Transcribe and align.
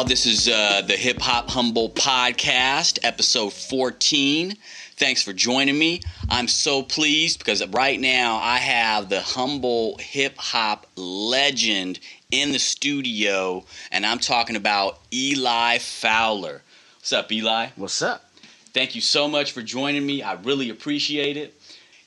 y'all? 0.00 0.08
This 0.08 0.24
is 0.24 0.48
uh, 0.48 0.80
the 0.86 0.96
Hip 0.96 1.20
Hop 1.20 1.50
Humboldt 1.50 1.94
Podcast, 1.94 2.98
episode 3.02 3.52
14. 3.52 4.56
Thanks 4.96 5.22
for 5.22 5.34
joining 5.34 5.78
me. 5.78 6.00
I'm 6.30 6.48
so 6.48 6.82
pleased 6.82 7.38
because 7.38 7.66
right 7.66 8.00
now 8.00 8.36
I 8.36 8.56
have 8.56 9.10
the 9.10 9.20
humble 9.20 9.98
hip 9.98 10.38
hop 10.38 10.86
legend 10.96 11.98
in 12.30 12.52
the 12.52 12.58
studio, 12.58 13.66
and 13.92 14.06
I'm 14.06 14.18
talking 14.20 14.56
about 14.56 15.00
Eli 15.12 15.78
Fowler. 15.78 16.62
What's 16.96 17.12
up, 17.12 17.30
Eli? 17.30 17.68
What's 17.76 18.00
up? 18.00 18.24
Thank 18.72 18.94
you 18.94 19.02
so 19.02 19.28
much 19.28 19.52
for 19.52 19.60
joining 19.60 20.06
me. 20.06 20.22
I 20.22 20.34
really 20.34 20.70
appreciate 20.70 21.36
it. 21.36 21.54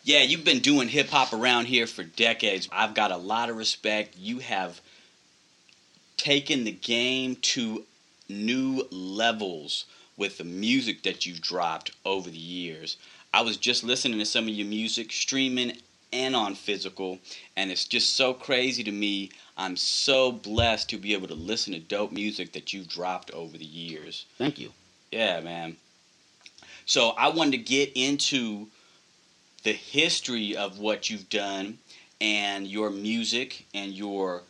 Yeah, 0.04 0.24
you've 0.24 0.44
been 0.44 0.60
doing 0.60 0.88
hip 0.88 1.10
hop 1.10 1.32
around 1.32 1.66
here 1.66 1.86
for 1.86 2.04
decades. 2.04 2.68
I've 2.72 2.96
got 2.96 3.12
a 3.12 3.18
lot 3.18 3.52
of 3.52 3.56
respect. 3.56 4.18
You 4.18 4.40
have 4.40 4.82
taken 6.18 6.64
the 6.64 6.72
game 6.72 7.36
to 7.38 7.84
new 8.30 8.88
levels 8.92 9.86
with 10.18 10.38
the 10.38 10.44
music 10.44 11.04
that 11.04 11.26
you've 11.26 11.42
dropped 11.42 11.92
over 12.06 12.30
the 12.30 12.38
years. 12.38 12.98
I 13.34 13.42
was 13.42 13.58
just 13.58 13.84
listening 13.84 14.20
to 14.20 14.26
some 14.26 14.46
of 14.48 14.54
your 14.54 14.68
music, 14.68 15.12
streaming 15.12 15.78
and 16.12 16.36
on 16.36 16.54
physical, 16.54 17.18
and 17.56 17.72
it's 17.72 17.86
just 17.86 18.16
so 18.16 18.34
crazy 18.34 18.84
to 18.84 18.92
me. 18.92 19.32
I'm 19.58 19.76
so 19.76 20.32
blessed 20.32 20.90
to 20.90 20.98
be 20.98 21.14
able 21.14 21.28
to 21.28 21.34
listen 21.34 21.74
to 21.74 21.80
dope 21.80 22.12
music 22.12 22.54
that 22.54 22.72
you've 22.72 22.88
dropped 22.88 23.32
over 23.32 23.58
the 23.58 23.66
years. 23.66 24.26
Thank 24.38 24.60
you. 24.60 24.72
Yeah, 25.12 25.42
man. 25.42 25.78
So 26.86 27.10
I 27.10 27.30
wanted 27.30 27.52
to 27.52 27.58
get 27.58 27.92
into 27.96 28.68
the 29.64 29.74
history 29.74 30.56
of 30.56 30.78
what 30.80 31.10
you've 31.10 31.30
done 31.30 31.80
and 32.22 32.68
your 32.68 32.90
music 32.90 33.66
and 33.74 33.92
your 33.92 34.44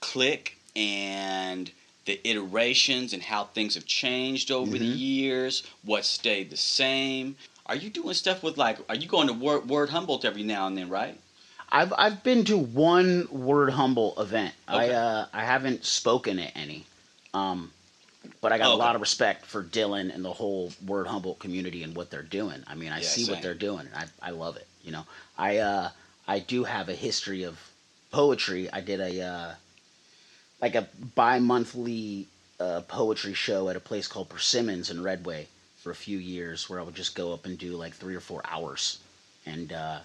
click 0.00 0.57
and 0.78 1.70
the 2.06 2.20
iterations 2.28 3.12
and 3.12 3.22
how 3.22 3.44
things 3.44 3.74
have 3.74 3.84
changed 3.84 4.50
over 4.50 4.72
mm-hmm. 4.72 4.78
the 4.78 4.84
years, 4.84 5.64
what 5.84 6.04
stayed 6.04 6.50
the 6.50 6.56
same. 6.56 7.36
Are 7.66 7.76
you 7.76 7.90
doing 7.90 8.14
stuff 8.14 8.42
with 8.42 8.56
like? 8.56 8.78
Are 8.88 8.94
you 8.94 9.08
going 9.08 9.26
to 9.26 9.34
Word, 9.34 9.68
Word 9.68 9.90
Humboldt 9.90 10.24
every 10.24 10.42
now 10.42 10.66
and 10.66 10.78
then, 10.78 10.88
right? 10.88 11.18
I've 11.70 11.92
I've 11.98 12.22
been 12.22 12.44
to 12.44 12.56
one 12.56 13.28
Word 13.30 13.70
Humboldt 13.70 14.18
event. 14.18 14.54
Okay. 14.68 14.94
I 14.94 14.94
uh, 14.94 15.26
I 15.34 15.44
haven't 15.44 15.84
spoken 15.84 16.38
at 16.38 16.56
any, 16.56 16.86
um, 17.34 17.70
but 18.40 18.52
I 18.52 18.58
got 18.58 18.68
okay. 18.68 18.74
a 18.74 18.78
lot 18.78 18.94
of 18.94 19.02
respect 19.02 19.44
for 19.44 19.62
Dylan 19.62 20.14
and 20.14 20.24
the 20.24 20.32
whole 20.32 20.72
Word 20.86 21.08
Humboldt 21.08 21.40
community 21.40 21.82
and 21.82 21.94
what 21.94 22.10
they're 22.10 22.22
doing. 22.22 22.62
I 22.66 22.74
mean, 22.74 22.90
I 22.90 23.00
yeah, 23.00 23.06
see 23.06 23.24
same. 23.24 23.34
what 23.34 23.42
they're 23.42 23.52
doing. 23.52 23.86
I 23.94 24.04
I 24.22 24.30
love 24.30 24.56
it. 24.56 24.66
You 24.82 24.92
know, 24.92 25.04
I 25.36 25.58
uh, 25.58 25.90
I 26.26 26.38
do 26.38 26.64
have 26.64 26.88
a 26.88 26.94
history 26.94 27.42
of 27.42 27.58
poetry. 28.12 28.72
I 28.72 28.80
did 28.80 29.00
a 29.00 29.20
uh, 29.20 29.54
like 30.60 30.74
a 30.74 30.88
bi-monthly 31.14 32.26
uh, 32.60 32.80
poetry 32.88 33.34
show 33.34 33.68
at 33.68 33.76
a 33.76 33.80
place 33.80 34.08
called 34.08 34.28
Persimmons 34.28 34.90
in 34.90 35.02
Redway 35.02 35.46
for 35.78 35.90
a 35.90 35.94
few 35.94 36.18
years, 36.18 36.68
where 36.68 36.80
I 36.80 36.82
would 36.82 36.94
just 36.94 37.14
go 37.14 37.32
up 37.32 37.46
and 37.46 37.56
do 37.56 37.72
like 37.76 37.94
three 37.94 38.16
or 38.16 38.20
four 38.20 38.42
hours, 38.44 38.98
and 39.46 39.72
uh, 39.72 40.00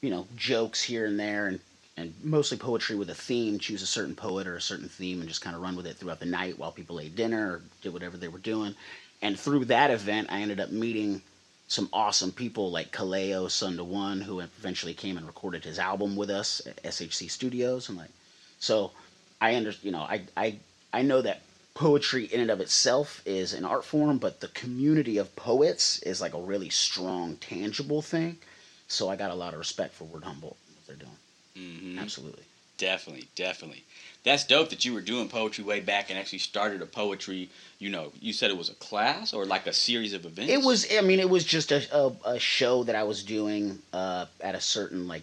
you 0.00 0.10
know, 0.10 0.26
jokes 0.36 0.82
here 0.82 1.06
and 1.06 1.18
there, 1.20 1.46
and 1.46 1.60
and 1.96 2.12
mostly 2.24 2.56
poetry 2.56 2.96
with 2.96 3.10
a 3.10 3.14
theme. 3.14 3.58
Choose 3.58 3.82
a 3.82 3.86
certain 3.86 4.14
poet 4.14 4.46
or 4.46 4.56
a 4.56 4.60
certain 4.60 4.88
theme, 4.88 5.20
and 5.20 5.28
just 5.28 5.42
kind 5.42 5.54
of 5.54 5.62
run 5.62 5.76
with 5.76 5.86
it 5.86 5.96
throughout 5.96 6.20
the 6.20 6.26
night 6.26 6.58
while 6.58 6.72
people 6.72 6.98
ate 6.98 7.14
dinner 7.14 7.52
or 7.52 7.62
did 7.82 7.92
whatever 7.92 8.16
they 8.16 8.28
were 8.28 8.38
doing. 8.38 8.74
And 9.22 9.38
through 9.38 9.66
that 9.66 9.90
event, 9.90 10.28
I 10.30 10.40
ended 10.40 10.60
up 10.60 10.70
meeting 10.70 11.22
some 11.68 11.88
awesome 11.92 12.32
people 12.32 12.70
like 12.70 12.92
Kaleo 12.92 13.50
Son 13.50 13.76
to 13.76 13.84
One, 13.84 14.20
who 14.20 14.40
eventually 14.40 14.94
came 14.94 15.16
and 15.16 15.26
recorded 15.26 15.64
his 15.64 15.78
album 15.78 16.16
with 16.16 16.30
us 16.30 16.60
at 16.66 16.82
SHC 16.82 17.30
Studios, 17.30 17.88
and 17.88 17.98
like 17.98 18.10
so 18.58 18.92
I 19.40 19.54
understand. 19.54 19.84
you 19.84 19.92
know 19.92 20.02
I 20.02 20.22
I 20.36 20.56
I 20.92 21.02
know 21.02 21.22
that 21.22 21.42
poetry 21.74 22.24
in 22.26 22.40
and 22.40 22.50
of 22.50 22.60
itself 22.60 23.20
is 23.26 23.52
an 23.52 23.64
art 23.64 23.84
form, 23.84 24.18
but 24.18 24.40
the 24.40 24.48
community 24.48 25.18
of 25.18 25.34
poets 25.34 26.00
is 26.02 26.20
like 26.20 26.34
a 26.34 26.40
really 26.40 26.70
strong, 26.70 27.36
tangible 27.36 28.00
thing. 28.00 28.38
So 28.86 29.08
I 29.08 29.16
got 29.16 29.30
a 29.30 29.34
lot 29.34 29.52
of 29.52 29.58
respect 29.58 29.94
for 29.94 30.04
Word 30.04 30.24
Humboldt, 30.24 30.56
what 30.74 30.86
they're 30.86 30.96
doing. 30.96 31.18
Mm-hmm. 31.56 31.98
Absolutely. 31.98 32.44
Definitely, 32.76 33.28
definitely. 33.36 33.84
That's 34.24 34.44
dope 34.44 34.70
that 34.70 34.84
you 34.84 34.94
were 34.94 35.00
doing 35.00 35.28
poetry 35.28 35.62
way 35.62 35.80
back 35.80 36.10
and 36.10 36.18
actually 36.18 36.40
started 36.40 36.82
a 36.82 36.86
poetry. 36.86 37.48
You 37.78 37.90
know, 37.90 38.12
you 38.20 38.32
said 38.32 38.50
it 38.50 38.56
was 38.56 38.68
a 38.68 38.74
class 38.74 39.32
or 39.32 39.44
like 39.44 39.66
a 39.66 39.72
series 39.72 40.12
of 40.12 40.26
events. 40.26 40.52
It 40.52 40.62
was. 40.62 40.86
I 40.92 41.00
mean, 41.00 41.20
it 41.20 41.30
was 41.30 41.44
just 41.44 41.70
a 41.70 41.82
a, 41.96 42.12
a 42.24 42.38
show 42.38 42.82
that 42.84 42.96
I 42.96 43.04
was 43.04 43.22
doing 43.22 43.78
uh, 43.92 44.26
at 44.40 44.54
a 44.54 44.60
certain 44.60 45.06
like 45.06 45.22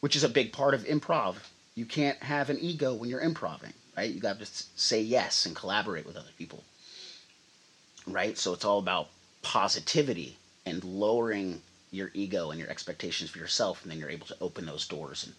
which 0.00 0.16
is 0.16 0.24
a 0.24 0.28
big 0.28 0.52
part 0.52 0.74
of 0.74 0.84
improv. 0.84 1.36
You 1.74 1.86
can't 1.86 2.18
have 2.22 2.50
an 2.50 2.58
ego 2.60 2.92
when 2.92 3.08
you're 3.08 3.20
improving 3.20 3.72
right? 3.98 4.14
You 4.14 4.20
got 4.20 4.38
to 4.38 4.46
say 4.76 5.00
yes 5.02 5.44
and 5.44 5.56
collaborate 5.56 6.06
with 6.06 6.16
other 6.16 6.30
people, 6.38 6.62
right? 8.06 8.38
So 8.38 8.52
it's 8.52 8.64
all 8.64 8.78
about 8.78 9.08
positivity 9.42 10.36
and 10.64 10.84
lowering 10.84 11.62
your 11.90 12.12
ego 12.14 12.52
and 12.52 12.60
your 12.60 12.70
expectations 12.70 13.30
for 13.30 13.38
yourself, 13.38 13.82
and 13.82 13.90
then 13.90 13.98
you're 13.98 14.08
able 14.08 14.28
to 14.28 14.36
open 14.40 14.66
those 14.66 14.86
doors 14.86 15.24
and 15.24 15.34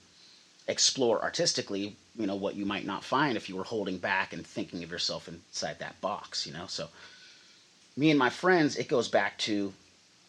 explore 0.67 1.23
artistically, 1.23 1.95
you 2.17 2.27
know, 2.27 2.35
what 2.35 2.55
you 2.55 2.65
might 2.65 2.85
not 2.85 3.05
find 3.05 3.37
if 3.37 3.47
you 3.47 3.55
were 3.55 3.63
holding 3.63 3.97
back 3.97 4.33
and 4.33 4.45
thinking 4.45 4.83
of 4.83 4.91
yourself 4.91 5.29
inside 5.29 5.79
that 5.79 6.01
box, 6.01 6.45
you 6.45 6.51
know. 6.51 6.67
So 6.67 6.89
me 7.95 8.09
and 8.09 8.19
my 8.19 8.29
friends, 8.29 8.75
it 8.75 8.89
goes 8.89 9.07
back 9.07 9.37
to 9.49 9.71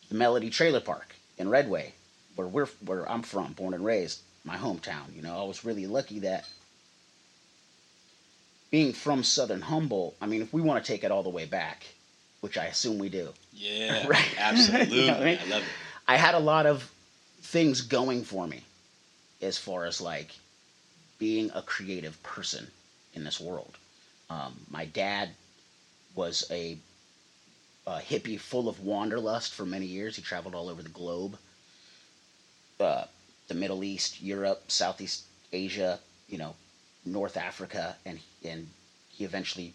the 0.08 0.14
Melody 0.14 0.50
Trailer 0.50 0.80
Park 0.80 1.16
in 1.36 1.48
Redway, 1.48 1.94
where 2.36 2.46
we're 2.46 2.70
where 2.86 3.10
I'm 3.10 3.22
from, 3.22 3.54
born 3.54 3.74
and 3.74 3.84
raised, 3.84 4.20
my 4.44 4.56
hometown. 4.56 5.16
You 5.16 5.22
know, 5.22 5.36
I 5.36 5.42
was 5.42 5.64
really 5.64 5.88
lucky 5.88 6.20
that 6.20 6.46
being 8.70 8.92
from 8.92 9.24
Southern 9.24 9.60
Humboldt, 9.60 10.16
I 10.20 10.26
mean, 10.26 10.42
if 10.42 10.52
we 10.52 10.60
want 10.60 10.82
to 10.84 10.92
take 10.92 11.04
it 11.04 11.10
all 11.10 11.22
the 11.22 11.28
way 11.28 11.44
back, 11.44 11.84
which 12.40 12.56
I 12.56 12.66
assume 12.66 12.98
we 12.98 13.08
do. 13.08 13.30
Yeah, 13.52 14.06
Right. 14.08 14.28
absolutely. 14.38 15.00
You 15.00 15.06
know 15.08 15.16
I 15.18 15.24
mean? 15.24 15.38
I 15.44 15.48
love 15.48 15.62
it. 15.62 15.68
I 16.08 16.16
had 16.16 16.34
a 16.34 16.38
lot 16.38 16.66
of 16.66 16.90
things 17.42 17.80
going 17.82 18.24
for 18.24 18.46
me 18.46 18.62
as 19.42 19.58
far 19.58 19.84
as 19.84 20.00
like 20.00 20.34
being 21.18 21.50
a 21.54 21.62
creative 21.62 22.20
person 22.22 22.66
in 23.14 23.24
this 23.24 23.40
world. 23.40 23.76
Um, 24.28 24.54
my 24.70 24.84
dad 24.86 25.30
was 26.14 26.46
a, 26.50 26.76
a 27.86 27.98
hippie 27.98 28.38
full 28.38 28.68
of 28.68 28.80
wanderlust 28.80 29.52
for 29.52 29.64
many 29.64 29.86
years. 29.86 30.16
He 30.16 30.22
traveled 30.22 30.54
all 30.54 30.68
over 30.68 30.82
the 30.82 30.88
globe, 30.88 31.36
uh, 32.78 33.04
the 33.48 33.54
Middle 33.54 33.84
East, 33.84 34.22
Europe, 34.22 34.70
Southeast 34.70 35.24
Asia, 35.52 35.98
you 36.28 36.38
know, 36.38 36.54
North 37.04 37.36
Africa, 37.36 37.96
and 38.04 38.20
and 38.44 38.68
he 39.08 39.24
eventually 39.24 39.74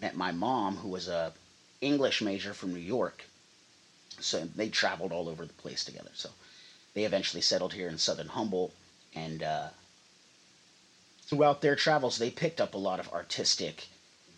met 0.00 0.16
my 0.16 0.32
mom, 0.32 0.76
who 0.76 0.88
was 0.88 1.08
a 1.08 1.32
English 1.80 2.22
major 2.22 2.54
from 2.54 2.72
New 2.72 2.80
York. 2.80 3.24
So 4.20 4.48
they 4.56 4.68
traveled 4.68 5.12
all 5.12 5.28
over 5.28 5.44
the 5.44 5.52
place 5.52 5.84
together. 5.84 6.10
So 6.14 6.30
they 6.94 7.04
eventually 7.04 7.42
settled 7.42 7.74
here 7.74 7.88
in 7.88 7.98
southern 7.98 8.28
Humboldt, 8.28 8.72
and 9.14 9.42
uh, 9.42 9.68
throughout 11.22 11.60
their 11.60 11.76
travels, 11.76 12.18
they 12.18 12.30
picked 12.30 12.60
up 12.60 12.74
a 12.74 12.78
lot 12.78 13.00
of 13.00 13.12
artistic 13.12 13.88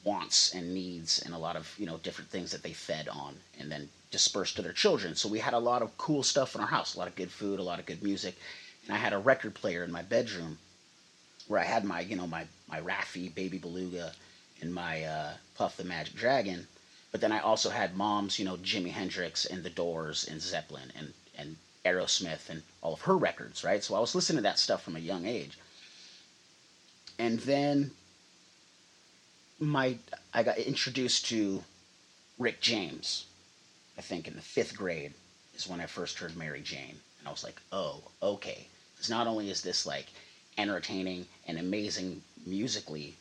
wants 0.04 0.54
and 0.54 0.74
needs, 0.74 1.20
and 1.20 1.34
a 1.34 1.38
lot 1.38 1.56
of 1.56 1.74
you 1.78 1.86
know 1.86 1.98
different 1.98 2.31
things 2.31 2.50
that 2.50 2.62
they 2.62 2.72
fed 2.72 3.08
on, 3.08 3.36
and 3.58 3.70
then 3.70 3.88
dispersed 4.10 4.56
to 4.56 4.62
their 4.62 4.72
children. 4.72 5.14
So 5.14 5.28
we 5.28 5.38
had 5.38 5.54
a 5.54 5.58
lot 5.58 5.82
of 5.82 5.96
cool 5.98 6.22
stuff 6.22 6.54
in 6.54 6.60
our 6.60 6.66
house, 6.66 6.94
a 6.94 6.98
lot 6.98 7.08
of 7.08 7.16
good 7.16 7.31
food, 7.31 7.60
a 7.60 7.62
lot 7.62 7.78
of 7.78 7.86
good 7.86 8.02
music, 8.02 8.36
and 8.86 8.94
I 8.94 8.98
had 8.98 9.12
a 9.12 9.19
record 9.19 9.54
player 9.54 9.84
in 9.84 9.92
my 9.92 10.02
bedroom 10.02 10.58
where 11.48 11.60
I 11.60 11.64
had 11.64 11.84
my 11.84 12.00
you 12.00 12.16
know 12.16 12.26
my 12.26 12.46
my 12.68 12.80
Raffi 12.80 13.34
Baby 13.34 13.58
Beluga 13.58 14.12
and 14.60 14.72
my 14.72 15.02
uh, 15.04 15.32
Puff 15.54 15.76
the 15.76 15.84
Magic 15.84 16.14
Dragon. 16.14 16.66
But 17.10 17.20
then 17.20 17.32
I 17.32 17.40
also 17.40 17.70
had 17.70 17.96
mom's, 17.96 18.38
you 18.38 18.44
know, 18.44 18.56
Jimi 18.56 18.90
Hendrix 18.90 19.46
and 19.46 19.62
The 19.62 19.70
Doors 19.70 20.26
and 20.28 20.42
Zeppelin 20.42 20.92
and, 20.94 21.14
and 21.38 21.56
Aerosmith 21.84 22.50
and 22.50 22.62
all 22.82 22.92
of 22.92 23.00
her 23.02 23.16
records, 23.16 23.64
right? 23.64 23.82
So 23.82 23.94
I 23.94 24.00
was 24.00 24.14
listening 24.14 24.38
to 24.38 24.42
that 24.42 24.58
stuff 24.58 24.82
from 24.82 24.96
a 24.96 25.00
young 25.00 25.24
age. 25.24 25.56
And 27.18 27.40
then 27.40 27.92
my 29.58 29.96
I 30.34 30.42
got 30.42 30.58
introduced 30.58 31.26
to 31.26 31.64
Rick 32.38 32.60
James, 32.60 33.26
I 33.96 34.02
think 34.02 34.28
in 34.28 34.34
the 34.34 34.40
fifth 34.40 34.76
grade 34.76 35.14
is 35.56 35.66
when 35.66 35.80
I 35.80 35.86
first 35.86 36.18
heard 36.18 36.36
Mary 36.36 36.60
Jane. 36.60 36.96
And 37.18 37.26
I 37.26 37.30
was 37.30 37.42
like, 37.42 37.60
oh, 37.72 38.02
okay. 38.22 38.68
Because 38.94 39.10
not 39.10 39.26
only 39.26 39.50
is 39.50 39.62
this 39.62 39.86
like 39.86 40.06
entertaining 40.58 41.26
and 41.46 41.58
amazing 41.58 42.22
musically, 42.46 43.14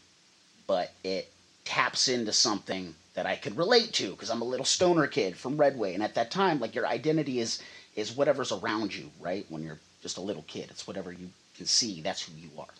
but 0.67 0.91
it 1.03 1.31
taps 1.65 2.07
into 2.07 2.33
something 2.33 2.95
that 3.13 3.25
I 3.25 3.35
could 3.35 3.57
relate 3.57 3.93
to 3.93 4.11
because 4.11 4.29
I'm 4.29 4.41
a 4.41 4.45
little 4.45 4.65
stoner 4.65 5.07
kid 5.07 5.37
from 5.37 5.57
Redway, 5.57 5.93
and 5.93 6.03
at 6.03 6.15
that 6.15 6.31
time, 6.31 6.59
like 6.59 6.75
your 6.75 6.87
identity 6.87 7.39
is 7.39 7.61
is 7.95 8.15
whatever's 8.15 8.51
around 8.51 8.95
you, 8.95 9.09
right? 9.19 9.45
When 9.49 9.63
you're 9.63 9.79
just 10.01 10.17
a 10.17 10.21
little 10.21 10.43
kid, 10.47 10.67
it's 10.69 10.87
whatever 10.87 11.11
you 11.11 11.29
can 11.57 11.65
see. 11.65 12.01
That's 12.01 12.21
who 12.23 12.33
you 12.39 12.49
are, 12.59 12.73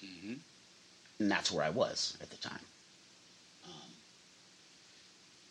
hmm 0.00 0.34
and 1.20 1.30
that's 1.30 1.52
where 1.52 1.64
I 1.64 1.70
was 1.70 2.16
at 2.20 2.30
the 2.30 2.36
time. 2.36 2.60
Um, 3.64 3.90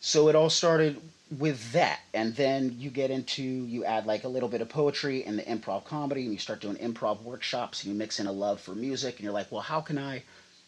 so 0.01 0.27
it 0.29 0.35
all 0.35 0.49
started 0.49 1.01
with 1.39 1.71
that, 1.71 2.01
and 2.13 2.35
then 2.35 2.75
you 2.77 2.89
get 2.89 3.11
into 3.11 3.43
you 3.43 3.85
add 3.85 4.05
like 4.05 4.23
a 4.23 4.27
little 4.29 4.49
bit 4.49 4.61
of 4.61 4.69
poetry 4.69 5.23
and 5.23 5.37
the 5.39 5.43
improv 5.43 5.85
comedy, 5.85 6.23
and 6.23 6.31
you 6.31 6.39
start 6.39 6.61
doing 6.61 6.75
improv 6.77 7.21
workshops, 7.23 7.83
and 7.83 7.93
you 7.93 7.97
mix 7.97 8.19
in 8.19 8.27
a 8.27 8.31
love 8.31 8.59
for 8.61 8.75
music, 8.75 9.15
and 9.15 9.23
you're 9.23 9.33
like, 9.33 9.51
well, 9.51 9.61
how 9.61 9.81
can 9.81 9.97
I? 9.97 10.23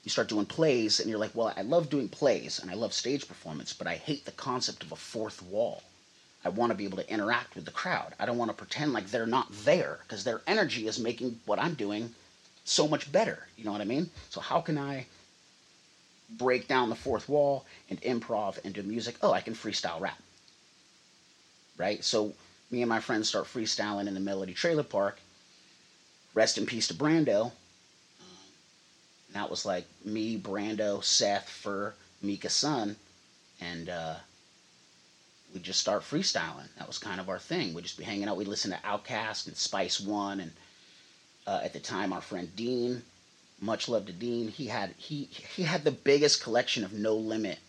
you 0.06 0.12
start 0.12 0.30
doing 0.30 0.46
plays 0.46 1.00
and 1.00 1.10
you're 1.10 1.20
like 1.20 1.34
well 1.34 1.52
i 1.58 1.62
love 1.64 1.90
doing 1.90 2.08
plays 2.08 2.60
and 2.60 2.70
i 2.70 2.76
love 2.76 2.94
stage 2.94 3.28
performance 3.28 3.74
but 3.74 3.88
i 3.88 3.96
hate 3.96 4.24
the 4.24 4.32
concept 4.32 4.84
of 4.84 4.92
a 4.92 4.96
fourth 4.96 5.42
wall. 5.42 5.82
I 6.46 6.50
want 6.50 6.72
to 6.72 6.78
be 6.78 6.86
able 6.86 7.00
to 7.00 7.12
interact 7.12 7.56
with 7.56 7.66
the 7.66 7.72
crowd. 7.72 8.14
I 8.20 8.28
don't 8.28 8.38
want 8.38 8.52
to 8.52 8.56
pretend 8.58 8.94
like 8.94 9.08
they're 9.08 9.26
not 9.26 9.48
there 9.52 9.98
because 10.04 10.24
their 10.24 10.42
energy 10.46 10.88
is 10.88 11.00
making 11.00 11.40
what 11.48 11.58
i'm 11.60 11.74
doing 11.74 12.14
so 12.66 12.88
much 12.88 13.12
better. 13.12 13.48
You 13.58 13.66
know 13.66 13.72
what 13.72 13.82
i 13.82 13.86
mean? 13.86 14.12
So 14.30 14.42
how 14.42 14.62
can 14.62 14.78
i 14.78 15.08
break 16.38 16.68
down 16.68 16.90
the 16.90 16.96
fourth 16.96 17.28
wall 17.28 17.66
and 17.90 18.00
improv 18.04 18.64
and 18.64 18.76
do 18.76 18.84
music? 18.84 19.16
Oh 19.24 19.32
i 19.34 19.42
can 19.42 19.56
freestyle 19.56 20.00
rap 20.00 20.22
right? 21.78 22.04
So 22.04 22.34
me 22.72 22.82
and 22.82 22.90
my 22.90 23.00
friends 23.00 23.30
start 23.30 23.46
freestyling 23.46 24.08
in 24.08 24.14
the 24.14 24.20
melody 24.20 24.54
trailer 24.54 24.84
park. 24.84 25.20
Rest 26.34 26.58
in 26.58 26.66
peace 26.66 26.88
to 26.90 26.94
brando. 26.94 27.52
And 29.28 29.36
that 29.36 29.50
was 29.50 29.66
like 29.66 29.86
me, 30.04 30.38
Brando, 30.38 31.04
Seth, 31.04 31.50
Fur, 31.50 31.94
Mika 32.22 32.50
Sun, 32.50 32.96
and 33.62 33.90
uh, 33.90 34.16
we'd 35.54 35.64
just 35.64 35.80
start 35.80 36.04
freestyling. 36.04 36.68
That 36.78 36.88
was 36.88 36.98
kind 36.98 37.20
of 37.20 37.30
our 37.30 37.40
thing. 37.40 37.74
We'd 37.74 37.84
just 37.84 37.98
be 37.98 38.04
hanging 38.04 38.28
out. 38.28 38.38
We'd 38.38 38.48
listen 38.48 38.72
to 38.72 38.78
Outkast 38.78 39.48
and 39.48 39.56
Spice 39.56 40.00
One, 40.00 40.40
and 40.40 40.52
uh, 41.48 41.62
at 41.64 41.74
the 41.74 41.80
time, 41.80 42.12
our 42.12 42.22
friend 42.22 42.54
Dean, 42.56 43.02
much 43.62 43.88
love 43.88 44.06
to 44.08 44.14
Dean, 44.14 44.50
he 44.50 44.68
had 44.68 44.94
he 44.98 45.30
he 45.56 45.64
had 45.64 45.84
the 45.84 45.92
biggest 45.92 46.44
collection 46.44 46.84
of 46.84 46.94
No 46.94 47.16
Limit, 47.16 47.60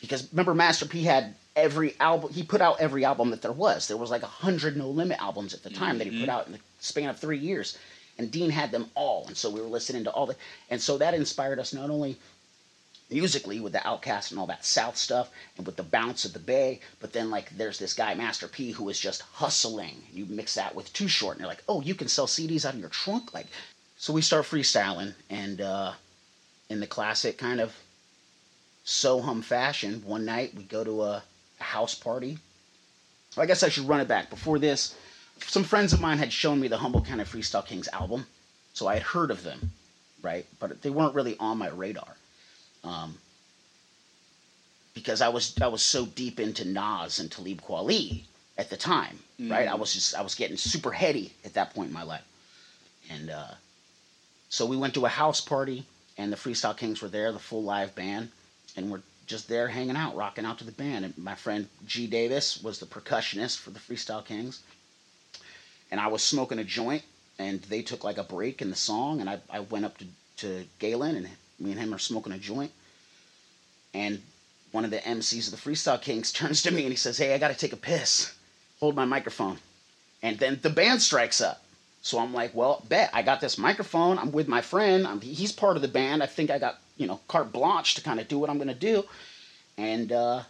because 0.00 0.28
remember 0.32 0.54
Master 0.54 0.86
P 0.86 1.02
had 1.02 1.34
every 1.56 1.94
album 2.00 2.32
he 2.32 2.42
put 2.42 2.60
out 2.60 2.80
every 2.80 3.04
album 3.04 3.30
that 3.30 3.42
there 3.42 3.52
was. 3.52 3.88
There 3.88 3.96
was 3.96 4.10
like 4.10 4.22
a 4.22 4.26
hundred 4.26 4.76
No 4.76 4.88
Limit 4.88 5.20
albums 5.20 5.52
at 5.54 5.62
the 5.62 5.70
time 5.70 5.98
that 5.98 6.06
he 6.06 6.20
put 6.20 6.28
Mhm. 6.28 6.32
out 6.32 6.46
in 6.46 6.52
the 6.52 6.60
span 6.78 7.08
of 7.08 7.18
three 7.18 7.38
years 7.38 7.76
and 8.18 8.30
Dean 8.30 8.50
had 8.50 8.70
them 8.70 8.90
all, 8.94 9.24
and 9.28 9.36
so 9.36 9.48
we 9.48 9.60
were 9.62 9.66
listening 9.66 10.04
to 10.04 10.10
all 10.10 10.26
the, 10.26 10.36
and 10.68 10.80
so 10.82 10.98
that 10.98 11.14
inspired 11.14 11.58
us 11.58 11.72
not 11.72 11.88
only 11.88 12.18
musically 13.08 13.58
with 13.60 13.72
the 13.72 13.78
Outkast 13.78 14.30
and 14.30 14.38
all 14.38 14.46
that 14.46 14.64
South 14.64 14.96
stuff, 14.96 15.30
and 15.56 15.64
with 15.66 15.76
the 15.76 15.82
bounce 15.82 16.26
of 16.26 16.34
the 16.34 16.38
Bay, 16.38 16.80
but 17.00 17.14
then 17.14 17.30
like 17.30 17.48
there's 17.56 17.78
this 17.78 17.94
guy 17.94 18.14
Master 18.14 18.46
P 18.46 18.72
who 18.72 18.88
is 18.90 19.00
just 19.00 19.22
hustling. 19.22 20.02
You 20.12 20.26
mix 20.26 20.54
that 20.54 20.74
with 20.74 20.92
Too 20.92 21.08
Short, 21.08 21.36
and 21.36 21.40
you're 21.40 21.48
like, 21.48 21.64
oh, 21.66 21.80
you 21.80 21.94
can 21.94 22.08
sell 22.08 22.26
CDs 22.26 22.66
out 22.66 22.74
of 22.74 22.80
your 22.80 22.90
trunk, 22.90 23.32
like. 23.32 23.46
So 23.96 24.12
we 24.12 24.20
start 24.22 24.44
freestyling, 24.44 25.14
and 25.30 25.60
uh, 25.60 25.92
in 26.68 26.80
the 26.80 26.86
classic 26.86 27.36
kind 27.38 27.60
of 27.60 27.74
Sohum 28.84 29.42
fashion, 29.42 30.02
one 30.04 30.24
night 30.24 30.54
we 30.54 30.62
go 30.64 30.84
to 30.84 31.02
a 31.04 31.22
house 31.64 31.94
party. 31.94 32.38
I 33.36 33.46
guess 33.46 33.62
I 33.62 33.68
should 33.68 33.88
run 33.88 34.00
it 34.00 34.08
back. 34.08 34.28
Before 34.30 34.58
this, 34.58 34.94
some 35.46 35.64
friends 35.64 35.92
of 35.92 36.00
mine 36.00 36.18
had 36.18 36.32
shown 36.32 36.60
me 36.60 36.68
the 36.68 36.78
Humboldt 36.78 37.06
County 37.06 37.24
Freestyle 37.24 37.64
Kings 37.64 37.88
album, 37.92 38.26
so 38.74 38.86
I 38.86 38.94
had 38.94 39.02
heard 39.02 39.30
of 39.30 39.42
them, 39.44 39.70
right? 40.22 40.46
But 40.58 40.82
they 40.82 40.90
weren't 40.90 41.14
really 41.14 41.36
on 41.38 41.58
my 41.58 41.68
radar, 41.68 42.16
um, 42.84 43.18
because 44.94 45.20
I 45.20 45.28
was 45.28 45.54
I 45.60 45.68
was 45.68 45.82
so 45.82 46.06
deep 46.06 46.40
into 46.40 46.64
Nas 46.64 47.18
and 47.20 47.30
Talib 47.30 47.62
Kweli 47.62 48.22
at 48.58 48.68
the 48.70 48.76
time, 48.76 49.20
right? 49.38 49.68
I 49.68 49.72
Mhm. 49.72 49.78
was 49.78 49.94
just 49.94 50.14
I 50.14 50.22
was 50.22 50.34
getting 50.34 50.56
super 50.56 50.92
heady 50.92 51.32
at 51.44 51.54
that 51.54 51.72
point 51.74 51.88
in 51.88 51.94
my 51.94 52.02
life, 52.02 52.24
and 53.08 53.30
uh, 53.30 53.54
so 54.48 54.66
we 54.66 54.76
went 54.76 54.94
to 54.94 55.06
a 55.06 55.08
house 55.08 55.40
party, 55.40 55.86
and 56.18 56.32
the 56.32 56.36
Freestyle 56.36 56.76
Kings 56.76 57.00
were 57.00 57.08
there, 57.08 57.30
the 57.32 57.38
full 57.38 57.62
live 57.62 57.94
band, 57.94 58.32
and 58.76 58.90
we're 58.90 59.02
just 59.30 59.48
there 59.48 59.68
hanging 59.68 59.96
out, 59.96 60.16
rocking 60.16 60.44
out 60.44 60.58
to 60.58 60.64
the 60.64 60.72
band. 60.72 61.04
And 61.06 61.16
my 61.16 61.34
friend 61.34 61.68
G 61.86 62.06
Davis 62.06 62.62
was 62.62 62.78
the 62.78 62.86
percussionist 62.86 63.58
for 63.58 63.70
the 63.70 63.80
Freestyle 63.80 64.24
Kings 64.24 64.60
and 65.90 66.00
I 66.00 66.06
was 66.08 66.22
smoking 66.22 66.58
a 66.58 66.64
joint, 66.64 67.02
and 67.38 67.60
they 67.62 67.82
took 67.82 68.04
like 68.04 68.18
a 68.18 68.22
break 68.22 68.62
in 68.62 68.70
the 68.70 68.76
song, 68.76 69.20
and 69.20 69.28
I, 69.28 69.40
I 69.50 69.60
went 69.60 69.84
up 69.84 69.98
to, 69.98 70.06
to 70.38 70.64
Galen, 70.78 71.16
and 71.16 71.28
me 71.58 71.72
and 71.72 71.80
him 71.80 71.92
are 71.94 71.98
smoking 71.98 72.32
a 72.32 72.38
joint, 72.38 72.72
and 73.92 74.22
one 74.72 74.84
of 74.84 74.90
the 74.92 74.98
MCs 74.98 75.52
of 75.52 75.60
the 75.60 75.70
Freestyle 75.70 76.00
Kings 76.00 76.32
turns 76.34 76.62
to 76.62 76.70
me 76.70 76.82
and 76.82 76.90
he 76.90 76.96
says, 76.96 77.18
"Hey, 77.18 77.34
I 77.34 77.38
got 77.38 77.48
to 77.48 77.56
take 77.56 77.72
a 77.72 77.76
piss. 77.76 78.34
Hold 78.78 78.94
my 78.94 79.04
microphone." 79.04 79.58
And 80.22 80.38
then 80.38 80.60
the 80.62 80.70
band 80.70 81.02
strikes 81.02 81.40
up. 81.40 81.64
So 82.02 82.18
I'm 82.18 82.32
like, 82.32 82.54
"Well, 82.54 82.84
bet 82.88 83.10
I 83.12 83.22
got 83.22 83.40
this 83.40 83.58
microphone. 83.58 84.18
I'm 84.18 84.30
with 84.30 84.46
my 84.46 84.60
friend. 84.60 85.06
I'm, 85.06 85.20
he's 85.20 85.52
part 85.52 85.76
of 85.76 85.82
the 85.82 85.88
band. 85.88 86.22
I 86.22 86.26
think 86.26 86.50
I 86.50 86.58
got 86.60 86.78
you 87.00 87.06
know 87.06 87.20
carte 87.26 87.52
blanche 87.52 87.94
to 87.96 88.02
kind 88.02 88.20
of 88.20 88.28
do 88.28 88.38
what 88.38 88.50
I'm 88.50 88.58
gonna 88.58 88.74
do." 88.74 89.04
And 89.76 90.12
uh, 90.12 90.42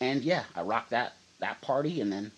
and 0.00 0.22
yeah, 0.22 0.44
I 0.54 0.62
rocked 0.62 0.90
that 0.90 1.14
that 1.38 1.60
party, 1.60 2.00
and 2.00 2.12
then 2.12 2.32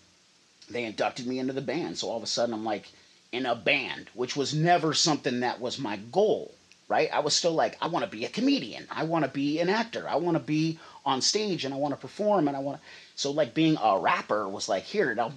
they 0.69 0.85
inducted 0.85 1.27
me 1.27 1.39
into 1.39 1.53
the 1.53 1.61
band. 1.61 1.97
So 1.97 2.09
all 2.09 2.17
of 2.17 2.23
a 2.23 2.27
sudden, 2.27 2.53
I'm 2.53 2.65
like 2.65 2.89
in 3.33 3.45
a 3.47 3.55
band, 3.55 4.09
which 4.13 4.35
was 4.35 4.53
never 4.53 4.93
something 4.93 5.39
that 5.39 5.59
was 5.59 5.79
my 5.79 5.97
goal, 6.11 6.53
right? 6.87 7.09
I 7.11 7.19
was 7.19 7.35
still 7.35 7.53
like, 7.53 7.77
I 7.81 7.87
want 7.87 8.05
to 8.05 8.11
be 8.11 8.25
a 8.25 8.29
comedian. 8.29 8.85
I 8.91 9.03
want 9.03 9.25
to 9.25 9.31
be 9.31 9.59
an 9.59 9.69
actor. 9.69 10.07
I 10.07 10.15
want 10.17 10.37
to 10.37 10.43
be 10.43 10.79
on 11.03 11.21
stage 11.21 11.65
and 11.65 11.73
I 11.73 11.77
want 11.77 11.93
to 11.93 11.99
perform 11.99 12.47
and 12.47 12.55
I 12.55 12.59
want 12.59 12.77
to. 12.79 12.83
So, 13.15 13.31
like, 13.31 13.53
being 13.53 13.77
a 13.81 13.99
rapper 13.99 14.47
was 14.47 14.69
like, 14.69 14.83
here, 14.83 15.13
now 15.15 15.33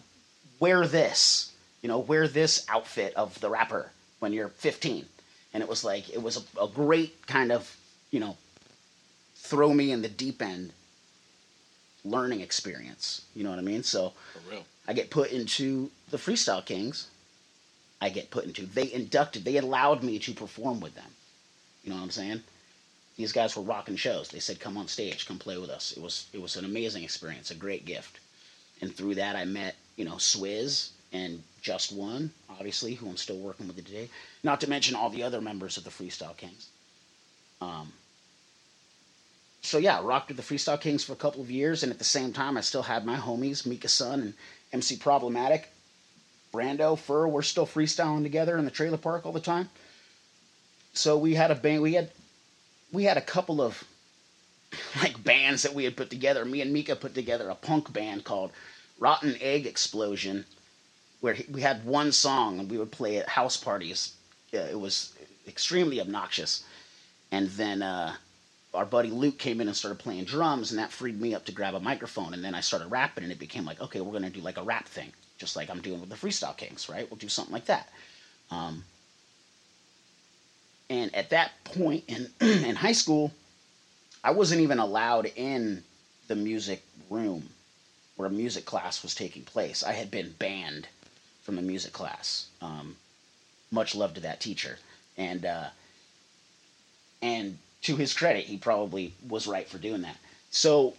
wear 0.61 0.87
this, 0.87 1.53
you 1.83 1.89
know, 1.89 1.99
wear 1.99 2.29
this 2.29 2.67
outfit 2.69 3.15
of 3.15 3.41
the 3.41 3.51
rapper 3.51 3.91
when 4.19 4.33
you're 4.33 4.49
15. 4.49 5.07
And 5.55 5.63
it 5.63 5.69
was 5.69 5.83
like, 5.83 6.11
it 6.11 6.23
was 6.23 6.37
a, 6.37 6.65
a 6.65 6.69
great 6.69 7.27
kind 7.27 7.51
of, 7.51 7.77
you 8.11 8.21
know, 8.21 8.37
throw 9.35 9.73
me 9.73 9.93
in 9.93 10.03
the 10.03 10.09
deep 10.09 10.43
end 10.43 10.73
learning 12.05 12.41
experience. 12.41 13.25
You 13.35 13.45
know 13.45 13.51
what 13.51 13.59
I 13.59 13.63
mean? 13.63 13.83
So, 13.83 14.13
For 14.33 14.51
real. 14.51 14.65
I 14.87 14.93
get 14.93 15.11
put 15.11 15.33
into 15.33 15.91
the 16.11 16.17
Freestyle 16.17 16.65
Kings. 16.65 17.09
I 18.01 18.11
get 18.11 18.31
put 18.31 18.45
into. 18.45 18.67
They 18.67 18.93
inducted. 18.93 19.45
They 19.45 19.57
allowed 19.57 20.03
me 20.03 20.19
to 20.21 20.33
perform 20.33 20.81
with 20.81 20.95
them. 20.95 21.11
You 21.83 21.91
know 21.91 21.97
what 21.97 22.05
I'm 22.05 22.11
saying? 22.11 22.43
these 23.17 23.33
guys 23.33 23.57
were 23.57 23.63
rocking 23.63 23.97
shows. 23.97 24.29
They 24.29 24.41
said, 24.41 24.61
"Come 24.61 24.77
on 24.77 24.89
stage, 24.89 25.27
come 25.27 25.39
play 25.39 25.57
with 25.57 25.71
us." 25.71 25.93
It 25.93 26.03
was 26.03 26.27
it 26.33 26.41
was 26.41 26.57
an 26.57 26.65
amazing 26.65 27.03
experience, 27.03 27.51
a 27.51 27.55
great 27.55 27.85
gift. 27.85 28.21
And 28.81 28.95
through 28.95 29.15
that, 29.17 29.37
I 29.37 29.45
met 29.45 29.77
you 29.97 30.05
know 30.05 30.17
Swizz 30.17 30.91
and 31.13 31.43
Just 31.63 31.93
One, 31.93 32.33
obviously, 32.51 32.95
who 32.95 33.09
I'm 33.09 33.17
still 33.17 33.39
working 33.39 33.67
with 33.67 33.77
today. 33.77 34.11
Not 34.43 34.61
to 34.61 34.69
mention 34.69 34.95
all 34.95 35.09
the 35.11 35.23
other 35.23 35.41
members 35.41 35.77
of 35.77 35.85
the 35.85 35.91
Freestyle 35.91 36.37
Kings. 36.37 36.69
Um, 37.61 37.93
so 39.63 39.79
yeah, 39.79 40.01
rocked 40.03 40.29
with 40.29 40.37
the 40.37 40.43
Freestyle 40.43 40.81
Kings 40.81 41.05
for 41.05 41.13
a 41.13 41.17
couple 41.17 41.41
of 41.41 41.51
years, 41.51 41.83
and 41.83 41.91
at 41.91 41.99
the 41.99 42.05
same 42.05 42.33
time, 42.33 42.57
I 42.57 42.61
still 42.61 42.83
had 42.83 43.05
my 43.05 43.17
homies, 43.17 43.67
Mika 43.67 43.89
Sun 43.89 44.21
and 44.21 44.35
MC 44.73 44.97
Problematic, 44.97 45.69
Brando, 46.53 46.99
Fur. 46.99 47.27
We're 47.27 47.43
still 47.43 47.67
freestyling 47.67 48.23
together 48.23 48.57
in 48.59 48.65
the 48.65 48.71
trailer 48.71 48.97
park 48.97 49.27
all 49.27 49.33
the 49.33 49.41
time. 49.41 49.69
So 50.95 51.19
we 51.19 51.35
had 51.35 51.51
a 51.51 51.55
band. 51.55 51.83
We 51.83 51.95
had 51.95 52.11
we 52.93 53.05
had 53.05 53.17
a 53.17 53.23
couple 53.23 53.61
of 53.61 53.85
like 55.03 55.23
bands 55.23 55.63
that 55.63 55.75
we 55.75 55.85
had 55.85 55.97
put 55.97 56.11
together. 56.11 56.45
Me 56.45 56.61
and 56.61 56.73
Mika 56.73 56.97
put 56.97 57.15
together 57.15 57.49
a 57.49 57.55
punk 57.55 57.93
band 57.93 58.25
called 58.25 58.53
Rotten 58.99 59.37
Egg 59.41 59.67
Explosion, 59.67 60.47
where 61.21 61.37
we 61.51 61.61
had 61.61 61.85
one 61.85 62.13
song 62.13 62.61
and 62.61 62.71
we 62.71 62.79
would 62.79 62.93
play 62.93 63.19
at 63.19 63.29
house 63.29 63.57
parties. 63.57 64.15
It 64.53 64.79
was 64.79 65.13
extremely 65.47 66.01
obnoxious, 66.01 66.65
and 67.33 67.49
then 67.51 67.83
uh, 67.83 68.15
our 68.75 68.85
buddy 68.85 69.11
Luke 69.11 69.39
came 69.39 69.61
in 69.61 69.69
and 69.69 69.77
started 69.77 69.99
playing 69.99 70.25
drums, 70.25 70.71
and 70.71 70.79
that 70.79 70.93
freed 70.93 71.21
me 71.21 71.35
up 71.35 71.45
to 71.47 71.53
grab 71.53 71.75
a 71.75 71.81
microphone. 71.81 72.35
And 72.35 72.45
then 72.45 72.55
I 72.55 72.61
started 72.61 72.89
rapping, 72.89 73.25
and 73.25 73.33
it 73.33 73.39
became 73.39 73.65
like, 73.65 73.81
okay, 73.81 74.01
we're 74.01 74.13
gonna 74.13 74.31
do 74.31 74.41
like 74.41 74.59
a 74.59 74.63
rap 74.63 74.87
thing, 74.87 75.13
just 75.39 75.57
like 75.57 75.71
I'm 75.71 75.81
doing 75.81 76.01
with 76.01 76.11
the 76.11 76.17
Freestyle 76.17 76.57
Kings, 76.57 76.89
right? 76.89 77.09
We'll 77.11 77.19
do 77.19 77.29
something 77.29 77.53
like 77.53 77.67
that. 77.67 77.89
Um, 78.51 78.85
and 80.89 81.15
at 81.15 81.31
that 81.31 81.53
point 81.65 82.05
in 82.09 82.29
in 82.41 82.77
high 82.77 82.93
school, 82.93 83.33
I 84.23 84.31
wasn't 84.31 84.61
even 84.61 84.79
allowed 84.79 85.31
in 85.37 85.83
the 86.29 86.37
music 86.37 86.83
room 87.11 87.51
where 88.17 88.29
a 88.29 88.33
music 88.33 88.65
class 88.65 89.03
was 89.03 89.15
taking 89.15 89.43
place. 89.43 89.83
I 89.83 89.93
had 89.93 90.11
been 90.11 90.35
banned 90.39 90.89
from 91.43 91.57
the 91.57 91.63
music 91.63 91.93
class. 91.93 92.47
Um, 92.61 92.97
much 93.71 93.95
love 93.95 94.15
to 94.15 94.21
that 94.21 94.41
teacher, 94.41 94.79
and 95.17 95.45
uh, 95.45 95.67
and 97.23 97.59
to 97.83 97.97
his 97.97 98.13
credit, 98.13 98.45
he 98.45 98.57
probably 98.57 99.15
was 99.29 99.47
right 99.47 99.69
for 99.69 99.79
doing 99.79 100.03
that. 100.03 100.17
So 100.51 100.95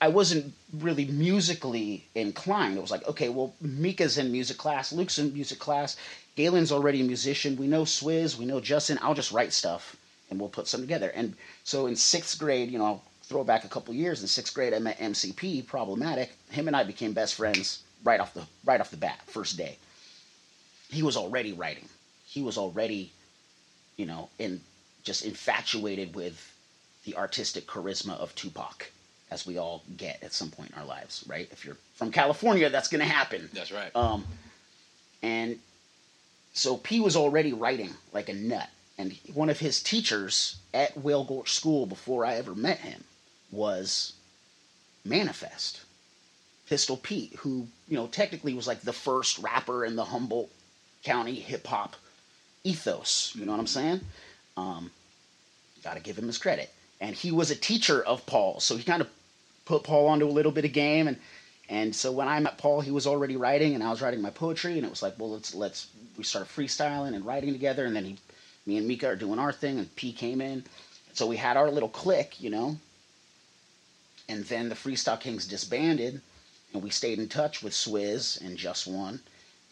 I 0.00 0.08
wasn't 0.08 0.54
really 0.78 1.04
musically 1.04 2.06
inclined. 2.14 2.76
It 2.76 2.80
was 2.80 2.90
like, 2.90 3.06
okay, 3.06 3.28
well, 3.28 3.54
Mika's 3.60 4.18
in 4.18 4.32
music 4.32 4.56
class, 4.56 4.92
Luke's 4.92 5.18
in 5.18 5.32
music 5.32 5.58
class, 5.58 5.96
Galen's 6.36 6.72
already 6.72 7.00
a 7.00 7.04
musician. 7.04 7.56
We 7.56 7.66
know 7.66 7.82
Swizz, 7.82 8.38
we 8.38 8.46
know 8.46 8.60
Justin. 8.60 8.98
I'll 9.02 9.14
just 9.14 9.32
write 9.32 9.52
stuff 9.52 9.96
and 10.30 10.40
we'll 10.40 10.48
put 10.48 10.68
some 10.68 10.80
together. 10.80 11.10
And 11.10 11.34
so 11.64 11.86
in 11.86 11.96
sixth 11.96 12.38
grade, 12.38 12.70
you 12.70 12.78
know, 12.78 12.84
I'll 12.86 13.04
throw 13.24 13.44
back 13.44 13.64
a 13.64 13.68
couple 13.68 13.92
years. 13.94 14.22
In 14.22 14.28
sixth 14.28 14.54
grade, 14.54 14.72
I 14.72 14.78
met 14.78 14.98
MCP, 14.98 15.66
problematic. 15.66 16.32
Him 16.50 16.66
and 16.66 16.76
I 16.76 16.84
became 16.84 17.12
best 17.12 17.34
friends 17.34 17.82
right 18.04 18.20
off 18.20 18.32
the 18.32 18.46
right 18.64 18.80
off 18.80 18.90
the 18.90 18.96
bat, 18.96 19.20
first 19.26 19.56
day. 19.58 19.76
He 20.88 21.02
was 21.02 21.16
already 21.16 21.52
writing. 21.52 21.88
He 22.26 22.42
was 22.42 22.56
already, 22.56 23.12
you 23.96 24.06
know, 24.06 24.30
in 24.38 24.60
just 25.04 25.24
infatuated 25.24 26.14
with 26.14 26.54
the 27.04 27.16
artistic 27.16 27.66
charisma 27.66 28.18
of 28.18 28.34
Tupac, 28.34 28.90
as 29.30 29.46
we 29.46 29.58
all 29.58 29.82
get 29.96 30.22
at 30.22 30.32
some 30.32 30.50
point 30.50 30.70
in 30.70 30.78
our 30.78 30.84
lives, 30.84 31.24
right? 31.26 31.48
If 31.50 31.64
you're 31.64 31.76
from 31.94 32.10
California, 32.10 32.68
that's 32.68 32.88
gonna 32.88 33.04
happen. 33.04 33.48
That's 33.52 33.72
right. 33.72 33.94
Um, 33.94 34.24
and 35.22 35.58
so 36.52 36.76
P 36.76 37.00
was 37.00 37.16
already 37.16 37.52
writing 37.52 37.90
like 38.12 38.28
a 38.28 38.34
nut. 38.34 38.68
And 38.98 39.16
one 39.32 39.48
of 39.48 39.58
his 39.58 39.82
teachers 39.82 40.56
at 40.74 40.96
Whale 40.96 41.24
Gulch 41.24 41.52
School 41.52 41.86
before 41.86 42.26
I 42.26 42.34
ever 42.34 42.54
met 42.54 42.78
him 42.78 43.04
was 43.50 44.12
Manifest. 45.04 45.80
Pistol 46.68 46.98
Pete, 46.98 47.34
who, 47.36 47.66
you 47.88 47.96
know, 47.96 48.06
technically 48.06 48.54
was 48.54 48.66
like 48.66 48.82
the 48.82 48.92
first 48.92 49.38
rapper 49.38 49.84
in 49.84 49.96
the 49.96 50.04
Humboldt 50.04 50.50
County 51.02 51.34
hip 51.34 51.66
hop 51.66 51.96
ethos. 52.62 53.32
You 53.34 53.46
know 53.46 53.52
what 53.52 53.60
I'm 53.60 53.66
saying? 53.66 54.00
Um, 54.60 54.90
Got 55.82 55.94
to 55.94 56.00
give 56.00 56.18
him 56.18 56.26
his 56.26 56.38
credit. 56.38 56.70
And 57.00 57.16
he 57.16 57.32
was 57.32 57.50
a 57.50 57.56
teacher 57.56 58.02
of 58.02 58.26
Paul, 58.26 58.60
so 58.60 58.76
he 58.76 58.82
kind 58.82 59.00
of 59.00 59.08
put 59.64 59.82
Paul 59.82 60.08
onto 60.08 60.26
a 60.26 60.30
little 60.30 60.52
bit 60.52 60.66
of 60.66 60.72
game. 60.72 61.08
And 61.08 61.16
and 61.70 61.94
so 61.94 62.10
when 62.10 62.28
I 62.28 62.40
met 62.40 62.58
Paul, 62.58 62.80
he 62.80 62.90
was 62.90 63.06
already 63.06 63.36
writing, 63.36 63.74
and 63.74 63.82
I 63.82 63.90
was 63.90 64.02
writing 64.02 64.20
my 64.20 64.30
poetry, 64.30 64.76
and 64.76 64.84
it 64.84 64.90
was 64.90 65.02
like, 65.02 65.14
well, 65.18 65.30
let's 65.30 65.54
let's 65.54 65.88
we 66.18 66.24
started 66.24 66.50
freestyling 66.50 67.14
and 67.14 67.24
writing 67.24 67.52
together, 67.52 67.86
and 67.86 67.94
then 67.96 68.04
he, 68.04 68.18
me 68.66 68.76
and 68.76 68.86
Mika 68.86 69.06
are 69.06 69.16
doing 69.16 69.38
our 69.38 69.52
thing, 69.52 69.78
and 69.78 69.94
P 69.96 70.12
came 70.12 70.40
in, 70.40 70.64
so 71.14 71.26
we 71.26 71.36
had 71.36 71.56
our 71.56 71.70
little 71.70 71.88
clique, 71.88 72.40
you 72.40 72.50
know. 72.50 72.76
And 74.28 74.44
then 74.44 74.68
the 74.68 74.74
Freestyle 74.74 75.18
Kings 75.18 75.46
disbanded, 75.46 76.20
and 76.74 76.82
we 76.82 76.90
stayed 76.90 77.18
in 77.18 77.28
touch 77.28 77.62
with 77.62 77.72
Swizz 77.72 78.40
and 78.44 78.58
Just 78.58 78.86
One, 78.86 79.20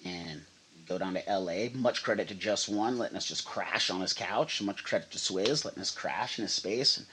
and 0.05 0.43
go 0.89 0.99
down 0.99 1.15
to 1.15 1.29
L.A. 1.29 1.71
Much 1.75 2.03
credit 2.03 2.29
to 2.29 2.35
Just 2.35 2.69
One 2.69 2.99
letting 2.99 3.17
us 3.17 3.27
just 3.27 3.45
crash 3.45 3.91
on 3.91 4.01
his 4.01 4.15
couch. 4.15 4.63
Much 4.63 4.83
credit 4.83 5.11
to 5.11 5.19
Swizz 5.19 5.65
letting 5.65 5.83
us 5.83 5.91
crash 5.91 6.39
in 6.39 6.43
his 6.43 6.53
space, 6.53 6.97
and 6.97 7.07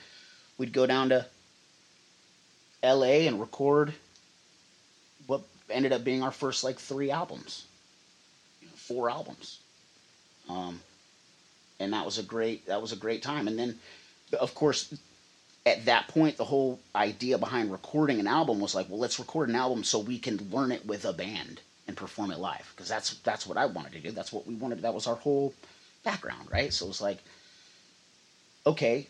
we'd 0.57 0.71
go 0.73 0.85
down 0.85 1.09
to 1.09 1.25
L.A. 2.81 3.27
and 3.27 3.39
record 3.39 3.93
what 5.27 5.41
ended 5.69 5.91
up 5.91 6.03
being 6.03 6.23
our 6.23 6.31
first 6.31 6.63
like 6.63 6.79
three 6.79 7.11
albums, 7.11 7.65
you 8.61 8.67
know, 8.67 8.73
four 8.75 9.09
albums, 9.09 9.59
um, 10.49 10.79
and 11.79 11.93
that 11.93 12.05
was 12.05 12.17
a 12.17 12.23
great 12.23 12.65
that 12.67 12.81
was 12.81 12.93
a 12.93 12.97
great 12.97 13.21
time. 13.21 13.47
And 13.47 13.59
then, 13.59 13.77
of 14.39 14.55
course, 14.55 14.93
at 15.65 15.85
that 15.85 16.07
point, 16.07 16.37
the 16.37 16.45
whole 16.45 16.79
idea 16.95 17.37
behind 17.37 17.71
recording 17.71 18.19
an 18.19 18.27
album 18.27 18.59
was 18.59 18.73
like, 18.73 18.87
well, 18.89 18.99
let's 18.99 19.19
record 19.19 19.49
an 19.49 19.55
album 19.55 19.83
so 19.83 19.99
we 19.99 20.19
can 20.19 20.49
learn 20.51 20.71
it 20.71 20.85
with 20.85 21.03
a 21.03 21.13
band 21.13 21.59
and 21.87 21.95
perform 21.97 22.31
it 22.31 22.39
live 22.39 22.71
because 22.75 22.89
that's 22.89 23.15
that's 23.19 23.45
what 23.47 23.57
I 23.57 23.65
wanted 23.67 23.93
to 23.93 23.99
do. 23.99 24.11
That's 24.11 24.33
what 24.33 24.47
we 24.47 24.55
wanted. 24.55 24.81
That 24.81 24.93
was 24.93 25.07
our 25.07 25.15
whole 25.15 25.53
background, 26.03 26.49
right? 26.51 26.71
So 26.73 26.85
it 26.85 26.89
was 26.89 27.01
like, 27.01 27.19
okay, 28.65 29.07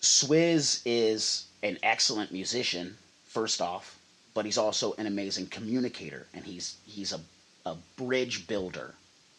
Swizz 0.00 0.82
is 0.84 1.46
an 1.62 1.78
excellent 1.82 2.32
musician. 2.32 2.96
First 3.26 3.60
off, 3.60 3.98
but 4.34 4.44
he's 4.44 4.58
also 4.58 4.94
an 4.98 5.06
amazing 5.06 5.46
communicator 5.46 6.26
and 6.34 6.44
he's 6.44 6.76
he's 6.86 7.12
a, 7.12 7.20
a 7.66 7.74
bridge 7.96 8.46
builder 8.46 8.94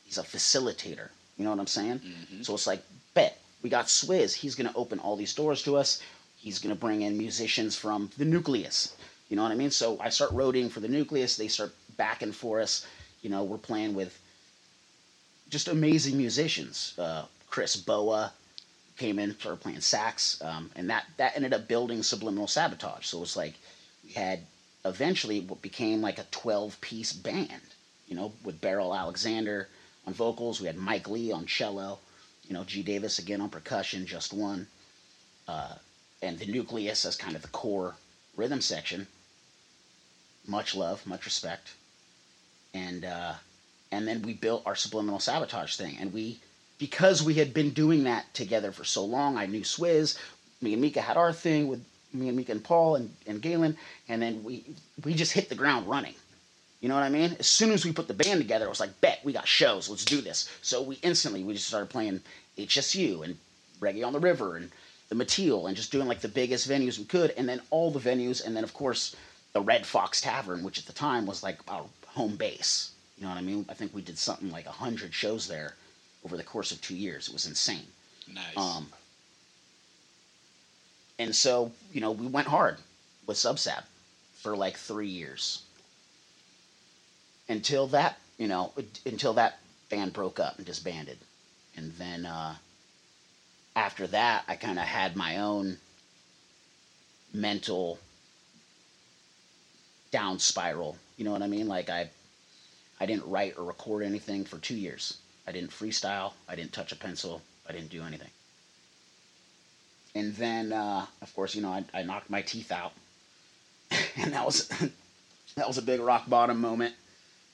he's 0.06 0.18
a 0.18 0.24
facilitator 0.24 1.10
you 1.38 1.44
know 1.46 1.52
what 1.52 1.60
i'm 1.60 1.68
saying 1.68 2.00
Mm-hmm. 2.00 2.42
so 2.42 2.54
it's 2.54 2.68
like 2.68 2.82
bet 3.14 3.40
we 3.62 3.70
got 3.70 3.86
swizz 3.86 4.34
he's 4.34 4.56
going 4.56 4.70
to 4.70 4.76
open 4.76 5.00
all 5.00 5.16
these 5.16 5.34
doors 5.34 5.64
to 5.64 5.78
us 5.78 6.02
he's 6.38 6.60
going 6.60 6.76
to 6.76 6.80
bring 6.80 7.04
in 7.04 7.18
musicians 7.18 7.76
from 7.78 8.10
the 8.18 8.26
nucleus 8.26 8.96
you 9.30 9.36
know 9.38 9.44
what 9.44 9.52
i 9.52 9.56
mean 9.56 9.72
so 9.72 9.98
i 10.02 10.10
start 10.10 10.32
roading 10.32 10.70
for 10.70 10.80
the 10.82 10.88
nucleus 10.90 11.38
they 11.38 11.48
start 11.48 11.74
backing 11.98 12.32
for 12.32 12.60
us 12.62 12.86
you 13.22 13.30
know 13.30 13.44
we're 13.44 13.58
playing 13.58 13.94
with 13.94 14.20
just 15.50 15.68
amazing 15.68 16.18
musicians 16.18 16.94
uh, 17.00 17.26
chris 17.50 17.76
boa 17.76 18.32
came 18.98 19.20
in 19.20 19.38
started 19.38 19.62
playing 19.62 19.82
sax 19.82 20.42
um, 20.42 20.72
and 20.76 20.90
that 20.90 21.06
that 21.18 21.36
ended 21.36 21.54
up 21.54 21.68
building 21.68 22.02
subliminal 22.04 22.48
sabotage 22.48 23.06
so 23.06 23.18
it 23.18 23.22
was 23.22 23.38
like 23.38 23.56
we 24.06 24.12
had 24.12 24.40
eventually 24.86 25.40
what 25.42 25.62
became 25.62 26.02
like 26.02 26.20
a 26.20 26.26
12 26.32 26.80
piece 26.80 27.12
band, 27.12 27.62
you 28.08 28.16
know, 28.16 28.32
with 28.44 28.62
Beryl 28.62 28.96
Alexander 28.96 29.68
on 30.06 30.14
vocals. 30.14 30.62
We 30.62 30.68
had 30.68 30.78
Mike 30.78 31.10
Lee 31.10 31.32
on 31.32 31.48
cello, 31.48 32.00
you 32.48 32.54
know, 32.54 32.64
G. 32.64 32.84
Davis 32.84 33.20
again 33.20 33.42
on 33.42 33.50
percussion, 33.50 34.06
just 34.06 34.32
one. 34.32 34.68
Uh, 35.48 35.76
and 36.22 36.38
the 36.40 36.46
nucleus 36.46 37.06
as 37.06 37.16
kind 37.16 37.36
of 37.36 37.42
the 37.42 37.48
core 37.50 37.96
rhythm 38.38 38.62
section. 38.62 39.08
Much 40.48 40.76
love, 40.76 41.06
much 41.08 41.26
respect. 41.26 41.74
And, 42.76 43.06
uh, 43.06 43.34
and 43.92 44.08
then 44.08 44.22
we 44.22 44.34
built 44.34 44.64
our 44.66 44.76
subliminal 44.76 45.20
sabotage 45.20 45.76
thing. 45.78 45.98
And 46.00 46.14
we, 46.14 46.40
because 46.78 47.24
we 47.24 47.36
had 47.36 47.54
been 47.54 47.72
doing 47.72 48.04
that 48.04 48.32
together 48.34 48.72
for 48.72 48.84
so 48.84 49.06
long, 49.06 49.38
I 49.38 49.46
knew 49.46 49.62
Swizz. 49.62 50.18
Me 50.62 50.74
and 50.74 50.82
Mika 50.82 51.02
had 51.02 51.18
our 51.18 51.32
thing 51.32 51.68
with 51.68 51.84
me 52.16 52.28
and 52.28 52.38
Mika 52.38 52.52
and 52.52 52.64
Paul 52.64 52.96
and, 52.96 53.14
and 53.28 53.42
Galen, 53.42 53.78
and 54.08 54.22
then 54.22 54.44
we 54.44 54.64
we 55.04 55.14
just 55.14 55.34
hit 55.34 55.50
the 55.50 55.56
ground 55.56 55.88
running. 55.88 56.16
You 56.82 56.90
know 56.90 56.96
what 56.96 57.04
I 57.04 57.10
mean? 57.10 57.36
As 57.40 57.48
soon 57.48 57.72
as 57.72 57.86
we 57.86 57.92
put 57.92 58.08
the 58.08 58.14
band 58.14 58.40
together, 58.40 58.66
it 58.66 58.70
was 58.70 58.80
like, 58.80 59.02
bet 59.02 59.20
we 59.24 59.34
got 59.34 59.48
shows, 59.48 59.90
let's 59.90 60.06
do 60.06 60.22
this. 60.22 60.50
So 60.62 60.82
we 60.82 60.96
instantly 61.02 61.44
we 61.44 61.54
just 61.54 61.68
started 61.68 61.90
playing 61.90 62.22
HSU 62.58 63.24
and 63.24 63.38
Reggae 63.80 64.06
on 64.06 64.14
the 64.14 64.20
River 64.20 64.56
and 64.56 64.72
the 65.10 65.16
Mateel 65.16 65.68
and 65.68 65.76
just 65.76 65.92
doing 65.92 66.08
like 66.08 66.22
the 66.22 66.28
biggest 66.28 66.70
venues 66.70 66.98
we 66.98 67.06
could, 67.06 67.32
and 67.32 67.48
then 67.48 67.62
all 67.70 67.92
the 67.92 68.00
venues, 68.00 68.46
and 68.46 68.56
then 68.56 68.64
of 68.64 68.74
course 68.74 69.16
the 69.54 69.62
Red 69.62 69.86
Fox 69.86 70.22
Tavern, 70.22 70.64
which 70.64 70.80
at 70.80 70.86
the 70.86 70.94
time 70.94 71.26
was 71.26 71.44
like 71.44 71.60
home 72.16 72.36
base. 72.36 72.92
You 73.18 73.24
know 73.24 73.30
what 73.30 73.38
I 73.38 73.42
mean? 73.42 73.66
I 73.70 73.74
think 73.74 73.94
we 73.94 74.02
did 74.02 74.18
something 74.18 74.52
like 74.52 74.66
hundred 74.66 75.14
shows 75.14 75.48
there 75.48 75.76
over 76.24 76.38
the 76.38 76.44
course 76.44 76.72
of 76.72 76.82
two 76.82 76.96
years. 76.96 77.28
It 77.28 77.34
was 77.34 77.46
insane. 77.46 77.86
Nice. 78.34 78.58
Um, 78.58 78.88
and 81.20 81.36
so, 81.36 81.72
you 81.94 82.02
know, 82.02 82.12
we 82.12 82.28
went 82.28 82.48
hard 82.48 82.78
with 83.26 83.38
Subsab 83.38 83.84
for 84.34 84.56
like 84.56 84.78
three 84.78 85.08
years. 85.08 85.62
Until 87.48 87.88
that, 87.88 88.18
you 88.38 88.48
know, 88.48 88.74
until 89.06 89.34
that 89.34 89.60
band 89.90 90.14
broke 90.14 90.40
up 90.40 90.58
and 90.58 90.66
disbanded. 90.66 91.18
And 91.78 91.92
then, 91.94 92.26
uh, 92.26 92.56
after 93.76 94.08
that, 94.08 94.46
I 94.48 94.56
kind 94.56 94.80
of 94.80 94.86
had 94.86 95.16
my 95.16 95.38
own 95.38 95.78
mental 97.34 98.00
down 100.12 100.40
spiral. 100.40 100.98
You 101.18 101.26
know 101.26 101.32
what 101.32 101.42
I 101.42 101.48
mean? 101.48 101.68
Like 101.68 101.90
I, 101.90 102.10
I 103.00 103.06
didn't 103.06 103.28
write 103.28 103.58
or 103.58 103.64
record 103.64 104.04
anything 104.04 104.46
for 104.46 104.58
two 104.58 104.76
years. 104.76 105.18
I 105.48 105.52
didn't 105.52 105.72
freestyle. 105.72 106.34
I 106.48 106.56
didn't 106.56 106.74
touch 106.74 106.92
a 106.92 106.96
pencil. 106.96 107.42
I 107.68 107.74
didn't 107.74 107.90
do 107.90 108.04
anything. 108.04 108.30
And 110.14 110.34
then, 110.36 110.72
uh, 110.72 111.06
of 111.22 111.36
course, 111.36 111.56
you 111.56 111.62
know, 111.62 111.72
I, 111.72 111.84
I 111.94 112.04
knocked 112.04 112.30
my 112.30 112.42
teeth 112.42 112.72
out, 112.72 112.94
and 114.16 114.34
that 114.34 114.46
was 114.46 114.68
that 115.56 115.68
was 115.68 115.78
a 115.78 115.82
big 115.82 116.00
rock 116.00 116.30
bottom 116.30 116.62
moment. 116.62 116.96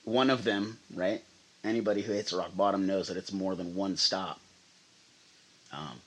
One 0.04 0.30
of 0.30 0.44
them, 0.44 0.78
right? 0.94 1.22
Anybody 1.64 2.02
who 2.02 2.12
hits 2.12 2.32
rock 2.32 2.56
bottom 2.56 2.86
knows 2.86 3.08
that 3.08 3.16
it's 3.16 3.32
more 3.32 3.54
than 3.54 3.74
one 3.74 3.96
stop. 3.96 4.40
Um, 5.72 6.00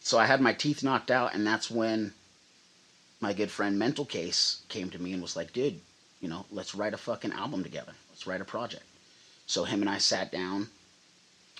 so 0.00 0.18
I 0.18 0.26
had 0.26 0.40
my 0.40 0.52
teeth 0.52 0.82
knocked 0.82 1.10
out, 1.10 1.34
and 1.34 1.46
that's 1.46 1.70
when 1.70 2.12
my 3.24 3.32
good 3.32 3.50
friend 3.50 3.78
Mental 3.78 4.04
Case 4.04 4.60
came 4.68 4.90
to 4.90 5.00
me 5.00 5.14
and 5.14 5.22
was 5.22 5.34
like, 5.34 5.54
dude, 5.54 5.80
you 6.20 6.28
know, 6.28 6.44
let's 6.52 6.74
write 6.74 6.92
a 6.92 6.98
fucking 6.98 7.32
album 7.32 7.62
together. 7.62 7.92
Let's 8.10 8.26
write 8.26 8.42
a 8.42 8.44
project. 8.44 8.84
So 9.46 9.64
him 9.64 9.80
and 9.80 9.88
I 9.88 9.96
sat 9.96 10.30
down. 10.30 10.68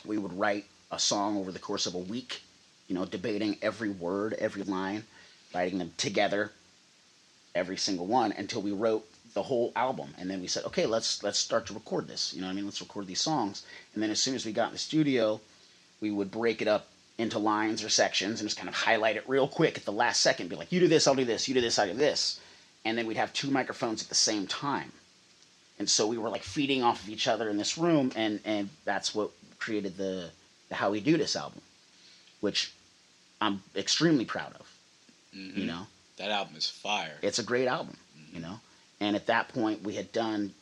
We 0.05 0.19
would 0.19 0.39
write 0.39 0.67
a 0.93 0.99
song 0.99 1.39
over 1.39 1.51
the 1.51 1.59
course 1.59 1.87
of 1.87 1.95
a 1.95 1.99
week, 2.13 2.43
you 2.87 2.95
know, 2.95 3.07
debating 3.07 3.57
every 3.63 3.89
word, 3.89 4.35
every 4.35 4.63
line, 4.63 5.05
writing 5.55 5.79
them 5.79 5.95
together, 5.97 6.53
every 7.55 7.79
single 7.79 8.07
one, 8.07 8.33
until 8.33 8.61
we 8.61 8.73
wrote 8.73 9.07
the 9.33 9.45
whole 9.45 9.73
album. 9.75 10.13
And 10.19 10.29
then 10.29 10.43
we 10.43 10.49
said, 10.49 10.67
okay, 10.67 10.85
let's 10.85 11.23
let's 11.23 11.39
start 11.39 11.65
to 11.69 11.73
record 11.73 12.09
this. 12.09 12.35
You 12.35 12.43
know 12.43 12.49
what 12.49 12.53
I 12.53 12.57
mean? 12.57 12.67
Let's 12.67 12.83
record 12.83 13.07
these 13.07 13.23
songs. 13.23 13.65
And 13.95 14.03
then 14.03 14.11
as 14.11 14.21
soon 14.21 14.35
as 14.35 14.45
we 14.45 14.53
got 14.53 14.67
in 14.67 14.75
the 14.75 14.79
studio, 14.91 15.41
we 16.03 16.11
would 16.11 16.31
break 16.31 16.61
it 16.61 16.69
up 16.69 16.89
into 17.19 17.39
lines 17.39 17.85
or 17.85 17.89
sections 17.89 18.41
and 18.41 18.49
just 18.49 18.59
kind 18.59 18.69
of 18.69 18.75
highlight 18.75 19.17
it 19.17 19.29
real 19.29 19.47
quick 19.47 19.77
at 19.77 19.85
the 19.85 19.93
last 19.93 20.21
second. 20.21 20.49
Be 20.49 20.57
like, 20.57 20.73
you 20.73 20.81
do 20.81 20.89
this, 20.89 21.07
I'll 21.07 21.15
do 21.15 21.25
this, 21.25 21.47
you 21.49 21.55
do 21.55 21.61
this, 21.61 21.79
I 21.79 21.87
do 21.87 21.95
this. 21.95 22.41
And 22.85 22.99
then 22.99 23.07
we'd 23.07 23.17
have 23.17 23.33
two 23.33 23.51
microphones 23.51 24.03
at 24.03 24.09
the 24.09 24.15
same 24.15 24.47
time. 24.47 24.93
And 25.79 25.89
so 25.89 26.07
we 26.07 26.19
were 26.19 26.29
like 26.29 26.43
feeding 26.43 26.83
off 26.83 27.03
of 27.03 27.09
each 27.09 27.27
other 27.29 27.49
in 27.49 27.57
this 27.57 27.79
room, 27.79 28.13
and, 28.15 28.41
and 28.45 28.69
that's 28.85 29.15
what 29.15 29.31
created 29.59 29.97
the, 29.97 30.31
the 30.69 30.75
How 30.75 30.91
We 30.91 31.01
Do 31.01 31.17
This 31.17 31.35
album, 31.35 31.61
which 32.41 32.73
I'm 33.41 33.63
extremely 33.75 34.25
proud 34.25 34.53
of. 34.55 34.73
Mm-hmm. 35.37 35.61
You 35.61 35.67
know? 35.67 35.87
That 36.19 36.31
album 36.31 36.57
is 36.57 36.69
fire. 36.69 37.15
It's 37.23 37.39
a 37.39 37.43
great 37.43 37.67
album, 37.67 37.97
mm-hmm. 38.19 38.37
you 38.37 38.43
know? 38.43 38.61
And 39.01 39.17
at 39.17 39.27
that 39.27 39.49
point, 39.49 39.83
we 39.83 39.95
had 39.95 40.13
done, 40.13 40.53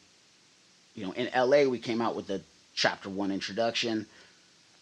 you 0.95 1.07
know, 1.07 1.13
in 1.13 1.29
LA, 1.37 1.69
we 1.69 1.79
came 1.79 2.01
out 2.01 2.17
with 2.17 2.27
the 2.27 2.41
chapter 2.75 3.11
one 3.11 3.31
introduction 3.31 4.07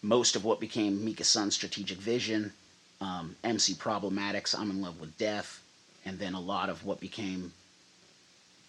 most 0.03 0.37
of 0.37 0.45
what 0.45 0.61
became 0.61 1.05
Mika 1.05 1.25
Sun's 1.25 1.55
strategic 1.55 1.99
vision, 1.99 2.53
um, 3.01 3.37
MC 3.45 3.75
Problematics, 3.75 4.59
I'm 4.59 4.71
in 4.71 4.81
Love 4.81 5.01
with 5.01 5.17
Death, 5.19 5.63
and 6.05 6.19
then 6.19 6.35
a 6.35 6.41
lot 6.41 6.69
of 6.69 6.85
what 6.85 7.01
became 7.01 7.53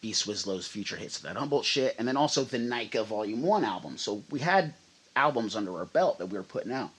B 0.01 0.11
Swizzlow's 0.11 0.67
future 0.67 0.97
hits 0.97 1.17
of 1.17 1.23
that 1.23 1.37
Humboldt 1.37 1.65
shit, 1.65 1.95
and 1.97 2.07
then 2.07 2.17
also 2.17 2.43
the 2.43 2.57
Nika 2.57 3.03
Volume 3.03 3.43
1 3.43 3.63
album. 3.63 3.97
So 3.97 4.23
we 4.29 4.39
had 4.39 4.73
albums 5.15 5.55
under 5.55 5.77
our 5.77 5.85
belt 5.85 6.17
that 6.17 6.27
we 6.27 6.37
were 6.37 6.43
putting 6.43 6.71
out. 6.71 6.89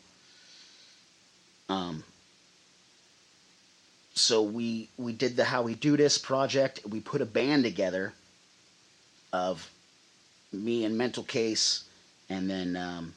Um, 1.68 2.04
so 4.14 4.42
we 4.42 4.88
we 4.98 5.12
did 5.12 5.36
the 5.36 5.44
How 5.44 5.62
We 5.62 5.74
Do 5.74 5.96
This 5.96 6.18
project. 6.18 6.80
We 6.88 7.00
put 7.00 7.22
a 7.22 7.26
band 7.26 7.64
together 7.64 8.12
of 9.32 9.70
me 10.52 10.84
and 10.84 10.98
Mental 10.98 11.22
Case, 11.22 11.84
and 12.28 12.48
then 12.48 12.76
um, 12.76 13.14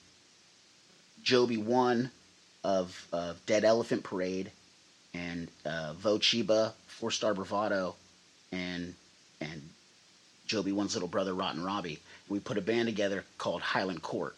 Joby 1.25 1.57
One 1.57 2.11
of, 2.63 3.07
of 3.11 3.43
Dead 3.47 3.65
Elephant 3.65 4.03
Parade 4.03 4.51
and 5.13 5.49
uh, 5.65 5.93
Vo 5.93 6.19
Chiba, 6.19 6.73
Four 6.87 7.11
Star 7.11 7.33
Bravado, 7.33 7.95
and 8.51 8.93
and 9.41 9.61
Joby 10.45 10.71
One's 10.71 10.93
little 10.93 11.09
brother 11.09 11.33
Rotten 11.33 11.63
Robbie. 11.63 11.99
We 12.29 12.39
put 12.39 12.57
a 12.57 12.61
band 12.61 12.87
together 12.87 13.25
called 13.37 13.61
Highland 13.61 14.03
Court, 14.03 14.35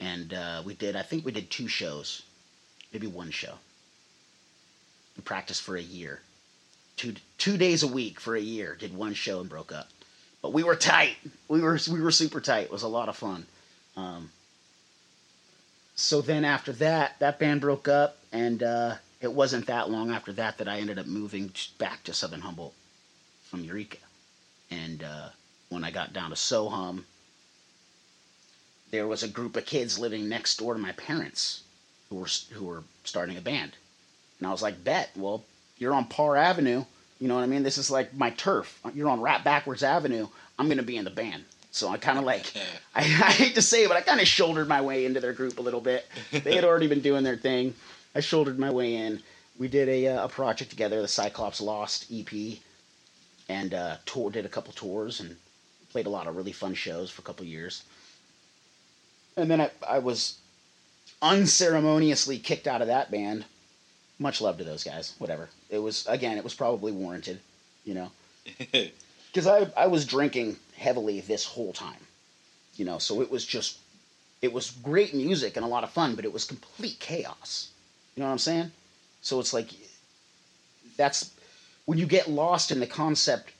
and 0.00 0.32
uh, 0.32 0.62
we 0.64 0.74
did 0.74 0.96
I 0.96 1.02
think 1.02 1.24
we 1.26 1.32
did 1.32 1.50
two 1.50 1.68
shows, 1.68 2.22
maybe 2.92 3.08
one 3.08 3.30
show. 3.30 3.54
We 5.16 5.22
practiced 5.22 5.62
for 5.62 5.76
a 5.76 5.82
year, 5.82 6.20
two 6.96 7.14
two 7.36 7.56
days 7.56 7.82
a 7.82 7.88
week 7.88 8.20
for 8.20 8.36
a 8.36 8.40
year. 8.40 8.76
Did 8.78 8.96
one 8.96 9.14
show 9.14 9.40
and 9.40 9.48
broke 9.50 9.72
up, 9.72 9.88
but 10.40 10.52
we 10.52 10.62
were 10.62 10.76
tight. 10.76 11.16
We 11.48 11.60
were 11.60 11.80
we 11.90 12.00
were 12.00 12.12
super 12.12 12.40
tight. 12.40 12.66
It 12.66 12.72
was 12.72 12.84
a 12.84 12.88
lot 12.88 13.08
of 13.08 13.16
fun. 13.16 13.46
Um, 13.96 14.30
so 15.94 16.20
then 16.20 16.44
after 16.44 16.72
that, 16.72 17.18
that 17.18 17.38
band 17.38 17.60
broke 17.60 17.88
up, 17.88 18.18
and 18.32 18.62
uh, 18.62 18.96
it 19.20 19.32
wasn't 19.32 19.66
that 19.66 19.90
long 19.90 20.10
after 20.10 20.32
that 20.32 20.58
that 20.58 20.68
I 20.68 20.78
ended 20.78 20.98
up 20.98 21.06
moving 21.06 21.52
back 21.78 22.02
to 22.04 22.14
Southern 22.14 22.40
Humboldt 22.40 22.74
from 23.50 23.64
Eureka. 23.64 23.98
And 24.70 25.02
uh, 25.02 25.28
when 25.68 25.84
I 25.84 25.90
got 25.90 26.12
down 26.12 26.30
to 26.30 26.36
Sohum, 26.36 27.04
there 28.90 29.06
was 29.06 29.22
a 29.22 29.28
group 29.28 29.56
of 29.56 29.66
kids 29.66 29.98
living 29.98 30.28
next 30.28 30.58
door 30.58 30.74
to 30.74 30.80
my 30.80 30.92
parents 30.92 31.62
who 32.08 32.16
were 32.16 32.28
who 32.52 32.64
were 32.64 32.84
starting 33.04 33.36
a 33.36 33.40
band, 33.42 33.72
and 34.38 34.46
I 34.48 34.50
was 34.50 34.62
like, 34.62 34.84
"Bet, 34.84 35.10
well, 35.16 35.44
you're 35.78 35.94
on 35.94 36.06
Parr 36.06 36.36
Avenue. 36.36 36.84
You 37.18 37.28
know 37.28 37.34
what 37.36 37.44
I 37.44 37.46
mean? 37.46 37.62
This 37.62 37.78
is 37.78 37.90
like 37.90 38.14
my 38.14 38.30
turf. 38.30 38.80
You're 38.94 39.08
on 39.08 39.20
Rap 39.20 39.44
Backwards 39.44 39.82
Avenue. 39.82 40.28
I'm 40.58 40.68
gonna 40.68 40.82
be 40.82 40.96
in 40.96 41.04
the 41.04 41.10
band." 41.10 41.44
So 41.72 41.88
I 41.88 41.96
kind 41.96 42.18
of 42.18 42.24
like, 42.24 42.52
I, 42.94 43.00
I, 43.00 43.32
hate 43.32 43.54
to 43.56 43.62
say 43.62 43.84
it, 43.84 43.88
but 43.88 43.96
I 43.96 44.02
kind 44.02 44.20
of 44.20 44.28
shouldered 44.28 44.68
my 44.68 44.82
way 44.82 45.06
into 45.06 45.20
their 45.20 45.32
group 45.32 45.58
a 45.58 45.62
little 45.62 45.80
bit. 45.80 46.06
They 46.30 46.54
had 46.54 46.64
already 46.64 46.86
been 46.86 47.00
doing 47.00 47.24
their 47.24 47.36
thing. 47.36 47.74
I 48.14 48.20
shouldered 48.20 48.58
my 48.58 48.70
way 48.70 48.94
in. 48.94 49.20
We 49.58 49.68
did 49.68 49.88
a, 49.88 50.08
uh, 50.08 50.24
a 50.26 50.28
project 50.28 50.70
together, 50.70 51.00
the 51.00 51.08
Cyclops 51.08 51.60
Lost 51.60 52.06
EP, 52.12 52.58
and 53.48 53.74
uh, 53.74 53.96
tour, 54.04 54.30
did 54.30 54.44
a 54.44 54.50
couple 54.50 54.72
tours 54.74 55.20
and 55.20 55.36
played 55.90 56.06
a 56.06 56.10
lot 56.10 56.26
of 56.26 56.36
really 56.36 56.52
fun 56.52 56.74
shows 56.74 57.10
for 57.10 57.22
a 57.22 57.24
couple 57.24 57.44
years. 57.46 57.82
And 59.36 59.50
then 59.50 59.62
I, 59.62 59.70
I 59.86 59.98
was 59.98 60.36
unceremoniously 61.22 62.38
kicked 62.38 62.66
out 62.66 62.82
of 62.82 62.88
that 62.88 63.10
band. 63.10 63.46
Much 64.18 64.42
love 64.42 64.58
to 64.58 64.64
those 64.64 64.84
guys. 64.84 65.14
Whatever. 65.18 65.48
It 65.70 65.78
was 65.78 66.06
again, 66.06 66.36
it 66.36 66.44
was 66.44 66.54
probably 66.54 66.92
warranted, 66.92 67.40
you 67.84 67.94
know. 67.94 68.10
Because 69.32 69.46
I 69.46 69.66
I 69.82 69.86
was 69.86 70.04
drinking 70.04 70.58
heavily 70.82 71.20
this 71.20 71.44
whole 71.44 71.72
time. 71.72 72.06
You 72.76 72.84
know, 72.84 72.98
so 72.98 73.22
it 73.22 73.30
was 73.30 73.46
just 73.46 73.78
it 74.42 74.52
was 74.52 74.72
great 74.82 75.14
music 75.14 75.56
and 75.56 75.64
a 75.64 75.68
lot 75.68 75.84
of 75.84 75.90
fun, 75.90 76.16
but 76.16 76.24
it 76.24 76.32
was 76.32 76.44
complete 76.44 76.98
chaos. 76.98 77.70
You 78.14 78.20
know 78.20 78.26
what 78.26 78.32
I'm 78.32 78.38
saying? 78.38 78.72
So 79.22 79.38
it's 79.40 79.54
like 79.54 79.70
that's 80.96 81.30
when 81.84 81.98
you 81.98 82.06
get 82.06 82.28
lost 82.28 82.70
in 82.70 82.80
the 82.80 82.86
concept 82.86 83.50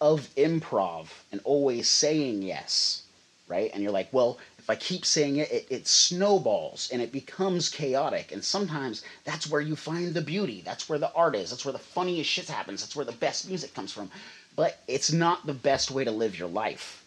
of 0.00 0.28
improv 0.36 1.08
and 1.30 1.40
always 1.44 1.88
saying 1.88 2.42
yes, 2.42 3.02
right? 3.46 3.70
And 3.72 3.82
you're 3.82 3.92
like, 3.92 4.08
well, 4.12 4.38
if 4.58 4.70
I 4.70 4.76
keep 4.76 5.04
saying 5.04 5.36
it, 5.36 5.50
it, 5.50 5.66
it, 5.68 5.86
snowballs 5.86 6.88
and 6.92 7.02
it 7.02 7.12
becomes 7.12 7.68
chaotic. 7.68 8.32
And 8.32 8.42
sometimes 8.42 9.02
that's 9.24 9.50
where 9.50 9.60
you 9.60 9.76
find 9.76 10.14
the 10.14 10.22
beauty. 10.22 10.62
That's 10.64 10.88
where 10.88 10.98
the 10.98 11.12
art 11.12 11.36
is. 11.36 11.50
That's 11.50 11.64
where 11.64 11.72
the 11.72 11.78
funniest 11.78 12.30
shit 12.30 12.48
happens. 12.48 12.80
That's 12.80 12.96
where 12.96 13.04
the 13.04 13.12
best 13.12 13.48
music 13.48 13.74
comes 13.74 13.92
from 13.92 14.10
but 14.56 14.78
it's 14.88 15.12
not 15.12 15.46
the 15.46 15.54
best 15.54 15.90
way 15.90 16.04
to 16.04 16.10
live 16.10 16.38
your 16.38 16.48
life. 16.48 17.04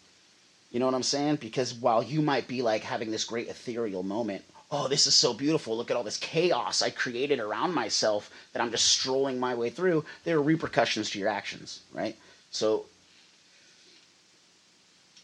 You 0.70 0.80
know 0.80 0.86
what 0.86 0.94
I'm 0.94 1.02
saying? 1.02 1.36
Because 1.36 1.72
while 1.72 2.02
you 2.02 2.20
might 2.20 2.48
be 2.48 2.62
like 2.62 2.82
having 2.82 3.10
this 3.10 3.24
great 3.24 3.48
ethereal 3.48 4.02
moment, 4.02 4.44
oh, 4.70 4.88
this 4.88 5.06
is 5.06 5.14
so 5.14 5.32
beautiful. 5.32 5.76
Look 5.76 5.90
at 5.90 5.96
all 5.96 6.02
this 6.02 6.16
chaos 6.16 6.82
I 6.82 6.90
created 6.90 7.38
around 7.38 7.74
myself 7.74 8.30
that 8.52 8.60
I'm 8.60 8.72
just 8.72 8.86
strolling 8.86 9.38
my 9.38 9.54
way 9.54 9.70
through. 9.70 10.04
There 10.24 10.36
are 10.36 10.42
repercussions 10.42 11.10
to 11.10 11.18
your 11.18 11.28
actions, 11.28 11.80
right? 11.92 12.16
So 12.50 12.86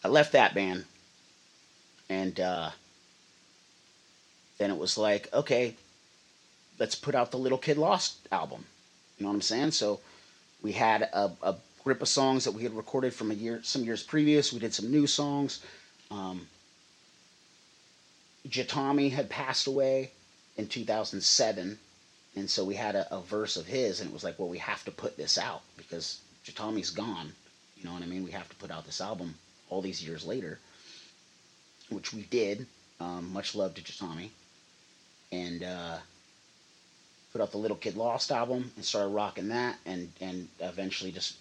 I 0.05 0.09
left 0.09 0.33
that 0.33 0.55
band, 0.55 0.85
and 2.09 2.39
uh, 2.39 2.71
then 4.59 4.71
it 4.71 4.79
was 4.79 4.97
like, 4.97 5.29
okay, 5.35 5.75
let's 6.79 6.95
put 6.95 7.15
out 7.15 7.31
the 7.31 7.39
Little 7.39 7.59
Kid 7.59 7.77
Lost 7.77 8.17
album. 8.31 8.65
You 9.19 9.25
know 9.25 9.31
what 9.31 9.35
I'm 9.35 9.43
saying? 9.43 9.73
So 9.73 10.01
we 10.63 10.73
had 10.73 11.03
a, 11.03 11.33
a 11.43 11.57
grip 11.85 12.03
of 12.03 12.09
songs 12.09 12.45
that 12.45 12.53
we 12.53 12.63
had 12.63 12.75
recorded 12.77 13.15
from 13.15 13.31
a 13.31 13.35
year, 13.35 13.61
some 13.63 13.85
years 13.85 14.03
previous. 14.03 14.53
We 14.53 14.61
did 14.61 14.75
some 14.75 14.91
new 14.91 15.07
songs. 15.07 15.65
Um, 16.11 16.47
Jatami 18.49 19.11
had 19.11 19.31
passed 19.31 19.67
away 19.67 20.11
in 20.57 20.67
2007, 20.67 21.79
and 22.37 22.51
so 22.51 22.65
we 22.65 22.75
had 22.75 22.97
a, 22.97 23.15
a, 23.15 23.21
verse 23.21 23.57
of 23.57 23.67
his, 23.67 24.01
and 24.01 24.11
it 24.11 24.13
was 24.13 24.25
like, 24.25 24.39
well, 24.39 24.49
we 24.49 24.59
have 24.59 24.85
to 24.85 24.91
put 24.91 25.17
this 25.17 25.39
out 25.39 25.63
because 25.77 26.21
Jatami's 26.45 26.91
gone. 26.91 27.33
You 27.77 27.85
know 27.85 27.93
what 27.93 28.03
I 28.03 28.07
mean? 28.07 28.25
We 28.25 28.33
have 28.33 28.49
to 28.49 28.57
put 28.57 28.71
out 28.71 28.85
this 28.87 29.01
album 29.01 29.35
all 29.69 29.81
these 29.81 30.07
years 30.07 30.27
later, 30.27 30.59
which 31.89 32.13
we 32.13 32.23
did. 32.23 32.67
Um, 32.99 33.33
much 33.33 33.55
love 33.55 33.75
to 33.75 33.83
Jatami, 33.83 34.29
and 35.33 35.63
uh, 35.63 35.97
put 37.33 37.41
out 37.41 37.51
the 37.51 37.59
Little 37.59 37.79
Kid 37.79 37.97
Lost 37.97 38.31
album 38.31 38.71
and 38.77 38.85
started 38.85 39.09
rocking 39.09 39.49
that, 39.49 39.79
and 39.87 40.13
and 40.21 40.49
eventually 40.61 41.11
just 41.11 41.37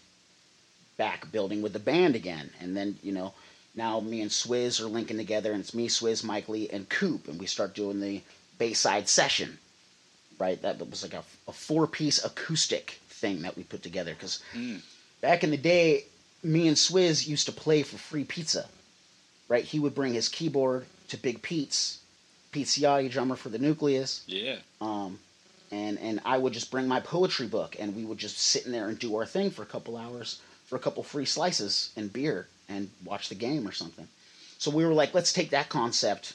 back 1.00 1.32
building 1.32 1.62
with 1.64 1.72
the 1.74 1.80
band 1.80 2.14
again. 2.16 2.52
And 2.60 2.76
then, 2.78 3.00
you 3.02 3.14
know, 3.14 3.34
now 3.74 4.02
me 4.02 4.22
and 4.22 4.30
Swizz 4.30 4.82
are 4.82 4.86
linking 4.88 5.18
together, 5.18 5.52
and 5.54 5.62
it's 5.62 5.74
me, 5.74 5.88
Swizz, 5.88 6.24
Mike 6.26 6.50
Lee, 6.50 6.70
and 6.70 6.88
Coop, 6.90 7.28
and 7.30 7.40
we 7.40 7.46
start 7.48 7.74
doing 7.74 8.02
the 8.02 8.22
Bayside 8.60 9.08
Session, 9.08 9.58
right? 10.38 10.62
That 10.62 10.78
was 10.90 11.02
like 11.02 11.14
a, 11.14 11.24
a 11.48 11.54
four 11.54 11.88
piece 11.88 12.24
acoustic 12.24 13.00
thing 13.08 13.42
that 13.44 13.56
we 13.58 13.64
put 13.64 13.82
together. 13.82 14.14
Because 14.14 14.44
Mm. 14.54 14.82
back 15.22 15.44
in 15.44 15.52
the 15.52 15.58
day, 15.58 16.04
me 16.44 16.68
and 16.68 16.76
Swizz 16.78 17.26
used 17.28 17.46
to 17.46 17.54
play 17.54 17.82
for 17.84 17.98
free 17.98 18.26
pizza, 18.26 18.68
right? 19.48 19.64
He 19.64 19.80
would 19.80 19.96
bring 19.96 20.14
his 20.14 20.28
keyboard 20.28 20.86
to 21.08 21.18
Big 21.18 21.42
Pete's, 21.42 22.00
Pete 22.52 22.68
Ciotti, 22.68 23.10
drummer 23.10 23.38
for 23.38 23.48
the 23.50 23.58
Nucleus, 23.58 24.24
Yeah. 24.28 24.58
um, 24.82 25.20
and 25.72 25.98
and 26.00 26.20
I 26.26 26.38
would 26.38 26.52
just 26.52 26.72
bring 26.72 26.88
my 26.90 27.00
poetry 27.00 27.48
book, 27.48 27.78
and 27.80 27.96
we 27.96 28.04
would 28.04 28.18
just 28.18 28.38
sit 28.38 28.66
in 28.66 28.74
there 28.74 28.90
and 28.90 29.00
do 29.00 29.16
our 29.16 29.26
thing 29.26 29.50
for 29.52 29.62
a 29.64 29.68
couple 29.68 29.96
hours 29.96 30.42
for 30.70 30.76
a 30.76 30.80
couple 30.80 31.02
free 31.02 31.26
slices 31.26 31.92
and 31.98 32.14
beer 32.14 32.48
and 32.70 32.90
watch 33.04 33.28
the 33.28 33.36
game 33.36 33.68
or 33.68 33.72
something. 33.72 34.08
So 34.60 34.70
we 34.70 34.86
were 34.86 34.94
like, 34.94 35.16
let's 35.16 35.34
take 35.34 35.50
that 35.50 35.70
concept 35.70 36.34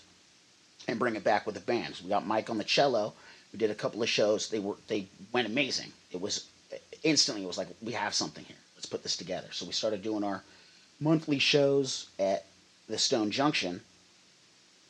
and 0.89 0.99
bring 0.99 1.15
it 1.15 1.23
back 1.23 1.47
with 1.47 1.55
the 1.55 1.61
band. 1.61 1.95
So 1.95 2.05
we 2.05 2.11
got 2.11 2.27
Mike 2.27 2.51
on 2.51 2.59
the 2.59 2.65
cello. 2.65 3.15
We 3.53 3.59
did 3.59 3.71
a 3.71 3.75
couple 3.75 4.03
of 4.03 4.09
shows. 4.09 4.49
They 4.49 4.59
were 4.59 4.77
they 4.89 5.07
went 5.33 5.47
amazing. 5.47 5.93
It 6.11 6.21
was 6.21 6.49
instantly 7.05 7.45
it 7.45 7.47
was 7.47 7.59
like 7.59 7.69
we 7.81 7.93
have 7.93 8.13
something 8.13 8.45
here. 8.45 8.57
Let's 8.77 8.87
put 8.87 9.05
this 9.05 9.17
together. 9.17 9.49
So 9.53 9.67
we 9.67 9.73
started 9.73 10.03
doing 10.03 10.25
our 10.25 10.43
monthly 10.99 11.39
shows 11.39 12.09
at 12.19 12.47
the 12.89 12.99
Stone 12.99 13.31
Junction 13.31 13.81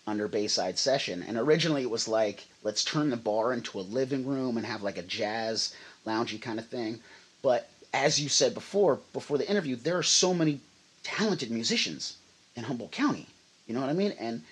under 0.07 0.27
Bayside 0.27 0.79
Session. 0.79 1.23
And 1.23 1.37
originally 1.37 1.83
it 1.83 1.91
was 1.91 2.09
like, 2.09 2.45
let's 2.63 2.85
turn 2.85 3.11
the 3.11 3.17
bar 3.17 3.53
into 3.53 3.79
a 3.79 3.83
living 3.83 4.27
room 4.27 4.57
and 4.57 4.67
have 4.67 4.83
like 4.83 4.99
a 4.99 5.03
jazz 5.03 5.75
loungy 6.07 6.41
kind 6.41 6.59
of 6.59 6.67
thing. 6.67 7.01
But 7.43 7.69
as 7.95 8.21
you 8.21 8.29
said 8.29 8.53
before, 8.55 8.99
before 9.13 9.39
the 9.39 9.49
interview, 9.49 9.77
there 9.77 9.97
are 9.97 10.03
so 10.03 10.35
many 10.35 10.61
talented 11.05 11.51
musicians 11.51 12.17
in 12.57 12.65
Humboldt 12.65 12.91
County. 12.91 13.27
You 13.67 13.75
know 13.75 13.81
what 13.81 13.89
I 13.89 13.95
mean? 13.95 14.13
And 14.19 14.43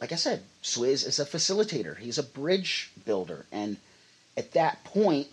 like 0.00 0.12
I 0.12 0.16
said, 0.16 0.42
Swizz 0.62 1.06
is 1.06 1.18
a 1.18 1.24
facilitator. 1.24 1.96
He's 1.98 2.18
a 2.18 2.22
bridge 2.22 2.90
builder. 3.06 3.46
And 3.50 3.78
at 4.36 4.52
that 4.52 4.84
point, 4.84 5.28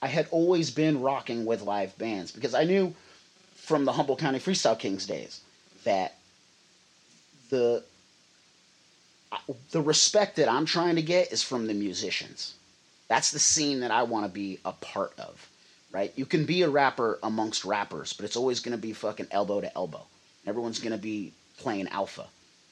I 0.00 0.06
had 0.06 0.28
always 0.30 0.70
been 0.70 1.02
rocking 1.02 1.44
with 1.44 1.60
live 1.60 1.96
bands 1.98 2.32
because 2.32 2.54
I 2.54 2.64
knew 2.64 2.94
from 3.54 3.84
the 3.84 3.92
Humboldt 3.92 4.18
County 4.20 4.38
Freestyle 4.38 4.78
Kings 4.78 5.06
days 5.06 5.40
that 5.84 6.16
the 7.50 7.84
the 9.70 9.82
respect 9.82 10.36
that 10.36 10.48
I'm 10.48 10.66
trying 10.66 10.96
to 10.96 11.02
get 11.02 11.32
is 11.32 11.42
from 11.42 11.66
the 11.66 11.74
musicians. 11.74 12.54
That's 13.08 13.30
the 13.30 13.38
scene 13.38 13.80
that 13.80 13.90
I 13.90 14.04
want 14.04 14.26
to 14.26 14.32
be 14.32 14.58
a 14.64 14.72
part 14.72 15.12
of, 15.18 15.49
right? 15.92 16.12
You 16.16 16.26
can 16.26 16.44
be 16.44 16.62
a 16.62 16.68
rapper 16.68 17.18
amongst 17.22 17.64
rappers, 17.64 18.12
but 18.12 18.24
it's 18.24 18.36
always 18.36 18.60
going 18.60 18.76
to 18.76 18.80
be 18.80 18.92
fucking 18.92 19.28
elbow 19.30 19.60
to 19.60 19.74
elbow. 19.74 20.02
Everyone's 20.46 20.78
going 20.78 20.92
to 20.92 20.98
be 20.98 21.32
playing 21.58 21.88
alpha, 21.88 22.26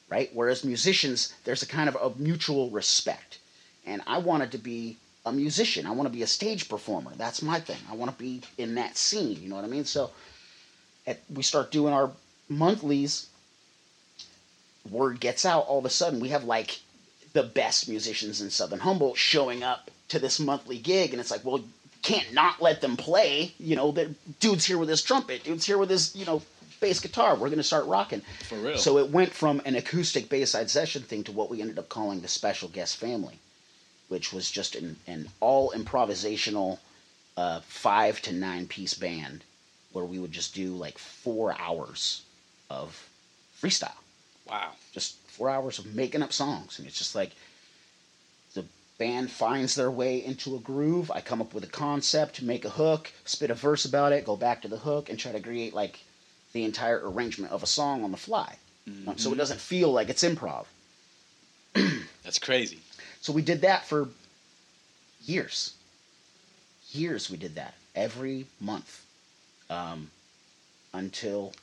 right? 0.09 0.29
Whereas 0.33 0.63
musicians, 0.63 1.33
there's 1.43 1.63
a 1.63 1.67
kind 1.67 1.89
of 1.89 1.95
a 1.95 2.17
mutual 2.19 2.69
respect. 2.69 3.39
And 3.85 4.01
I 4.07 4.17
wanted 4.19 4.51
to 4.53 4.57
be 4.57 4.97
a 5.25 5.31
musician. 5.31 5.85
I 5.85 5.91
want 5.91 6.07
to 6.07 6.15
be 6.15 6.23
a 6.23 6.27
stage 6.27 6.69
performer. 6.69 7.11
That's 7.17 7.41
my 7.41 7.59
thing. 7.59 7.79
I 7.89 7.95
want 7.95 8.11
to 8.11 8.17
be 8.17 8.41
in 8.57 8.75
that 8.75 8.97
scene. 8.97 9.41
You 9.41 9.49
know 9.49 9.55
what 9.55 9.65
I 9.65 9.67
mean? 9.67 9.85
So 9.85 10.11
at, 11.05 11.19
we 11.33 11.43
start 11.43 11.71
doing 11.71 11.93
our 11.93 12.11
monthlies 12.47 13.27
word 14.89 15.19
gets 15.19 15.45
out, 15.45 15.67
all 15.67 15.79
of 15.79 15.85
a 15.85 15.89
sudden 15.89 16.19
we 16.19 16.29
have 16.29 16.43
like 16.43 16.79
the 17.33 17.43
best 17.43 17.87
musicians 17.89 18.41
in 18.41 18.49
Southern 18.49 18.79
Humboldt 18.79 19.17
showing 19.17 19.63
up 19.63 19.91
to 20.09 20.19
this 20.19 20.39
monthly 20.39 20.79
gig, 20.79 21.11
and 21.11 21.19
it's 21.19 21.31
like, 21.31 21.45
well, 21.45 21.63
can't 22.01 22.33
not 22.33 22.61
let 22.61 22.81
them 22.81 22.97
play. 22.97 23.53
You 23.59 23.75
know, 23.75 23.91
the 23.91 24.13
dude's 24.39 24.65
here 24.65 24.77
with 24.77 24.89
his 24.89 25.01
trumpet, 25.01 25.43
dude's 25.43 25.65
here 25.65 25.77
with 25.77 25.89
his, 25.89 26.15
you 26.15 26.25
know, 26.25 26.41
bass 26.79 26.99
guitar. 26.99 27.35
We're 27.35 27.49
gonna 27.49 27.63
start 27.63 27.85
rocking. 27.85 28.21
For 28.47 28.55
real. 28.57 28.77
So 28.77 28.97
it 28.97 29.09
went 29.09 29.33
from 29.33 29.61
an 29.65 29.75
acoustic 29.75 30.29
Bayside 30.29 30.69
session 30.69 31.01
thing 31.03 31.23
to 31.25 31.31
what 31.31 31.49
we 31.49 31.61
ended 31.61 31.77
up 31.79 31.89
calling 31.89 32.21
the 32.21 32.27
Special 32.27 32.69
Guest 32.69 32.97
Family, 32.97 33.39
which 34.07 34.31
was 34.31 34.49
just 34.49 34.75
an, 34.75 34.95
an 35.07 35.27
all 35.39 35.71
improvisational 35.75 36.79
uh, 37.37 37.59
five 37.61 38.21
to 38.23 38.33
nine 38.33 38.67
piece 38.67 38.93
band 38.93 39.43
where 39.91 40.05
we 40.05 40.19
would 40.19 40.31
just 40.31 40.53
do 40.53 40.73
like 40.75 40.97
four 40.97 41.55
hours 41.59 42.21
of 42.69 43.09
freestyle 43.61 43.91
Wow. 44.47 44.71
just 44.93 45.15
four 45.27 45.49
hours 45.49 45.79
of 45.79 45.95
making 45.95 46.21
up 46.21 46.31
songs 46.33 46.77
and 46.79 46.87
it's 46.87 46.97
just 46.97 47.15
like 47.15 47.31
band 48.99 49.31
finds 49.31 49.73
their 49.75 49.89
way 49.89 50.23
into 50.23 50.55
a 50.55 50.59
groove. 50.59 51.09
I 51.09 51.21
come 51.21 51.41
up 51.41 51.53
with 51.53 51.63
a 51.63 51.67
concept 51.67 52.41
make 52.43 52.65
a 52.65 52.69
hook 52.69 53.11
spit 53.25 53.49
a 53.49 53.55
verse 53.55 53.85
about 53.85 54.11
it 54.11 54.25
go 54.25 54.35
back 54.35 54.61
to 54.61 54.67
the 54.67 54.77
hook 54.77 55.09
and 55.09 55.17
try 55.17 55.31
to 55.31 55.39
create 55.39 55.73
like 55.73 55.99
the 56.53 56.63
entire 56.65 57.01
arrangement 57.03 57.51
of 57.51 57.63
a 57.63 57.67
song 57.67 58.03
on 58.03 58.11
the 58.11 58.17
fly. 58.17 58.57
So 59.17 59.31
it 59.31 59.37
doesn't 59.37 59.59
feel 59.59 59.91
like 59.91 60.09
it's 60.09 60.23
improv. 60.23 60.65
That's 62.23 62.39
crazy. 62.39 62.79
so 63.21 63.31
we 63.33 63.41
did 63.41 63.61
that 63.61 63.85
for 63.85 64.09
years. 65.25 65.73
Years 66.91 67.29
we 67.29 67.37
did 67.37 67.55
that. 67.55 67.75
Every 67.95 68.45
month 68.59 69.05
um, 69.69 70.09
until 70.93 71.53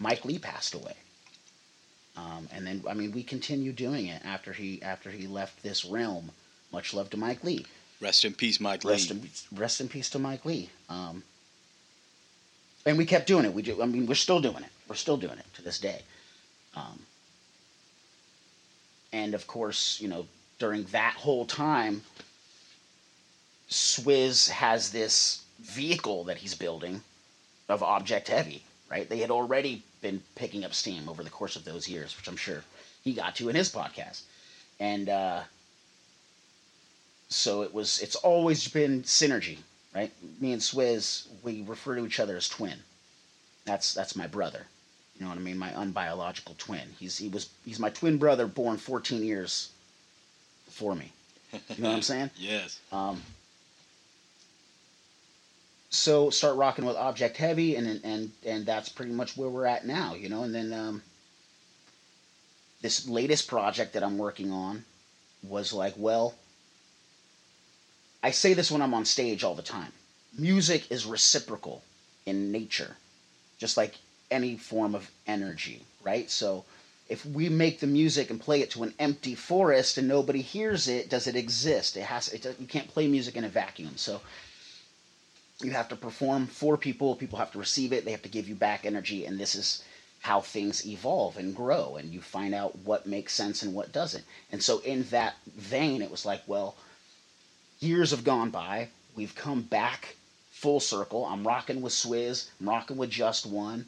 mike 0.00 0.24
lee 0.24 0.38
passed 0.38 0.74
away 0.74 0.94
um, 2.18 2.48
and 2.52 2.66
then 2.66 2.82
I 2.88 2.94
mean 2.94 3.12
we 3.12 3.22
continue 3.22 3.72
doing 3.72 4.06
it 4.06 4.22
after 4.24 4.52
he 4.52 4.82
after 4.82 5.10
he 5.10 5.26
left 5.26 5.62
this 5.62 5.84
realm. 5.84 6.30
Much 6.72 6.92
love 6.92 7.10
to 7.10 7.16
Mike 7.16 7.44
Lee. 7.44 7.64
Rest 8.00 8.24
in 8.24 8.34
peace, 8.34 8.60
Mike 8.60 8.84
Rest 8.84 9.10
Lee. 9.10 9.16
in 9.16 9.58
rest 9.58 9.80
in 9.80 9.88
peace 9.88 10.10
to 10.10 10.18
Mike 10.18 10.44
Lee. 10.44 10.68
Um, 10.88 11.22
and 12.84 12.98
we 12.98 13.04
kept 13.04 13.26
doing 13.26 13.44
it. 13.44 13.52
We 13.52 13.62
do. 13.62 13.82
I 13.82 13.86
mean, 13.86 14.06
we're 14.06 14.14
still 14.14 14.40
doing 14.40 14.62
it. 14.62 14.70
We're 14.88 14.96
still 14.96 15.16
doing 15.16 15.38
it 15.38 15.46
to 15.54 15.62
this 15.62 15.78
day. 15.78 16.02
Um, 16.74 16.98
and 19.12 19.34
of 19.34 19.46
course, 19.46 20.00
you 20.00 20.08
know, 20.08 20.26
during 20.58 20.84
that 20.84 21.14
whole 21.14 21.44
time, 21.44 22.02
Swizz 23.70 24.48
has 24.48 24.90
this 24.90 25.42
vehicle 25.60 26.24
that 26.24 26.38
he's 26.38 26.54
building 26.54 27.02
of 27.68 27.82
Object 27.82 28.28
Heavy, 28.28 28.62
right? 28.90 29.08
They 29.08 29.18
had 29.18 29.30
already 29.30 29.82
been 30.00 30.22
picking 30.34 30.64
up 30.64 30.74
steam 30.74 31.08
over 31.08 31.22
the 31.22 31.30
course 31.30 31.56
of 31.56 31.64
those 31.64 31.88
years, 31.88 32.16
which 32.16 32.28
I'm 32.28 32.36
sure 32.36 32.62
he 33.02 33.12
got 33.12 33.36
to 33.36 33.48
in 33.48 33.56
his 33.56 33.72
podcast. 33.72 34.22
And 34.80 35.08
uh, 35.08 35.40
so 37.28 37.62
it 37.62 37.74
was. 37.74 38.00
It's 38.00 38.16
always 38.16 38.66
been 38.68 39.02
synergy, 39.02 39.58
right? 39.94 40.12
Me 40.40 40.52
and 40.52 40.62
Swizz, 40.62 41.26
we 41.42 41.62
refer 41.62 41.96
to 41.96 42.06
each 42.06 42.20
other 42.20 42.36
as 42.36 42.48
twin. 42.48 42.78
That's 43.64 43.92
that's 43.92 44.16
my 44.16 44.26
brother. 44.26 44.66
You 45.16 45.24
know 45.24 45.30
what 45.30 45.38
I 45.38 45.42
mean? 45.42 45.58
My 45.58 45.70
unbiological 45.70 46.56
twin. 46.58 46.88
He's 46.98 47.18
he 47.18 47.28
was 47.28 47.50
he's 47.64 47.80
my 47.80 47.90
twin 47.90 48.18
brother, 48.18 48.46
born 48.46 48.76
14 48.76 49.24
years 49.24 49.70
before 50.66 50.94
me. 50.94 51.12
You 51.52 51.82
know 51.82 51.88
what 51.90 51.96
I'm 51.96 52.02
saying? 52.02 52.30
Yes. 52.38 52.78
Um, 52.92 53.20
so 55.90 56.30
start 56.30 56.56
rocking 56.56 56.84
with 56.84 56.96
Object 56.96 57.36
Heavy, 57.36 57.76
and 57.76 58.00
and 58.04 58.32
and 58.44 58.66
that's 58.66 58.88
pretty 58.88 59.12
much 59.12 59.36
where 59.36 59.48
we're 59.48 59.66
at 59.66 59.86
now, 59.86 60.14
you 60.14 60.28
know. 60.28 60.42
And 60.42 60.54
then 60.54 60.72
um, 60.72 61.02
this 62.82 63.08
latest 63.08 63.48
project 63.48 63.94
that 63.94 64.02
I'm 64.02 64.18
working 64.18 64.52
on 64.52 64.84
was 65.42 65.72
like, 65.72 65.94
well, 65.96 66.34
I 68.22 68.30
say 68.32 68.52
this 68.54 68.70
when 68.70 68.82
I'm 68.82 68.94
on 68.94 69.04
stage 69.04 69.44
all 69.44 69.54
the 69.54 69.62
time. 69.62 69.92
Music 70.38 70.90
is 70.90 71.06
reciprocal 71.06 71.82
in 72.26 72.52
nature, 72.52 72.96
just 73.58 73.76
like 73.76 73.94
any 74.30 74.56
form 74.56 74.94
of 74.94 75.10
energy, 75.26 75.82
right? 76.04 76.30
So 76.30 76.64
if 77.08 77.24
we 77.24 77.48
make 77.48 77.80
the 77.80 77.86
music 77.86 78.28
and 78.28 78.38
play 78.38 78.60
it 78.60 78.70
to 78.72 78.82
an 78.82 78.92
empty 78.98 79.34
forest 79.34 79.96
and 79.96 80.06
nobody 80.06 80.42
hears 80.42 80.86
it, 80.86 81.08
does 81.08 81.26
it 81.26 81.34
exist? 81.34 81.96
It 81.96 82.02
has. 82.02 82.28
It, 82.28 82.44
you 82.60 82.66
can't 82.66 82.88
play 82.88 83.06
music 83.08 83.36
in 83.36 83.44
a 83.44 83.48
vacuum. 83.48 83.96
So 83.96 84.20
you 85.62 85.72
have 85.72 85.88
to 85.88 85.96
perform 85.96 86.46
for 86.46 86.76
people. 86.76 87.16
People 87.16 87.38
have 87.38 87.52
to 87.52 87.58
receive 87.58 87.92
it. 87.92 88.04
They 88.04 88.12
have 88.12 88.22
to 88.22 88.28
give 88.28 88.48
you 88.48 88.54
back 88.54 88.86
energy, 88.86 89.26
and 89.26 89.38
this 89.38 89.54
is 89.54 89.82
how 90.20 90.40
things 90.40 90.86
evolve 90.86 91.36
and 91.36 91.54
grow. 91.54 91.96
And 91.96 92.12
you 92.12 92.20
find 92.20 92.54
out 92.54 92.76
what 92.78 93.06
makes 93.06 93.34
sense 93.34 93.62
and 93.62 93.74
what 93.74 93.92
doesn't. 93.92 94.24
And 94.52 94.62
so 94.62 94.78
in 94.80 95.04
that 95.04 95.36
vein, 95.46 96.02
it 96.02 96.10
was 96.10 96.24
like, 96.24 96.42
well, 96.46 96.76
years 97.80 98.10
have 98.12 98.24
gone 98.24 98.50
by. 98.50 98.88
We've 99.16 99.34
come 99.34 99.62
back 99.62 100.16
full 100.52 100.80
circle. 100.80 101.24
I'm 101.24 101.46
rocking 101.46 101.82
with 101.82 101.92
Swizz. 101.92 102.48
I'm 102.60 102.68
rocking 102.68 102.96
with 102.96 103.10
Just 103.10 103.46
One. 103.46 103.86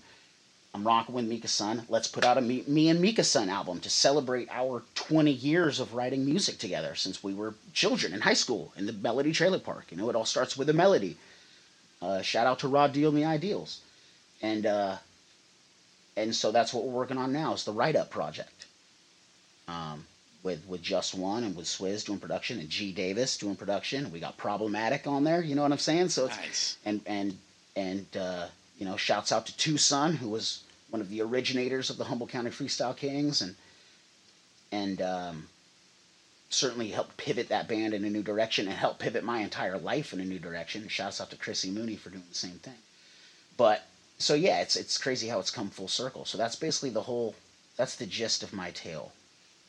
I'm 0.72 0.87
rocking 0.87 1.16
with 1.16 1.24
Mika 1.24 1.48
Sun. 1.48 1.85
Let's 1.88 2.06
put 2.06 2.24
out 2.24 2.38
a 2.38 2.40
me, 2.40 2.62
me 2.66 2.88
and 2.88 3.00
Mika 3.00 3.24
Sun 3.24 3.48
album 3.48 3.80
to 3.80 3.90
celebrate 3.90 4.48
our 4.52 4.85
20 4.94 5.33
years 5.33 5.80
of 5.80 5.94
writing 5.94 6.24
music 6.24 6.59
together 6.59 6.94
since 6.94 7.24
we 7.24 7.35
were 7.35 7.54
children 7.74 8.12
in 8.12 8.20
high 8.20 8.35
school 8.35 8.72
in 8.76 8.87
the 8.87 8.92
Melody 8.92 9.33
Trailer 9.33 9.59
Park. 9.59 9.87
You 9.90 9.96
know, 9.96 10.09
it 10.11 10.16
all 10.16 10.24
starts 10.24 10.56
with 10.56 10.68
a 10.68 10.72
melody. 10.72 11.16
Uh, 12.02 12.22
shout 12.22 12.46
out 12.46 12.60
to 12.60 12.68
Rod 12.68 12.92
Deal 12.92 13.12
the 13.12 13.24
Ideals, 13.24 13.80
and 14.42 14.64
uh, 14.66 14.96
and 16.16 16.34
so 16.34 16.50
that's 16.50 16.72
what 16.72 16.84
we're 16.84 16.92
working 16.92 17.18
on 17.18 17.32
now 17.32 17.52
is 17.54 17.64
the 17.64 17.72
Write 17.72 17.96
Up 17.96 18.10
project. 18.10 18.66
Um, 19.68 20.06
with 20.42 20.66
with 20.66 20.82
Just 20.82 21.14
One 21.14 21.44
and 21.44 21.54
with 21.54 21.66
Swizz 21.66 22.06
doing 22.06 22.18
production 22.18 22.58
and 22.58 22.68
G 22.68 22.92
Davis 22.92 23.36
doing 23.36 23.56
production. 23.56 24.10
We 24.10 24.20
got 24.20 24.36
Problematic 24.36 25.06
on 25.06 25.24
there. 25.24 25.42
You 25.42 25.54
know 25.54 25.62
what 25.62 25.72
I'm 25.72 25.78
saying? 25.78 26.08
So 26.08 26.26
it's 26.26 26.36
Nice. 26.36 26.76
and 26.84 27.00
and 27.06 27.38
and 27.76 28.06
uh, 28.16 28.46
you 28.78 28.86
know, 28.86 28.96
shouts 28.96 29.32
out 29.32 29.46
to 29.46 29.56
Tucson, 29.56 30.14
who 30.14 30.30
was 30.30 30.62
one 30.88 31.00
of 31.02 31.10
the 31.10 31.20
originators 31.20 31.90
of 31.90 31.98
the 31.98 32.04
Humboldt 32.04 32.30
County 32.30 32.50
Freestyle 32.50 32.96
Kings, 32.96 33.42
and 33.42 33.54
and 34.72 35.02
um, 35.02 35.48
certainly 36.50 36.88
helped 36.88 37.16
pivot 37.16 37.48
that 37.48 37.68
band 37.68 37.94
in 37.94 38.04
a 38.04 38.10
new 38.10 38.22
direction 38.22 38.66
and 38.66 38.76
helped 38.76 38.98
pivot 38.98 39.24
my 39.24 39.38
entire 39.38 39.78
life 39.78 40.12
in 40.12 40.20
a 40.20 40.24
new 40.24 40.38
direction. 40.38 40.88
Shouts 40.88 41.20
out 41.20 41.30
to 41.30 41.36
Chrissy 41.36 41.70
Mooney 41.70 41.96
for 41.96 42.10
doing 42.10 42.24
the 42.28 42.34
same 42.34 42.58
thing. 42.58 42.74
But 43.56 43.84
so 44.18 44.34
yeah, 44.34 44.60
it's 44.60 44.76
it's 44.76 44.98
crazy 44.98 45.28
how 45.28 45.38
it's 45.38 45.50
come 45.50 45.70
full 45.70 45.88
circle. 45.88 46.24
So 46.24 46.36
that's 46.36 46.56
basically 46.56 46.90
the 46.90 47.02
whole 47.02 47.34
that's 47.76 47.96
the 47.96 48.06
gist 48.06 48.42
of 48.42 48.52
my 48.52 48.72
tale. 48.72 49.12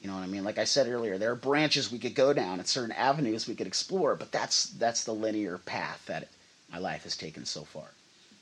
You 0.02 0.08
know 0.08 0.16
what 0.16 0.24
I 0.24 0.28
mean? 0.28 0.44
Like 0.44 0.58
I 0.58 0.64
said 0.64 0.88
earlier, 0.88 1.18
there 1.20 1.32
are 1.32 1.36
branches 1.36 1.92
we 1.92 2.00
could 2.00 2.16
go 2.16 2.34
down 2.34 2.60
and 2.60 2.68
certain 2.68 2.92
avenues 2.94 3.48
we 3.48 3.56
could 3.56 3.68
explore, 3.68 4.16
but 4.16 4.32
that's 4.32 4.66
that's 4.66 5.04
the 5.04 5.14
linear 5.14 5.60
path 5.60 6.04
that 6.08 6.28
my 6.72 6.80
life 6.80 7.04
has 7.04 7.16
taken 7.16 7.46
so 7.46 7.62
far. 7.62 7.86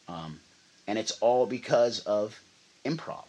Um, 0.07 0.39
and 0.87 0.97
it's 0.97 1.11
all 1.19 1.45
because 1.45 1.99
of 1.99 2.39
improv. 2.85 3.25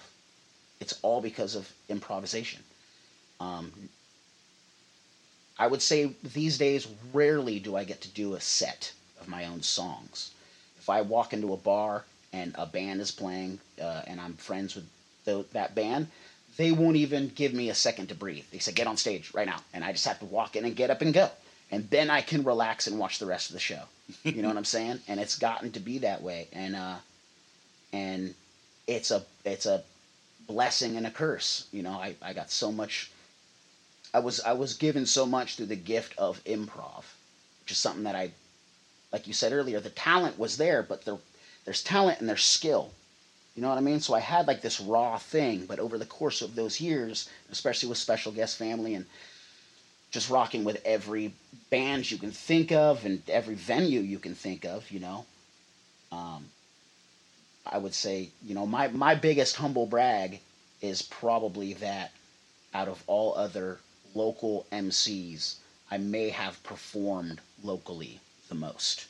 It's 0.79 0.99
all 1.03 1.21
because 1.21 1.57
of 1.57 1.71
improvisation. 1.89 2.63
Um, 3.41 3.73
I 5.61 5.67
would 5.67 5.83
say 5.83 6.15
these 6.23 6.57
days, 6.57 6.89
rarely 7.13 7.59
do 7.61 7.77
I 7.77 7.85
get 7.85 8.01
to 8.01 8.09
do 8.09 8.35
a 8.35 8.41
set 8.41 8.93
of 9.21 9.29
my 9.29 9.45
own 9.45 9.63
songs. 9.63 10.31
If 10.79 10.89
I 10.89 11.03
walk 11.03 11.35
into 11.35 11.53
a 11.53 11.59
bar 11.59 12.07
and 12.33 12.55
a 12.57 12.65
band 12.65 13.03
is 13.03 13.11
playing 13.11 13.61
uh, 13.81 14.01
and 14.07 14.19
I'm 14.19 14.33
friends 14.35 14.75
with 14.75 14.87
the, 15.27 15.45
that 15.53 15.75
band, 15.75 16.07
they 16.57 16.73
won't 16.73 16.97
even 16.97 17.29
give 17.29 17.53
me 17.53 17.69
a 17.69 17.75
second 17.75 18.07
to 18.09 18.15
breathe. 18.15 18.47
They 18.51 18.59
say, 18.59 18.73
get 18.73 18.87
on 18.87 18.97
stage 18.97 19.35
right 19.35 19.47
now. 19.47 19.61
And 19.75 19.85
I 19.85 19.93
just 19.93 20.07
have 20.07 20.19
to 20.21 20.25
walk 20.25 20.57
in 20.57 20.65
and 20.65 20.75
get 20.75 20.89
up 20.89 21.03
and 21.03 21.13
go. 21.13 21.29
And 21.71 21.89
then 21.91 22.09
I 22.09 22.23
can 22.23 22.43
relax 22.43 22.87
and 22.87 22.99
watch 22.99 23.19
the 23.19 23.27
rest 23.27 23.51
of 23.51 23.55
the 23.55 23.61
show. 23.61 23.83
You 24.25 24.41
know 24.43 24.49
what 24.49 24.57
I'm 24.57 24.65
saying? 24.65 25.01
And 25.09 25.21
it's 25.21 25.39
gotten 25.39 25.73
to 25.73 25.81
be 25.81 25.99
that 25.99 26.23
way. 26.23 26.49
And, 26.55 26.75
uh, 26.75 26.97
and 27.93 28.35
it's 28.87 29.11
a, 29.11 29.23
it's 29.45 29.67
a 29.67 29.85
blessing 30.49 30.97
and 30.97 31.07
a 31.07 31.11
curse. 31.11 31.67
You 31.71 31.83
know, 31.83 31.93
I, 31.93 32.17
I 32.23 32.33
got 32.33 32.51
so 32.51 32.73
much, 32.73 33.11
I 34.13 34.19
was, 34.19 34.41
I 34.41 34.53
was 34.53 34.75
given 34.75 35.07
so 35.07 35.27
much 35.27 35.57
through 35.57 35.67
the 35.67 35.77
gift 35.77 36.15
of 36.19 36.43
improv, 36.45 37.05
which 37.63 37.73
is 37.73 37.79
something 37.79 38.05
that 38.05 38.17
I, 38.17 38.33
like 39.13 39.27
you 39.27 39.33
said 39.33 39.53
earlier, 39.53 39.81
the 39.81 39.91
talent 39.91 40.39
was 40.39 40.57
there, 40.57 40.83
but 40.83 41.05
there, 41.05 41.19
there's 41.65 41.83
talent 41.83 42.21
and 42.21 42.29
there's 42.29 42.45
skill 42.45 42.91
you 43.61 43.63
know 43.63 43.69
what 43.69 43.79
I 43.79 43.83
mean? 43.83 44.01
So 44.01 44.15
I 44.15 44.21
had 44.21 44.47
like 44.47 44.63
this 44.63 44.81
raw 44.81 45.19
thing, 45.19 45.67
but 45.67 45.79
over 45.79 45.99
the 45.99 46.07
course 46.07 46.41
of 46.41 46.55
those 46.55 46.81
years, 46.81 47.29
especially 47.51 47.89
with 47.89 47.99
Special 47.99 48.33
Guest 48.33 48.57
Family 48.57 48.95
and 48.95 49.07
just 50.11 50.31
rocking 50.31 50.65
with 50.65 50.81
every 50.85 51.35
band 51.69 52.11
you 52.11 52.19
can 52.19 52.31
think 52.31 52.73
of 52.73 53.05
and 53.05 53.23
every 53.29 53.55
venue 53.55 54.01
you 54.01 54.19
can 54.19 54.35
think 54.35 54.65
of, 54.65 54.91
you 54.91 55.01
know, 55.01 55.27
um, 56.11 56.47
I 57.67 57.79
would 57.79 57.95
say, 57.95 58.31
you 58.45 58.55
know, 58.55 58.67
my, 58.67 58.89
my 58.89 59.15
biggest 59.15 59.57
humble 59.57 59.87
brag 59.87 60.41
is 60.81 61.03
probably 61.03 61.75
that 61.75 62.13
out 62.73 62.89
of 62.89 63.03
all 63.07 63.35
other 63.35 63.79
local 64.15 64.67
MCs, 64.73 65.57
I 65.91 65.99
may 65.99 66.31
have 66.31 66.63
performed 66.63 67.41
locally 67.63 68.21
the 68.49 68.55
most. 68.55 69.07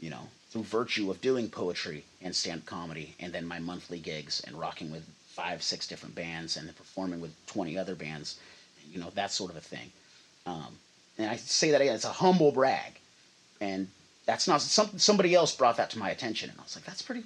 You 0.00 0.10
know, 0.10 0.28
through 0.50 0.62
virtue 0.62 1.10
of 1.10 1.20
doing 1.20 1.48
poetry 1.50 2.04
and 2.22 2.34
stand 2.34 2.66
comedy 2.66 3.14
and 3.20 3.32
then 3.32 3.46
my 3.46 3.58
monthly 3.58 3.98
gigs 3.98 4.40
and 4.46 4.58
rocking 4.58 4.90
with 4.90 5.04
five 5.28 5.62
six 5.62 5.86
different 5.86 6.14
bands 6.14 6.56
and 6.56 6.74
performing 6.76 7.20
with 7.20 7.32
20 7.46 7.78
other 7.78 7.94
bands 7.94 8.38
you 8.90 8.98
know 8.98 9.10
that 9.14 9.30
sort 9.30 9.50
of 9.50 9.56
a 9.56 9.60
thing. 9.60 9.92
Um, 10.46 10.78
and 11.18 11.30
i 11.30 11.36
say 11.36 11.70
that 11.70 11.80
again 11.80 11.94
it's 11.94 12.04
a 12.04 12.12
humble 12.12 12.52
brag. 12.52 12.98
And 13.60 13.88
that's 14.24 14.46
not 14.46 14.62
some, 14.62 14.98
somebody 14.98 15.34
else 15.34 15.54
brought 15.54 15.76
that 15.78 15.90
to 15.90 15.98
my 15.98 16.10
attention 16.10 16.50
and 16.50 16.58
i 16.58 16.62
was 16.62 16.76
like 16.76 16.84
that's 16.84 17.02
pretty 17.02 17.24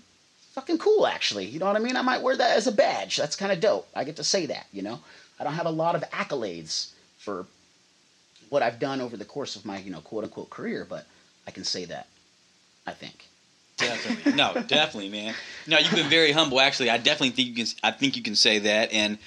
fucking 0.52 0.78
cool 0.78 1.06
actually. 1.06 1.46
You 1.46 1.60
know 1.60 1.66
what 1.66 1.76
i 1.76 1.78
mean? 1.78 1.96
I 1.96 2.02
might 2.02 2.22
wear 2.22 2.36
that 2.36 2.56
as 2.56 2.66
a 2.66 2.72
badge. 2.72 3.16
That's 3.16 3.36
kind 3.36 3.52
of 3.52 3.60
dope. 3.60 3.88
I 3.94 4.04
get 4.04 4.16
to 4.16 4.24
say 4.24 4.46
that 4.46 4.66
you 4.72 4.82
know 4.82 5.00
i 5.42 5.44
don't 5.44 5.54
have 5.54 5.66
a 5.66 5.70
lot 5.70 5.94
of 5.94 6.02
accolades 6.10 6.92
for 7.18 7.46
what 8.48 8.62
i've 8.62 8.78
done 8.78 9.00
over 9.00 9.16
the 9.16 9.24
course 9.24 9.56
of 9.56 9.66
my 9.66 9.78
you 9.78 9.90
know 9.90 10.00
quote 10.00 10.24
unquote 10.24 10.48
career 10.48 10.86
but 10.88 11.06
i 11.46 11.50
can 11.50 11.64
say 11.64 11.84
that 11.84 12.06
I 12.86 12.92
think. 12.92 13.26
Definitely. 13.76 14.32
No, 14.32 14.54
definitely, 14.66 15.08
man. 15.08 15.34
No, 15.66 15.78
you've 15.78 15.94
been 15.94 16.08
very 16.08 16.32
humble. 16.32 16.60
Actually, 16.60 16.90
I 16.90 16.98
definitely 16.98 17.30
think 17.30 17.48
you 17.48 17.54
can. 17.54 17.66
I 17.82 17.90
think 17.90 18.16
you 18.16 18.22
can 18.22 18.36
say 18.36 18.60
that, 18.60 18.92
and 18.92 19.18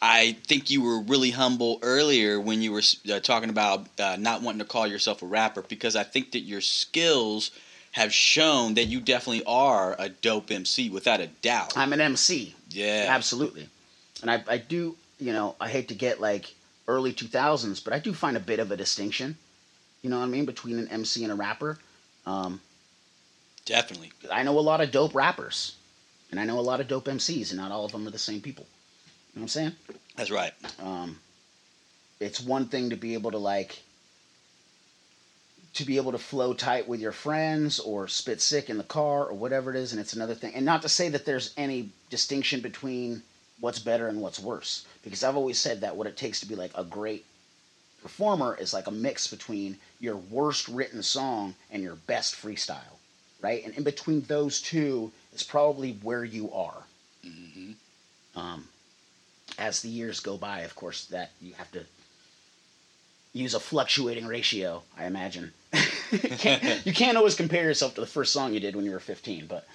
I 0.00 0.36
think 0.46 0.70
you 0.70 0.82
were 0.82 1.00
really 1.00 1.30
humble 1.30 1.78
earlier 1.82 2.40
when 2.40 2.62
you 2.62 2.72
were 2.72 2.82
uh, 3.10 3.20
talking 3.20 3.50
about 3.50 3.86
uh, 3.98 4.16
not 4.18 4.42
wanting 4.42 4.60
to 4.60 4.64
call 4.64 4.86
yourself 4.86 5.22
a 5.22 5.26
rapper 5.26 5.62
because 5.62 5.96
I 5.96 6.04
think 6.04 6.32
that 6.32 6.40
your 6.40 6.60
skills 6.60 7.50
have 7.92 8.12
shown 8.12 8.74
that 8.74 8.84
you 8.84 9.00
definitely 9.00 9.44
are 9.46 9.96
a 9.98 10.08
dope 10.08 10.50
MC 10.50 10.88
without 10.88 11.20
a 11.20 11.26
doubt. 11.26 11.76
I'm 11.76 11.92
an 11.92 12.00
MC. 12.00 12.54
Yeah, 12.70 13.06
absolutely. 13.08 13.68
And 14.22 14.30
I, 14.30 14.44
I 14.46 14.58
do, 14.58 14.96
you 15.18 15.32
know, 15.32 15.56
I 15.60 15.68
hate 15.68 15.88
to 15.88 15.94
get 15.94 16.20
like 16.20 16.54
early 16.86 17.12
2000s, 17.12 17.82
but 17.82 17.92
I 17.92 17.98
do 17.98 18.14
find 18.14 18.36
a 18.36 18.40
bit 18.40 18.58
of 18.58 18.70
a 18.70 18.76
distinction. 18.76 19.36
You 20.02 20.10
know 20.10 20.18
what 20.18 20.26
I 20.26 20.28
mean 20.28 20.46
between 20.46 20.78
an 20.78 20.88
MC 20.88 21.24
and 21.24 21.32
a 21.32 21.36
rapper. 21.36 21.78
Um, 22.26 22.60
Definitely. 23.64 24.12
I 24.32 24.44
know 24.44 24.58
a 24.58 24.60
lot 24.60 24.80
of 24.80 24.90
dope 24.90 25.14
rappers, 25.14 25.76
and 26.30 26.40
I 26.40 26.44
know 26.44 26.58
a 26.58 26.60
lot 26.60 26.80
of 26.80 26.88
dope 26.88 27.04
MCs, 27.04 27.50
and 27.50 27.58
not 27.58 27.70
all 27.70 27.84
of 27.84 27.92
them 27.92 28.06
are 28.06 28.10
the 28.10 28.18
same 28.18 28.40
people. 28.40 28.66
You 29.34 29.40
know 29.40 29.42
what 29.42 29.44
I'm 29.44 29.48
saying? 29.48 29.72
That's 30.16 30.30
right. 30.30 30.52
Um, 30.80 31.18
it's 32.18 32.40
one 32.40 32.66
thing 32.66 32.90
to 32.90 32.96
be 32.96 33.14
able 33.14 33.32
to 33.32 33.38
like 33.38 33.82
to 35.74 35.84
be 35.84 35.96
able 35.96 36.12
to 36.12 36.18
flow 36.18 36.54
tight 36.54 36.88
with 36.88 36.98
your 36.98 37.12
friends 37.12 37.78
or 37.78 38.08
spit 38.08 38.40
sick 38.40 38.70
in 38.70 38.78
the 38.78 38.84
car 38.84 39.26
or 39.26 39.34
whatever 39.34 39.70
it 39.70 39.76
is, 39.76 39.92
and 39.92 40.00
it's 40.00 40.14
another 40.14 40.34
thing. 40.34 40.54
And 40.54 40.64
not 40.64 40.82
to 40.82 40.88
say 40.88 41.08
that 41.10 41.24
there's 41.24 41.52
any 41.56 41.90
distinction 42.10 42.60
between 42.60 43.22
what's 43.60 43.78
better 43.78 44.08
and 44.08 44.20
what's 44.20 44.38
worse, 44.38 44.86
because 45.02 45.24
I've 45.24 45.36
always 45.36 45.58
said 45.58 45.80
that 45.80 45.96
what 45.96 46.06
it 46.06 46.16
takes 46.16 46.40
to 46.40 46.46
be 46.46 46.54
like 46.54 46.72
a 46.74 46.84
great 46.84 47.24
performer 48.02 48.56
is 48.60 48.72
like 48.72 48.86
a 48.86 48.92
mix 48.92 49.26
between 49.26 49.78
your 49.98 50.16
worst 50.16 50.68
written 50.68 51.02
song 51.02 51.54
and 51.70 51.82
your 51.82 51.96
best 51.96 52.34
freestyle 52.34 52.98
right? 53.40 53.64
And 53.64 53.74
in 53.76 53.84
between 53.84 54.22
those 54.22 54.60
two 54.60 55.12
is 55.32 55.42
probably 55.42 55.92
where 56.02 56.24
you 56.24 56.52
are. 56.52 56.82
Mm-hmm. 57.24 57.72
Um, 58.38 58.68
as 59.58 59.80
the 59.82 59.88
years 59.88 60.20
go 60.20 60.36
by, 60.36 60.60
of 60.60 60.74
course, 60.74 61.06
that 61.06 61.30
you 61.40 61.54
have 61.54 61.70
to 61.72 61.84
use 63.32 63.54
a 63.54 63.60
fluctuating 63.60 64.26
ratio, 64.26 64.82
I 64.96 65.06
imagine. 65.06 65.52
you, 66.10 66.18
can't, 66.20 66.86
you 66.86 66.92
can't 66.92 67.16
always 67.16 67.34
compare 67.34 67.64
yourself 67.64 67.94
to 67.94 68.00
the 68.00 68.06
first 68.06 68.32
song 68.32 68.54
you 68.54 68.60
did 68.60 68.76
when 68.76 68.84
you 68.84 68.92
were 68.92 69.00
15, 69.00 69.46
but 69.46 69.66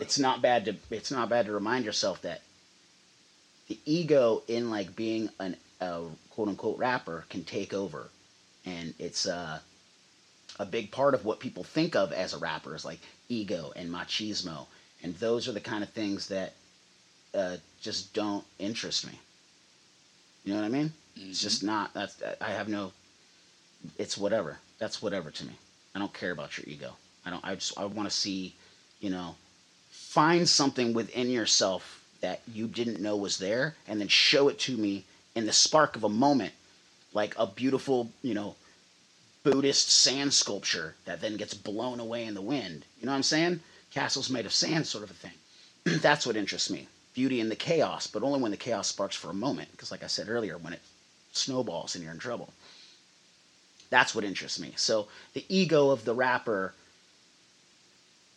it's 0.00 0.18
not 0.18 0.40
bad 0.40 0.64
to 0.64 0.74
it's 0.90 1.10
not 1.10 1.28
bad 1.28 1.44
to 1.44 1.52
remind 1.52 1.84
yourself 1.84 2.22
that 2.22 2.40
the 3.68 3.78
ego 3.84 4.42
in 4.48 4.70
like 4.70 4.94
being 4.96 5.30
an 5.40 5.56
a 5.80 6.02
quote 6.30 6.48
unquote 6.48 6.78
rapper 6.78 7.24
can 7.28 7.44
take 7.44 7.74
over, 7.74 8.08
and 8.64 8.94
it's 8.98 9.26
uh 9.26 9.58
a 10.58 10.64
big 10.64 10.90
part 10.90 11.14
of 11.14 11.24
what 11.24 11.40
people 11.40 11.64
think 11.64 11.96
of 11.96 12.12
as 12.12 12.32
a 12.32 12.38
rapper 12.38 12.74
is 12.74 12.84
like 12.84 13.00
ego 13.28 13.72
and 13.74 13.90
machismo, 13.90 14.66
and 15.02 15.14
those 15.16 15.48
are 15.48 15.52
the 15.52 15.60
kind 15.60 15.82
of 15.82 15.90
things 15.90 16.28
that 16.28 16.54
uh, 17.34 17.56
just 17.80 18.14
don't 18.14 18.44
interest 18.58 19.06
me. 19.06 19.18
You 20.44 20.54
know 20.54 20.60
what 20.60 20.66
I 20.66 20.70
mean? 20.70 20.92
Mm-hmm. 21.18 21.30
It's 21.30 21.42
just 21.42 21.62
not. 21.62 21.92
That's 21.94 22.22
I 22.40 22.50
have 22.50 22.68
no. 22.68 22.92
It's 23.98 24.16
whatever. 24.16 24.58
That's 24.78 25.02
whatever 25.02 25.30
to 25.30 25.44
me. 25.44 25.54
I 25.94 25.98
don't 25.98 26.12
care 26.14 26.30
about 26.30 26.56
your 26.56 26.66
ego. 26.68 26.92
I 27.26 27.30
don't. 27.30 27.44
I 27.44 27.54
just. 27.54 27.78
I 27.78 27.84
want 27.84 28.08
to 28.08 28.14
see, 28.14 28.54
you 29.00 29.10
know, 29.10 29.34
find 29.90 30.48
something 30.48 30.94
within 30.94 31.30
yourself 31.30 32.03
that 32.24 32.40
you 32.50 32.66
didn't 32.66 33.02
know 33.02 33.16
was 33.16 33.36
there, 33.36 33.76
and 33.86 34.00
then 34.00 34.08
show 34.08 34.48
it 34.48 34.58
to 34.60 34.78
me 34.78 35.04
in 35.34 35.44
the 35.44 35.52
spark 35.52 35.94
of 35.94 36.04
a 36.04 36.08
moment, 36.08 36.54
like 37.12 37.34
a 37.36 37.46
beautiful, 37.46 38.10
you 38.22 38.32
know, 38.32 38.54
Buddhist 39.42 39.90
sand 39.90 40.32
sculpture 40.32 40.94
that 41.04 41.20
then 41.20 41.36
gets 41.36 41.52
blown 41.52 42.00
away 42.00 42.24
in 42.24 42.32
the 42.32 42.40
wind. 42.40 42.86
You 42.98 43.04
know 43.04 43.12
what 43.12 43.16
I'm 43.16 43.22
saying? 43.24 43.60
Castles 43.92 44.30
made 44.30 44.46
of 44.46 44.54
sand, 44.54 44.86
sort 44.86 45.04
of 45.04 45.10
a 45.10 45.14
thing. 45.14 45.34
That's 46.00 46.26
what 46.26 46.34
interests 46.34 46.70
me. 46.70 46.88
Beauty 47.12 47.40
in 47.40 47.50
the 47.50 47.56
chaos, 47.56 48.06
but 48.06 48.22
only 48.22 48.40
when 48.40 48.52
the 48.52 48.56
chaos 48.56 48.88
sparks 48.88 49.14
for 49.14 49.28
a 49.28 49.34
moment. 49.34 49.70
Because, 49.72 49.90
like 49.90 50.02
I 50.02 50.06
said 50.06 50.30
earlier, 50.30 50.56
when 50.56 50.72
it 50.72 50.80
snowballs 51.32 51.94
and 51.94 52.02
you're 52.02 52.14
in 52.14 52.18
trouble. 52.18 52.54
That's 53.90 54.14
what 54.14 54.24
interests 54.24 54.58
me. 54.58 54.72
So 54.76 55.08
the 55.34 55.44
ego 55.50 55.90
of 55.90 56.06
the 56.06 56.14
rapper 56.14 56.72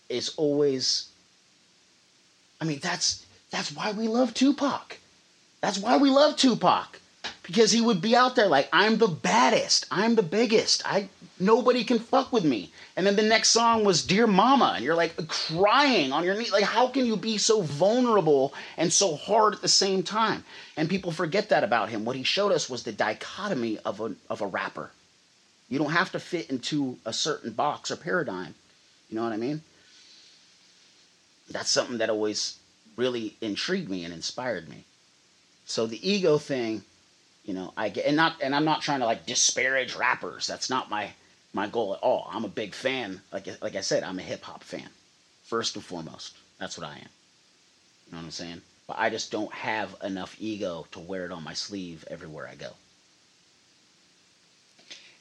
is 0.10 0.34
always. 0.36 1.08
I 2.60 2.66
mean, 2.66 2.80
that's 2.82 3.26
that's 3.52 3.72
why 3.72 3.92
we 3.92 4.08
love 4.08 4.34
Tupac. 4.34 4.98
That's 5.62 5.80
why 5.80 5.98
we 5.98 6.10
love 6.10 6.36
Tupac 6.36 7.00
because 7.48 7.72
he 7.72 7.82
would 7.82 8.02
be 8.02 8.16
out 8.16 8.36
there 8.36 8.48
like 8.48 8.70
I'm 8.74 8.98
the 8.98 9.08
baddest, 9.08 9.86
I'm 9.90 10.16
the 10.16 10.24
biggest, 10.24 10.84
I 10.86 11.10
nobody 11.40 11.84
can 11.84 12.00
fuck 12.00 12.32
with 12.32 12.44
me. 12.44 12.72
And 12.96 13.06
then 13.06 13.16
the 13.16 13.24
next 13.24 13.50
song 13.50 13.86
was 13.86 14.04
Dear 14.04 14.28
Mama, 14.28 14.74
and 14.76 14.84
you're 14.84 14.96
like 14.96 15.16
crying 15.28 16.12
on 16.12 16.24
your 16.24 16.36
knee. 16.36 16.50
Like, 16.52 16.64
how 16.64 16.88
can 16.88 17.06
you 17.06 17.16
be 17.16 17.38
so 17.38 17.62
vulnerable 17.62 18.54
and 18.76 18.92
so 18.92 19.16
hard 19.16 19.54
at 19.56 19.62
the 19.62 19.68
same 19.68 20.04
time? 20.04 20.44
And 20.76 20.90
people 20.90 21.12
forget 21.12 21.50
that 21.50 21.64
about 21.64 21.90
him. 21.90 22.06
What 22.06 22.16
he 22.16 22.24
showed 22.24 22.52
us 22.52 22.70
was 22.70 22.84
the 22.84 22.92
dichotomy 22.92 23.80
of 23.80 24.02
a 24.02 24.14
of 24.30 24.42
a 24.42 24.48
rapper. 24.48 24.92
You 25.70 25.80
don't 25.80 25.92
have 25.92 26.12
to 26.14 26.20
fit 26.20 26.50
into 26.50 26.98
a 27.06 27.14
certain 27.14 27.52
box 27.52 27.92
or 27.92 27.98
paradigm. 27.98 28.56
You 29.10 29.16
know 29.16 29.24
what 29.24 29.34
I 29.34 29.38
mean? 29.38 29.62
That's 31.50 31.70
something 31.70 32.00
that 32.00 32.10
always 32.10 32.58
really 32.98 33.38
intrigued 33.42 33.90
me 33.90 34.04
and 34.06 34.14
inspired 34.14 34.70
me. 34.70 34.86
So 35.66 35.88
the 35.88 36.02
ego 36.10 36.40
thing 36.40 36.86
You 37.44 37.54
know, 37.56 37.74
I 37.78 37.90
get 37.90 38.06
and 38.06 38.16
not 38.18 38.42
and 38.42 38.56
I'm 38.56 38.66
not 38.66 38.82
trying 38.84 39.00
to 39.02 39.06
like 39.08 39.26
disparage 39.26 39.96
rappers. 39.96 40.48
That's 40.48 40.70
not 40.70 40.90
my 40.90 41.16
my 41.54 41.68
goal 41.68 41.96
at 41.96 42.02
all. 42.02 42.30
I'm 42.32 42.46
a 42.46 42.50
big 42.50 42.76
fan. 42.76 43.24
Like 43.32 43.48
like 43.62 43.76
I 43.76 43.82
said, 43.82 44.04
I'm 44.04 44.20
a 44.20 44.24
hip 44.24 44.44
hop 44.46 44.64
fan, 44.64 44.90
first 45.44 45.76
and 45.76 45.86
foremost. 45.86 46.38
That's 46.60 46.78
what 46.78 46.88
I 46.88 46.96
am. 46.98 47.10
You 48.06 48.12
know 48.14 48.18
what 48.20 48.26
I'm 48.26 48.32
saying? 48.32 48.64
But 48.88 48.98
I 49.00 49.10
just 49.10 49.32
don't 49.32 49.54
have 49.54 49.96
enough 50.04 50.36
ego 50.40 50.88
to 50.92 51.00
wear 51.00 51.26
it 51.26 51.32
on 51.32 51.44
my 51.44 51.54
sleeve 51.54 52.06
everywhere 52.10 52.48
I 52.48 52.56
go. 52.56 52.78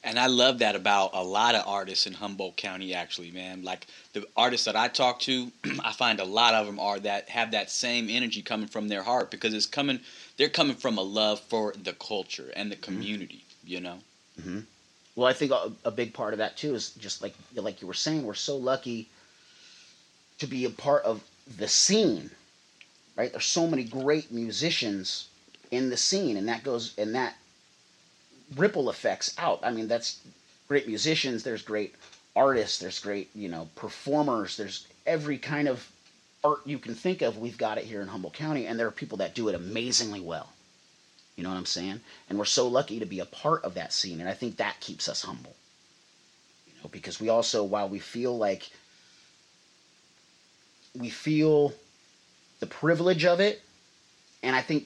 And 0.03 0.19
I 0.19 0.27
love 0.27 0.59
that 0.59 0.75
about 0.75 1.11
a 1.13 1.23
lot 1.23 1.55
of 1.55 1.67
artists 1.67 2.07
in 2.07 2.13
Humboldt 2.13 2.55
County, 2.55 2.93
actually, 2.93 3.31
man. 3.31 3.63
Like 3.63 3.87
the 4.13 4.25
artists 4.37 4.65
that 4.65 4.75
I 4.75 4.87
talk 4.87 5.19
to, 5.21 5.51
I 5.83 5.91
find 5.91 6.19
a 6.19 6.25
lot 6.25 6.53
of 6.53 6.65
them 6.65 6.79
are 6.79 6.99
that 6.99 7.29
have 7.29 7.51
that 7.51 7.69
same 7.69 8.07
energy 8.09 8.41
coming 8.41 8.67
from 8.67 8.87
their 8.87 9.03
heart 9.03 9.31
because 9.31 9.53
it's 9.53 9.65
coming. 9.65 9.99
They're 10.37 10.49
coming 10.49 10.75
from 10.75 10.97
a 10.97 11.01
love 11.01 11.39
for 11.41 11.73
the 11.83 11.93
culture 11.93 12.51
and 12.55 12.71
the 12.71 12.75
community. 12.75 13.43
Mm-hmm. 13.43 13.67
You 13.67 13.81
know. 13.81 13.97
Mm-hmm. 14.39 14.59
Well, 15.15 15.27
I 15.27 15.33
think 15.33 15.51
a, 15.51 15.71
a 15.83 15.91
big 15.91 16.13
part 16.13 16.33
of 16.33 16.39
that 16.39 16.57
too 16.57 16.75
is 16.75 16.91
just 16.91 17.21
like 17.21 17.33
like 17.55 17.81
you 17.81 17.87
were 17.87 17.93
saying, 17.93 18.23
we're 18.23 18.35
so 18.35 18.55
lucky 18.55 19.09
to 20.37 20.47
be 20.47 20.65
a 20.65 20.69
part 20.69 21.03
of 21.03 21.23
the 21.57 21.67
scene, 21.67 22.29
right? 23.15 23.31
There's 23.31 23.45
so 23.45 23.67
many 23.67 23.83
great 23.83 24.31
musicians 24.31 25.29
in 25.71 25.89
the 25.89 25.97
scene, 25.97 26.37
and 26.37 26.47
that 26.47 26.63
goes 26.63 26.93
and 26.97 27.15
that 27.15 27.35
ripple 28.55 28.89
effects 28.89 29.33
out. 29.37 29.59
I 29.63 29.71
mean, 29.71 29.87
that's 29.87 30.19
great 30.67 30.87
musicians. 30.87 31.43
There's 31.43 31.61
great 31.61 31.95
artists. 32.35 32.79
There's 32.79 32.99
great 32.99 33.29
you 33.35 33.49
know 33.49 33.69
performers. 33.75 34.57
There's 34.57 34.87
every 35.05 35.37
kind 35.37 35.67
of 35.67 35.89
art 36.43 36.61
you 36.65 36.79
can 36.79 36.95
think 36.95 37.21
of. 37.21 37.37
We've 37.37 37.57
got 37.57 37.77
it 37.77 37.85
here 37.85 38.01
in 38.01 38.07
Humboldt 38.07 38.35
County, 38.35 38.65
and 38.67 38.79
there 38.79 38.87
are 38.87 38.91
people 38.91 39.17
that 39.19 39.35
do 39.35 39.49
it 39.49 39.55
amazingly 39.55 40.21
well. 40.21 40.49
You 41.35 41.43
know 41.43 41.49
what 41.49 41.57
I'm 41.57 41.65
saying? 41.65 42.01
And 42.29 42.39
we're 42.39 42.45
so 42.45 42.67
lucky 42.67 42.99
to 42.99 43.05
be 43.05 43.19
a 43.19 43.25
part 43.25 43.63
of 43.63 43.75
that 43.75 43.93
scene, 43.93 44.19
and 44.19 44.29
I 44.29 44.33
think 44.33 44.57
that 44.57 44.79
keeps 44.79 45.07
us 45.07 45.21
humble. 45.21 45.55
You 46.67 46.73
know, 46.81 46.89
because 46.91 47.19
we 47.19 47.29
also, 47.29 47.63
while 47.63 47.89
we 47.89 47.99
feel 47.99 48.37
like 48.37 48.69
we 50.95 51.09
feel 51.09 51.73
the 52.59 52.65
privilege 52.65 53.23
of 53.25 53.39
it, 53.39 53.61
and 54.41 54.55
I 54.55 54.61
think 54.61 54.85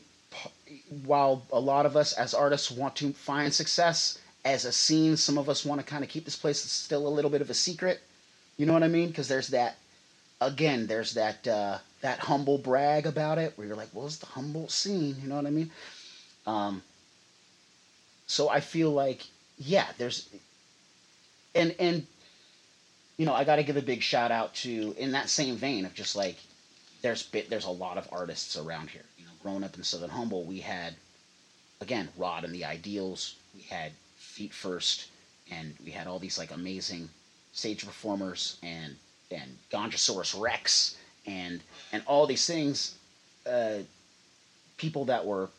while 1.06 1.46
a 1.52 1.60
lot 1.60 1.86
of 1.86 1.96
us 1.98 2.14
as 2.14 2.34
artists 2.34 2.72
want 2.72 2.96
to 2.98 3.14
find 3.14 3.54
success 3.54 4.20
as 4.44 4.66
a 4.66 4.72
scene, 4.72 5.18
some 5.18 5.38
of 5.38 5.50
us 5.50 5.66
want 5.66 5.80
to 5.80 5.86
kind 5.86 6.04
of 6.04 6.10
keep 6.10 6.26
this 6.26 6.36
place 6.36 6.60
still 6.62 7.08
a 7.08 7.10
little 7.10 7.32
bit 7.32 7.42
of 7.42 7.50
a 7.50 7.54
secret. 7.54 8.02
You 8.58 8.66
know 8.66 8.74
what 8.74 8.84
I 8.84 8.88
mean? 8.88 9.08
Because 9.08 9.28
there's 9.28 9.50
that, 9.50 9.78
again, 10.40 10.88
there's 10.88 11.14
that 11.14 11.48
uh, 11.48 11.78
that 12.02 12.20
humble 12.20 12.58
brag 12.58 13.06
about 13.06 13.38
it 13.38 13.54
where 13.56 13.68
you're 13.68 13.76
like, 13.76 13.90
well, 13.94 14.06
it's 14.06 14.18
the 14.18 14.26
humble 14.26 14.68
scene. 14.70 15.16
You 15.22 15.28
know 15.28 15.36
what 15.36 15.46
I 15.46 15.52
mean? 15.52 15.72
Um, 16.48 16.84
so 18.28 18.50
I 18.50 18.60
feel 18.60 18.92
like, 18.92 19.26
yeah, 19.58 19.88
there's, 19.98 20.28
and 21.54 21.76
and 21.80 22.06
you 23.18 23.26
know, 23.26 23.34
I 23.34 23.44
got 23.44 23.58
to 23.58 23.64
give 23.64 23.78
a 23.78 23.82
big 23.82 24.02
shout 24.02 24.32
out 24.32 24.54
to 24.56 24.96
in 24.98 25.12
that 25.12 25.30
same 25.30 25.56
vein 25.56 25.86
of 25.86 25.94
just 25.94 26.16
like, 26.16 26.38
there's 27.02 27.24
bit 27.24 27.50
there's 27.50 27.66
a 27.66 27.72
lot 27.72 27.98
of 27.98 28.08
artists 28.12 28.58
around 28.58 28.90
here 28.90 29.04
growing 29.42 29.64
up 29.64 29.76
in 29.76 29.84
Southern 29.84 30.10
Humboldt, 30.10 30.48
we 30.48 30.60
had, 30.60 30.96
again, 31.80 32.10
Rod 32.18 32.44
and 32.44 32.54
the 32.54 32.66
Ideals. 32.66 33.36
We 33.56 33.62
had 33.64 33.92
Feet 34.16 34.54
First, 34.54 35.08
and 35.52 35.76
we 35.84 35.92
had 35.92 36.08
all 36.08 36.20
these 36.20 36.38
like 36.38 36.52
amazing 36.52 37.10
stage 37.54 37.86
performers 37.86 38.58
and 38.64 38.96
and 39.30 39.58
Ganjasaurus 39.72 40.40
Rex 40.40 40.96
and 41.26 41.62
and 41.92 42.04
all 42.06 42.26
these 42.28 42.46
things. 42.46 42.96
Uh, 43.46 43.80
people 44.78 45.06
that 45.06 45.26
were 45.26 45.50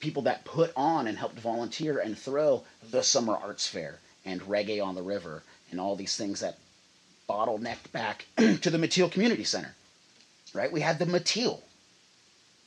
people 0.00 0.22
that 0.22 0.44
put 0.44 0.72
on 0.76 1.06
and 1.06 1.18
helped 1.18 1.38
volunteer 1.38 1.98
and 1.98 2.18
throw 2.18 2.62
the 2.90 3.02
summer 3.02 3.34
arts 3.34 3.66
fair 3.66 3.98
and 4.24 4.40
reggae 4.42 4.84
on 4.84 4.94
the 4.94 5.02
river 5.02 5.42
and 5.70 5.80
all 5.80 5.94
these 5.96 6.16
things 6.16 6.40
that 6.40 6.58
bottlenecked 7.28 7.92
back 7.92 8.26
to 8.36 8.70
the 8.70 8.78
Mateel 8.78 9.10
Community 9.10 9.44
Center. 9.44 9.74
Right? 10.52 10.72
We 10.72 10.80
had 10.80 10.98
the 10.98 11.04
Mateel, 11.06 11.60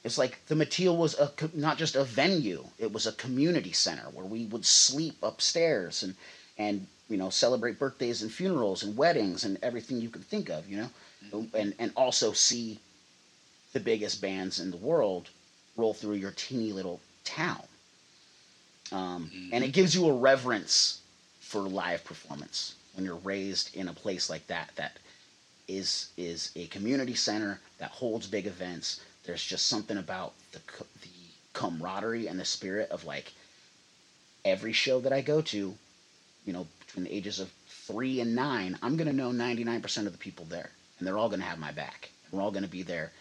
it's 0.04 0.18
like 0.18 0.46
the 0.48 0.56
Mateel 0.56 0.98
was 0.98 1.18
a 1.18 1.32
not 1.54 1.78
just 1.78 1.96
a 1.96 2.04
venue; 2.04 2.66
it 2.78 2.92
was 2.92 3.08
a 3.08 3.13
community 3.13 3.72
center 3.72 4.04
where 4.13 4.26
we 4.26 4.46
would 4.46 4.66
sleep 4.66 5.16
upstairs 5.24 6.04
and 6.04 6.16
and 6.58 6.88
you 7.10 7.18
know 7.18 7.30
celebrate 7.30 7.80
birthdays 7.80 8.22
and 8.22 8.32
funerals 8.32 8.84
and 8.84 8.98
weddings 8.98 9.46
and 9.46 9.58
everything 9.63 10.02
you 10.02 10.10
could 10.10 10.26
think 10.26 10.50
of, 10.50 10.70
you 10.70 10.78
know, 10.78 10.89
mm-hmm. 11.32 11.56
and 11.56 11.74
and 11.80 11.92
also 11.96 12.34
see 12.34 12.80
the 13.72 13.80
biggest 13.80 14.22
bands 14.22 14.60
in 14.60 14.72
the 14.72 14.78
world 14.78 15.30
roll 15.78 15.94
through 15.94 16.16
your 16.16 16.32
teeny 16.32 16.74
little 16.74 17.00
town. 17.24 17.63
Um, 18.92 19.32
mm-hmm. 19.34 19.54
And 19.54 19.63
it 19.63 19.70
gives 19.70 19.96
you 19.96 20.08
a 20.08 20.13
reverence 20.13 21.02
for 21.39 21.62
live 21.62 22.04
performance 22.04 22.76
when 22.94 23.06
you're 23.06 23.16
raised 23.16 23.76
in 23.76 23.88
a 23.88 23.94
place 23.94 24.30
like 24.30 24.46
that 24.48 24.70
that 24.76 24.98
is 25.70 26.10
is 26.18 26.52
a 26.58 26.68
community 26.68 27.16
center 27.16 27.62
that 27.78 27.89
holds 27.89 28.28
big 28.28 28.48
events 28.48 29.00
there's 29.26 29.44
just 29.44 29.68
something 29.68 29.98
about 29.98 30.34
the 30.52 30.60
the 31.02 31.10
camaraderie 31.54 32.28
and 32.28 32.40
the 32.40 32.46
spirit 32.46 32.90
of 32.92 33.06
like 33.06 33.32
every 34.44 34.74
show 34.74 35.00
that 35.00 35.14
I 35.14 35.22
go 35.22 35.42
to, 35.42 35.76
you 36.46 36.54
know, 36.54 36.68
between 36.86 37.06
the 37.06 37.14
ages 37.14 37.40
of 37.40 37.52
three 37.68 38.20
and 38.20 38.36
nine, 38.36 38.78
I'm 38.82 38.98
gonna 38.98 39.14
know 39.14 39.32
99% 39.32 40.06
of 40.06 40.12
the 40.12 40.18
people 40.18 40.46
there, 40.46 40.72
and 41.00 41.08
they're 41.08 41.18
all 41.18 41.30
gonna 41.30 41.44
have 41.44 41.60
my 41.60 41.72
back. 41.72 42.10
We're 42.32 42.42
all 42.42 42.52
gonna 42.52 42.68
be 42.68 42.84
there 42.84 43.12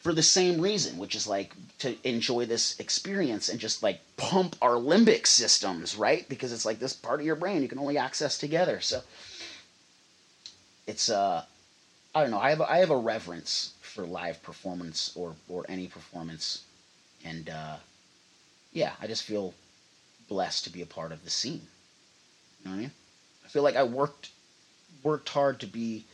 for 0.00 0.12
the 0.12 0.22
same 0.22 0.60
reason, 0.60 0.96
which 0.96 1.14
is 1.14 1.26
like 1.26 1.52
to 1.78 1.96
enjoy 2.08 2.46
this 2.46 2.78
experience 2.78 3.48
and 3.48 3.58
just 3.58 3.82
like 3.82 4.00
pump 4.16 4.56
our 4.62 4.74
limbic 4.74 5.26
systems, 5.26 5.96
right? 5.96 6.28
Because 6.28 6.52
it's 6.52 6.64
like 6.64 6.78
this 6.78 6.92
part 6.92 7.20
of 7.20 7.26
your 7.26 7.36
brain 7.36 7.62
you 7.62 7.68
can 7.68 7.78
only 7.78 7.98
access 7.98 8.38
together. 8.38 8.80
So 8.80 9.02
it's 10.86 11.10
uh 11.10 11.44
I 12.14 12.22
don't 12.22 12.30
know. 12.30 12.38
I 12.38 12.50
have 12.50 12.60
I 12.62 12.78
have 12.78 12.90
a 12.90 12.96
reverence 12.96 13.74
for 13.88 14.04
live 14.06 14.42
performance 14.42 15.12
or 15.16 15.34
or 15.48 15.64
any 15.68 15.86
performance, 15.86 16.64
and 17.24 17.48
uh, 17.48 17.76
yeah, 18.72 18.92
I 19.00 19.06
just 19.06 19.22
feel 19.24 19.54
blessed 20.28 20.64
to 20.64 20.70
be 20.70 20.82
a 20.82 20.86
part 20.86 21.12
of 21.12 21.24
the 21.24 21.30
scene. 21.30 21.62
You 22.60 22.64
know 22.66 22.70
what 22.72 22.76
I 22.76 22.80
mean? 22.80 22.90
I 23.44 23.48
feel 23.48 23.62
like 23.62 23.76
I 23.76 23.82
worked 23.84 24.30
worked 25.02 25.28
hard 25.28 25.60
to 25.60 25.66
be 25.66 26.04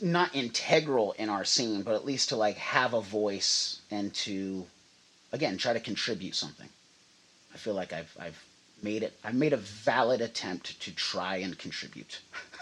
not 0.00 0.34
integral 0.34 1.12
in 1.18 1.28
our 1.28 1.44
scene, 1.44 1.82
but 1.82 1.94
at 1.94 2.04
least 2.04 2.30
to 2.30 2.36
like 2.36 2.56
have 2.56 2.94
a 2.94 3.00
voice 3.00 3.80
and 3.90 4.12
to 4.14 4.66
again 5.32 5.56
try 5.58 5.72
to 5.72 5.80
contribute 5.80 6.34
something. 6.34 6.68
I 7.54 7.58
feel 7.58 7.74
like 7.74 7.92
I've 7.92 8.14
I've 8.20 8.44
made 8.82 9.02
it 9.02 9.18
I've 9.24 9.34
made 9.34 9.52
a 9.52 9.58
valid 9.58 10.20
attempt 10.20 10.80
to 10.82 10.92
try 10.94 11.36
and 11.36 11.58
contribute. 11.58 12.20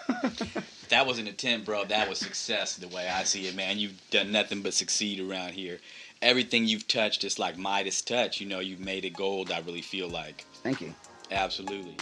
that 0.89 1.07
was 1.07 1.19
an 1.19 1.27
attempt, 1.27 1.67
bro. 1.67 1.85
That 1.85 2.09
was 2.09 2.19
success 2.19 2.77
the 2.77 2.89
way 2.89 3.09
I 3.09 3.25
see 3.25 3.47
it, 3.47 3.55
man. 3.55 3.79
You've 3.79 4.01
done 4.11 4.33
nothing 4.33 4.63
but 4.63 4.75
succeed 4.75 5.21
around 5.21 5.53
here. 5.53 5.81
Everything 6.23 6.67
you've 6.67 6.89
touched 6.89 7.25
is 7.25 7.39
like 7.39 7.59
Midas 7.59 8.03
touch. 8.03 8.41
You 8.41 8.47
know, 8.47 8.61
you've 8.61 8.81
made 8.81 9.05
it 9.05 9.15
gold, 9.15 9.51
I 9.51 9.61
really 9.61 9.83
feel 9.83 10.09
like. 10.09 10.45
Thank 10.63 10.81
you. 10.81 10.95
Absolutely. 11.31 11.97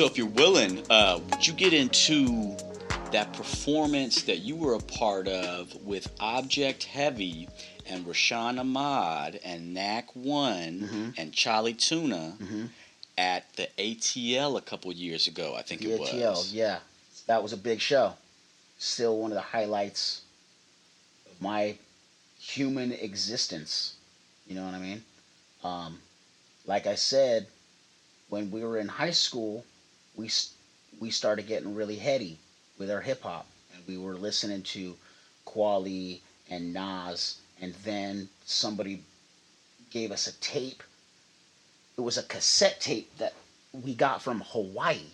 So, 0.00 0.06
if 0.06 0.16
you're 0.16 0.28
willing, 0.28 0.82
uh, 0.88 1.20
would 1.28 1.46
you 1.46 1.52
get 1.52 1.74
into 1.74 2.56
that 3.12 3.34
performance 3.34 4.22
that 4.22 4.38
you 4.38 4.56
were 4.56 4.72
a 4.72 4.80
part 4.80 5.28
of 5.28 5.74
with 5.84 6.10
Object 6.20 6.84
Heavy 6.84 7.50
and 7.84 8.06
Raashan 8.06 8.58
Ahmad 8.58 9.38
and 9.44 9.74
Knack 9.74 10.16
One 10.16 10.80
mm-hmm. 10.80 11.10
and 11.18 11.34
Chali 11.34 11.74
2na 11.74 12.38
mm-hmm. 12.38 12.64
at 13.18 13.54
the 13.56 13.68
ATL 13.76 14.56
a 14.56 14.62
couple 14.62 14.90
years 14.90 15.26
ago? 15.26 15.54
I 15.54 15.60
think 15.60 15.82
the 15.82 15.92
it 15.92 16.00
ATL, 16.00 16.30
was. 16.30 16.54
yeah, 16.54 16.78
that 17.26 17.42
was 17.42 17.52
a 17.52 17.58
big 17.58 17.82
show. 17.82 18.14
Still 18.78 19.18
one 19.18 19.32
of 19.32 19.34
the 19.34 19.42
highlights 19.42 20.22
of 21.30 21.42
my 21.42 21.76
human 22.38 22.92
existence. 22.92 23.96
You 24.46 24.54
know 24.54 24.64
what 24.64 24.72
I 24.72 24.78
mean? 24.78 25.04
Um, 25.62 25.98
like 26.64 26.86
I 26.86 26.94
said, 26.94 27.48
when 28.30 28.50
we 28.50 28.64
were 28.64 28.78
in 28.78 28.88
high 28.88 29.10
school, 29.10 29.62
we 30.20 30.30
we 31.00 31.10
started 31.10 31.46
getting 31.46 31.74
really 31.74 31.96
heady 31.96 32.38
with 32.78 32.90
our 32.90 33.00
hip 33.00 33.22
hop, 33.22 33.46
and 33.74 33.82
we 33.86 33.96
were 33.96 34.14
listening 34.14 34.62
to 34.62 34.96
Kweli 35.46 36.20
and 36.50 36.74
Nas, 36.74 37.38
and 37.60 37.74
then 37.84 38.28
somebody 38.44 39.02
gave 39.90 40.12
us 40.12 40.26
a 40.26 40.32
tape. 40.40 40.82
It 41.96 42.02
was 42.02 42.18
a 42.18 42.22
cassette 42.22 42.80
tape 42.80 43.16
that 43.18 43.34
we 43.72 43.94
got 43.94 44.22
from 44.22 44.42
Hawaii, 44.42 45.06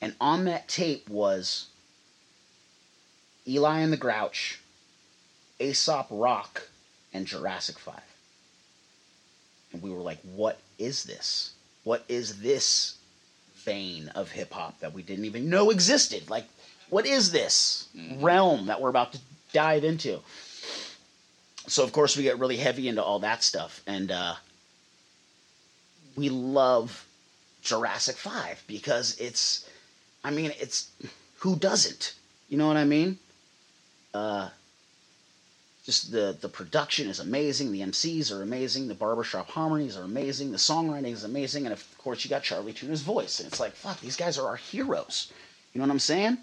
And 0.00 0.14
on 0.20 0.44
that 0.46 0.68
tape 0.68 1.08
was 1.08 1.66
Eligh 3.46 3.80
and 3.80 3.92
the 3.92 3.96
Grouch, 3.96 4.60
Aesop 5.60 6.08
Rock, 6.10 6.68
and 7.12 7.26
Jurassic 7.26 7.78
5. 7.78 8.00
And 9.72 9.82
we 9.82 9.90
were 9.90 10.02
like, 10.02 10.20
what 10.22 10.58
is 10.78 11.04
this? 11.04 11.52
What 11.84 12.04
is 12.08 12.40
this 12.40 12.96
vein 13.66 14.08
of 14.14 14.30
hip 14.30 14.52
hop 14.52 14.78
that 14.80 14.94
we 14.94 15.02
didn't 15.02 15.26
even 15.26 15.50
know 15.50 15.70
existed? 15.70 16.30
Like, 16.30 16.46
what 16.88 17.04
is 17.04 17.32
this 17.32 17.88
Mhm. 17.94 18.22
realm 18.22 18.66
that 18.66 18.80
we're 18.80 18.88
about 18.88 19.12
to 19.12 19.18
dive 19.52 19.84
into? 19.84 20.22
So, 21.68 21.82
of 21.82 21.92
course, 21.92 22.16
we 22.16 22.22
get 22.22 22.38
really 22.38 22.56
heavy 22.56 22.86
into 22.88 23.02
all 23.02 23.18
that 23.18 23.42
stuff. 23.42 23.82
And 23.86 24.10
uh, 24.12 24.36
we 26.14 26.28
love 26.28 27.04
Jurassic 27.62 28.16
5 28.16 28.62
because 28.68 29.18
it's, 29.18 29.64
I 30.22 30.30
mean, 30.30 30.52
it's, 30.60 30.88
who 31.40 31.56
doesn't? 31.56 32.14
You 32.48 32.56
know 32.58 32.68
what 32.68 32.76
I 32.76 32.84
mean? 32.84 33.18
Uh, 34.14 34.48
just 35.86 36.10
the 36.10 36.36
the 36.40 36.48
production 36.48 37.08
is 37.08 37.20
amazing. 37.20 37.70
The 37.70 37.80
MCs 37.80 38.32
are 38.32 38.42
amazing. 38.42 38.88
The 38.88 38.94
barbershop 38.94 39.48
harmonies 39.48 39.96
are 39.96 40.02
amazing. 40.02 40.50
The 40.50 40.58
songwriting 40.58 41.12
is 41.12 41.22
amazing. 41.22 41.64
And 41.64 41.72
of 41.72 41.98
course, 41.98 42.24
you 42.24 42.28
got 42.28 42.42
Chali 42.42 42.72
2na's 42.72 43.02
voice. 43.02 43.38
And 43.38 43.46
it's 43.46 43.60
like, 43.60 43.72
fuck, 43.72 44.00
these 44.00 44.16
guys 44.16 44.36
are 44.36 44.48
our 44.48 44.56
heroes. 44.56 45.32
You 45.72 45.78
know 45.78 45.86
what 45.86 45.92
I'm 45.92 46.00
saying? 46.00 46.38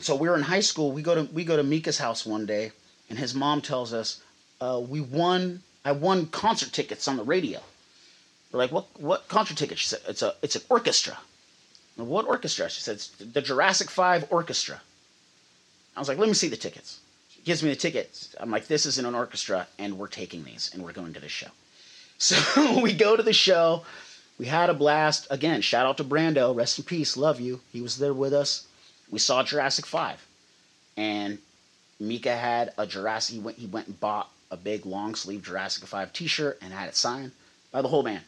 So 0.00 0.16
we're 0.16 0.34
in 0.34 0.42
high 0.42 0.60
school. 0.60 0.90
We 0.90 1.02
go 1.02 1.14
to 1.16 1.24
we 1.34 1.44
go 1.44 1.56
to 1.56 1.62
Mika's 1.62 1.98
house 1.98 2.24
one 2.24 2.46
day, 2.46 2.72
and 3.10 3.18
his 3.18 3.34
mom 3.34 3.60
tells 3.60 3.92
us, 3.92 4.22
uh, 4.60 4.80
"We 4.80 5.00
won. 5.02 5.62
I 5.84 5.92
won 5.92 6.26
concert 6.28 6.72
tickets 6.72 7.08
on 7.08 7.18
the 7.18 7.24
radio." 7.24 7.60
We're 8.52 8.60
like, 8.60 8.72
"What? 8.72 8.86
What 8.98 9.28
concert 9.28 9.58
tickets?" 9.58 9.80
She 9.82 9.88
said, 9.88 10.00
"It's 10.08 10.22
a 10.22 10.34
it's 10.40 10.56
an 10.56 10.62
orchestra." 10.70 11.18
What 11.96 12.26
orchestra? 12.26 12.70
She 12.70 12.80
said, 12.80 12.94
"It's 12.96 13.08
the 13.08 13.42
Jurassic 13.42 13.90
Five 13.90 14.24
Orchestra." 14.30 14.80
I 15.96 15.98
was 15.98 16.08
like, 16.08 16.16
"Let 16.16 16.28
me 16.28 16.34
see 16.34 16.48
the 16.48 16.56
tickets." 16.56 17.00
Gives 17.44 17.62
me 17.62 17.70
the 17.70 17.76
tickets. 17.76 18.34
I'm 18.38 18.50
like, 18.50 18.66
"This 18.66 18.86
isn't 18.86 19.06
an 19.06 19.14
orchestra, 19.14 19.66
and 19.78 19.98
we're 19.98 20.08
taking 20.08 20.44
these, 20.44 20.70
and 20.72 20.82
we're 20.82 20.92
going 20.92 21.14
to 21.14 21.20
this 21.20 21.32
show." 21.32 21.48
So 22.20 22.80
we 22.82 22.94
go 22.94 23.16
to 23.16 23.22
the 23.22 23.32
show. 23.32 23.84
We 24.38 24.46
had 24.46 24.70
a 24.70 24.74
blast. 24.74 25.28
Again, 25.30 25.60
shout 25.60 25.86
out 25.86 25.98
to 25.98 26.04
Brando. 26.04 26.52
Rest 26.54 26.76
in 26.78 26.84
peace. 26.84 27.16
Love 27.16 27.40
you. 27.40 27.60
He 27.72 27.80
was 27.80 27.98
there 27.98 28.12
with 28.12 28.32
us. 28.32 28.66
We 29.08 29.20
saw 29.20 29.44
Jurassic 29.44 29.86
Five, 29.86 30.26
and 30.96 31.38
Mika 32.00 32.36
had 32.36 32.72
a 32.76 32.88
Jurassic. 32.88 33.34
He 33.34 33.40
went. 33.40 33.58
He 33.58 33.66
went 33.66 33.86
and 33.86 34.00
bought 34.00 34.30
a 34.50 34.56
big 34.56 34.84
long 34.84 35.14
sleeve 35.14 35.44
Jurassic 35.44 35.84
Five 35.86 36.12
T-shirt 36.12 36.58
and 36.60 36.72
had 36.72 36.88
it 36.88 36.96
signed 36.96 37.32
by 37.70 37.82
the 37.82 37.88
whole 37.88 38.02
band. 38.02 38.24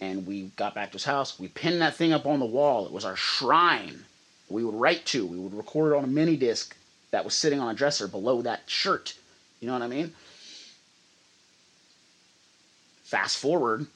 And 0.00 0.26
we 0.26 0.50
got 0.56 0.74
back 0.74 0.90
to 0.90 0.94
his 0.94 1.04
house. 1.04 1.38
We 1.38 1.48
pinned 1.48 1.80
that 1.80 1.96
thing 1.96 2.12
up 2.12 2.26
on 2.26 2.38
the 2.38 2.46
wall. 2.46 2.86
It 2.86 2.92
was 2.92 3.04
our 3.04 3.16
shrine. 3.16 4.04
We 4.48 4.64
would 4.64 4.74
write 4.74 5.04
to. 5.06 5.26
We 5.26 5.38
would 5.38 5.54
record 5.54 5.92
it 5.92 5.96
on 5.96 6.04
a 6.04 6.08
mini 6.08 6.36
disc 6.36 6.76
that 7.16 7.24
was 7.24 7.32
sitting 7.32 7.60
on 7.60 7.70
a 7.70 7.74
dresser 7.74 8.06
below 8.06 8.42
that 8.42 8.60
shirt. 8.66 9.14
You 9.60 9.66
know 9.66 9.72
what 9.72 9.80
I 9.80 9.86
mean? 9.86 10.12
Fast 13.04 13.38
forward, 13.38 13.86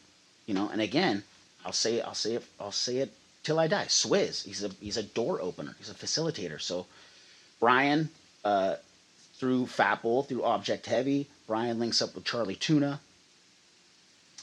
you 0.47 0.55
know, 0.55 0.71
and 0.71 0.81
again, 0.81 1.23
I'll 1.63 1.73
say 1.73 1.97
it, 1.97 2.05
I'll 2.07 2.15
say 2.15 2.37
it 2.37 2.45
I'll 2.59 2.73
say 2.73 2.97
it 2.97 3.13
till 3.43 3.61
I 3.61 3.67
die. 3.67 3.85
Swizz, 3.89 4.47
he's 4.47 4.65
a 4.65 4.71
he's 4.81 4.97
a 4.97 5.03
door 5.03 5.39
opener. 5.43 5.75
He's 5.77 5.91
a 5.91 5.95
facilitator. 5.95 6.59
So 6.59 6.87
Brian, 7.61 8.09
uh, 8.43 8.77
through 9.35 9.67
Fatbull, 9.67 10.27
through 10.27 10.43
Object 10.43 10.87
Heavy, 10.87 11.27
Brian 11.47 11.79
links 11.79 12.01
up 12.01 12.15
with 12.15 12.25
Chali 12.25 12.57
2na. 12.57 13.01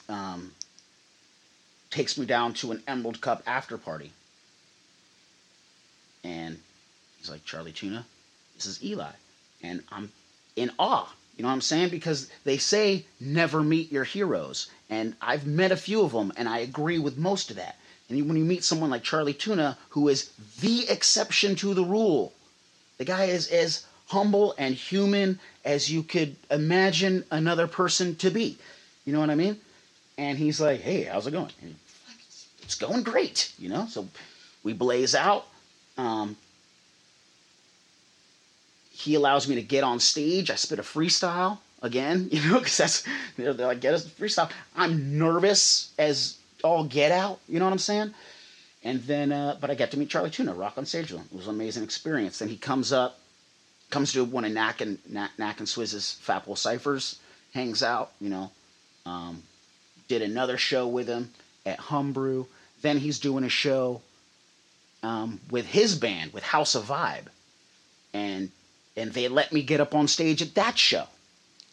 Um, 0.07 0.51
takes 1.89 2.15
me 2.15 2.27
down 2.27 2.53
to 2.53 2.71
an 2.73 2.83
Emerald 2.87 3.21
Cup 3.21 3.41
after 3.47 3.75
party. 3.79 4.11
And 6.23 6.59
he's 7.17 7.31
like, 7.31 7.43
Chali 7.43 7.71
2na, 7.71 8.03
this 8.57 8.65
is 8.65 8.83
Eli. 8.83 9.11
And 9.63 9.83
I'm 9.91 10.11
in 10.55 10.71
awe. 10.77 11.07
You 11.37 11.43
know 11.43 11.49
what 11.49 11.53
I'm 11.53 11.61
saying? 11.61 11.89
Because 11.89 12.29
they 12.43 12.57
say 12.57 13.05
never 13.19 13.61
meet 13.63 13.91
your 13.91 14.03
heroes. 14.03 14.67
And 14.89 15.15
I've 15.21 15.45
met 15.45 15.71
a 15.71 15.77
few 15.77 16.01
of 16.01 16.11
them, 16.11 16.33
and 16.35 16.49
I 16.49 16.59
agree 16.59 16.99
with 16.99 17.17
most 17.17 17.51
of 17.51 17.57
that. 17.57 17.77
And 18.09 18.27
when 18.27 18.37
you 18.37 18.45
meet 18.45 18.63
someone 18.63 18.89
like 18.89 19.03
Chali 19.03 19.33
2na, 19.33 19.77
who 19.89 20.07
is 20.07 20.31
the 20.61 20.89
exception 20.89 21.55
to 21.57 21.73
the 21.73 21.83
rule, 21.83 22.33
the 22.97 23.05
guy 23.05 23.25
is 23.25 23.47
as 23.49 23.85
humble 24.07 24.55
and 24.57 24.73
human 24.73 25.39
as 25.65 25.91
you 25.91 26.01
could 26.01 26.35
imagine 26.49 27.25
another 27.29 27.67
person 27.67 28.15
to 28.15 28.31
be. 28.31 28.57
You 29.05 29.13
know 29.13 29.19
what 29.19 29.29
I 29.29 29.35
mean? 29.35 29.59
And 30.17 30.37
he's 30.37 30.59
like, 30.59 30.81
hey, 30.81 31.03
how's 31.03 31.27
it 31.27 31.31
going? 31.31 31.51
And 31.61 31.75
it's 32.63 32.75
going 32.75 33.03
great, 33.03 33.53
you 33.59 33.69
know? 33.69 33.85
So 33.87 34.07
we 34.63 34.73
blaze 34.73 35.13
out. 35.13 35.45
Um, 35.97 36.37
he 38.97 39.13
allows 39.13 39.47
me 39.47 39.55
to 39.55 39.61
get 39.61 39.83
on 39.83 39.99
stage. 39.99 40.49
I 40.49 40.55
spit 40.55 40.79
a 40.79 40.83
freestyle 40.83 41.59
again, 41.83 42.29
you 42.31 42.41
know, 42.49 42.57
because 42.57 42.77
that's, 42.77 43.03
they're, 43.37 43.53
they're 43.53 43.67
like, 43.67 43.79
get 43.79 43.93
us 43.93 44.05
freestyle. 44.05 44.49
I'm 44.75 45.17
nervous 45.17 45.91
as 45.99 46.37
all 46.63 46.83
get 46.83 47.11
out, 47.11 47.39
you 47.47 47.59
know 47.59 47.65
what 47.65 47.71
I'm 47.71 47.77
saying? 47.77 48.13
And 48.83 49.03
then, 49.03 49.31
uh, 49.31 49.57
but 49.61 49.69
I 49.69 49.75
get 49.75 49.91
to 49.91 49.99
meet 49.99 50.09
Chali 50.09 50.29
2na, 50.29 50.57
rock 50.57 50.77
on 50.77 50.85
stage 50.85 51.11
with 51.11 51.21
him. 51.21 51.27
It 51.31 51.37
was 51.37 51.47
an 51.47 51.55
amazing 51.55 51.83
experience. 51.83 52.39
Then 52.39 52.47
he 52.47 52.57
comes 52.57 52.91
up, 52.91 53.19
comes 53.91 54.13
to 54.13 54.23
one 54.23 54.45
of 54.45 54.51
Knack 54.51 54.81
and, 54.81 54.97
Knack, 55.07 55.31
Knack 55.37 55.59
and 55.59 55.67
Swizz's 55.69 56.19
Fatbull 56.25 56.57
Cyphers, 56.57 57.19
hangs 57.53 57.83
out, 57.83 58.11
you 58.19 58.29
know. 58.29 58.51
Um, 59.05 59.43
did 60.07 60.21
another 60.21 60.57
show 60.57 60.87
with 60.87 61.07
him 61.07 61.31
at 61.65 61.79
Humbrew. 61.79 62.47
Then 62.81 62.97
he's 62.97 63.19
doing 63.19 63.43
a 63.43 63.49
show 63.49 64.01
um, 65.03 65.39
with 65.51 65.65
his 65.65 65.95
band, 65.95 66.33
with 66.33 66.43
House 66.43 66.75
of 66.75 66.85
Vibe. 66.85 67.27
And 68.13 68.51
and 68.97 69.13
they 69.13 69.27
let 69.27 69.53
me 69.53 69.61
get 69.61 69.79
up 69.79 69.95
on 69.95 70.07
stage 70.07 70.41
at 70.41 70.55
that 70.55 70.77
show. 70.77 71.05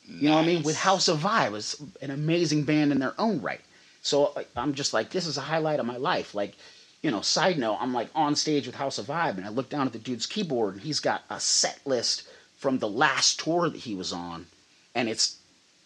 You 0.07 0.29
know 0.29 0.37
what 0.37 0.45
I 0.45 0.47
mean? 0.47 0.63
With 0.63 0.77
House 0.77 1.09
of 1.09 1.21
Vibe, 1.21 1.53
was 1.53 1.83
an 2.03 2.11
amazing 2.11 2.65
band 2.65 2.93
in 2.93 2.99
their 2.99 3.15
own 3.19 3.41
right. 3.41 3.63
So 4.03 4.39
I'm 4.55 4.75
just 4.75 4.93
like, 4.93 5.11
this 5.11 5.27
is 5.27 5.39
a 5.39 5.41
highlight 5.41 5.81
of 5.81 5.87
my 5.87 5.97
life. 5.97 6.35
Like, 6.35 6.55
you 7.01 7.11
know, 7.11 7.23
side 7.23 7.59
note, 7.59 7.79
I'm 7.81 7.95
like 7.95 8.11
on 8.15 8.37
stage 8.37 8.67
with 8.67 8.77
House 8.77 8.99
of 8.99 9.07
Vibe, 9.07 9.39
and 9.39 9.47
I 9.47 9.49
look 9.49 9.71
down 9.71 9.87
at 9.87 9.95
the 9.95 9.99
dude's 9.99 10.27
keyboard, 10.27 10.75
and 10.75 10.83
he's 10.83 11.01
got 11.01 11.23
a 11.31 11.41
set 11.41 11.81
list 11.87 12.29
from 12.59 12.79
the 12.79 12.89
last 12.89 13.41
tour 13.41 13.71
that 13.71 13.81
he 13.81 13.95
was 13.95 14.13
on, 14.13 14.47
and 14.95 15.09
it's 15.09 15.39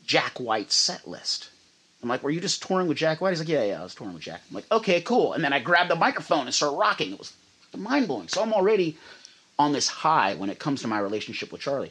Jack 0.05 0.39
White's 0.39 0.75
set 0.75 1.07
list. 1.07 1.51
I'm 2.03 2.09
like, 2.09 2.23
were 2.23 2.31
you 2.31 2.41
just 2.41 2.63
touring 2.63 2.87
with 2.87 2.99
Jack 2.99 3.21
White? 3.21 3.31
He's 3.31 3.41
like, 3.41 3.49
yeah, 3.49 3.65
yeah, 3.65 3.81
I 3.81 3.83
was 3.83 3.95
touring 3.95 4.15
with 4.15 4.23
Jack. 4.23 4.43
I'm 4.49 4.55
like, 4.55 4.71
okay, 4.71 5.01
cool. 5.01 5.33
And 5.33 5.43
then 5.43 5.53
I 5.53 5.59
grabbed 5.59 5.91
the 5.91 5.97
microphone 5.97 6.47
and 6.47 6.55
started 6.55 6.77
rocking. 6.77 7.13
It 7.13 7.19
was 7.19 7.33
mind 7.77 8.09
blowing. 8.09 8.29
So 8.29 8.43
I'm 8.43 8.53
already 8.53 8.97
on 9.59 9.73
this 9.73 9.89
high 9.89 10.35
when 10.35 10.51
it 10.51 10.59
comes 10.59 10.83
to 10.83 10.89
my 10.89 10.99
relationship 10.99 11.51
with 11.53 11.61
Chali. 11.61 11.91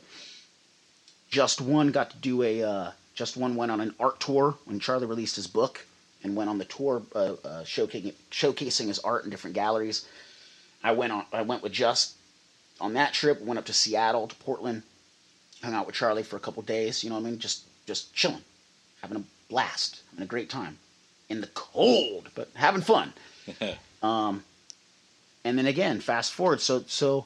Just 1.30 1.60
One 1.60 1.92
got 1.92 2.12
to 2.12 2.18
do 2.18 2.42
a, 2.44 2.64
uh, 2.64 2.92
Just 3.14 3.36
One 3.38 3.56
went 3.56 3.72
on 3.72 3.82
an 3.82 3.94
art 4.00 4.20
tour 4.20 4.56
when 4.66 4.80
Chali 4.80 5.06
released 5.06 5.36
his 5.36 5.48
book 5.48 5.86
and 6.24 6.36
went 6.36 6.50
on 6.50 6.58
the 6.58 6.66
tour 6.66 7.02
uh, 7.14 7.36
uh, 7.44 7.64
showcasing, 7.64 8.14
showcasing 8.32 8.88
his 8.88 9.00
art 9.00 9.26
in 9.26 9.30
different 9.30 9.56
galleries. 9.56 10.08
I 10.84 10.92
went 10.92 11.12
on, 11.12 11.26
I 11.34 11.42
went 11.42 11.64
with 11.64 11.74
Just 11.74 12.16
on 12.80 12.94
that 12.94 13.14
trip, 13.14 13.42
went 13.42 13.58
up 13.58 13.66
to 13.66 13.74
Seattle, 13.74 14.28
to 14.28 14.36
Portland, 14.36 14.84
hung 15.62 15.74
out 15.74 15.88
with 15.88 15.96
Chali 15.96 16.24
for 16.24 16.38
a 16.38 16.40
couple 16.40 16.62
days, 16.64 17.04
you 17.04 17.10
know 17.10 17.16
what 17.16 17.26
I 17.26 17.32
mean? 17.32 17.40
Just, 17.40 17.64
just 17.86 18.14
chilling, 18.14 18.44
having 19.02 19.18
a 19.18 19.24
blast, 19.50 20.02
having 20.12 20.24
a 20.24 20.28
great 20.28 20.50
time 20.50 20.78
in 21.30 21.42
the 21.42 21.48
cold, 21.48 22.30
but 22.36 22.50
having 22.54 22.82
fun. 22.82 23.14
Um, 24.04 24.44
and 25.44 25.58
then 25.58 25.66
again, 25.66 26.00
fast 26.02 26.32
forward. 26.34 26.62
So 26.62 26.84
so 26.88 27.26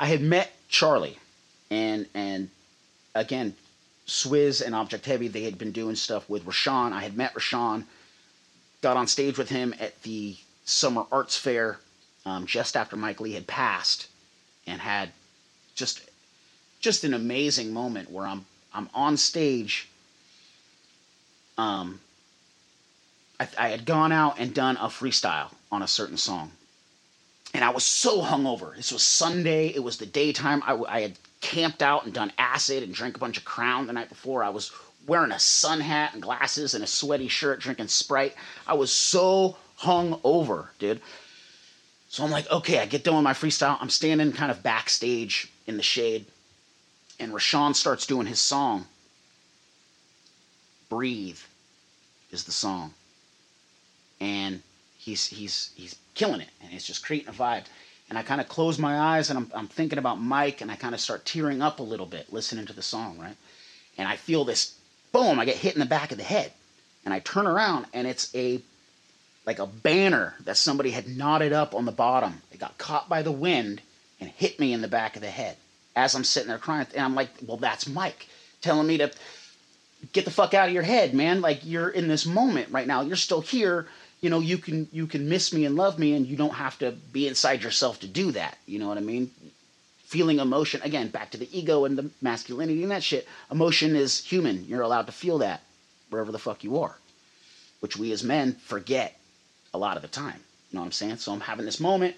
I 0.00 0.06
had 0.06 0.22
met 0.22 0.50
Chali, 0.70 1.18
and 1.70 2.06
and 2.14 2.48
again, 3.14 3.54
Swizz 4.06 4.64
and 4.64 4.74
Object 4.74 5.04
Heavy. 5.04 5.28
They 5.28 5.42
had 5.42 5.58
been 5.58 5.72
doing 5.72 5.94
stuff 5.94 6.26
with 6.26 6.46
Raashan. 6.46 6.92
I 6.92 7.02
had 7.02 7.18
met 7.18 7.34
Raashan, 7.34 7.84
got 8.80 8.96
on 8.96 9.06
stage 9.06 9.36
with 9.36 9.50
him 9.50 9.74
at 9.78 10.02
the 10.02 10.38
Summer 10.64 11.04
Arts 11.12 11.36
Fair 11.36 11.80
um, 12.24 12.46
just 12.46 12.78
after 12.78 12.96
Mike 12.96 13.20
Lee 13.20 13.34
had 13.34 13.46
passed, 13.46 14.08
and 14.66 14.80
had 14.80 15.10
just 15.74 16.00
just 16.80 17.04
an 17.04 17.12
amazing 17.12 17.70
moment 17.74 18.10
where 18.10 18.26
I'm 18.26 18.46
I'm 18.72 18.88
on 18.94 19.18
stage. 19.18 19.86
Um, 21.58 22.00
I, 23.38 23.48
I 23.58 23.68
had 23.68 23.84
gone 23.84 24.12
out 24.12 24.38
and 24.38 24.54
done 24.54 24.78
a 24.78 24.86
freestyle 24.86 25.50
on 25.70 25.82
a 25.82 25.86
certain 25.86 26.16
song. 26.16 26.52
And 27.52 27.64
I 27.64 27.70
was 27.70 27.84
so 27.84 28.22
hungover. 28.22 28.76
This 28.76 28.92
was 28.92 29.02
Sunday. 29.02 29.68
It 29.68 29.82
was 29.82 29.96
the 29.96 30.06
daytime. 30.06 30.62
I, 30.64 30.74
I 30.88 31.00
had 31.00 31.18
camped 31.40 31.82
out 31.82 32.04
and 32.04 32.14
done 32.14 32.32
acid 32.38 32.82
and 32.82 32.94
drank 32.94 33.16
a 33.16 33.20
bunch 33.20 33.38
of 33.38 33.44
Crown 33.44 33.86
the 33.86 33.92
night 33.92 34.08
before. 34.08 34.44
I 34.44 34.50
was 34.50 34.70
wearing 35.06 35.32
a 35.32 35.38
sun 35.38 35.80
hat 35.80 36.12
and 36.12 36.22
glasses 36.22 36.74
and 36.74 36.84
a 36.84 36.86
sweaty 36.86 37.28
shirt, 37.28 37.60
drinking 37.60 37.88
Sprite. 37.88 38.34
I 38.66 38.74
was 38.74 38.92
so 38.92 39.56
hungover, 39.80 40.68
dude. 40.78 41.00
So 42.08 42.24
I'm 42.24 42.30
like, 42.30 42.50
okay, 42.50 42.78
I 42.78 42.86
get 42.86 43.04
done 43.04 43.14
with 43.16 43.24
my 43.24 43.32
freestyle. 43.32 43.78
I'm 43.80 43.90
standing 43.90 44.32
kind 44.32 44.50
of 44.50 44.62
backstage 44.62 45.50
in 45.66 45.76
the 45.76 45.82
shade. 45.82 46.26
And 47.18 47.32
Raashan 47.32 47.74
starts 47.74 48.06
doing 48.06 48.26
his 48.26 48.40
song. 48.40 48.86
Breathe 50.88 51.38
is 52.30 52.44
the 52.44 52.52
song 52.52 52.94
and 54.20 54.62
he's 54.98 55.26
he's 55.26 55.70
he's 55.74 55.96
killing 56.20 56.42
it, 56.42 56.50
and 56.62 56.70
it's 56.74 56.86
just 56.86 57.02
creating 57.02 57.30
a 57.30 57.32
vibe. 57.32 57.64
And 58.10 58.18
I 58.18 58.22
kind 58.22 58.42
of 58.42 58.48
close 58.48 58.78
my 58.78 58.98
eyes 58.98 59.30
and 59.30 59.38
I'm, 59.38 59.50
I'm 59.54 59.68
thinking 59.68 59.98
about 59.98 60.20
Mike, 60.20 60.60
and 60.60 60.70
I 60.70 60.76
kind 60.76 60.94
of 60.94 61.00
start 61.00 61.24
tearing 61.24 61.62
up 61.62 61.80
a 61.80 61.82
little 61.82 62.04
bit 62.04 62.30
listening 62.30 62.66
to 62.66 62.74
the 62.74 62.82
song, 62.82 63.18
right? 63.18 63.36
And 63.96 64.06
I 64.06 64.16
feel 64.16 64.44
this 64.44 64.74
boom, 65.12 65.40
I 65.40 65.46
get 65.46 65.56
hit 65.56 65.72
in 65.72 65.80
the 65.80 65.86
back 65.86 66.12
of 66.12 66.18
the 66.18 66.24
head, 66.24 66.52
and 67.06 67.14
I 67.14 67.20
turn 67.20 67.46
around 67.46 67.86
and 67.94 68.06
it's 68.06 68.34
a 68.34 68.60
like 69.46 69.58
a 69.58 69.66
banner 69.66 70.34
that 70.44 70.58
somebody 70.58 70.90
had 70.90 71.08
knotted 71.08 71.54
up 71.54 71.74
on 71.74 71.86
the 71.86 71.92
bottom. 71.92 72.42
It 72.52 72.60
got 72.60 72.76
caught 72.76 73.08
by 73.08 73.22
the 73.22 73.32
wind 73.32 73.80
and 74.20 74.28
hit 74.28 74.60
me 74.60 74.74
in 74.74 74.82
the 74.82 74.88
back 74.88 75.16
of 75.16 75.22
the 75.22 75.30
head 75.30 75.56
as 75.96 76.14
I'm 76.14 76.24
sitting 76.24 76.48
there 76.48 76.58
crying. 76.58 76.86
And 76.94 77.02
I'm 77.02 77.14
like, 77.14 77.30
well, 77.46 77.56
that's 77.56 77.88
Mike 77.88 78.28
telling 78.60 78.86
me 78.86 78.98
to 78.98 79.10
get 80.12 80.26
the 80.26 80.30
fuck 80.30 80.52
out 80.52 80.68
of 80.68 80.74
your 80.74 80.82
head, 80.82 81.14
man. 81.14 81.40
Like 81.40 81.60
you're 81.64 81.88
in 81.88 82.08
this 82.08 82.26
moment 82.26 82.68
right 82.70 82.86
now. 82.86 83.00
You're 83.00 83.16
still 83.16 83.40
here. 83.40 83.88
You 84.20 84.28
know, 84.28 84.40
you 84.40 84.58
can 84.58 84.88
you 84.92 85.06
can 85.06 85.28
miss 85.28 85.52
me 85.52 85.64
and 85.64 85.76
love 85.76 85.98
me, 85.98 86.14
and 86.14 86.26
you 86.26 86.36
don't 86.36 86.54
have 86.54 86.78
to 86.80 86.92
be 86.92 87.26
inside 87.26 87.62
yourself 87.62 88.00
to 88.00 88.06
do 88.06 88.32
that. 88.32 88.58
You 88.66 88.78
know 88.78 88.88
what 88.88 88.98
I 88.98 89.02
mean? 89.02 89.30
Feeling 90.04 90.40
emotion 90.40 90.82
again, 90.82 91.08
back 91.08 91.30
to 91.30 91.38
the 91.38 91.48
ego 91.56 91.84
and 91.84 91.96
the 91.96 92.10
masculinity 92.20 92.82
and 92.82 92.90
that 92.90 93.02
shit. 93.02 93.26
Emotion 93.50 93.96
is 93.96 94.22
human. 94.24 94.66
You're 94.66 94.82
allowed 94.82 95.06
to 95.06 95.12
feel 95.12 95.38
that 95.38 95.62
wherever 96.10 96.32
the 96.32 96.38
fuck 96.38 96.64
you 96.64 96.80
are, 96.80 96.96
which 97.80 97.96
we 97.96 98.12
as 98.12 98.22
men 98.22 98.54
forget 98.54 99.18
a 99.72 99.78
lot 99.78 99.96
of 99.96 100.02
the 100.02 100.08
time. 100.08 100.40
You 100.70 100.76
know 100.76 100.80
what 100.80 100.86
I'm 100.86 100.92
saying? 100.92 101.16
So 101.16 101.32
I'm 101.32 101.40
having 101.40 101.64
this 101.64 101.80
moment, 101.80 102.16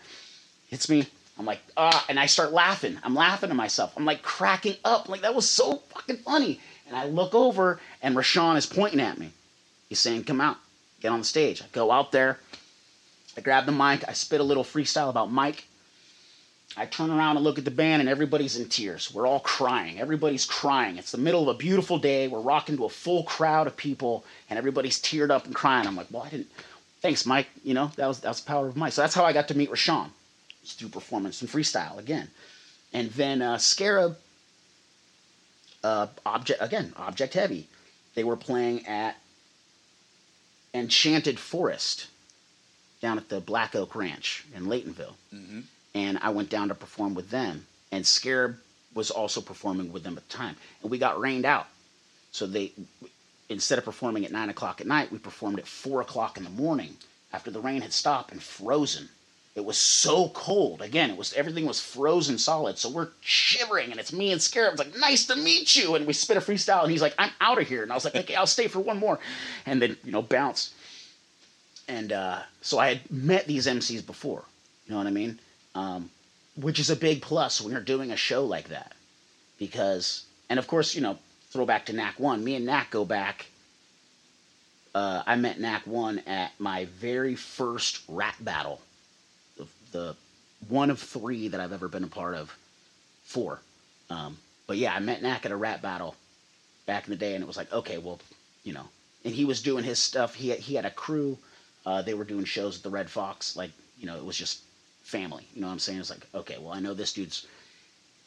hits 0.69 0.89
me. 0.89 1.07
I'm 1.39 1.47
like, 1.47 1.61
ah, 1.77 2.05
and 2.09 2.19
I 2.21 2.27
start 2.27 2.53
laughing. 2.53 2.99
I'm 3.03 3.15
laughing 3.15 3.49
to 3.49 3.55
myself. 3.55 3.93
I'm 3.97 4.05
like 4.05 4.23
cracking 4.23 4.77
up. 4.85 5.09
Like 5.09 5.23
that 5.23 5.35
was 5.35 5.49
so 5.49 5.77
fucking 5.95 6.19
funny. 6.19 6.61
And 6.87 6.97
I 6.97 7.07
look 7.07 7.35
over, 7.35 7.81
and 8.03 8.17
Raashan 8.17 8.57
is 8.57 8.67
pointing 8.67 9.01
at 9.01 9.19
me. 9.19 9.31
He's 9.89 9.99
saying, 10.01 10.25
"Come 10.25 10.41
out, 10.41 10.59
get 11.03 11.13
on 11.13 11.19
the 11.19 11.25
stage." 11.25 11.63
I 11.63 11.67
go 11.73 11.91
out 11.91 12.13
there. 12.13 12.39
I 13.37 13.41
grab 13.41 13.67
the 13.67 13.73
mic. 13.73 14.05
I 14.09 14.13
spit 14.13 14.41
a 14.41 14.45
little 14.45 14.65
freestyle 14.65 15.11
about 15.11 15.31
Mike. 15.31 15.67
I 16.77 16.87
turn 16.87 17.11
around 17.11 17.37
and 17.37 17.45
look 17.45 17.59
at 17.59 17.65
the 17.65 17.71
band, 17.71 18.01
and 18.01 18.09
everybody's 18.09 18.57
in 18.57 18.69
tears. 18.69 19.13
We're 19.13 19.27
all 19.27 19.41
crying. 19.41 20.01
Everybody's 20.01 20.47
crying. 20.47 20.97
It's 20.97 21.13
the 21.13 21.19
middle 21.19 21.43
of 21.49 21.55
a 21.55 21.59
beautiful 21.59 21.99
day. 21.99 22.29
We're 22.29 22.41
rocking 22.41 22.77
to 22.79 22.87
a 22.87 22.89
full 22.89 23.25
crowd 23.25 23.67
of 23.67 23.77
people, 23.77 24.25
and 24.49 24.59
everybody's 24.59 25.01
teared 25.01 25.31
up 25.31 25.45
and 25.45 25.55
crying. 25.55 25.87
I'm 25.87 25.97
like, 25.97 26.07
well, 26.11 26.23
I 26.23 26.31
didn't. 26.31 26.51
Thanks, 27.03 27.27
Mike. 27.27 27.49
You 27.63 27.75
know 27.75 27.91
that 27.97 28.07
was 28.07 28.21
that 28.21 28.29
was 28.29 28.41
the 28.41 28.47
power 28.47 28.69
of 28.69 28.77
Mike. 28.77 28.93
So 28.93 29.03
that's 29.03 29.15
how 29.15 29.25
I 29.25 29.33
got 29.33 29.49
to 29.49 29.57
meet 29.57 29.71
Raashan. 29.71 30.09
It's 30.63 30.75
through 30.75 30.91
performance 30.91 31.43
and 31.43 31.51
freestyle 31.51 31.99
again, 31.99 32.29
and 32.93 33.11
then 33.11 33.43
uh, 33.43 33.57
Scarub. 33.57 34.17
Uh, 35.85 36.07
object 36.25 36.63
again, 36.63 36.93
object 36.97 37.35
heavy. 37.35 37.67
They 38.15 38.23
were 38.23 38.37
playing 38.37 38.87
at 38.87 39.17
Enchanted 40.75 41.39
Forest 41.39 42.07
down 43.01 43.19
at 43.19 43.29
the 43.29 43.41
Black 43.41 43.75
Oak 43.75 43.95
Ranch 43.95 44.45
in 44.55 44.67
Laytonville. 44.67 45.15
Mm-hmm. 45.35 45.61
And 45.95 46.19
I 46.23 46.31
went 46.31 46.49
down 46.49 46.69
to 46.69 46.75
perform 46.75 47.15
with 47.15 47.31
them. 47.31 47.67
And 47.91 48.05
Scarub 48.05 48.57
was 48.95 49.11
also 49.11 49.41
performing 49.41 49.93
with 49.93 50.03
them 50.03 50.17
at 50.17 50.29
the 50.29 50.35
time. 50.35 50.57
And 50.83 50.91
we 50.91 50.99
got 50.99 51.21
rained 51.21 51.45
out. 51.45 51.67
So 52.31 52.47
they, 52.47 52.73
instead 53.49 53.79
of 53.79 53.85
performing 53.85 54.25
at 54.25 54.33
nine 54.33 54.49
o'clock 54.49 54.81
at 54.81 54.87
night, 54.87 55.13
we 55.13 55.19
performed 55.19 55.59
at 55.59 55.67
four 55.67 56.01
o'clock 56.01 56.39
in 56.39 56.45
the 56.45 56.51
morning 56.51 56.97
after 57.33 57.51
the 57.51 57.61
rain 57.61 57.83
had 57.83 57.93
stopped 57.93 58.33
and 58.33 58.43
frozen. 58.43 59.09
It 59.55 59.65
was 59.67 59.77
so 59.77 60.31
cold. 60.31 60.81
Again, 60.81 61.11
it 61.11 61.17
was 61.17 61.35
everything 61.35 61.67
was 61.67 61.79
frozen 61.79 62.39
solid. 62.39 62.79
So 62.79 62.89
we're 62.89 63.11
shivering, 63.21 63.91
and 63.91 64.01
it's 64.01 64.13
me 64.13 64.33
and 64.33 64.41
Scarub. 64.41 64.73
It's 64.73 64.79
like, 64.79 64.97
nice 64.97 65.27
to 65.27 65.37
meet 65.37 65.77
you. 65.77 65.95
And 65.95 66.07
we 66.07 66.15
spit 66.15 66.39
a 66.39 66.41
freestyle, 66.41 66.83
and 66.83 66.91
he's 66.91 67.03
like, 67.03 67.15
I'm 67.19 67.33
out 67.39 67.61
of 67.61 67.69
here. 67.69 67.83
And 67.83 67.93
I 67.93 67.95
was 67.95 68.05
like, 68.05 68.17
okay, 68.17 68.35
I'll 68.35 68.47
stay 68.47 68.67
for 68.67 68.81
one 68.81 68.99
more. 68.99 69.19
And 69.67 69.83
then, 69.83 69.99
you 70.05 70.13
know, 70.13 70.23
bounce. 70.23 70.73
And 71.87 72.13
uh, 72.13 72.41
so 72.63 72.79
I 72.79 72.89
had 72.89 73.11
met 73.11 73.47
these 73.47 73.67
MCs 73.67 74.07
before. 74.07 74.43
You 74.87 74.93
know 74.93 74.99
what 74.99 75.07
I 75.07 75.11
mean? 75.11 75.39
Um, 75.75 76.11
which 76.57 76.79
is 76.79 76.89
a 76.89 76.97
big 76.97 77.21
plus 77.21 77.61
when 77.61 77.73
you're 77.73 77.83
doing 77.83 78.11
a 78.11 78.17
show 78.17 78.47
like 78.47 78.69
that. 78.69 78.95
Because, 79.59 80.25
and 80.49 80.59
of 80.59 80.67
course, 80.67 80.95
you 80.95 81.03
know, 81.03 81.19
throw 81.51 81.67
back 81.67 81.85
to 81.87 81.93
Knack 81.93 82.19
1. 82.19 82.43
Me 82.43 82.55
and 82.55 82.65
Knack 82.65 82.91
go 82.91 83.05
back. 83.05 83.47
Uh, 84.95 85.23
I 85.27 85.37
met 85.37 85.61
Knack 85.61 85.87
1 85.87 86.21
at 86.21 86.53
my 86.59 86.87
very 86.87 87.35
first 87.35 88.01
rap 88.09 88.37
battle 88.41 88.81
the 89.93 90.17
one 90.69 90.91
of 90.91 90.99
three 90.99 91.49
that 91.49 91.61
I've 91.61 91.73
ever 91.73 91.89
been 91.89 92.05
a 92.05 92.09
part 92.09 92.35
of. 92.35 92.57
Four. 93.25 93.61
Um, 94.11 94.39
but 94.67 94.77
yeah, 94.77 94.95
I 94.95 95.01
met 95.01 95.23
Knack 95.23 95.47
at 95.47 95.53
a 95.53 95.57
rap 95.57 95.83
battle 95.83 96.17
back 96.87 97.07
in 97.07 97.11
the 97.11 97.17
day, 97.17 97.35
and 97.35 97.43
it 97.43 97.47
was 97.47 97.57
like, 97.57 97.73
okay, 97.73 97.99
well, 97.99 98.21
you 98.65 98.73
know. 98.73 98.89
And 99.25 99.35
he 99.35 99.45
was 99.45 99.63
doing 99.63 99.85
his 99.85 99.99
stuff. 99.99 100.35
He 100.35 100.49
had, 100.49 100.59
he 100.59 100.75
had 100.75 100.85
a 100.85 100.91
crew. 100.91 101.39
Uh, 101.87 102.03
they 102.03 102.15
were 102.15 102.25
doing 102.25 102.45
shows 102.45 102.77
at 102.77 102.83
the 102.83 102.91
Red 102.91 103.09
Fox. 103.09 103.57
Like, 103.57 103.71
you 103.99 104.07
know, 104.07 104.17
it 104.17 104.25
was 104.25 104.37
just 104.37 104.63
family. 105.03 105.47
You 105.55 105.61
know 105.61 105.69
what 105.69 105.75
I'm 105.75 105.79
saying? 105.79 106.01
It's 106.01 106.11
like, 106.11 106.27
okay, 106.35 106.59
well, 106.59 106.73
I 106.73 106.81
know 106.81 106.95
this 106.95 107.13
dude's 107.13 107.47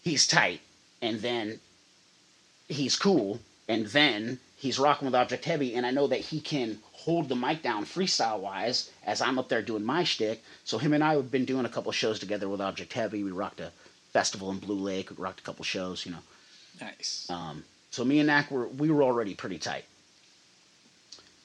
he's 0.04 0.28
tight, 0.28 0.62
and 1.02 1.20
then 1.20 1.60
he's 2.70 2.96
cool, 2.96 3.40
and 3.68 3.88
then 3.88 4.40
he's 4.58 4.80
rocking 4.80 5.06
with 5.06 5.16
Object 5.16 5.46
Heavy, 5.46 5.76
and 5.76 5.86
I 5.86 5.92
know 5.92 6.08
that 6.08 6.20
he 6.20 6.40
can 6.40 6.80
hold 6.92 7.30
the 7.30 7.36
mic 7.36 7.62
down 7.62 7.86
freestyle 7.86 8.40
wise 8.40 8.90
as 9.06 9.22
I'm 9.22 9.38
up 9.38 9.50
there 9.50 9.62
doing 9.62 9.84
my 9.84 10.04
shtick. 10.04 10.44
So 10.64 10.78
him 10.78 10.94
and 10.94 11.04
I 11.04 11.16
have 11.16 11.32
been 11.32 11.46
doing 11.46 11.66
a 11.66 11.70
couple 11.70 11.92
shows 11.92 12.20
together 12.20 12.50
with 12.50 12.62
Object 12.62 12.94
Heavy. 12.94 13.24
We 13.24 13.32
rocked 13.32 13.60
a 13.60 13.72
festival 14.12 14.52
in 14.52 14.60
Blue 14.60 14.76
Lake. 14.76 15.10
We 15.10 15.18
rocked 15.18 15.40
a 15.40 15.44
couple 15.44 15.66
shows, 15.66 16.06
you 16.06 16.12
know. 16.12 16.24
Nice. 16.82 17.28
Um, 17.30 17.64
so 17.92 18.04
me 18.04 18.20
and 18.20 18.28
Knack 18.28 18.52
were 18.52 18.68
we 18.68 18.90
were 18.90 19.04
already 19.04 19.36
pretty 19.36 19.58
tight. 19.58 19.86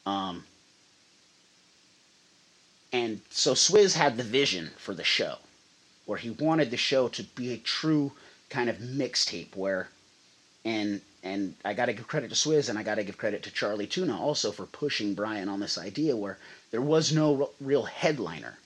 Um, 0.06 0.44
and 2.92 3.20
so 3.30 3.52
Swizz 3.52 3.94
had 3.94 4.16
the 4.16 4.24
vision 4.24 4.70
for 4.76 4.94
the 4.94 5.04
show, 5.04 5.36
where 6.06 6.18
he 6.18 6.30
wanted 6.30 6.70
the 6.70 6.76
show 6.76 7.08
to 7.08 7.22
be 7.22 7.52
a 7.52 7.58
true 7.58 8.12
kind 8.48 8.68
of 8.68 8.76
mixtape 8.78 9.54
where, 9.54 9.88
and 10.64 11.00
and 11.22 11.54
I 11.64 11.74
got 11.74 11.86
to 11.86 11.92
give 11.92 12.08
credit 12.08 12.30
to 12.30 12.34
Swizz 12.36 12.68
and 12.70 12.78
I 12.78 12.82
got 12.82 12.94
to 12.94 13.04
give 13.04 13.18
credit 13.18 13.42
to 13.42 13.50
Chali 13.50 13.86
2na 13.86 14.18
also 14.18 14.52
for 14.52 14.64
pushing 14.66 15.14
Brian 15.14 15.48
on 15.48 15.60
this 15.60 15.76
idea 15.76 16.16
where 16.16 16.38
there 16.70 16.80
was 16.80 17.12
no 17.12 17.50
real 17.60 17.84
headliner. 17.84 18.58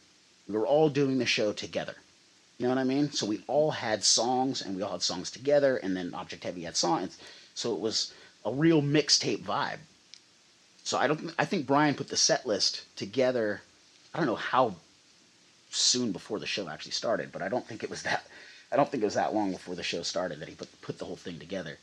We 0.49 0.55
were 0.57 0.67
all 0.67 0.89
doing 0.89 1.19
the 1.19 1.27
show 1.27 1.53
together. 1.53 1.97
You 2.59 2.65
know 2.65 2.75
what 2.75 2.81
I 2.81 2.85
mean? 2.85 3.11
So 3.11 3.27
we 3.27 3.43
all 3.49 3.73
had 3.73 4.05
songs 4.05 4.63
and 4.63 4.77
we 4.77 4.83
all 4.83 4.93
had 4.93 5.03
songs 5.03 5.31
together 5.31 5.77
and 5.77 5.97
then 5.97 6.15
Object 6.15 6.45
Heavy 6.45 6.63
had 6.63 6.77
songs. 6.77 7.19
So 7.55 7.75
it 7.75 7.81
was 7.81 8.13
a 8.45 8.53
real 8.53 8.83
mixtape 8.83 9.43
vibe. 9.43 9.79
So 10.85 10.97
I 10.99 11.09
don't 11.09 11.35
I 11.39 11.45
think 11.45 11.67
Brian 11.67 11.95
put 11.95 12.09
the 12.09 12.17
set 12.17 12.47
list 12.47 12.85
together. 12.95 13.63
I 14.15 14.19
don't 14.19 14.27
know 14.27 14.37
how 14.37 14.77
soon 15.71 16.13
before 16.13 16.39
the 16.39 16.47
show 16.47 16.69
actually 16.69 16.93
started, 16.93 17.33
but 17.33 17.43
I 17.43 17.49
don't 17.49 17.67
think 17.67 17.83
it 17.83 17.91
was 17.91 18.03
that 18.03 18.27
I 18.71 18.77
don't 18.77 18.89
think 18.89 19.03
it 19.03 19.07
was 19.07 19.15
that 19.15 19.35
long 19.35 19.51
before 19.51 19.75
the 19.75 19.83
show 19.83 20.03
started 20.03 20.39
that 20.39 20.49
he 20.49 20.55
put 20.55 20.81
put 20.83 20.99
the 20.99 21.05
whole 21.05 21.17
thing 21.17 21.41
together 21.41 21.79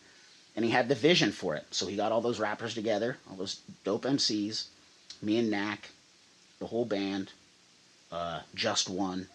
and 0.56 0.66
he 0.66 0.72
had 0.72 0.90
the 0.90 0.96
vision 0.96 1.32
for 1.32 1.56
it. 1.56 1.66
So 1.72 1.88
he 1.88 1.96
got 1.96 2.12
all 2.12 2.22
those 2.22 2.40
rappers 2.40 2.74
together, 2.74 3.18
all 3.30 3.38
those 3.38 3.62
dope 3.84 4.04
MCs, 4.04 4.66
me 5.22 5.38
and 5.38 5.50
Knack, 5.50 5.90
the 6.60 6.68
whole 6.68 6.86
band, 6.86 7.32
uh, 8.12 8.42
just 8.54 8.90
one, 8.90 9.28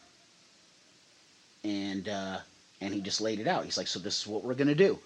and 1.64 2.08
uh, 2.08 2.38
and 2.80 2.92
he 2.92 3.00
just 3.00 3.20
laid 3.20 3.40
it 3.40 3.48
out. 3.48 3.64
He's 3.64 3.78
like, 3.78 3.86
so 3.86 3.98
this 3.98 4.20
is 4.20 4.26
what 4.26 4.44
we're 4.44 4.54
gonna 4.54 4.74
do. 4.74 4.98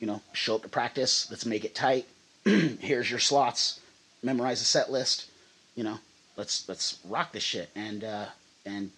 You 0.00 0.06
know, 0.06 0.20
show 0.32 0.56
up 0.56 0.62
to 0.62 0.68
practice. 0.68 1.30
Let's 1.30 1.46
make 1.46 1.64
it 1.64 1.74
tight. 1.74 2.06
Here's 2.44 3.10
your 3.10 3.18
slots. 3.18 3.80
Memorize 4.22 4.58
the 4.58 4.66
set 4.66 4.90
list. 4.90 5.26
You 5.74 5.84
know, 5.84 5.98
let's 6.36 6.68
let's 6.68 6.98
rock 7.08 7.32
this 7.32 7.42
shit. 7.42 7.70
And 7.74 8.04
uh, 8.04 8.26
and 8.66 8.90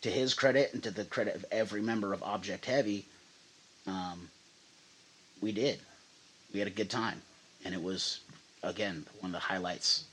to 0.00 0.10
his 0.10 0.32
credit 0.32 0.72
and 0.72 0.82
to 0.84 0.90
the 0.90 1.04
credit 1.04 1.36
of 1.36 1.44
every 1.50 1.82
member 1.82 2.14
of 2.14 2.22
Object 2.22 2.64
Heavy, 2.64 3.04
um, 3.86 4.30
we 5.42 5.52
did 5.52 5.80
we 6.52 6.58
had 6.58 6.68
a 6.68 6.72
good 6.72 6.90
time, 6.90 7.20
and 7.64 7.74
it 7.74 7.82
was 7.82 8.20
again 8.62 9.04
one 9.20 9.30
of 9.30 9.34
the 9.34 9.38
highlights 9.38 10.04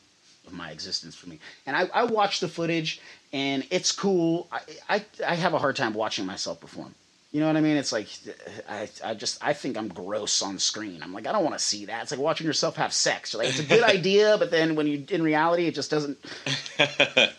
of 0.46 0.54
my 0.54 0.72
existence 0.72 1.16
for 1.16 1.28
me. 1.30 1.40
And 1.66 1.76
I, 1.76 1.90
I 1.94 2.04
watched 2.04 2.42
the 2.42 2.48
footage, 2.48 3.02
and 3.34 3.66
it's 3.72 3.92
cool. 3.92 4.48
I, 4.52 4.60
I 4.90 5.06
I 5.26 5.36
have 5.36 5.54
a 5.54 5.60
hard 5.60 5.76
time 5.76 5.94
watching 5.94 6.26
myself 6.26 6.60
perform. 6.60 6.94
You 7.36 7.42
know 7.42 7.48
what 7.48 7.58
I 7.58 7.62
mean? 7.62 7.76
It's 7.76 7.92
like 7.92 8.08
I, 8.70 8.88
I 9.04 9.14
just 9.14 9.44
I 9.44 9.52
think 9.52 9.76
I'm 9.78 9.90
gross 9.90 10.42
on 10.42 10.58
screen. 10.58 11.04
I'm 11.04 11.12
like 11.12 11.28
I 11.28 11.34
don't 11.34 11.44
want 11.44 11.58
to 11.58 11.64
see 11.64 11.84
that. 11.84 12.04
It's 12.04 12.12
like 12.12 12.20
watching 12.22 12.48
yourself 12.48 12.78
have 12.78 12.94
sex. 12.94 13.34
You're 13.34 13.44
like 13.44 13.50
it's 13.50 13.60
a 13.60 13.64
good 13.66 13.84
idea, 13.98 14.38
but 14.40 14.52
then 14.52 14.76
when 14.76 14.88
you 14.88 15.04
in 15.10 15.22
reality, 15.22 15.68
it 15.68 15.76
just 15.76 15.92
doesn't. 15.92 16.18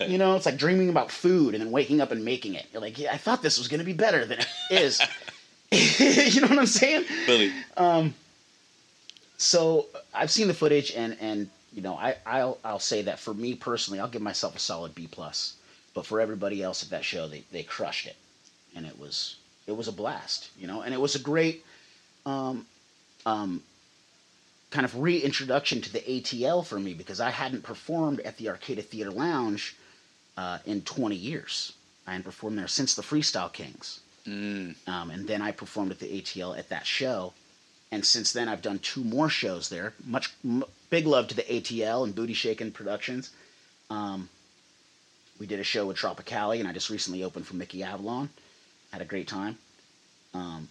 You 0.06 0.18
know, 0.18 0.36
it's 0.36 0.46
like 0.46 0.56
dreaming 0.56 0.88
about 0.88 1.10
food 1.10 1.54
and 1.54 1.62
then 1.62 1.70
waking 1.72 2.00
up 2.00 2.10
and 2.10 2.24
making 2.24 2.54
it. 2.54 2.66
You're 2.72 2.80
like, 2.80 2.98
yeah, 2.98 3.12
I 3.12 3.16
thought 3.16 3.42
this 3.42 3.58
was 3.58 3.68
gonna 3.68 3.84
be 3.84 3.92
better 3.92 4.24
than 4.24 4.38
it 4.38 4.46
is. 4.70 5.00
you 6.32 6.40
know 6.40 6.46
what 6.46 6.58
I'm 6.58 6.66
saying? 6.66 7.04
Really. 7.26 7.52
Um, 7.76 8.14
so 9.36 9.86
I've 10.14 10.30
seen 10.30 10.48
the 10.48 10.54
footage, 10.54 10.92
and 10.92 11.16
and 11.20 11.50
you 11.72 11.82
know, 11.82 11.94
I 11.94 12.16
I'll 12.24 12.58
I'll 12.64 12.78
say 12.78 13.02
that 13.02 13.18
for 13.18 13.34
me 13.34 13.54
personally, 13.54 14.00
I'll 14.00 14.08
give 14.08 14.22
myself 14.22 14.56
a 14.56 14.60
solid 14.60 14.94
B 14.94 15.08
plus. 15.10 15.54
But 15.94 16.04
for 16.04 16.20
everybody 16.20 16.62
else 16.62 16.82
at 16.82 16.90
that 16.90 17.04
show, 17.04 17.28
they 17.28 17.44
they 17.52 17.62
crushed 17.62 18.06
it, 18.06 18.16
and 18.74 18.86
it 18.86 18.98
was 18.98 19.36
it 19.66 19.76
was 19.76 19.88
a 19.88 19.92
blast, 19.92 20.50
you 20.58 20.66
know, 20.66 20.82
and 20.82 20.94
it 20.94 21.00
was 21.00 21.14
a 21.14 21.18
great 21.18 21.64
um, 22.24 22.66
um, 23.24 23.62
kind 24.70 24.84
of 24.84 24.98
reintroduction 24.98 25.80
to 25.80 25.92
the 25.92 26.00
ATL 26.00 26.64
for 26.64 26.78
me 26.78 26.94
because 26.94 27.20
I 27.20 27.30
hadn't 27.30 27.62
performed 27.62 28.20
at 28.20 28.36
the 28.36 28.48
Arcata 28.48 28.82
Theater 28.82 29.10
Lounge 29.10 29.76
uh, 30.36 30.58
in 30.66 30.82
20 30.82 31.16
years. 31.16 31.72
I 32.06 32.12
hadn't 32.12 32.24
performed 32.24 32.58
there 32.58 32.68
since 32.68 32.94
the 32.94 33.02
Freestyle 33.02 33.52
Kings. 33.52 34.00
Mm. 34.26 34.74
Um, 34.88 35.10
and 35.10 35.26
then 35.26 35.42
I 35.42 35.52
performed 35.52 35.92
at 35.92 35.98
the 35.98 36.20
ATL 36.20 36.58
at 36.58 36.68
that 36.68 36.86
show. 36.86 37.32
And 37.92 38.04
since 38.04 38.32
then, 38.32 38.48
I've 38.48 38.62
done 38.62 38.78
two 38.80 39.04
more 39.04 39.28
shows 39.28 39.68
there. 39.68 39.94
Much 40.04 40.32
m- 40.44 40.64
big 40.90 41.06
love 41.06 41.28
to 41.28 41.34
the 41.36 41.42
ATL 41.42 42.04
and 42.04 42.14
Booty 42.14 42.34
Shakin' 42.34 42.72
Productions. 42.72 43.30
Um, 43.90 44.28
we 45.38 45.46
did 45.46 45.60
a 45.60 45.64
show 45.64 45.86
with 45.86 45.96
Tropicali, 45.96 46.58
and 46.58 46.68
I 46.68 46.72
just 46.72 46.90
recently 46.90 47.22
opened 47.22 47.46
for 47.46 47.54
Mickey 47.56 47.82
Avalon. 47.82 48.30
Had 48.92 49.02
a 49.02 49.04
great 49.04 49.28
time. 49.28 49.58
Um, 50.34 50.68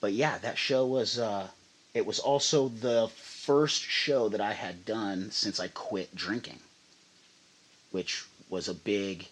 but 0.00 0.12
yeah, 0.12 0.38
that 0.38 0.58
show 0.58 0.86
was. 0.86 1.18
Uh, 1.18 1.48
it 1.92 2.06
was 2.06 2.18
also 2.18 2.68
the 2.68 3.08
first 3.14 3.82
show 3.82 4.28
that 4.28 4.40
I 4.40 4.52
had 4.52 4.84
done 4.84 5.30
since 5.30 5.60
I 5.60 5.68
quit 5.68 6.14
drinking, 6.14 6.58
which 7.90 8.24
was 8.48 8.68
a 8.68 8.74
big 8.74 9.28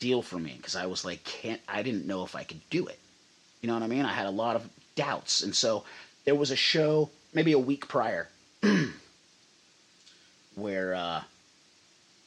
deal 0.00 0.20
for 0.22 0.38
me 0.38 0.54
because 0.56 0.76
I 0.76 0.86
was 0.86 1.04
like, 1.04 1.24
can't. 1.24 1.60
I 1.68 1.82
didn't 1.82 2.06
know 2.06 2.24
if 2.24 2.34
I 2.34 2.44
could 2.44 2.60
do 2.70 2.86
it. 2.86 2.98
You 3.60 3.68
know 3.68 3.74
what 3.74 3.82
I 3.82 3.86
mean? 3.86 4.04
I 4.04 4.12
had 4.12 4.26
a 4.26 4.30
lot 4.30 4.56
of 4.56 4.68
doubts, 4.96 5.42
and 5.42 5.54
so 5.54 5.84
there 6.24 6.34
was 6.34 6.50
a 6.50 6.56
show 6.56 7.10
maybe 7.32 7.52
a 7.52 7.58
week 7.58 7.88
prior 7.88 8.28
where 10.54 10.94
uh, 10.94 11.22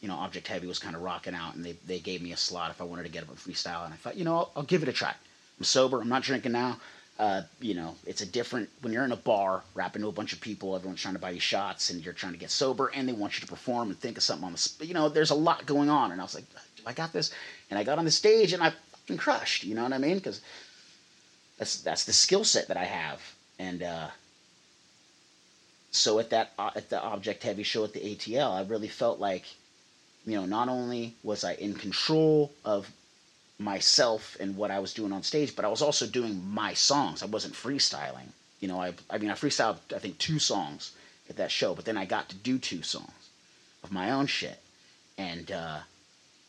you 0.02 0.08
know 0.08 0.16
Object 0.16 0.48
Heavy 0.48 0.68
was 0.68 0.80
kind 0.80 0.96
of 0.96 1.02
rocking 1.02 1.34
out, 1.36 1.56
and 1.56 1.66
they 1.66 1.74
they 1.86 2.00
gave 2.00 2.22
me 2.22 2.32
a 2.32 2.38
slot 2.38 2.72
if 2.72 2.82
I 2.82 2.84
wanted 2.86 3.04
to 3.04 3.10
get 3.10 3.24
up 3.24 3.30
and 3.30 3.38
freestyle, 3.38 3.86
and 3.86 3.94
I 3.94 3.98
thought, 3.98 4.18
you 4.18 4.26
know, 4.26 4.36
I'll, 4.36 4.52
I'll 4.58 4.64
give 4.64 4.84
it 4.84 4.90
a 4.90 4.94
try. 4.94 5.14
I'm 5.60 5.64
sober. 5.64 6.02
I'm 6.02 6.10
not 6.10 6.24
drinking 6.24 6.52
now. 6.52 6.78
Uh, 7.18 7.42
you 7.60 7.74
know, 7.74 7.96
it's 8.06 8.22
a 8.22 8.26
different 8.28 8.70
when 8.82 8.94
you're 8.94 9.04
in 9.04 9.12
a 9.12 9.16
bar 9.18 9.64
rapping 9.74 10.04
to 10.04 10.08
a 10.08 10.12
bunch 10.12 10.34
of 10.34 10.42
people. 10.42 10.76
Everyone's 10.76 11.02
trying 11.02 11.16
to 11.16 11.20
buy 11.20 11.32
you 11.32 11.40
shots, 11.40 11.90
and 11.90 12.04
you're 12.04 12.14
trying 12.14 12.34
to 12.34 12.40
get 12.40 12.52
sober, 12.52 12.92
and 12.94 13.10
they 13.10 13.14
want 13.14 13.36
you 13.36 13.42
to 13.42 13.48
perform 13.48 13.90
and 13.90 14.00
think 14.00 14.18
of 14.18 14.24
something 14.24 14.46
on 14.46 14.52
the. 14.52 14.58
sp- 14.62 14.86
You 14.86 14.94
know, 14.94 15.10
there's 15.10 15.32
a 15.32 15.36
lot 15.36 15.66
going 15.66 15.90
on, 15.90 16.12
and 16.12 16.22
I 16.22 16.24
was 16.24 16.36
like, 16.36 16.46
do 16.76 16.84
I 16.86 16.94
got 16.94 17.14
this? 17.14 17.34
And 17.72 17.80
I 17.80 17.84
got 17.84 17.98
on 17.98 18.06
the 18.06 18.12
stage, 18.12 18.54
and 18.54 18.62
I 18.62 18.72
fucking 18.92 19.18
crushed. 19.18 19.64
You 19.64 19.74
know 19.74 19.84
what 19.84 19.94
I 19.94 19.98
mean? 19.98 20.18
Because 20.18 20.42
that's 21.58 21.82
that's 21.82 22.06
the 22.06 22.14
skill 22.14 22.44
set 22.44 22.68
that 22.68 22.78
I 22.78 22.86
have, 22.86 23.20
and 23.60 23.84
uh, 23.84 24.08
so 25.92 26.20
at 26.20 26.30
that 26.30 26.54
uh, 26.60 26.72
at 26.76 26.90
the 26.90 27.02
Object 27.02 27.44
Heavy 27.44 27.64
show 27.64 27.84
at 27.84 27.94
the 27.94 28.00
ATL, 28.00 28.52
I 28.52 28.62
really 28.64 28.88
felt 28.88 29.20
like, 29.20 29.46
you 30.26 30.36
know, 30.36 30.46
not 30.46 30.70
only 30.70 31.16
was 31.24 31.44
I 31.44 31.54
in 31.54 31.74
control 31.74 32.52
of 32.64 32.92
myself 33.60 34.38
and 34.40 34.56
what 34.56 34.70
I 34.72 34.80
was 34.80 34.94
doing 34.94 35.12
on 35.12 35.24
stage, 35.24 35.56
but 35.56 35.66
I 35.66 35.70
was 35.70 35.82
also 35.82 36.06
doing 36.06 36.44
my 36.48 36.74
songs. 36.74 37.24
I 37.24 37.26
wasn't 37.26 37.56
freestyling. 37.56 38.30
You 38.60 38.68
know, 38.68 38.80
I 38.82 38.94
I 39.10 39.18
mean 39.18 39.32
I 39.32 39.34
freestyled 39.34 39.78
I 39.96 40.00
think 40.00 40.18
two 40.18 40.40
songs 40.40 40.92
at 41.30 41.38
that 41.38 41.52
show, 41.52 41.74
but 41.74 41.86
then 41.86 41.98
I 41.98 42.06
got 42.06 42.30
to 42.30 42.36
do 42.36 42.58
two 42.60 42.84
songs 42.84 43.30
of 43.84 43.92
my 43.92 44.12
own 44.12 44.28
shit. 44.28 44.60
And 45.18 45.52
uh, 45.52 45.80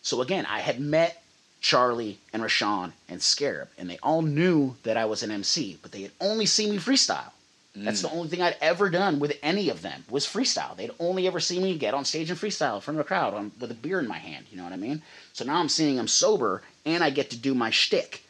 so 0.02 0.20
again, 0.20 0.46
I 0.46 0.60
had 0.60 0.78
met 0.80 1.22
Chali 1.68 2.18
and 2.32 2.42
Raashan 2.42 2.92
and 3.10 3.20
Scarub, 3.20 3.68
and 3.76 3.90
they 3.90 3.98
all 4.02 4.22
knew 4.22 4.76
that 4.84 4.96
I 4.96 5.04
was 5.04 5.22
an 5.22 5.30
MC, 5.30 5.78
but 5.82 5.92
they 5.92 6.00
had 6.00 6.12
only 6.18 6.46
seen 6.46 6.70
me 6.70 6.78
freestyle. 6.78 7.32
That's 7.74 8.00
the 8.00 8.10
only 8.10 8.28
thing 8.28 8.40
I'd 8.40 8.56
ever 8.62 8.88
done 8.88 9.20
with 9.20 9.38
any 9.42 9.68
of 9.68 9.82
them 9.82 10.04
was 10.08 10.26
freestyle. 10.26 10.74
They'd 10.74 10.90
only 10.98 11.26
ever 11.26 11.38
seen 11.38 11.62
me 11.62 11.76
get 11.76 11.92
on 11.92 12.06
stage 12.06 12.30
and 12.30 12.38
freestyle 12.38 12.76
in 12.76 12.80
front 12.80 12.98
of 12.98 13.04
a 13.04 13.06
crowd 13.06 13.34
on, 13.34 13.52
with 13.60 13.70
a 13.70 13.74
beer 13.74 14.00
in 14.00 14.08
my 14.08 14.16
hand. 14.18 14.46
You 14.50 14.56
know 14.56 14.64
what 14.64 14.72
I 14.72 14.76
mean? 14.76 15.02
So 15.34 15.44
now 15.44 15.60
I'm 15.60 15.68
seeing 15.68 15.98
I'm 15.98 16.08
sober 16.08 16.62
and 16.86 17.04
I 17.04 17.10
get 17.10 17.30
to 17.30 17.36
do 17.36 17.54
my 17.54 17.70
shtick. 17.70 18.24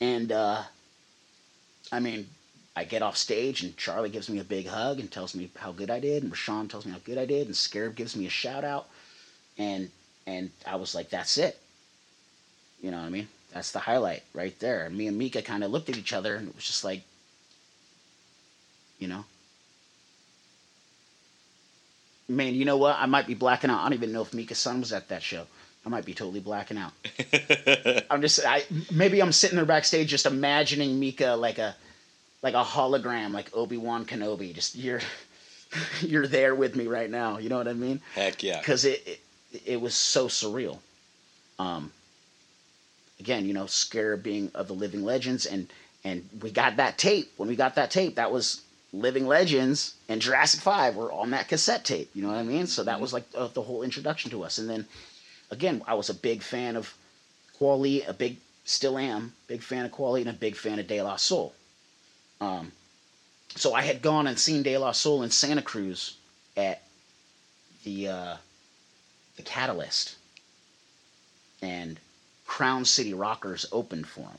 And 0.00 0.32
uh, 0.32 0.62
I 1.92 2.00
mean, 2.00 2.26
I 2.74 2.84
get 2.84 3.02
off 3.02 3.18
stage 3.18 3.62
and 3.62 3.76
Chali 3.76 4.08
gives 4.08 4.30
me 4.30 4.40
a 4.40 4.44
big 4.44 4.66
hug 4.66 4.98
and 4.98 5.12
tells 5.12 5.34
me 5.34 5.50
how 5.56 5.72
good 5.72 5.90
I 5.90 6.00
did, 6.00 6.22
and 6.22 6.32
Raashan 6.32 6.70
tells 6.70 6.86
me 6.86 6.92
how 6.92 7.00
good 7.04 7.18
I 7.18 7.26
did, 7.26 7.46
and 7.46 7.54
Scarub 7.54 7.94
gives 7.94 8.16
me 8.16 8.26
a 8.26 8.30
shout 8.30 8.64
out, 8.64 8.88
and 9.58 9.90
and 10.26 10.50
I 10.66 10.76
was 10.76 10.94
like, 10.94 11.10
that's 11.10 11.38
it. 11.38 11.60
You 12.84 12.90
know 12.90 12.98
what 12.98 13.06
I 13.06 13.08
mean? 13.08 13.28
That's 13.54 13.72
the 13.72 13.78
highlight 13.78 14.24
right 14.34 14.58
there. 14.60 14.90
Me 14.90 15.06
and 15.06 15.16
Mika 15.16 15.40
kind 15.40 15.64
of 15.64 15.70
looked 15.70 15.88
at 15.88 15.96
each 15.96 16.12
other 16.12 16.34
and 16.34 16.46
it 16.46 16.54
was 16.54 16.66
just 16.66 16.84
like, 16.84 17.00
you 18.98 19.08
know. 19.08 19.24
Man, 22.28 22.54
you 22.54 22.66
know 22.66 22.76
what? 22.76 22.96
I 22.98 23.06
might 23.06 23.26
be 23.26 23.32
blacking 23.32 23.70
out. 23.70 23.80
I 23.80 23.84
don't 23.84 23.94
even 23.94 24.12
know 24.12 24.20
if 24.20 24.34
Mika's 24.34 24.58
son 24.58 24.80
was 24.80 24.92
at 24.92 25.08
that 25.08 25.22
show. 25.22 25.46
I 25.86 25.88
might 25.88 26.04
be 26.04 26.12
totally 26.12 26.40
blacking 26.40 26.76
out. 26.76 26.92
I'm 28.10 28.20
just 28.20 28.40
I 28.46 28.64
maybe 28.92 29.22
I'm 29.22 29.32
sitting 29.32 29.56
there 29.56 29.64
backstage 29.64 30.08
just 30.08 30.26
imagining 30.26 31.00
Mika 31.00 31.36
like 31.36 31.56
a 31.56 31.74
like 32.42 32.52
a 32.52 32.64
hologram, 32.64 33.32
like 33.32 33.50
Obi 33.56 33.78
Wan 33.78 34.04
Kenobi. 34.04 34.54
Just 34.54 34.76
you're 34.76 35.00
you're 36.02 36.26
there 36.26 36.54
with 36.54 36.76
me 36.76 36.86
right 36.86 37.10
now. 37.10 37.38
You 37.38 37.48
know 37.48 37.56
what 37.56 37.68
I 37.68 37.72
mean? 37.72 38.02
Heck 38.14 38.42
yeah. 38.42 38.58
Because 38.58 38.84
it, 38.84 39.02
it 39.06 39.62
it 39.64 39.80
was 39.80 39.94
so 39.94 40.28
surreal. 40.28 40.80
Um. 41.58 41.90
Again, 43.20 43.46
you 43.46 43.54
know, 43.54 43.64
Scarub 43.64 44.22
being 44.22 44.50
of 44.54 44.68
the 44.68 44.74
Living 44.74 45.04
Legends, 45.04 45.46
and 45.46 45.72
and 46.02 46.28
we 46.40 46.50
got 46.50 46.76
that 46.76 46.98
tape. 46.98 47.32
When 47.36 47.48
we 47.48 47.56
got 47.56 47.76
that 47.76 47.90
tape, 47.90 48.16
that 48.16 48.32
was 48.32 48.62
Living 48.94 49.26
Legends 49.26 49.94
and 50.08 50.20
Jurassic 50.20 50.60
Five 50.60 50.94
were 50.94 51.10
on 51.10 51.30
that 51.30 51.48
cassette 51.48 51.84
tape. 51.84 52.10
You 52.14 52.22
know 52.22 52.28
what 52.28 52.36
I 52.36 52.44
mean? 52.44 52.66
So 52.66 52.84
that 52.84 53.00
was 53.00 53.12
like 53.12 53.24
uh, 53.34 53.48
the 53.48 53.62
whole 53.62 53.82
introduction 53.82 54.30
to 54.30 54.44
us. 54.44 54.58
And 54.58 54.70
then, 54.70 54.86
again, 55.50 55.82
I 55.86 55.94
was 55.94 56.10
a 56.10 56.14
big 56.14 56.42
fan 56.42 56.76
of 56.76 56.94
Kweli, 57.58 58.08
a 58.08 58.12
big, 58.12 58.36
still 58.64 58.96
am, 58.96 59.32
big 59.48 59.62
fan 59.62 59.84
of 59.84 59.90
Kweli, 59.90 60.20
and 60.20 60.30
a 60.30 60.34
big 60.34 60.54
fan 60.54 60.78
of 60.78 60.86
De 60.86 61.02
La 61.02 61.16
Soul. 61.16 61.54
Um, 62.40 62.72
so 63.56 63.74
I 63.74 63.82
had 63.82 64.00
gone 64.00 64.26
and 64.26 64.38
seen 64.38 64.62
De 64.62 64.78
La 64.78 64.92
Soul 64.92 65.22
in 65.22 65.30
Santa 65.30 65.62
Cruz 65.62 66.16
at 66.56 66.82
the 67.84 68.08
uh, 68.08 68.36
the 69.36 69.42
Catalyst, 69.42 70.16
and 71.62 71.98
Crown 72.54 72.84
City 72.84 73.12
Rockers 73.12 73.66
opened 73.72 74.06
for 74.06 74.20
them. 74.20 74.38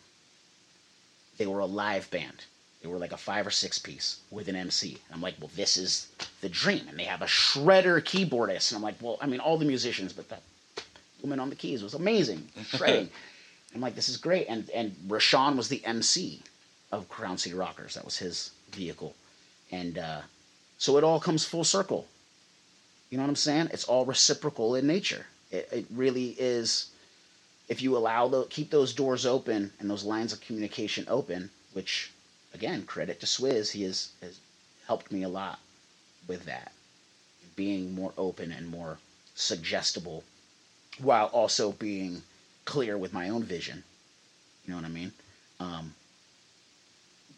They 1.38 1.48
were 1.48 1.60
a 1.60 1.66
live 1.66 2.10
band. 2.12 2.46
They 2.82 2.88
were 2.88 2.98
like 2.98 3.12
a 3.12 3.18
five 3.18 3.46
or 3.46 3.52
six 3.52 3.78
piece 3.78 4.20
with 4.32 4.48
an 4.48 4.56
MC. 4.56 4.92
And 4.92 5.16
I'm 5.16 5.22
like, 5.22 5.36
well, 5.38 5.52
this 5.54 5.76
is 5.76 6.08
the 6.40 6.48
dream. 6.48 6.88
And 6.88 6.98
they 6.98 7.04
have 7.04 7.22
a 7.22 7.26
shredder 7.26 8.02
keyboardist. 8.02 8.72
And 8.72 8.78
I'm 8.78 8.84
like, 8.84 8.96
well, 9.02 9.18
I 9.20 9.26
mean, 9.26 9.42
all 9.42 9.58
the 9.58 9.66
musicians, 9.66 10.14
but 10.14 10.30
that 10.30 10.44
woman 11.22 11.42
on 11.42 11.50
the 11.50 11.58
keys 11.58 11.84
was 11.84 11.94
amazing, 11.94 12.48
shredding. 12.64 13.10
I'm 13.76 13.82
like, 13.82 13.96
this 13.96 14.08
is 14.08 14.16
great. 14.16 14.46
And 14.48 14.70
and 14.70 14.96
Raashan 15.10 15.58
was 15.58 15.68
the 15.68 15.84
MC 15.84 16.40
of 16.94 17.10
Crown 17.10 17.38
City 17.38 17.54
Rockers. 17.54 17.96
That 17.96 18.06
was 18.06 18.16
his 18.18 18.52
vehicle. 18.72 19.14
And 19.74 19.98
uh, 19.98 20.22
so 20.78 20.96
it 20.98 21.04
all 21.04 21.20
comes 21.20 21.44
full 21.44 21.66
circle. 21.66 22.08
You 23.10 23.18
know 23.18 23.26
what 23.26 23.30
I'm 23.30 23.36
saying? 23.36 23.72
It's 23.74 23.84
all 23.84 24.06
reciprocal 24.06 24.76
in 24.76 24.88
nature. 24.88 25.26
It, 25.52 25.68
it 25.70 25.86
really 25.92 26.38
is. 26.40 26.92
If 27.68 27.82
you 27.82 27.98
allow 27.98 28.28
the 28.28 28.46
keep 28.46 28.70
those 28.70 28.94
doors 28.94 29.26
open 29.26 29.74
and 29.80 29.90
those 29.90 30.04
lines 30.04 30.32
of 30.34 30.42
communication 30.42 31.06
open, 31.08 31.50
which 31.74 32.12
again 32.54 32.86
credit 32.86 33.20
to 33.20 33.26
Swizz, 33.26 33.72
he 33.72 33.84
has 33.84 34.10
has 34.22 34.40
helped 34.88 35.12
me 35.12 35.24
a 35.24 35.30
lot 35.30 35.60
with 36.28 36.46
that, 36.46 36.72
being 37.56 37.94
more 37.96 38.14
open 38.18 38.52
and 38.52 38.68
more 38.70 39.00
suggestible, 39.34 40.24
while 41.00 41.28
also 41.28 41.72
being 41.72 42.24
clear 42.66 42.98
with 42.98 43.14
my 43.14 43.30
own 43.30 43.44
vision. 43.44 43.84
You 44.66 44.72
know 44.72 44.78
what 44.78 44.86
I 44.86 44.90
mean? 44.90 45.12
Um, 45.60 45.96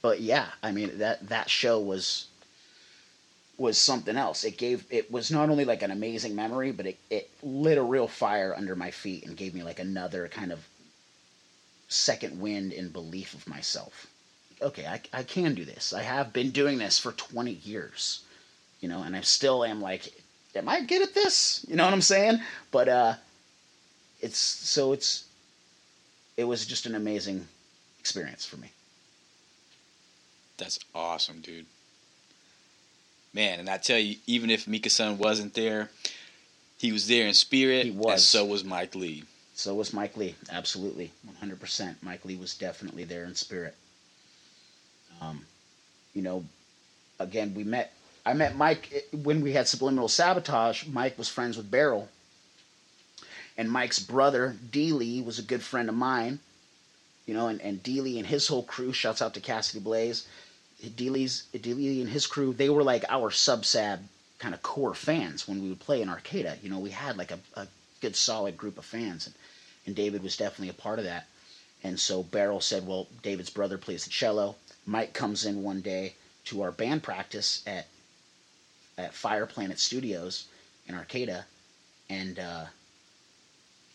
but 0.01 0.21
yeah, 0.21 0.47
I 0.63 0.71
mean 0.71 0.97
that 0.99 1.27
that 1.29 1.49
show 1.49 1.79
was 1.79 2.27
was 3.57 3.77
something 3.77 4.15
else. 4.15 4.43
It 4.43 4.57
gave 4.57 4.85
it 4.89 5.11
was 5.11 5.31
not 5.31 5.49
only 5.49 5.65
like 5.65 5.81
an 5.81 5.91
amazing 5.91 6.35
memory, 6.35 6.71
but 6.71 6.85
it, 6.85 6.97
it 7.09 7.29
lit 7.41 7.77
a 7.77 7.83
real 7.83 8.07
fire 8.07 8.53
under 8.55 8.75
my 8.75 8.91
feet 8.91 9.25
and 9.25 9.35
gave 9.35 9.53
me 9.53 9.63
like 9.63 9.79
another 9.79 10.27
kind 10.27 10.51
of 10.51 10.67
second 11.89 12.39
wind 12.39 12.71
in 12.71 12.89
belief 12.89 13.33
of 13.33 13.47
myself. 13.47 14.07
Okay, 14.61 14.85
I, 14.85 15.01
I 15.13 15.23
can 15.23 15.55
do 15.55 15.65
this. 15.65 15.93
I 15.93 16.01
have 16.01 16.33
been 16.33 16.51
doing 16.51 16.77
this 16.77 16.97
for 16.97 17.11
20 17.11 17.51
years, 17.51 18.21
you 18.79 18.89
know, 18.89 19.03
and 19.03 19.15
I 19.15 19.21
still 19.21 19.63
am 19.63 19.81
like, 19.81 20.11
am 20.55 20.67
I 20.67 20.81
good 20.81 21.01
at 21.03 21.13
this? 21.13 21.63
You 21.67 21.75
know 21.75 21.85
what 21.85 21.93
I'm 21.93 22.01
saying? 22.01 22.39
But 22.71 22.89
uh, 22.89 23.13
it's 24.21 24.37
so 24.37 24.93
it's 24.93 25.25
it 26.35 26.43
was 26.43 26.65
just 26.65 26.85
an 26.85 26.95
amazing 26.95 27.47
experience 27.99 28.45
for 28.45 28.57
me. 28.57 28.71
That's 30.57 30.79
awesome, 30.93 31.41
dude. 31.41 31.65
Man, 33.33 33.59
and 33.59 33.69
I 33.69 33.77
tell 33.77 33.99
you, 33.99 34.17
even 34.25 34.49
if 34.49 34.67
Mika 34.67 34.89
Sun 34.89 35.17
wasn't 35.17 35.53
there, 35.53 35.89
he 36.77 36.91
was 36.91 37.07
there 37.07 37.27
in 37.27 37.33
spirit. 37.33 37.85
He 37.85 37.91
was. 37.91 38.13
And 38.13 38.21
so 38.21 38.45
was 38.45 38.63
Mike 38.63 38.95
Lee. 38.95 39.23
So 39.55 39.73
was 39.73 39.93
Mike 39.93 40.15
Lee. 40.15 40.35
Absolutely, 40.51 41.11
100%. 41.41 41.95
Mike 42.01 42.23
Lee 42.25 42.35
was 42.35 42.53
definitely 42.55 43.03
there 43.03 43.25
in 43.25 43.35
spirit. 43.35 43.75
Um, 45.19 45.45
you 46.13 46.21
know, 46.21 46.45
again, 47.19 47.53
we 47.55 47.63
met. 47.63 47.93
I 48.25 48.33
met 48.33 48.55
Mike 48.55 48.89
eh, 48.93 49.17
when 49.23 49.41
we 49.41 49.53
had 49.53 49.67
Subliminal 49.67 50.09
Sabotage. 50.09 50.85
Mike 50.85 51.17
was 51.17 51.29
friends 51.29 51.57
with 51.57 51.71
Beryl. 51.71 52.09
And 53.57 53.71
Mike's 53.71 53.99
brother, 53.99 54.55
D. 54.71 54.91
Lee, 54.91 55.21
was 55.21 55.39
a 55.39 55.43
good 55.43 55.63
friend 55.63 55.89
of 55.89 55.95
mine. 55.95 56.39
You 57.25 57.33
know, 57.33 57.47
and, 57.47 57.59
and 57.61 57.81
D. 57.81 58.01
Lee 58.01 58.19
and 58.19 58.27
his 58.27 58.47
whole 58.47 58.63
crew, 58.63 58.93
shouts 58.93 59.21
out 59.21 59.33
to 59.33 59.39
Cassidy 59.39 59.79
Blaze. 59.83 60.27
Lee's, 60.99 61.43
and 61.53 62.09
his 62.09 62.27
crew, 62.27 62.53
they 62.53 62.69
were 62.69 62.83
like 62.83 63.03
our 63.09 63.31
sub-sab 63.31 63.99
kind 64.39 64.53
of 64.53 64.61
core 64.61 64.93
fans 64.93 65.47
when 65.47 65.61
we 65.61 65.69
would 65.69 65.79
play 65.79 66.01
in 66.01 66.09
Arcata. 66.09 66.57
You 66.61 66.69
know, 66.69 66.79
we 66.79 66.91
had 66.91 67.17
like 67.17 67.31
a, 67.31 67.39
a 67.55 67.67
good 68.01 68.15
solid 68.15 68.57
group 68.57 68.77
of 68.77 68.85
fans. 68.85 69.25
And, 69.25 69.35
and 69.85 69.95
David 69.95 70.21
was 70.21 70.37
definitely 70.37 70.69
a 70.69 70.73
part 70.73 70.99
of 70.99 71.05
that. 71.05 71.27
And 71.83 71.99
so 71.99 72.23
Beryl 72.23 72.61
said, 72.61 72.87
"Well, 72.87 73.07
David's 73.21 73.49
brother 73.49 73.77
plays 73.77 74.03
the 74.03 74.09
cello. 74.09 74.55
Mike 74.85 75.13
comes 75.13 75.45
in 75.45 75.63
one 75.63 75.81
day 75.81 76.15
to 76.45 76.61
our 76.61 76.71
band 76.71 77.03
practice 77.03 77.61
at 77.67 77.87
at 78.97 79.13
Fire 79.13 79.45
Planet 79.45 79.79
Studios 79.79 80.45
in 80.87 80.95
Arcata, 80.95 81.45
and 82.09 82.39
uh, 82.39 82.65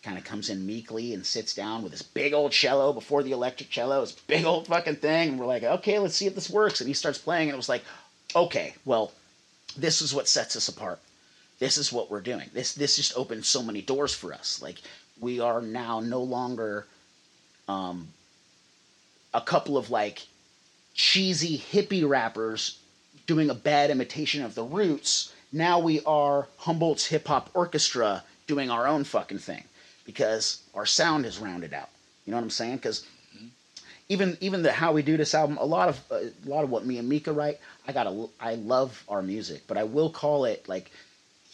kind 0.02 0.18
of 0.18 0.24
comes 0.24 0.50
in 0.50 0.66
meekly 0.66 1.14
and 1.14 1.24
sits 1.24 1.54
down 1.54 1.82
with 1.82 1.92
his 1.92 2.02
big 2.02 2.32
old 2.32 2.52
cello 2.52 2.92
before 2.92 3.22
the 3.22 3.32
electric 3.32 3.70
cello, 3.70 4.00
his 4.00 4.12
big 4.12 4.44
old 4.44 4.66
fucking 4.66 4.96
thing. 4.96 5.30
And 5.30 5.38
we're 5.38 5.46
like, 5.46 5.62
okay, 5.62 5.98
let's 5.98 6.16
see 6.16 6.26
if 6.26 6.34
this 6.34 6.50
works. 6.50 6.80
And 6.80 6.88
he 6.88 6.94
starts 6.94 7.18
playing, 7.18 7.48
and 7.48 7.54
it 7.54 7.56
was 7.56 7.68
like, 7.68 7.84
okay, 8.34 8.74
well, 8.84 9.12
this 9.76 10.02
is 10.02 10.12
what 10.12 10.28
sets 10.28 10.56
us 10.56 10.68
apart. 10.68 10.98
This 11.58 11.78
is 11.78 11.92
what 11.92 12.10
we're 12.10 12.20
doing. 12.20 12.50
This 12.52 12.74
this 12.74 12.96
just 12.96 13.16
opened 13.16 13.44
so 13.44 13.62
many 13.62 13.82
doors 13.82 14.12
for 14.12 14.32
us. 14.32 14.60
Like 14.60 14.78
we 15.20 15.38
are 15.38 15.62
now 15.62 16.00
no 16.00 16.22
longer 16.22 16.86
um, 17.68 18.08
a 19.32 19.40
couple 19.40 19.76
of 19.76 19.88
like 19.88 20.26
cheesy 20.94 21.56
hippie 21.58 22.06
rappers 22.06 22.78
doing 23.28 23.48
a 23.48 23.54
bad 23.54 23.90
imitation 23.90 24.42
of 24.42 24.56
the 24.56 24.64
roots. 24.64 25.32
Now 25.52 25.78
we 25.78 26.00
are 26.04 26.48
Humboldt's 26.58 27.06
hip 27.06 27.28
hop 27.28 27.50
orchestra 27.54 28.24
doing 28.48 28.68
our 28.68 28.88
own 28.88 29.04
fucking 29.04 29.38
thing 29.38 29.62
because 30.12 30.62
our 30.74 30.86
sound 30.86 31.26
is 31.26 31.38
rounded 31.38 31.72
out. 31.72 31.88
You 32.24 32.30
know 32.30 32.36
what 32.36 32.44
I'm 32.44 32.50
saying? 32.50 32.76
Because 32.76 33.06
even 34.08 34.36
even 34.40 34.62
the 34.62 34.72
how 34.72 34.92
we 34.92 35.02
do 35.02 35.16
this 35.16 35.34
album, 35.34 35.56
a 35.58 35.64
lot 35.64 35.88
of 35.88 36.00
uh, 36.10 36.16
a 36.16 36.48
lot 36.48 36.64
of 36.64 36.70
what 36.70 36.84
me 36.84 36.98
and 36.98 37.08
Mika 37.08 37.32
write, 37.32 37.58
I 37.86 37.92
got 37.92 38.12
I 38.40 38.54
love 38.56 39.02
our 39.08 39.22
music, 39.22 39.62
but 39.66 39.78
I 39.78 39.84
will 39.84 40.10
call 40.10 40.44
it 40.44 40.68
like 40.68 40.90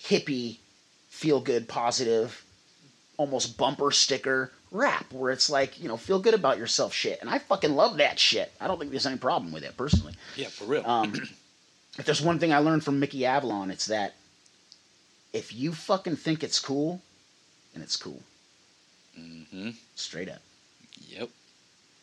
hippie, 0.03 0.59
feel 1.09 1.41
good, 1.41 1.69
positive, 1.69 2.45
almost 3.17 3.57
bumper 3.57 3.91
sticker 3.91 4.53
rap 4.71 5.11
where 5.13 5.33
it's 5.33 5.49
like 5.49 5.81
you 5.81 5.89
know 5.89 5.97
feel 5.97 6.19
good 6.19 6.35
about 6.35 6.59
yourself 6.59 6.93
shit, 6.93 7.21
and 7.21 7.31
I 7.31 7.39
fucking 7.39 7.75
love 7.75 7.99
that 7.99 8.19
shit. 8.19 8.53
I 8.61 8.67
don't 8.67 8.79
think 8.79 8.91
there's 8.91 9.07
any 9.07 9.19
problem 9.19 9.53
with 9.53 9.65
it 9.65 9.77
personally. 9.77 10.15
Yeah, 10.37 10.49
for 10.49 10.65
real. 10.65 10.85
Um, 10.85 11.15
if 11.99 12.05
there's 12.05 12.23
one 12.23 12.39
thing 12.39 12.53
I 12.53 12.59
learned 12.59 12.85
from 12.85 12.99
Mickey 12.99 13.25
Avalon, 13.25 13.71
it's 13.71 13.87
that 13.87 14.15
if 15.33 15.55
you 15.55 15.73
fucking 15.73 16.17
think 16.17 16.43
it's 16.43 16.59
cool, 16.59 17.01
then 17.73 17.83
it's 17.83 17.97
cool. 17.97 18.23
Hmm 19.19 19.71
Straight 19.95 20.29
up. 20.29 20.43
Yep. 21.09 21.29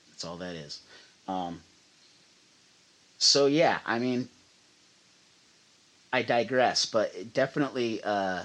That's 0.09 0.26
all 0.26 0.38
that 0.38 0.55
is. 0.55 0.82
Um, 1.28 1.61
so 3.18 3.45
yeah, 3.45 3.80
I 3.86 3.99
mean, 3.99 4.30
I 6.13 6.22
digress, 6.22 6.86
but 6.86 7.34
definitely, 7.34 8.01
uh, 8.03 8.43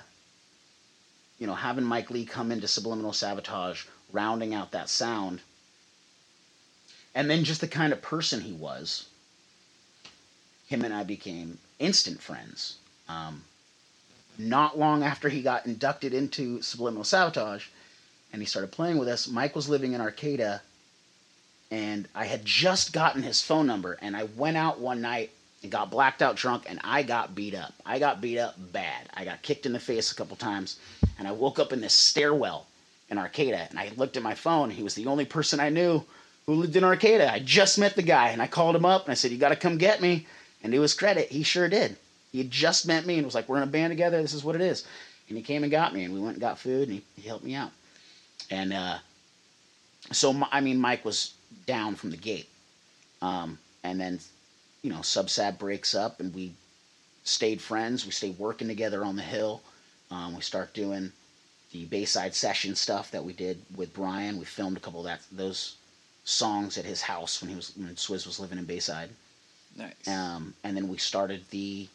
you 1.39 1.47
know, 1.47 1.55
having 1.55 1.85
Mike 1.85 2.11
Lee 2.11 2.25
come 2.25 2.51
into 2.51 2.67
Subliminal 2.67 3.13
Sabotage, 3.13 3.85
rounding 4.13 4.55
out 4.55 4.73
that 4.73 4.89
sound, 4.89 5.41
and 7.15 7.31
then 7.31 7.45
just 7.45 7.61
the 7.61 7.69
kind 7.69 7.93
of 7.93 8.03
person 8.03 8.41
he 8.41 8.53
was. 8.53 9.07
Him 10.67 10.85
and 10.85 10.95
I 10.95 11.05
became 11.05 11.59
instant 11.79 12.21
friends. 12.21 12.77
Um, 13.09 13.43
not 14.39 14.79
long 14.79 15.03
after 15.03 15.29
he 15.29 15.43
got 15.43 15.67
inducted 15.67 16.15
into 16.15 16.63
Subliminal 16.63 17.05
Sabotage, 17.05 17.67
and 18.33 18.43
he 18.43 18.47
started 18.47 18.73
playing 18.73 18.99
with 18.99 19.09
us, 19.09 19.29
Mike 19.29 19.57
was 19.57 19.69
living 19.69 19.93
in 19.93 20.01
Arcata 20.01 20.61
and 21.71 22.09
I 22.15 22.25
had 22.25 22.45
just 22.45 22.93
gotten 22.93 23.23
his 23.23 23.41
phone 23.41 23.67
number, 23.67 23.97
and 24.03 24.17
I 24.17 24.25
went 24.25 24.57
out 24.57 24.81
one 24.81 25.01
night 25.01 25.31
and 25.63 25.71
got 25.71 25.91
blacked 25.91 26.23
out 26.23 26.37
drunk, 26.37 26.65
and 26.69 26.81
I 26.83 27.03
got 27.03 27.35
beat 27.35 27.55
up. 27.55 27.75
I 27.87 27.99
got 27.99 28.21
beat 28.21 28.39
up 28.39 28.57
bad. 28.73 29.09
I 29.15 29.25
got 29.25 29.43
kicked 29.43 29.67
in 29.67 29.73
the 29.73 29.79
face 29.79 30.11
a 30.11 30.15
couple 30.15 30.37
times, 30.37 30.79
and 31.19 31.29
I 31.29 31.33
woke 31.33 31.59
up 31.59 31.73
in 31.73 31.81
this 31.81 31.95
stairwell 31.95 32.67
in 33.09 33.19
Arcata, 33.19 33.69
and 33.71 33.79
I 33.79 33.93
looked 33.97 34.17
at 34.17 34.23
my 34.23 34.35
phone. 34.35 34.71
He 34.71 34.83
was 34.83 34.95
the 34.95 35.07
only 35.07 35.25
person 35.25 35.61
I 35.61 35.69
knew 35.69 36.03
who 36.47 36.55
lived 36.55 36.77
in 36.77 36.85
Arcata. 36.85 37.33
I 37.33 37.39
just 37.39 37.79
met 37.79 37.95
the 37.95 38.03
guy, 38.03 38.31
and 38.31 38.43
I 38.43 38.47
called 38.49 38.75
him 38.75 38.85
up, 38.85 39.05
and 39.05 39.13
I 39.13 39.15
said, 39.15 39.31
"You 39.31 39.39
got 39.39 39.51
to 39.51 39.57
come 39.57 39.79
get 39.79 40.01
me." 40.01 40.27
And 40.63 40.73
to 40.73 40.81
his 40.81 40.95
credit, 40.95 41.29
he 41.29 41.43
sure 41.43 41.69
did. 41.69 41.97
He 42.33 42.39
had 42.39 42.51
just 42.51 42.87
met 42.87 43.07
me 43.07 43.17
and 43.17 43.25
was 43.25 43.35
like, 43.35 43.49
"We're 43.49 43.59
in 43.59 43.63
a 43.63 43.67
band 43.67 43.93
together. 43.93 44.21
This 44.21 44.35
is 44.35 44.45
what 44.45 44.57
it 44.57 44.61
is." 44.61 44.85
And 45.29 45.37
he 45.37 45.45
came 45.45 45.63
and 45.63 45.71
got 45.71 45.95
me, 45.95 46.03
and 46.03 46.13
we 46.13 46.21
went 46.21 46.35
and 46.35 46.41
got 46.41 46.59
food, 46.59 46.89
and 46.89 46.99
he, 46.99 47.03
he 47.21 47.29
helped 47.29 47.45
me 47.45 47.55
out. 47.55 47.71
And 48.51 48.73
uh, 48.73 48.99
so, 50.13 50.33
Mi- 50.33 50.47
I 50.51 50.61
mean, 50.61 50.79
Mike 50.79 51.05
was 51.05 51.35
down 51.67 51.95
from 51.95 52.11
the 52.11 52.17
gate. 52.17 52.49
Um, 53.23 53.59
and 53.85 54.01
then, 54.01 54.21
you 54.83 54.91
know, 54.91 55.01
Subsab 55.01 55.59
breaks 55.59 55.95
up 55.95 56.21
and 56.21 56.35
we 56.35 56.53
stayed 57.25 57.61
friends. 57.61 58.05
We 58.05 58.13
stayed 58.13 58.39
working 58.39 58.69
together 58.69 59.05
on 59.05 59.17
the 59.17 59.23
hill. 59.23 59.63
Um, 60.11 60.35
we 60.35 60.43
start 60.43 60.75
doing 60.75 61.13
the 61.73 61.85
Bayside 61.85 62.35
session 62.35 62.75
stuff 62.75 63.11
that 63.13 63.25
we 63.25 63.33
did 63.33 63.63
with 63.77 63.95
Brian. 63.95 64.39
We 64.39 64.45
filmed 64.45 64.77
a 64.77 64.81
couple 64.81 65.01
of 65.01 65.07
that 65.07 65.21
those 65.31 65.77
songs 66.25 66.77
at 66.79 66.85
his 66.85 67.03
house 67.03 67.41
when 67.41 67.51
he 67.51 67.57
was 67.57 67.73
when 67.77 67.95
Swizz 67.95 68.27
was 68.27 68.41
living 68.41 68.59
in 68.59 68.65
Bayside. 68.65 69.11
Nice. 69.77 70.09
Um, 70.09 70.55
and 70.65 70.77
then 70.77 70.89
we 70.89 70.99
started 70.99 71.45
the 71.51 71.87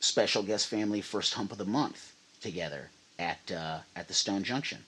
special 0.00 0.42
guest 0.42 0.66
family 0.66 1.00
first 1.00 1.34
hump 1.34 1.52
of 1.52 1.58
the 1.58 1.64
month 1.64 2.12
together 2.42 2.90
at 3.18 3.50
uh, 3.50 3.78
at 3.96 4.08
the 4.08 4.14
Stone 4.14 4.44
Junction. 4.44 4.84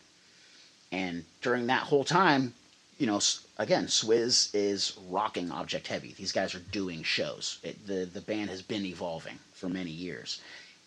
And 0.93 1.24
during 1.43 1.66
that 1.66 1.82
whole 1.82 2.05
time, 2.05 2.55
you 2.99 3.07
know, 3.07 3.20
again, 3.59 3.87
Swizz 3.87 4.51
is 4.55 4.97
rocking 5.09 5.51
Object 5.51 5.89
Heavy. 5.89 6.14
These 6.16 6.32
guys 6.32 6.55
are 6.55 6.61
doing 6.61 7.03
shows. 7.03 7.59
It, 7.62 7.87
the 7.87 8.05
the 8.05 8.20
band 8.20 8.51
has 8.51 8.62
been 8.62 8.85
evolving 8.85 9.39
for 9.53 9.68
many 9.68 9.91
years, 9.91 10.41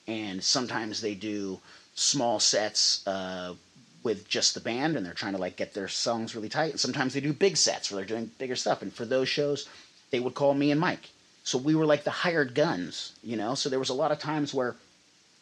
and 0.08 0.44
sometimes 0.44 1.02
they 1.02 1.16
do 1.16 1.60
small 1.96 2.40
sets 2.40 3.06
uh, 3.08 3.56
with 4.04 4.30
just 4.30 4.54
the 4.54 4.62
band, 4.62 4.96
and 4.96 5.06
they're 5.06 5.14
trying 5.14 5.34
to 5.34 5.40
like 5.40 5.58
get 5.58 5.74
their 5.74 5.88
songs 5.90 6.36
really 6.36 6.50
tight. 6.50 6.72
And 6.72 6.80
sometimes 6.80 7.14
they 7.14 7.20
do 7.20 7.34
big 7.34 7.58
sets 7.58 7.92
where 7.92 7.98
they're 7.98 8.18
doing 8.18 8.32
bigger 8.38 8.56
stuff. 8.56 8.82
And 8.82 8.94
for 8.94 9.06
those 9.06 9.28
shows, 9.28 9.68
they 10.12 10.20
would 10.20 10.34
call 10.34 10.54
me 10.54 10.72
and 10.72 10.80
Mike. 10.80 11.10
So 11.44 11.58
we 11.58 11.76
were 11.76 11.86
like 11.86 12.04
the 12.04 12.12
hired 12.12 12.56
guns, 12.56 13.14
you 13.24 13.36
know. 13.36 13.56
So 13.56 13.70
there 13.70 13.80
was 13.80 13.90
a 13.90 13.94
lot 13.94 14.12
of 14.12 14.20
times 14.20 14.54
where 14.54 14.76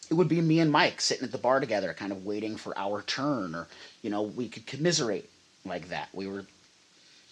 it 0.09 0.13
would 0.13 0.27
be 0.27 0.41
me 0.41 0.59
and 0.59 0.71
Mike 0.71 1.01
sitting 1.01 1.23
at 1.23 1.31
the 1.31 1.37
bar 1.37 1.59
together, 1.59 1.93
kind 1.93 2.11
of 2.11 2.25
waiting 2.25 2.57
for 2.57 2.77
our 2.77 3.01
turn, 3.01 3.55
or 3.55 3.67
you 4.01 4.09
know, 4.09 4.21
we 4.21 4.47
could 4.47 4.65
commiserate 4.65 5.29
like 5.65 5.89
that. 5.89 6.09
We 6.13 6.27
were 6.27 6.45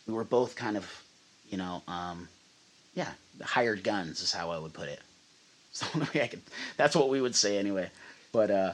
we 0.07 0.13
were 0.13 0.24
both 0.24 0.55
kind 0.55 0.78
of, 0.78 1.03
you 1.49 1.57
know, 1.57 1.82
um, 1.88 2.28
yeah, 2.93 3.11
hired 3.41 3.84
guns 3.84 4.21
is 4.21 4.32
how 4.34 4.51
I 4.51 4.59
would 4.59 4.74
put 4.74 4.89
it. 4.89 4.99
So 5.76 5.88
I 6.13 6.28
could, 6.28 6.41
that's 6.78 6.95
what 6.95 7.09
we 7.09 7.19
would 7.19 7.34
say 7.34 7.57
anyway. 7.57 7.89
But 8.32 8.51
uh, 8.51 8.74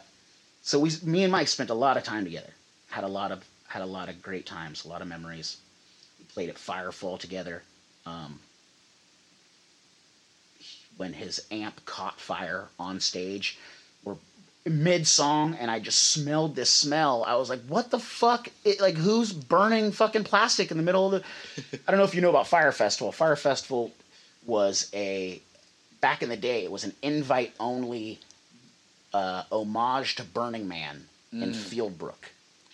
so 0.61 0.79
we, 0.79 0.91
me 1.01 1.23
and 1.23 1.31
Mike 1.31 1.47
spent 1.47 1.69
a 1.69 1.73
lot 1.73 1.95
of 1.95 2.03
time 2.03 2.25
together. 2.25 2.51
Had 2.89 3.05
a 3.05 3.07
lot 3.07 3.31
of 3.31 3.45
had 3.69 3.81
a 3.81 3.85
lot 3.85 4.09
of 4.09 4.21
great 4.21 4.45
times, 4.45 4.83
a 4.83 4.89
lot 4.89 5.01
of 5.01 5.07
memories. 5.07 5.55
We 6.19 6.25
played 6.25 6.49
at 6.49 6.55
Firefall 6.55 7.17
together. 7.17 7.63
Um, 8.05 8.41
when 10.97 11.13
his 11.13 11.41
amp 11.51 11.85
caught 11.85 12.19
fire 12.19 12.67
on 12.77 12.99
stage, 12.99 13.57
mid 14.65 15.07
song, 15.07 15.55
and 15.59 15.71
I 15.71 15.79
just 15.79 16.11
smelled 16.11 16.55
this 16.55 16.69
smell. 16.69 17.23
I 17.23 17.35
was 17.35 17.49
like, 17.49 17.61
"What 17.67 17.91
the 17.91 17.99
fuck? 17.99 18.49
It, 18.63 18.81
like, 18.81 18.95
who's 18.95 19.31
burning 19.31 19.91
fucking 19.91 20.23
plastic 20.25 20.71
in 20.71 20.77
the 20.77 20.83
middle 20.83 21.13
of 21.13 21.23
the?" 21.55 21.79
I 21.87 21.91
don't 21.91 21.99
know 21.99 22.05
if 22.05 22.15
you 22.15 22.21
know 22.21 22.29
about 22.29 22.47
Fire 22.47 22.71
Festival. 22.71 23.11
Fire 23.11 23.35
Festival 23.35 23.91
was 24.45 24.89
a 24.93 25.41
back 26.01 26.23
in 26.23 26.29
the 26.29 26.37
day. 26.37 26.63
It 26.63 26.71
was 26.71 26.83
an 26.83 26.93
invite 27.01 27.53
only 27.59 28.19
uh, 29.13 29.43
homage 29.51 30.15
to 30.15 30.23
Burning 30.23 30.67
Man 30.67 31.05
in 31.31 31.51
Fieldbrook, 31.51 32.29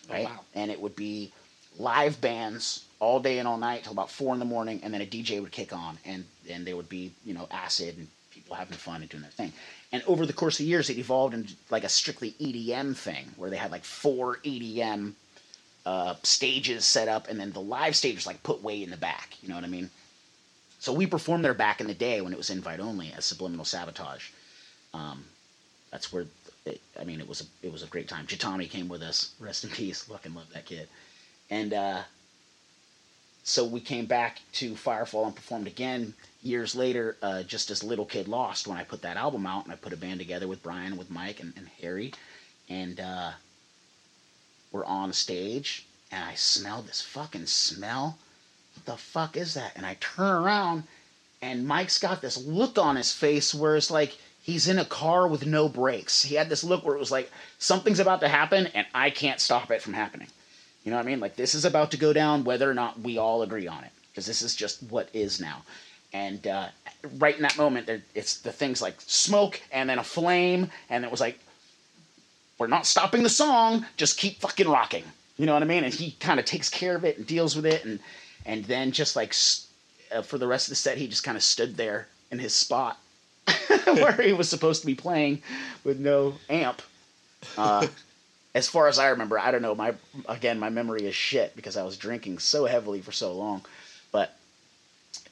right? 0.09 0.25
wow. 0.25 0.39
And 0.53 0.71
it 0.71 0.79
would 0.79 0.95
be 0.95 1.31
live 1.77 2.21
bands 2.21 2.85
all 2.99 3.19
day 3.19 3.39
and 3.39 3.47
all 3.47 3.57
night 3.57 3.83
till 3.83 3.91
about 3.91 4.09
four 4.09 4.33
in 4.33 4.39
the 4.39 4.45
morning, 4.45 4.79
and 4.83 4.93
then 4.93 5.01
a 5.01 5.05
DJ 5.05 5.41
would 5.41 5.51
kick 5.51 5.73
on, 5.73 5.97
and 6.05 6.25
and 6.49 6.65
there 6.65 6.75
would 6.75 6.89
be 6.89 7.11
you 7.25 7.33
know 7.33 7.47
acid 7.51 7.97
and 7.97 8.07
people 8.45 8.55
having 8.55 8.77
fun 8.77 9.01
and 9.01 9.09
doing 9.09 9.23
their 9.23 9.31
thing. 9.31 9.51
And 9.91 10.03
over 10.05 10.25
the 10.25 10.33
course 10.33 10.59
of 10.59 10.67
years, 10.67 10.89
it 10.89 10.97
evolved 10.97 11.33
into 11.33 11.53
like 11.71 11.83
a 11.83 11.89
strictly 11.89 12.35
EDM 12.39 12.95
thing, 12.95 13.25
where 13.37 13.49
they 13.49 13.57
had 13.57 13.71
like 13.71 13.83
four 13.83 14.37
EDM 14.37 15.13
uh, 15.85 16.15
stages 16.23 16.85
set 16.85 17.07
up, 17.07 17.27
and 17.27 17.39
then 17.39 17.51
the 17.51 17.61
live 17.61 17.95
stage 17.95 18.15
was 18.15 18.27
like 18.27 18.43
put 18.43 18.61
way 18.61 18.83
in 18.83 18.91
the 18.91 18.97
back. 18.97 19.35
You 19.41 19.49
know 19.49 19.55
what 19.55 19.63
I 19.63 19.67
mean? 19.67 19.89
So 20.79 20.93
we 20.93 21.07
performed 21.07 21.43
there 21.43 21.55
back 21.55 21.81
in 21.81 21.87
the 21.87 21.95
day 21.95 22.21
when 22.21 22.33
it 22.33 22.37
was 22.37 22.51
invite 22.51 22.79
only 22.79 23.11
as 23.17 23.25
Subliminal 23.25 23.65
Sabotage. 23.65 24.29
Um, 24.93 25.25
that's 25.91 26.13
where 26.13 26.25
it, 26.65 26.79
I 26.99 27.03
mean 27.03 27.19
it 27.19 27.27
was 27.27 27.41
a 27.41 27.65
it 27.65 27.71
was 27.71 27.81
a 27.81 27.87
great 27.87 28.07
time. 28.07 28.27
Chitami 28.27 28.69
came 28.69 28.87
with 28.87 29.01
us. 29.01 29.33
Rest 29.39 29.63
in 29.63 29.71
peace. 29.71 30.03
Fucking 30.03 30.35
love 30.35 30.53
that 30.53 30.65
kid. 30.65 30.87
And 31.49 31.73
uh, 31.73 32.01
so 33.43 33.65
we 33.65 33.79
came 33.79 34.05
back 34.05 34.41
to 34.53 34.73
Firefall 34.73 35.25
and 35.25 35.35
performed 35.35 35.67
again 35.67 36.13
years 36.45 36.75
later, 36.75 37.17
uh, 37.21 37.43
just 37.43 37.71
as 37.71 37.83
Little 37.83 38.05
Kid 38.05 38.27
Lost 38.27 38.67
when 38.67 38.77
I 38.77 38.83
put 38.83 39.01
that 39.01 39.17
album 39.17 39.45
out 39.45 39.63
and 39.63 39.73
I 39.73 39.75
put 39.75 39.93
a 39.93 39.97
band 39.97 40.19
together 40.19 40.47
with 40.47 40.61
Brian, 40.61 40.95
with 40.95 41.09
Mike 41.09 41.39
and, 41.39 41.53
and 41.57 41.67
Harry, 41.81 42.13
and 42.69 42.99
uh, 42.99 43.31
we're 44.71 44.85
on 44.85 45.11
stage 45.13 45.85
and 46.11 46.23
I 46.23 46.35
smell 46.35 46.81
this 46.81 47.01
fucking 47.01 47.47
smell. 47.47 48.17
What 48.75 48.85
the 48.85 48.97
fuck 48.97 49.37
is 49.37 49.55
that? 49.55 49.73
And 49.75 49.85
I 49.85 49.97
turn 49.99 50.29
around 50.43 50.83
and 51.41 51.67
Mike's 51.67 51.99
got 51.99 52.21
this 52.21 52.37
look 52.37 52.77
on 52.77 52.95
his 52.95 53.11
face 53.11 53.53
where 53.53 53.75
it's 53.75 53.91
like 53.91 54.17
he's 54.41 54.67
in 54.67 54.77
a 54.77 54.85
car 54.85 55.27
with 55.27 55.45
no 55.45 55.67
brakes. 55.67 56.21
He 56.21 56.35
had 56.35 56.49
this 56.49 56.63
look 56.63 56.85
where 56.85 56.95
it 56.95 56.99
was 56.99 57.11
like 57.11 57.31
something's 57.57 57.99
about 57.99 58.19
to 58.21 58.27
happen 58.27 58.67
and 58.67 58.85
I 58.93 59.09
can't 59.09 59.39
stop 59.39 59.71
it 59.71 59.81
from 59.81 59.93
happening. 59.93 60.27
You 60.83 60.91
know 60.91 60.97
what 60.97 61.05
I 61.05 61.09
mean? 61.09 61.19
Like 61.19 61.35
this 61.35 61.55
is 61.55 61.65
about 61.65 61.91
to 61.91 61.97
go 61.97 62.13
down, 62.13 62.43
whether 62.43 62.69
or 62.69 62.75
not 62.75 62.99
we 62.99 63.17
all 63.17 63.41
agree 63.41 63.67
on 63.67 63.83
it, 63.83 63.91
because 64.11 64.27
this 64.27 64.43
is 64.43 64.55
just 64.55 64.83
what 64.83 65.09
is 65.13 65.41
now. 65.41 65.63
And 66.15 66.47
uh, 66.47 66.67
right 67.17 67.35
in 67.35 67.41
that 67.41 67.57
moment, 67.57 67.89
it's 68.13 68.37
the 68.39 68.53
things 68.53 68.81
like 68.81 68.95
smoke 69.01 69.61
and 69.69 69.89
then 69.89 69.99
a 69.99 70.03
flame, 70.03 70.71
and 70.89 71.03
it 71.03 71.11
was 71.11 71.19
like, 71.19 71.37
we're 72.57 72.67
not 72.67 72.85
stopping 72.85 73.21
the 73.21 73.29
song, 73.29 73.85
just 73.97 74.17
keep 74.17 74.39
fucking 74.39 74.69
rocking. 74.69 75.03
You 75.35 75.45
know 75.45 75.53
what 75.53 75.61
I 75.61 75.65
mean? 75.65 75.83
And 75.83 75.93
he 75.93 76.11
kind 76.11 76.39
of 76.39 76.45
takes 76.45 76.69
care 76.69 76.95
of 76.95 77.03
it 77.03 77.17
and 77.17 77.27
deals 77.27 77.53
with 77.53 77.65
it, 77.65 77.83
and 77.83 77.99
and 78.45 78.63
then 78.63 78.93
just 78.93 79.17
like 79.17 79.35
uh, 80.13 80.21
for 80.21 80.37
the 80.37 80.47
rest 80.47 80.67
of 80.67 80.69
the 80.69 80.75
set, 80.75 80.97
he 80.97 81.09
just 81.09 81.25
kind 81.25 81.35
of 81.35 81.43
stood 81.43 81.75
there 81.75 82.07
in 82.31 82.39
his 82.39 82.53
spot 82.53 82.97
where 83.85 84.13
he 84.13 84.31
was 84.31 84.47
supposed 84.47 84.79
to 84.79 84.87
be 84.87 84.95
playing 84.95 85.41
with 85.83 85.99
no 85.99 86.35
amp. 86.49 86.81
Uh, 87.57 87.87
as 88.55 88.69
far 88.69 88.87
as 88.87 88.99
I 88.99 89.09
remember, 89.09 89.37
I 89.37 89.51
don't 89.51 89.61
know. 89.61 89.75
My 89.75 89.95
again, 90.29 90.59
my 90.59 90.69
memory 90.69 91.05
is 91.05 91.13
shit 91.13 91.57
because 91.57 91.75
I 91.75 91.83
was 91.83 91.97
drinking 91.97 92.39
so 92.39 92.65
heavily 92.65 93.01
for 93.01 93.11
so 93.11 93.33
long. 93.33 93.65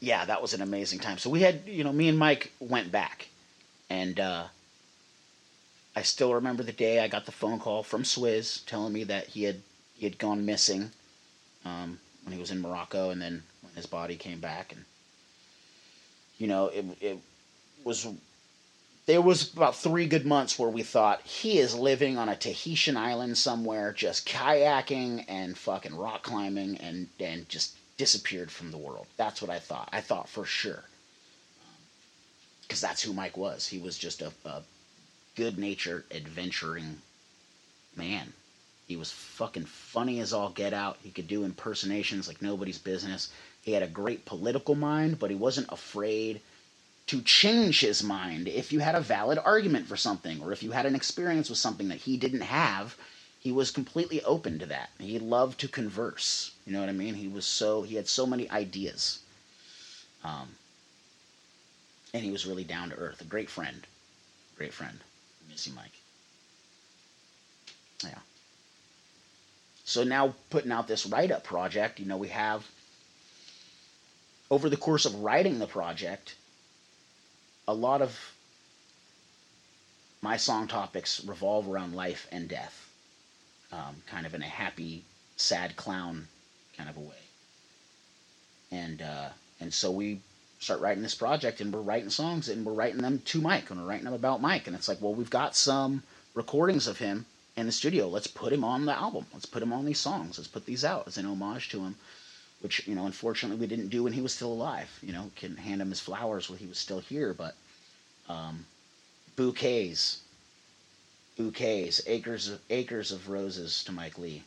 Yeah, 0.03 0.25
that 0.25 0.41
was 0.41 0.53
an 0.53 0.61
amazing 0.61 0.99
time. 0.99 1.17
So 1.17 1.29
we 1.29 1.39
had, 1.39 1.61
you 1.65 1.85
know, 1.85 1.93
me 1.93 2.09
and 2.09 2.19
Mike 2.19 2.51
went 2.59 2.91
back, 2.91 3.29
and 3.89 4.19
uh, 4.19 4.43
I 5.95 6.01
still 6.01 6.33
remember 6.33 6.61
the 6.61 6.73
day 6.73 6.99
I 6.99 7.07
got 7.07 7.25
the 7.25 7.31
phone 7.31 7.57
call 7.57 7.83
from 7.83 8.03
Swizz 8.03 8.65
telling 8.65 8.91
me 8.91 9.05
that 9.05 9.27
he 9.27 9.43
had 9.43 9.61
he 9.95 10.05
had 10.05 10.17
gone 10.17 10.45
missing 10.45 10.91
um, 11.63 12.01
when 12.23 12.33
he 12.33 12.39
was 12.41 12.51
in 12.51 12.59
Morocco, 12.59 13.11
and 13.11 13.21
then 13.21 13.43
when 13.61 13.73
his 13.75 13.85
body 13.85 14.17
came 14.17 14.41
back, 14.41 14.73
and 14.73 14.83
you 16.37 16.47
know, 16.47 16.67
it 16.67 16.83
it 16.99 17.17
was 17.85 18.05
there 19.05 19.21
was 19.21 19.53
about 19.53 19.77
three 19.77 20.05
good 20.05 20.25
months 20.25 20.59
where 20.59 20.69
we 20.69 20.83
thought 20.83 21.21
he 21.21 21.59
is 21.59 21.75
living 21.75 22.17
on 22.17 22.27
a 22.27 22.35
Tahitian 22.35 22.97
island 22.97 23.37
somewhere, 23.37 23.93
just 23.93 24.27
kayaking 24.27 25.23
and 25.29 25.57
fucking 25.57 25.95
rock 25.95 26.23
climbing, 26.23 26.75
and 26.79 27.07
and 27.21 27.47
just 27.47 27.77
disappeared 28.03 28.51
from 28.51 28.69
the 28.69 28.77
world. 28.77 29.07
That's 29.15 29.41
what 29.41 29.49
I 29.49 29.59
thought. 29.59 29.87
I 29.93 30.01
thought 30.01 30.27
for 30.27 30.43
sure, 30.43 30.83
because 32.63 32.81
that's 32.81 33.01
who 33.01 33.13
Mike 33.13 33.37
was. 33.37 33.65
He 33.65 33.79
was 33.79 33.97
just 33.97 34.21
a, 34.21 34.29
a 34.43 34.61
good-natured, 35.37 36.03
adventuring 36.11 36.97
man. 37.95 38.33
He 38.89 38.97
was 38.97 39.09
fucking 39.09 39.63
funny 39.63 40.19
as 40.19 40.33
all 40.33 40.49
get 40.49 40.73
out. 40.73 40.97
He 41.01 41.11
could 41.11 41.29
do 41.29 41.45
impersonations 41.45 42.27
like 42.27 42.41
nobody's 42.41 42.77
business. 42.77 43.31
He 43.61 43.71
had 43.71 43.83
a 43.83 43.87
great 44.01 44.25
political 44.25 44.75
mind, 44.75 45.17
but 45.17 45.29
he 45.29 45.37
wasn't 45.37 45.71
afraid 45.71 46.41
to 47.07 47.21
change 47.21 47.79
his 47.79 48.03
mind 48.03 48.49
if 48.49 48.73
you 48.73 48.79
had 48.79 48.95
a 48.95 48.99
valid 48.99 49.37
argument 49.37 49.87
for 49.87 49.95
something 49.95 50.41
or 50.41 50.51
if 50.51 50.61
you 50.61 50.71
had 50.71 50.85
an 50.85 50.95
experience 50.95 51.49
with 51.49 51.57
something 51.57 51.87
that 51.87 51.99
he 51.99 52.17
didn't 52.17 52.41
have 52.41 52.97
he 53.43 53.51
was 53.51 53.71
completely 53.71 54.23
open 54.23 54.57
to 54.59 54.65
that. 54.67 54.89
He 54.99 55.19
loved 55.19 55.59
to 55.59 55.67
converse. 55.67 56.51
You 56.65 56.73
know 56.73 56.79
what 56.79 56.89
i 56.89 56.93
mean? 56.93 57.13
He 57.15 57.27
was 57.27 57.45
so 57.45 57.81
he 57.83 57.95
had 57.95 58.07
so 58.07 58.25
many 58.25 58.49
ideas. 58.49 59.19
Um, 60.23 60.55
and 62.13 62.23
he 62.23 62.31
was 62.31 62.45
really 62.45 62.63
down 62.63 62.89
to 62.89 62.95
earth. 62.95 63.21
A 63.21 63.25
great 63.25 63.49
friend. 63.49 63.85
Great 64.57 64.73
friend. 64.73 64.99
Missy 65.49 65.71
mike. 65.75 65.91
Yeah. 68.03 68.19
So 69.83 70.03
now 70.03 70.33
putting 70.49 70.71
out 70.71 70.87
this 70.87 71.05
write-up 71.05 71.43
project 71.43 71.99
you 71.99 72.05
know 72.05 72.17
we 72.17 72.29
have 72.29 72.65
over 74.49 74.69
the 74.69 74.77
course 74.77 75.05
of 75.05 75.15
writing 75.21 75.59
the 75.59 75.67
project 75.67 76.35
a 77.67 77.73
lot 77.73 78.01
of 78.01 78.33
my 80.23 80.37
song 80.37 80.67
topics 80.67 81.23
revolve 81.25 81.67
around 81.67 81.93
life 81.93 82.27
and 82.31 82.47
death, 82.47 82.82
um, 83.73 83.95
kind 84.07 84.25
of 84.25 84.33
in 84.33 84.41
a 84.41 84.47
happy, 84.47 85.03
sad 85.35 85.75
clown 85.75 86.27
kind 86.77 86.89
of 86.89 86.97
a 86.97 87.01
way. 87.01 87.23
And 88.71 89.01
uh, 89.01 89.29
and 89.59 89.73
so 89.73 89.91
we 89.91 90.19
start 90.59 90.79
writing 90.79 91.03
this 91.03 91.15
project, 91.15 91.59
and 91.61 91.73
we're 91.73 91.81
writing 91.81 92.09
songs, 92.09 92.49
and 92.49 92.65
we're 92.65 92.73
writing 92.73 93.01
them 93.01 93.21
to 93.25 93.41
Mike, 93.41 93.69
and 93.69 93.79
we're 93.79 93.87
writing 93.87 94.05
them 94.05 94.13
about 94.13 94.41
Mike, 94.41 94.67
and 94.67 94.75
it's 94.75 94.87
like, 94.87 95.01
well, 95.01 95.13
we've 95.13 95.29
got 95.29 95.55
some 95.55 96.03
recordings 96.33 96.87
of 96.87 96.97
him 96.97 97.25
in 97.57 97.65
the 97.65 97.71
studio. 97.71 98.07
Let's 98.07 98.27
put 98.27 98.53
him 98.53 98.63
on 98.63 98.85
the 98.85 98.97
album. 98.97 99.25
Let's 99.33 99.45
put 99.45 99.63
him 99.63 99.73
on 99.73 99.85
these 99.85 99.99
songs. 99.99 100.37
Let's 100.37 100.47
put 100.47 100.65
these 100.65 100.85
out 100.85 101.07
as 101.07 101.17
an 101.17 101.25
homage 101.25 101.69
to 101.69 101.81
him 101.81 101.95
which 102.63 102.87
you 102.87 102.95
know 102.95 103.05
unfortunately 103.05 103.59
we 103.59 103.67
didn't 103.67 103.89
do 103.89 104.03
when 104.03 104.13
he 104.13 104.21
was 104.21 104.33
still 104.33 104.51
alive. 104.53 104.89
You 105.03 105.11
know, 105.11 105.29
can 105.35 105.57
hand 105.57 105.81
him 105.81 105.89
his 105.89 105.99
flowers 105.99 106.49
when 106.49 106.59
he 106.59 106.65
was 106.65 106.79
still 106.79 106.99
here, 106.99 107.33
but 107.33 107.55
um, 108.29 108.65
bouquets, 109.35 110.21
bouquets, 111.37 112.01
acres 112.07 112.49
of 112.49 112.59
acres 112.69 113.11
of 113.11 113.29
roses 113.29 113.83
to 113.85 113.91
Mike 113.91 114.17
Lee, 114.17 114.43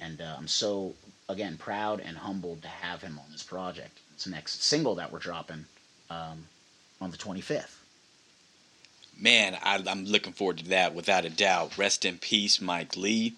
and 0.00 0.20
uh, 0.20 0.34
I'm 0.36 0.48
so 0.48 0.94
again 1.28 1.56
proud 1.56 2.00
and 2.00 2.16
humbled 2.16 2.62
to 2.62 2.68
have 2.68 3.02
him 3.02 3.18
on 3.18 3.30
this 3.32 3.42
project. 3.42 3.98
It's 4.14 4.24
the 4.24 4.30
next 4.30 4.62
single 4.62 4.94
that 4.96 5.12
we're 5.12 5.18
dropping 5.18 5.64
um, 6.10 6.46
on 7.00 7.10
the 7.10 7.16
25th. 7.16 7.76
Man, 9.18 9.56
I, 9.62 9.82
I'm 9.86 10.04
looking 10.04 10.32
forward 10.32 10.58
to 10.58 10.64
that 10.70 10.94
without 10.94 11.24
a 11.24 11.30
doubt. 11.30 11.78
Rest 11.78 12.04
in 12.04 12.18
peace, 12.18 12.60
Mike 12.60 12.96
Lee. 12.96 13.34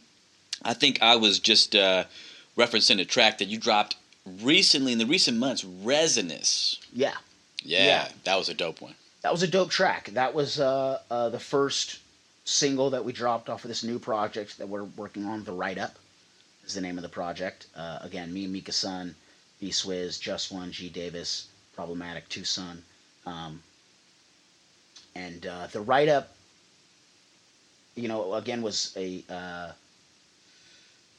I 0.62 0.74
think 0.74 1.02
I 1.02 1.16
was 1.16 1.38
just 1.38 1.74
uh, 1.74 2.04
referencing 2.56 3.00
a 3.00 3.04
track 3.04 3.38
that 3.38 3.48
you 3.48 3.58
dropped 3.58 3.96
recently 4.40 4.92
in 4.92 4.98
the 4.98 5.06
recent 5.06 5.36
months, 5.36 5.64
Resinous. 5.64 6.78
Yeah. 6.92 7.14
yeah. 7.62 7.84
Yeah. 7.86 8.08
that 8.24 8.36
was 8.36 8.48
a 8.48 8.54
dope 8.54 8.80
one. 8.80 8.94
That 9.22 9.32
was 9.32 9.42
a 9.42 9.48
dope 9.48 9.70
track. 9.70 10.10
That 10.12 10.34
was 10.34 10.60
uh, 10.60 11.00
uh, 11.10 11.30
the 11.30 11.40
first 11.40 11.98
single 12.44 12.90
that 12.90 13.04
we 13.04 13.12
dropped 13.12 13.48
off 13.48 13.64
of 13.64 13.68
this 13.68 13.82
new 13.82 13.98
project 13.98 14.58
that 14.58 14.68
we're 14.68 14.84
working 14.84 15.24
on. 15.24 15.44
The 15.44 15.52
Write 15.52 15.78
Up 15.78 15.96
is 16.66 16.74
the 16.74 16.80
name 16.80 16.98
of 16.98 17.02
the 17.02 17.08
project. 17.08 17.66
Uh, 17.74 17.98
again, 18.02 18.32
me, 18.32 18.44
and 18.44 18.52
Mika 18.52 18.72
Sun, 18.72 19.14
B 19.60 19.70
Swizz, 19.70 20.20
Just 20.20 20.52
One, 20.52 20.70
G 20.70 20.88
Davis, 20.88 21.48
Problematic, 21.74 22.28
Tucson. 22.28 22.82
Um, 23.26 23.62
and 25.14 25.46
uh, 25.46 25.66
the 25.68 25.80
Write 25.80 26.08
Up, 26.08 26.34
you 27.94 28.08
know, 28.08 28.34
again, 28.34 28.62
was 28.62 28.92
a. 28.96 29.24
Uh, 29.28 29.72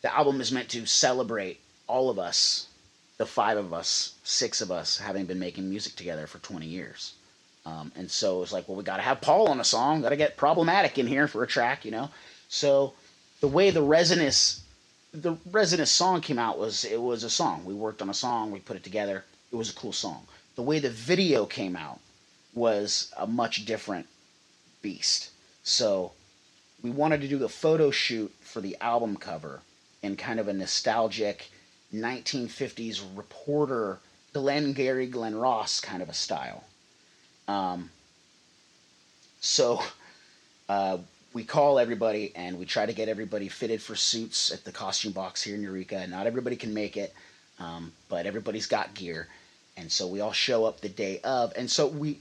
the 0.01 0.15
album 0.15 0.39
is 0.39 0.51
meant 0.51 0.69
to 0.69 0.86
celebrate 0.86 1.59
all 1.88 2.09
of 2.11 2.19
us 2.19 2.67
the 3.17 3.26
five 3.26 3.57
of 3.57 3.73
us, 3.73 4.13
six 4.23 4.61
of 4.61 4.71
us, 4.71 4.97
having 4.97 5.26
been 5.26 5.39
making 5.39 5.69
music 5.69 5.95
together 5.95 6.28
for 6.28 6.39
20 6.39 6.65
years. 6.65 7.13
Um, 7.66 7.91
and 7.95 8.09
so 8.09 8.38
it 8.38 8.41
was 8.41 8.53
like, 8.53 8.68
well, 8.68 8.78
we 8.78 8.84
got 8.84 8.97
to 8.97 9.01
have 9.01 9.22
Paul 9.22 9.47
on 9.47 9.59
a 9.59 9.63
song, 9.63 10.01
got 10.01 10.09
to 10.09 10.16
get 10.16 10.38
problematic 10.38 10.97
in 10.97 11.07
here 11.07 11.28
for 11.28 11.43
a 11.43 11.47
track, 11.47 11.84
you 11.84 11.91
know. 11.91 12.09
So 12.47 12.93
the 13.41 13.47
way 13.47 13.72
the 13.72 13.82
Resinous, 13.82 14.61
the 15.11 15.36
Resinous 15.49 15.89
song 15.91 16.22
came 16.22 16.38
out 16.38 16.59
was 16.59 16.86
it 16.86 17.01
was 17.01 17.24
a 17.24 17.30
song. 17.30 17.66
We 17.66 17.74
worked 17.74 18.01
on 18.01 18.09
a 18.09 18.13
song, 18.13 18.51
we 18.51 18.59
put 18.59 18.78
it 18.78 18.84
together. 18.84 19.24
It 19.51 19.55
was 19.55 19.72
a 19.72 19.74
cool 19.74 19.93
song. 19.93 20.28
The 20.55 20.61
way 20.61 20.80
the 20.80 20.89
video 20.89 21.45
came 21.45 21.76
out 21.76 21.99
was 22.53 23.11
a 23.18 23.26
much 23.26 23.66
different 23.66 24.07
beast. 24.82 25.32
So 25.63 26.11
we 26.84 26.91
wanted 26.91 27.22
to 27.22 27.28
do 27.28 27.39
the 27.39 27.49
photo 27.49 27.89
shoot 27.89 28.32
for 28.41 28.61
the 28.61 28.78
album 28.80 29.18
cover 29.18 29.61
in 30.03 30.16
kind 30.16 30.39
of 30.39 30.47
a 30.47 30.53
nostalgic 30.53 31.49
1950s 31.93 33.01
reporter 33.16 33.99
Glengarry 34.34 35.07
Glen 35.07 35.36
Ross 35.36 35.80
kind 35.80 36.03
of 36.03 36.09
a 36.09 36.13
style. 36.13 36.63
Um, 37.47 37.89
so 39.39 39.81
uh, 40.69 40.97
we 41.33 41.43
call 41.43 41.79
everybody 41.79 42.31
and 42.35 42.57
we 42.57 42.65
try 42.65 42.85
to 42.85 42.93
get 42.93 43.09
everybody 43.09 43.49
fitted 43.49 43.81
for 43.81 43.95
suits 43.95 44.51
at 44.51 44.63
the 44.63 44.71
costume 44.71 45.11
box 45.11 45.43
here 45.43 45.55
in 45.55 45.61
Eureka. 45.61 46.05
Not 46.07 46.27
everybody 46.27 46.55
can 46.55 46.73
make 46.73 46.97
it, 46.97 47.13
um, 47.59 47.91
but 48.09 48.25
everybody's 48.25 48.67
got 48.67 48.93
gear, 48.93 49.27
and 49.77 49.91
so 49.91 50.07
we 50.07 50.21
all 50.21 50.31
show 50.31 50.65
up 50.65 50.81
the 50.81 50.89
day 50.89 51.19
of. 51.23 51.53
And 51.57 51.69
so 51.69 51.87
we, 51.87 52.17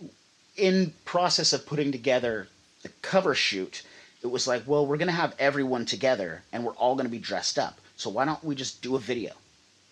in 0.57 0.93
process 1.05 1.53
of 1.53 1.66
putting 1.66 1.93
together 1.93 2.49
the 2.83 2.91
cover 3.03 3.35
shoot, 3.35 3.83
it 4.22 4.29
was 4.29 4.47
like, 4.47 4.62
well, 4.66 4.87
we're 4.87 4.97
gonna 4.97 5.12
have 5.12 5.35
everyone 5.39 5.87
together 5.87 6.43
and 6.53 6.64
we're 6.64 6.72
all 6.72 6.97
gonna 6.97 7.09
be 7.09 7.18
dressed 7.18 7.59
up. 7.59 7.81
So 7.97 8.11
why 8.11 8.25
don't 8.25 8.43
we 8.43 8.55
just 8.55 8.83
do 8.83 8.97
a 8.97 8.99
video? 9.01 9.33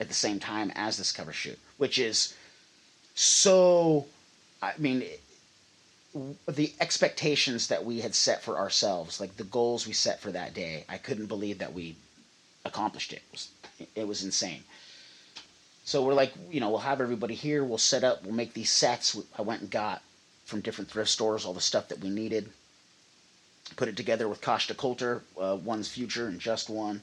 at 0.03 0.09
the 0.09 0.15
same 0.15 0.41
time 0.41 0.73
as 0.75 0.99
this 0.99 1.13
cover 1.13 1.33
shoot, 1.33 1.59
which 1.79 1.99
is 1.99 2.35
so. 3.15 4.07
I 4.63 4.73
mean, 4.79 5.05
the 6.47 6.73
expectations 6.81 7.67
that 7.69 7.85
we 7.85 8.01
had 8.01 8.15
set 8.15 8.43
for 8.43 8.57
ourselves, 8.57 9.21
like 9.21 9.37
the 9.37 9.45
goals 9.45 9.87
we 9.87 9.93
set 9.93 10.21
for 10.21 10.31
that 10.33 10.55
day, 10.55 10.85
I 10.89 10.99
couldn't 10.99 11.27
believe 11.27 11.59
that 11.59 11.75
we 11.75 11.97
accomplished 12.65 13.13
it. 13.13 13.17
It 13.17 13.33
was, 13.33 13.49
it 13.97 14.09
was 14.09 14.23
insane. 14.23 14.63
So 15.85 16.03
we're 16.05 16.15
like, 16.15 16.33
you 16.51 16.61
know, 16.61 16.71
we'll 16.71 16.79
have 16.79 17.01
everybody 17.01 17.35
here. 17.35 17.65
We'll 17.65 17.79
set 17.79 18.05
up. 18.05 18.23
We'll 18.23 18.35
make 18.35 18.55
these 18.55 18.71
sets. 18.71 19.19
I 19.37 19.43
went 19.43 19.63
and 19.63 19.71
got 19.71 20.03
from 20.45 20.61
different 20.61 20.91
thrift 20.91 21.11
stores 21.11 21.45
all 21.45 21.55
the 21.55 21.61
stuff 21.61 21.89
that 21.89 21.99
we 22.01 22.09
needed. 22.09 22.51
Put 23.77 23.89
it 23.89 23.97
together 23.97 24.29
with 24.29 24.41
Kosta 24.41 24.77
Coulter, 24.77 25.23
uh, 25.41 25.57
One's 25.57 25.89
Future, 25.89 26.29
and 26.29 26.39
Just 26.39 26.69
One, 26.71 27.03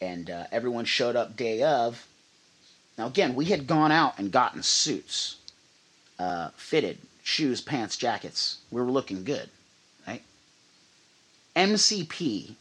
and 0.00 0.30
uh, 0.30 0.44
everyone 0.50 0.86
showed 0.86 1.14
up 1.14 1.36
day 1.36 1.62
of 1.62 2.06
now, 2.98 3.06
again, 3.06 3.34
we 3.34 3.46
had 3.46 3.66
gone 3.66 3.92
out 3.92 4.18
and 4.18 4.32
gotten 4.32 4.62
suits, 4.62 5.36
uh, 6.18 6.50
fitted, 6.56 6.98
shoes, 7.22 7.60
pants, 7.60 7.96
jackets. 7.96 8.58
We 8.70 8.80
were 8.80 8.90
looking 8.90 9.24
good, 9.24 9.48
right? 10.06 10.22
MCP 11.54 12.54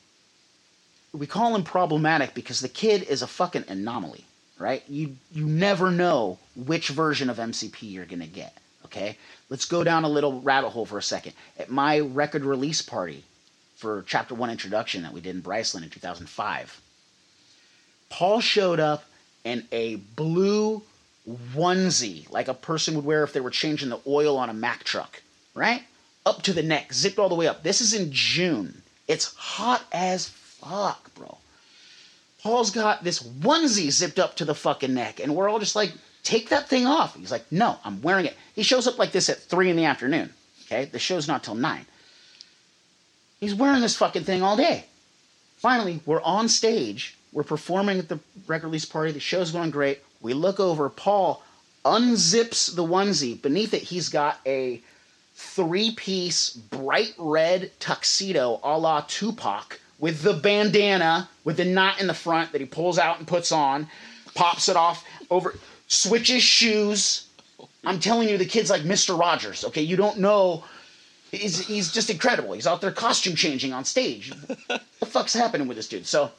we 1.18 1.28
call 1.28 1.56
him 1.56 1.64
problematic 1.64 2.34
because 2.34 2.60
the 2.60 2.70
kid 2.70 3.03
is 3.03 3.22
a 3.22 3.28
fucking 3.28 3.66
anomaly, 3.68 4.26
right? 4.60 4.84
You 4.88 5.16
you 5.32 5.45
never 5.45 5.91
know 5.91 6.38
which 6.56 6.89
version 6.89 7.30
of 7.30 7.38
MCP 7.38 7.91
you're 7.91 8.06
gonna 8.06 8.28
get. 8.28 8.58
Okay, 8.86 9.18
let's 9.49 9.66
go 9.66 9.84
down 9.84 10.03
a 10.03 10.10
little 10.10 10.41
rabbit 10.41 10.70
hole 10.70 10.86
for 10.86 10.97
a 10.97 11.03
second. 11.03 11.34
At 11.58 11.70
my 11.70 11.99
record 11.99 12.43
release 12.43 12.82
party 12.82 13.24
for 13.76 14.03
Chapter 14.08 14.36
One 14.36 14.49
introduction 14.49 15.03
that 15.03 15.14
we 15.14 15.22
did 15.22 15.36
in 15.36 15.41
Briceland 15.41 15.84
in 15.84 15.89
2005, 15.89 16.82
Paul 18.10 18.41
showed 18.41 18.80
up 18.80 19.06
in 19.43 19.66
a 19.72 19.95
blue 19.95 20.84
onesie, 21.28 22.30
like 22.32 22.47
a 22.47 22.53
person 22.53 22.95
would 22.95 23.05
wear 23.05 23.23
if 23.23 23.34
they 23.34 23.39
were 23.39 23.49
changing 23.49 23.89
the 23.89 23.99
oil 24.07 24.38
on 24.38 24.49
a 24.49 24.53
Mack 24.53 24.84
truck, 24.84 25.21
right? 25.53 25.84
Up 26.26 26.41
to 26.43 26.53
the 26.53 26.63
neck, 26.63 26.93
zipped 26.93 27.19
all 27.19 27.30
the 27.30 27.36
way 27.36 27.47
up. 27.47 27.63
This 27.63 27.82
is 27.82 27.93
in 27.93 28.11
June. 28.11 28.82
It's 29.07 29.34
hot 29.36 29.84
as 29.91 30.30
fuck, 30.30 31.13
bro. 31.15 31.38
Paul's 32.41 32.71
got 32.71 33.03
this 33.03 33.23
onesie 33.23 33.91
zipped 33.91 34.19
up 34.19 34.36
to 34.36 34.45
the 34.45 34.55
fucking 34.55 34.93
neck, 34.93 35.19
and 35.19 35.36
we're 35.36 35.49
all 35.49 35.59
just 35.59 35.76
like, 35.76 35.93
take 36.23 36.49
that 36.49 36.69
thing 36.69 36.86
off. 36.86 37.15
He's 37.15 37.32
like, 37.32 37.51
no, 37.51 37.78
I'm 37.84 38.01
wearing 38.01 38.26
it. 38.26 38.36
He 38.55 38.63
shows 38.63 38.88
up 38.88 38.99
like 38.99 39.11
this 39.11 39.30
at 39.30 39.39
three 39.39 39.69
in 39.69 39.76
the 39.76 39.86
afternoon. 39.86 40.32
Okay, 40.65 40.86
the 40.86 40.99
show's 40.99 41.28
not 41.28 41.43
till 41.43 41.55
nine. 41.55 41.86
He's 43.39 43.53
wearing 43.53 43.82
this 43.82 43.97
fucking 43.97 44.23
thing 44.23 44.41
all 44.41 44.57
day. 44.57 44.86
Finally, 45.57 46.01
we're 46.05 46.21
on 46.21 46.47
stage. 46.49 47.17
We're 47.32 47.43
performing 47.43 47.99
at 47.99 48.09
the 48.09 48.19
record 48.47 48.67
release 48.67 48.86
party. 48.86 49.11
The 49.11 49.19
show's 49.19 49.51
going 49.51 49.71
great. 49.71 49.99
We 50.22 50.34
look 50.34 50.59
over. 50.59 50.89
Paul 50.89 51.43
unzips 51.84 52.76
the 52.76 52.84
onesie. 52.84 53.41
Beneath 53.41 53.74
it, 53.74 53.84
he's 53.84 54.09
got 54.09 54.39
a 54.45 54.82
three 55.36 55.91
piece 55.91 56.51
bright 56.51 57.13
red 57.18 57.72
tuxedo 57.80 58.59
a 58.63 58.78
la 58.78 59.01
Tupac 59.07 59.80
with 59.99 60.22
the 60.22 60.34
bandana 60.34 61.30
with 61.43 61.57
the 61.57 61.66
knot 61.66 62.01
in 62.01 62.07
the 62.07 62.13
front 62.13 62.51
that 62.51 62.61
he 62.61 62.68
pulls 62.68 62.97
out 62.97 63.20
and 63.20 63.28
puts 63.28 63.51
on, 63.51 63.88
pops 64.34 64.70
it 64.70 64.76
off 64.76 65.05
over, 65.30 65.55
switches 65.88 66.43
shoes. 66.43 67.28
I'm 67.84 67.99
telling 67.99 68.28
you, 68.30 68.38
the 68.38 68.45
kid's 68.45 68.70
like 68.70 68.82
Mr. 68.82 69.18
Rogers. 69.18 69.63
Okay, 69.66 69.82
you 69.82 69.95
don't 69.95 70.20
know. 70.20 70.63
He's, 71.32 71.66
he's 71.68 71.91
just 71.91 72.09
incredible. 72.09 72.53
He's 72.53 72.68
out 72.68 72.82
there 72.82 72.91
costume 72.91 73.36
changing 73.36 73.74
on 73.74 73.86
stage. 73.86 74.32
what 74.68 74.82
the 74.99 75.05
fuck's 75.05 75.34
happening 75.34 75.68
with 75.68 75.78
this 75.78 75.88
dude? 75.88 76.07
So 76.07 76.32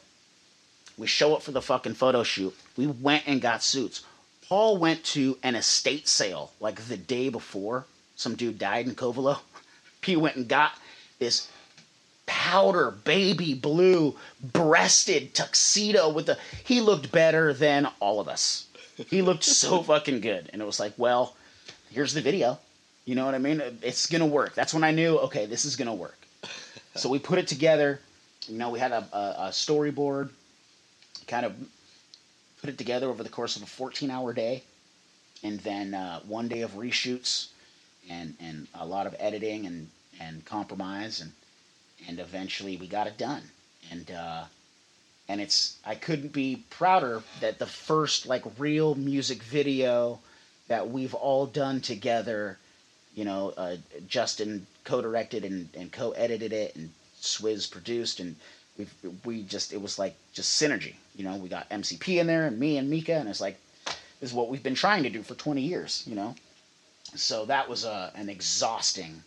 we 0.99 1.07
show 1.07 1.35
up 1.35 1.43
for 1.43 1.53
the 1.53 1.63
fucking 1.63 1.95
photo 1.95 2.23
shoot. 2.23 2.55
We 2.77 2.87
went 2.87 3.25
and 3.27 3.41
got 3.41 3.63
suits. 3.63 4.05
Paul 4.49 4.79
went 4.79 5.05
to 5.05 5.39
an 5.43 5.55
estate 5.55 6.09
sale 6.09 6.53
like 6.61 6.81
the 6.83 6.97
day 6.97 7.29
before 7.29 7.87
some 8.15 8.35
dude 8.35 8.59
died 8.59 8.87
in 8.87 8.95
Covelo. 8.95 9.39
He 10.03 10.15
went 10.15 10.37
and 10.37 10.47
got 10.47 10.71
this 11.19 11.49
powder 12.27 12.93
baby 12.93 13.55
blue 13.55 14.15
breasted 14.41 15.35
tuxedo 15.35 16.09
with 16.09 16.27
the 16.27 16.39
he 16.65 16.81
looked 16.81 17.11
better 17.11 17.53
than 17.53 17.89
all 17.99 18.21
of 18.21 18.29
us. 18.29 18.67
He 19.11 19.21
looked 19.21 19.43
so 19.63 19.83
fucking 19.83 20.21
good. 20.21 20.49
And 20.53 20.63
it 20.63 20.65
was 20.65 20.79
like, 20.79 20.93
well, 20.97 21.35
here's 21.91 22.15
the 22.15 22.21
video. 22.21 22.61
You 23.05 23.17
know 23.17 23.25
what 23.25 23.35
I 23.35 23.39
mean? 23.39 23.61
It's 23.83 24.07
gonna 24.07 24.27
work. 24.27 24.55
That's 24.55 24.73
when 24.73 24.85
I 24.85 24.93
knew, 24.93 25.19
okay, 25.19 25.47
this 25.47 25.65
is 25.65 25.75
gonna 25.75 25.95
work. 25.95 26.19
So 26.95 27.09
we 27.09 27.19
put 27.19 27.39
it 27.41 27.49
together. 27.49 28.01
You 28.47 28.59
know, 28.59 28.71
we 28.71 28.79
had 28.79 28.93
a, 28.93 29.05
a, 29.13 29.19
a 29.19 29.49
storyboard, 29.51 30.31
kind 31.27 31.47
of 31.47 31.55
put 32.61 32.70
it 32.70 32.79
together 32.79 33.09
over 33.09 33.22
the 33.22 33.29
course 33.29 33.57
of 33.57 33.62
a 33.62 33.66
14 33.66 34.11
hour 34.11 34.33
day, 34.33 34.62
and 35.43 35.61
then 35.61 35.95
uh, 35.95 36.20
one 36.20 36.49
day 36.49 36.62
of 36.62 36.72
reshoots 36.72 37.49
and 38.09 38.35
and 38.41 38.68
a 38.74 38.87
lot 38.87 39.07
of 39.07 39.14
editing 39.18 39.66
and 39.66 39.89
and 40.20 40.45
compromise 40.45 41.20
and 41.20 41.33
and 42.09 42.18
eventually 42.20 42.77
we 42.77 42.87
got 42.87 43.07
it 43.07 43.18
done. 43.18 43.43
And 43.91 44.11
uh, 44.11 44.45
and 45.29 45.41
it's 45.41 45.77
I 45.85 45.95
couldn't 45.95 46.33
be 46.33 46.64
prouder 46.70 47.22
that 47.41 47.59
the 47.59 47.66
first 47.66 48.27
like 48.27 48.45
real 48.59 48.95
music 48.95 49.43
video 49.43 50.20
that 50.68 50.91
we've 50.91 51.14
all 51.14 51.47
done 51.47 51.81
together 51.81 52.59
you 53.14 53.24
know 53.24 53.53
uh, 53.57 53.77
Justin 54.09 54.66
co-directed 54.85 55.45
and, 55.45 55.68
and 55.74 55.91
co-edited 55.93 56.53
it 56.53 56.77
and 56.77 56.91
Swizz 57.20 57.68
produced 57.70 58.20
and 58.20 58.37
we 58.79 58.87
we 59.24 59.43
just 59.43 59.72
it 59.72 59.81
was 59.81 59.99
like 59.99 60.14
just 60.33 60.61
synergy 60.61 60.95
you 61.16 61.24
know 61.24 61.37
we 61.37 61.49
got 61.49 61.68
MCP 61.70 62.20
in 62.20 62.27
there 62.27 62.47
and 62.47 62.59
me 62.59 62.79
and 62.79 62.91
Mika 62.91 63.14
and 63.14 63.29
it's 63.29 63.41
like 63.41 63.59
this 64.20 64.31
is 64.31 64.35
what 64.35 64.49
we've 64.49 64.62
been 64.62 64.74
trying 64.74 65.03
to 65.03 65.11
do 65.11 65.22
for 65.22 65.35
20 65.35 65.61
years 65.62 66.05
you 66.07 66.14
know 66.14 66.35
so 67.14 67.47
that 67.47 67.68
was 67.68 67.85
a, 67.85 68.12
an 68.14 68.29
exhausting 68.29 69.22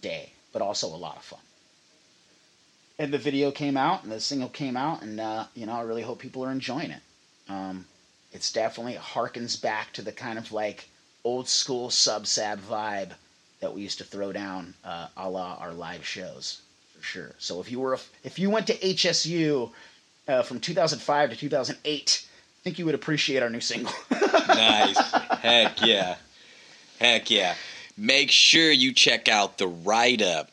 day, 0.00 0.32
but 0.52 0.62
also 0.62 0.88
a 0.88 0.96
lot 0.96 1.16
of 1.16 1.22
fun. 1.22 1.40
And 2.98 3.12
the 3.12 3.18
video 3.18 3.50
came 3.52 3.76
out, 3.76 4.02
and 4.02 4.10
the 4.10 4.20
single 4.20 4.48
came 4.48 4.76
out, 4.76 5.02
and 5.02 5.20
uh, 5.20 5.46
you 5.54 5.66
know 5.66 5.72
I 5.74 5.82
really 5.82 6.02
hope 6.02 6.18
people 6.18 6.44
are 6.44 6.50
enjoying 6.50 6.90
it. 6.90 7.02
Um, 7.48 7.86
it's 8.32 8.52
definitely 8.52 8.94
harkens 8.94 9.60
back 9.60 9.92
to 9.94 10.02
the 10.02 10.12
kind 10.12 10.38
of 10.38 10.52
like 10.52 10.88
old 11.24 11.48
school 11.48 11.88
Subsab 11.88 12.58
vibe 12.58 13.12
that 13.60 13.74
we 13.74 13.82
used 13.82 13.98
to 13.98 14.04
throw 14.04 14.32
down 14.32 14.74
uh, 14.84 15.08
a 15.16 15.30
la 15.30 15.54
our 15.54 15.72
live 15.72 16.04
shows 16.04 16.60
for 16.98 17.04
sure. 17.04 17.30
So 17.38 17.60
if 17.60 17.70
you 17.70 17.80
were 17.80 17.94
a, 17.94 17.98
if 18.24 18.38
you 18.38 18.50
went 18.50 18.66
to 18.66 18.76
HSU 18.76 19.70
uh, 20.26 20.42
from 20.42 20.60
2005 20.60 21.30
to 21.30 21.36
2008, 21.36 22.26
I 22.26 22.62
think 22.62 22.78
you 22.78 22.84
would 22.84 22.94
appreciate 22.94 23.42
our 23.42 23.50
new 23.50 23.60
single. 23.60 23.92
nice, 24.48 24.98
heck 25.40 25.80
yeah. 25.86 26.16
Heck 27.00 27.30
yeah. 27.30 27.54
Make 27.96 28.30
sure 28.30 28.70
you 28.70 28.92
check 28.92 29.28
out 29.28 29.58
the 29.58 29.68
write 29.68 30.22
up, 30.22 30.50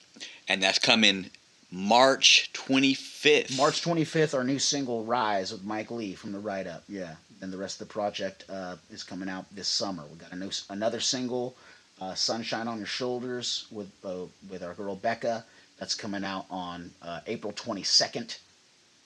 and 0.48 0.62
that's 0.62 0.80
coming 0.80 1.30
March 1.72 2.52
25th. 2.54 3.58
March 3.58 3.84
25th, 3.84 4.34
our 4.34 4.44
new 4.44 4.60
single 4.60 5.04
Rise 5.04 5.52
with 5.52 5.64
Mike 5.64 5.92
Lee 5.92 6.16
from 6.16 6.32
the 6.32 6.40
write 6.40 6.68
up. 6.68 6.84
Yeah. 6.88 7.16
And 7.42 7.52
the 7.52 7.58
rest 7.58 7.82
of 7.82 7.88
the 7.88 7.94
project 7.94 8.46
uh, 8.50 8.78
is 8.90 9.04
coming 9.04 9.28
out 9.28 9.46
this 9.54 9.68
summer. 9.68 10.04
We 10.10 10.18
got 10.18 10.32
a 10.32 10.36
new, 10.38 10.52
another 10.70 11.00
single, 11.02 11.56
uh, 12.00 12.14
Sunshine 12.14 12.68
on 12.68 12.78
Your 12.78 12.88
Shoulders, 12.88 13.68
with, 13.72 13.92
uh, 14.06 14.26
with 14.50 14.64
our 14.64 14.74
girl 14.74 14.96
Becca. 14.96 15.44
That's 15.78 15.96
coming 15.96 16.24
out 16.24 16.46
on 16.50 16.92
uh, 17.02 17.20
April 17.28 17.54
22nd, 17.54 18.38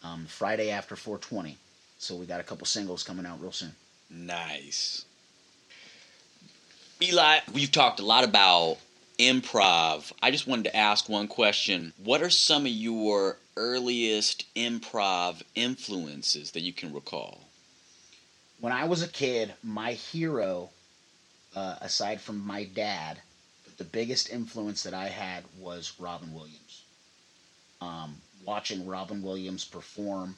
um, 0.04 0.26
Friday 0.28 0.70
after 0.70 0.96
420. 0.96 1.58
So 1.98 2.16
we 2.16 2.26
got 2.26 2.40
a 2.40 2.44
couple 2.44 2.66
singles 2.66 3.04
coming 3.04 3.26
out 3.26 3.42
real 3.42 3.52
soon. 3.52 3.74
Nice. 4.10 5.06
Eli, 7.02 7.40
we've 7.54 7.72
talked 7.72 8.00
a 8.00 8.06
lot 8.06 8.24
about 8.24 8.78
improv. 9.20 10.12
I 10.22 10.32
just 10.32 10.48
wanted 10.48 10.66
to 10.66 10.76
ask 10.76 11.10
one 11.10 11.28
question. 11.28 11.94
What 12.04 12.22
are 12.22 12.30
some 12.30 12.66
of 12.66 12.72
your 12.72 13.38
earliest 13.58 14.46
improv 14.56 15.42
influences 15.56 16.52
that 16.52 16.62
you 16.62 16.74
can 16.74 16.94
recall? 16.94 17.46
When 18.60 18.74
I 18.74 18.86
was 18.86 19.02
a 19.02 19.08
kid, 19.08 19.54
my 19.64 19.94
hero, 19.94 20.70
uh, 21.56 21.76
aside 21.82 22.22
from 22.22 22.46
my 22.46 22.64
dad, 22.64 23.22
the 23.80 23.86
biggest 23.86 24.30
influence 24.30 24.84
that 24.84 24.94
I 24.94 25.08
had 25.08 25.46
was 25.58 25.94
Robin 26.00 26.34
Williams. 26.34 26.84
Um, 27.82 28.18
watching 28.46 28.86
Robin 28.86 29.24
Williams 29.24 29.64
perform 29.64 30.36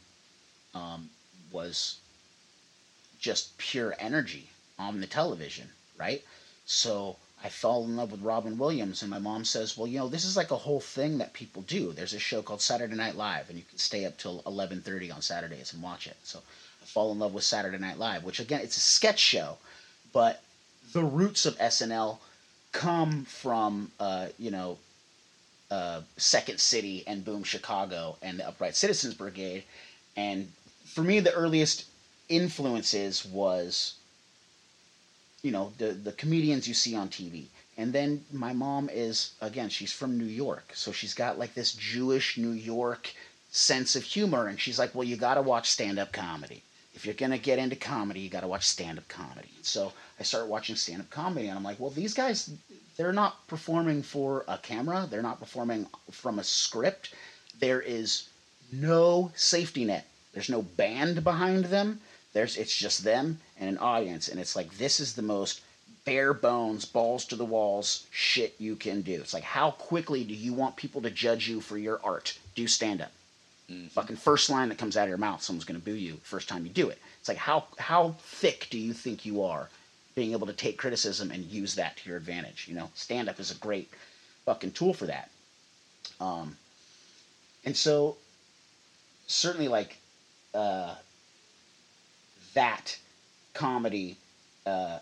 um, 0.76 1.10
was 1.52 1.98
just 3.20 3.58
pure 3.58 3.96
energy 4.00 4.50
on 4.78 5.02
the 5.02 5.08
television, 5.08 5.70
right? 5.98 6.24
So 6.66 7.18
I 7.44 7.50
fell 7.50 7.84
in 7.84 7.96
love 7.96 8.12
with 8.12 8.22
Robin 8.22 8.60
Williams, 8.60 9.02
and 9.02 9.10
my 9.10 9.18
mom 9.18 9.44
says, 9.44 9.76
"Well, 9.76 9.88
you 9.88 9.98
know, 9.98 10.08
this 10.08 10.24
is 10.24 10.38
like 10.38 10.52
a 10.52 10.58
whole 10.58 10.80
thing 10.80 11.18
that 11.18 11.34
people 11.34 11.64
do. 11.64 11.92
There's 11.94 12.14
a 12.14 12.20
show 12.20 12.44
called 12.44 12.62
Saturday 12.62 12.96
Night 12.96 13.16
Live, 13.16 13.50
and 13.50 13.58
you 13.58 13.66
can 13.66 13.80
stay 13.80 14.06
up 14.06 14.20
till 14.20 14.44
11:30 14.46 15.10
on 15.10 15.24
Saturdays 15.24 15.74
and 15.74 15.82
watch 15.82 16.06
it." 16.06 16.18
So 16.24 16.44
I 16.84 16.86
fall 16.86 17.12
in 17.12 17.18
love 17.18 17.34
with 17.34 17.44
Saturday 17.44 17.80
Night 17.80 17.98
Live, 17.98 18.24
which 18.24 18.39
again, 18.39 18.62
it's 18.62 18.78
a 18.78 18.82
sketch 18.82 19.20
show, 19.20 19.58
but 20.14 20.44
the 20.94 21.04
roots 21.04 21.48
of 21.48 21.58
SNL 21.58 22.20
come 22.72 23.26
from, 23.26 23.91
uh, 23.99 24.28
you 24.38 24.51
know, 24.51 24.78
uh, 25.69 26.01
Second 26.17 26.59
City 26.59 27.03
and 27.07 27.24
Boom 27.24 27.43
Chicago 27.43 28.17
and 28.22 28.39
the 28.39 28.47
Upright 28.47 28.76
Citizens 28.76 29.13
Brigade, 29.13 29.63
and 30.17 30.51
for 30.86 31.01
me, 31.01 31.19
the 31.22 31.34
earliest 31.34 31.86
influences 32.28 33.26
was 33.26 33.95
you 35.41 35.51
know 35.51 35.74
the 35.78 35.93
the 35.93 36.11
comedians 36.13 36.67
you 36.67 36.74
see 36.74 36.95
on 36.95 37.09
TV. 37.09 37.45
And 37.78 37.93
then 37.93 38.24
my 38.32 38.53
mom 38.53 38.89
is 38.91 39.32
again, 39.41 39.69
she's 39.69 39.93
from 39.93 40.17
New 40.17 40.26
York, 40.26 40.72
so 40.76 40.91
she's 40.91 41.13
got 41.13 41.39
like 41.39 41.53
this 41.53 41.74
Jewish 41.74 42.38
New 42.38 42.51
York 42.51 43.13
sense 43.51 43.95
of 43.95 44.03
humor, 44.03 44.47
and 44.47 44.59
she's 44.59 44.78
like, 44.80 44.93
well, 44.93 45.07
you 45.07 45.15
got 45.15 45.36
to 45.36 45.41
watch 45.41 45.69
stand 45.69 45.99
up 45.99 46.11
comedy. 46.11 46.63
If 46.93 47.05
you're 47.05 47.15
gonna 47.15 47.38
get 47.38 47.59
into 47.59 47.76
comedy, 47.76 48.19
you 48.19 48.30
got 48.30 48.41
to 48.41 48.47
watch 48.47 48.67
stand 48.67 48.97
up 48.97 49.07
comedy. 49.07 49.49
So 49.61 49.93
I 50.22 50.24
started 50.24 50.51
watching 50.51 50.76
stand 50.76 51.01
up 51.01 51.09
comedy, 51.09 51.47
and 51.47 51.57
I'm 51.57 51.63
like, 51.63 51.80
well, 51.80 51.89
these 51.89 52.13
guys, 52.13 52.51
they're 52.95 53.11
not 53.11 53.47
performing 53.47 54.03
for 54.03 54.45
a 54.47 54.59
camera, 54.59 55.07
they're 55.09 55.24
not 55.24 55.39
performing 55.39 55.88
from 56.11 56.38
a 56.38 56.43
script. 56.43 57.15
There 57.59 57.82
is 57.82 58.30
no 58.72 59.32
safety 59.36 59.84
net. 59.84 60.05
There's 60.32 60.47
no 60.47 60.61
band 60.61 61.24
behind 61.24 61.65
them. 61.65 62.01
There's 62.34 62.55
it's 62.55 62.76
just 62.76 63.03
them 63.03 63.39
and 63.59 63.67
an 63.67 63.80
audience, 63.80 64.28
and 64.28 64.39
it's 64.39 64.55
like 64.55 64.78
this 64.78 64.99
is 64.99 65.15
the 65.15 65.24
most 65.24 65.61
bare 66.05 66.36
bones, 66.36 66.86
balls 66.86 67.26
to 67.26 67.36
the 67.36 67.43
walls 67.43 68.05
shit 68.11 68.53
you 68.59 68.76
can 68.76 69.01
do. 69.01 69.15
It's 69.15 69.34
like 69.34 69.43
how 69.43 69.72
quickly 69.72 70.24
do 70.24 70.36
you 70.36 70.53
want 70.53 70.76
people 70.76 71.01
to 71.01 71.09
judge 71.09 71.49
you 71.49 71.61
for 71.61 71.80
your 71.80 71.99
art? 72.03 72.38
Do 72.53 72.67
stand 72.67 73.01
up. 73.01 73.11
Mm-hmm. 73.72 73.88
Fucking 73.88 74.17
first 74.17 74.51
line 74.51 74.69
that 74.69 74.78
comes 74.78 74.95
out 74.95 75.03
of 75.03 75.09
your 75.09 75.17
mouth, 75.17 75.41
someone's 75.41 75.65
gonna 75.65 75.80
boo 75.80 75.95
you 75.95 76.17
first 76.22 76.47
time 76.47 76.63
you 76.63 76.72
do 76.72 76.89
it. 76.89 76.99
It's 77.19 77.28
like 77.28 77.38
how 77.38 77.65
how 77.80 78.15
thick 78.19 78.67
do 78.69 78.78
you 78.78 78.93
think 78.93 79.26
you 79.26 79.43
are, 79.43 79.67
being 80.16 80.32
able 80.34 80.47
to 80.47 80.53
take 80.53 80.78
criticism 80.78 81.32
and 81.32 81.45
use 81.45 81.76
that 81.76 81.97
to 81.97 82.09
your 82.09 82.18
advantage? 82.18 82.68
You 82.68 82.76
know, 82.76 82.89
stand 82.93 83.30
up 83.30 83.39
is 83.39 83.51
a 83.51 83.55
great 83.55 83.89
fucking 84.45 84.72
tool 84.72 84.93
for 84.93 85.05
that. 85.05 85.30
Um, 86.20 86.57
and 87.66 87.76
so 87.76 88.18
certainly 89.28 89.68
like 89.68 89.97
uh, 90.53 90.95
that 92.53 92.97
comedy 93.53 94.18
uh, 94.66 94.99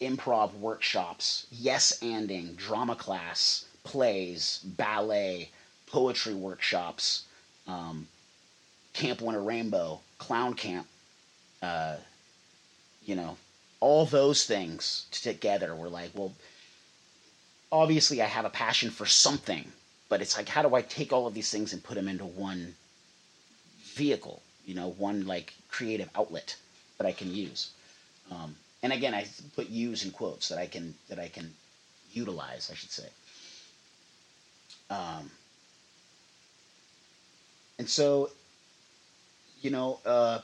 improv 0.00 0.54
workshops 0.54 1.46
yes 1.50 1.98
anding 2.00 2.56
drama 2.56 2.94
class 2.94 3.64
plays 3.84 4.60
ballet 4.64 5.50
poetry 5.86 6.34
workshops 6.34 7.24
um, 7.66 8.06
camp 8.92 9.20
winter 9.20 9.40
rainbow 9.40 10.00
clown 10.18 10.54
camp 10.54 10.86
uh, 11.62 11.96
you 13.04 13.14
know 13.14 13.36
all 13.84 14.06
those 14.06 14.44
things 14.46 15.04
together 15.10 15.74
were 15.74 15.90
like 15.90 16.10
well 16.14 16.32
obviously 17.70 18.22
i 18.22 18.24
have 18.24 18.46
a 18.46 18.56
passion 18.64 18.88
for 18.90 19.04
something 19.04 19.70
but 20.08 20.22
it's 20.22 20.38
like 20.38 20.48
how 20.48 20.62
do 20.62 20.74
i 20.74 20.80
take 20.80 21.12
all 21.12 21.26
of 21.26 21.34
these 21.34 21.50
things 21.50 21.74
and 21.74 21.84
put 21.84 21.94
them 21.94 22.08
into 22.08 22.24
one 22.24 22.74
vehicle 23.92 24.40
you 24.64 24.74
know 24.74 24.88
one 24.96 25.26
like 25.26 25.52
creative 25.68 26.08
outlet 26.16 26.56
that 26.96 27.06
i 27.06 27.12
can 27.12 27.34
use? 27.34 27.72
Um, 28.30 28.56
and 28.82 28.90
again 28.90 29.12
i 29.12 29.26
put 29.54 29.68
use 29.68 30.02
in 30.06 30.12
quotes 30.12 30.48
that 30.48 30.56
i 30.58 30.66
can 30.66 30.94
that 31.10 31.18
i 31.18 31.28
can 31.28 31.52
utilize 32.12 32.70
i 32.72 32.74
should 32.74 32.90
say. 32.90 33.08
Um, 34.88 35.30
and 37.78 37.86
so 37.86 38.30
you 39.60 39.70
know 39.70 40.00
uh, 40.06 40.38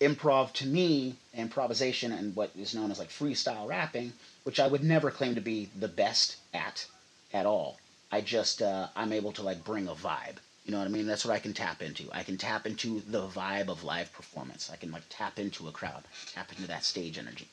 improv 0.00 0.52
to 0.54 0.66
me 0.66 1.14
improvisation 1.34 2.10
and 2.12 2.34
what 2.34 2.50
is 2.58 2.74
known 2.74 2.90
as 2.90 2.98
like 2.98 3.10
freestyle 3.10 3.68
rapping 3.68 4.12
which 4.44 4.58
i 4.58 4.66
would 4.66 4.82
never 4.82 5.10
claim 5.10 5.34
to 5.34 5.40
be 5.40 5.68
the 5.78 5.88
best 5.88 6.36
at 6.54 6.86
at 7.32 7.46
all. 7.46 7.78
I 8.10 8.20
just 8.20 8.62
uh, 8.62 8.88
i'm 8.96 9.12
able 9.12 9.32
to 9.32 9.42
like 9.42 9.64
bring 9.64 9.86
a 9.86 9.94
vibe. 9.94 10.36
You 10.64 10.72
know 10.72 10.78
what 10.78 10.86
i 10.86 10.90
mean? 10.90 11.06
That's 11.06 11.24
what 11.24 11.34
i 11.34 11.38
can 11.38 11.52
tap 11.52 11.82
into. 11.82 12.04
I 12.12 12.22
can 12.22 12.38
tap 12.38 12.66
into 12.66 13.00
the 13.00 13.28
vibe 13.28 13.68
of 13.68 13.84
live 13.84 14.12
performance. 14.12 14.70
I 14.72 14.76
can 14.76 14.90
like 14.90 15.02
tap 15.10 15.38
into 15.38 15.68
a 15.68 15.72
crowd 15.72 16.04
tap 16.34 16.50
into 16.50 16.66
that 16.68 16.84
stage 16.84 17.18
energy. 17.18 17.48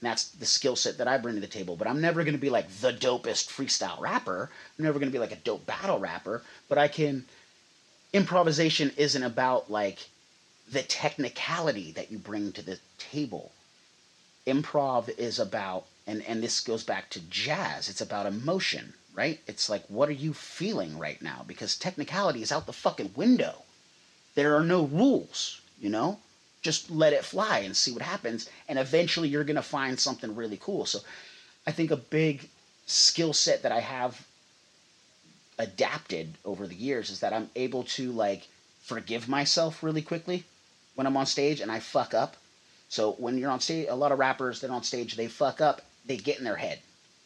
And 0.00 0.10
that's 0.10 0.28
the 0.28 0.46
skill 0.46 0.76
set 0.76 0.98
that 0.98 1.08
i 1.08 1.16
bring 1.16 1.34
to 1.36 1.40
the 1.40 1.46
table 1.46 1.76
but 1.76 1.88
i'm 1.88 2.00
never 2.00 2.22
going 2.22 2.34
to 2.34 2.40
be 2.40 2.50
like 2.50 2.68
the 2.80 2.92
dopest 2.92 3.48
freestyle 3.48 4.00
rapper. 4.00 4.50
I'm 4.78 4.84
never 4.84 4.98
going 4.98 5.10
to 5.10 5.18
be 5.18 5.24
like 5.24 5.32
a 5.32 5.36
dope 5.36 5.64
battle 5.64 5.98
rapper 5.98 6.42
but 6.68 6.78
i 6.78 6.88
can 6.88 7.24
improvisation 8.12 8.92
isn't 8.96 9.22
about 9.22 9.70
like 9.70 10.08
the 10.70 10.82
technicality 10.82 11.92
that 11.92 12.10
you 12.10 12.18
bring 12.18 12.52
to 12.52 12.62
the 12.62 12.78
table. 12.98 13.52
Improv 14.46 15.08
is 15.16 15.38
about, 15.38 15.86
and, 16.06 16.22
and 16.26 16.42
this 16.42 16.60
goes 16.60 16.82
back 16.82 17.08
to 17.10 17.20
jazz, 17.20 17.88
it's 17.88 18.00
about 18.00 18.26
emotion, 18.26 18.94
right? 19.14 19.40
It's 19.46 19.68
like, 19.68 19.84
what 19.88 20.08
are 20.08 20.12
you 20.12 20.34
feeling 20.34 20.98
right 20.98 21.20
now? 21.22 21.44
Because 21.46 21.76
technicality 21.76 22.42
is 22.42 22.52
out 22.52 22.66
the 22.66 22.72
fucking 22.72 23.12
window. 23.14 23.62
There 24.34 24.56
are 24.56 24.64
no 24.64 24.84
rules, 24.84 25.60
you 25.80 25.88
know? 25.88 26.18
Just 26.62 26.90
let 26.90 27.12
it 27.12 27.24
fly 27.24 27.60
and 27.60 27.76
see 27.76 27.92
what 27.92 28.02
happens. 28.02 28.48
And 28.68 28.78
eventually 28.78 29.28
you're 29.28 29.44
going 29.44 29.56
to 29.56 29.62
find 29.62 29.98
something 29.98 30.34
really 30.34 30.58
cool. 30.60 30.84
So 30.84 30.98
I 31.66 31.70
think 31.70 31.90
a 31.90 31.96
big 31.96 32.48
skill 32.86 33.32
set 33.32 33.62
that 33.62 33.72
I 33.72 33.80
have 33.80 34.26
adapted 35.58 36.34
over 36.44 36.66
the 36.66 36.74
years 36.74 37.08
is 37.08 37.20
that 37.20 37.32
I'm 37.32 37.50
able 37.54 37.84
to 37.84 38.12
like 38.12 38.48
forgive 38.82 39.28
myself 39.28 39.82
really 39.82 40.02
quickly 40.02 40.44
when 40.96 41.06
I'm 41.06 41.16
on 41.16 41.26
stage 41.26 41.60
and 41.60 41.70
I 41.70 41.78
fuck 41.78 42.12
up. 42.12 42.36
So 42.88 43.12
when 43.12 43.38
you're 43.38 43.50
on 43.50 43.60
stage, 43.60 43.86
a 43.88 43.94
lot 43.94 44.12
of 44.12 44.18
rappers 44.18 44.60
that 44.60 44.70
are 44.70 44.74
on 44.74 44.82
stage, 44.82 45.16
they 45.16 45.28
fuck 45.28 45.60
up, 45.60 45.82
they 46.04 46.16
get 46.16 46.38
in 46.38 46.44
their 46.44 46.56
head 46.56 46.80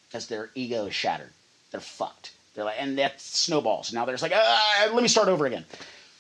because 0.08 0.26
their 0.26 0.50
ego 0.54 0.86
is 0.86 0.94
shattered. 0.94 1.30
They're 1.70 1.80
fucked. 1.80 2.32
They're 2.54 2.64
like, 2.64 2.76
and 2.78 2.98
that 2.98 3.20
snowballs. 3.20 3.92
Now 3.92 4.04
there's 4.04 4.22
like, 4.22 4.32
ah, 4.34 4.90
let 4.92 5.02
me 5.02 5.08
start 5.08 5.28
over 5.28 5.46
again. 5.46 5.64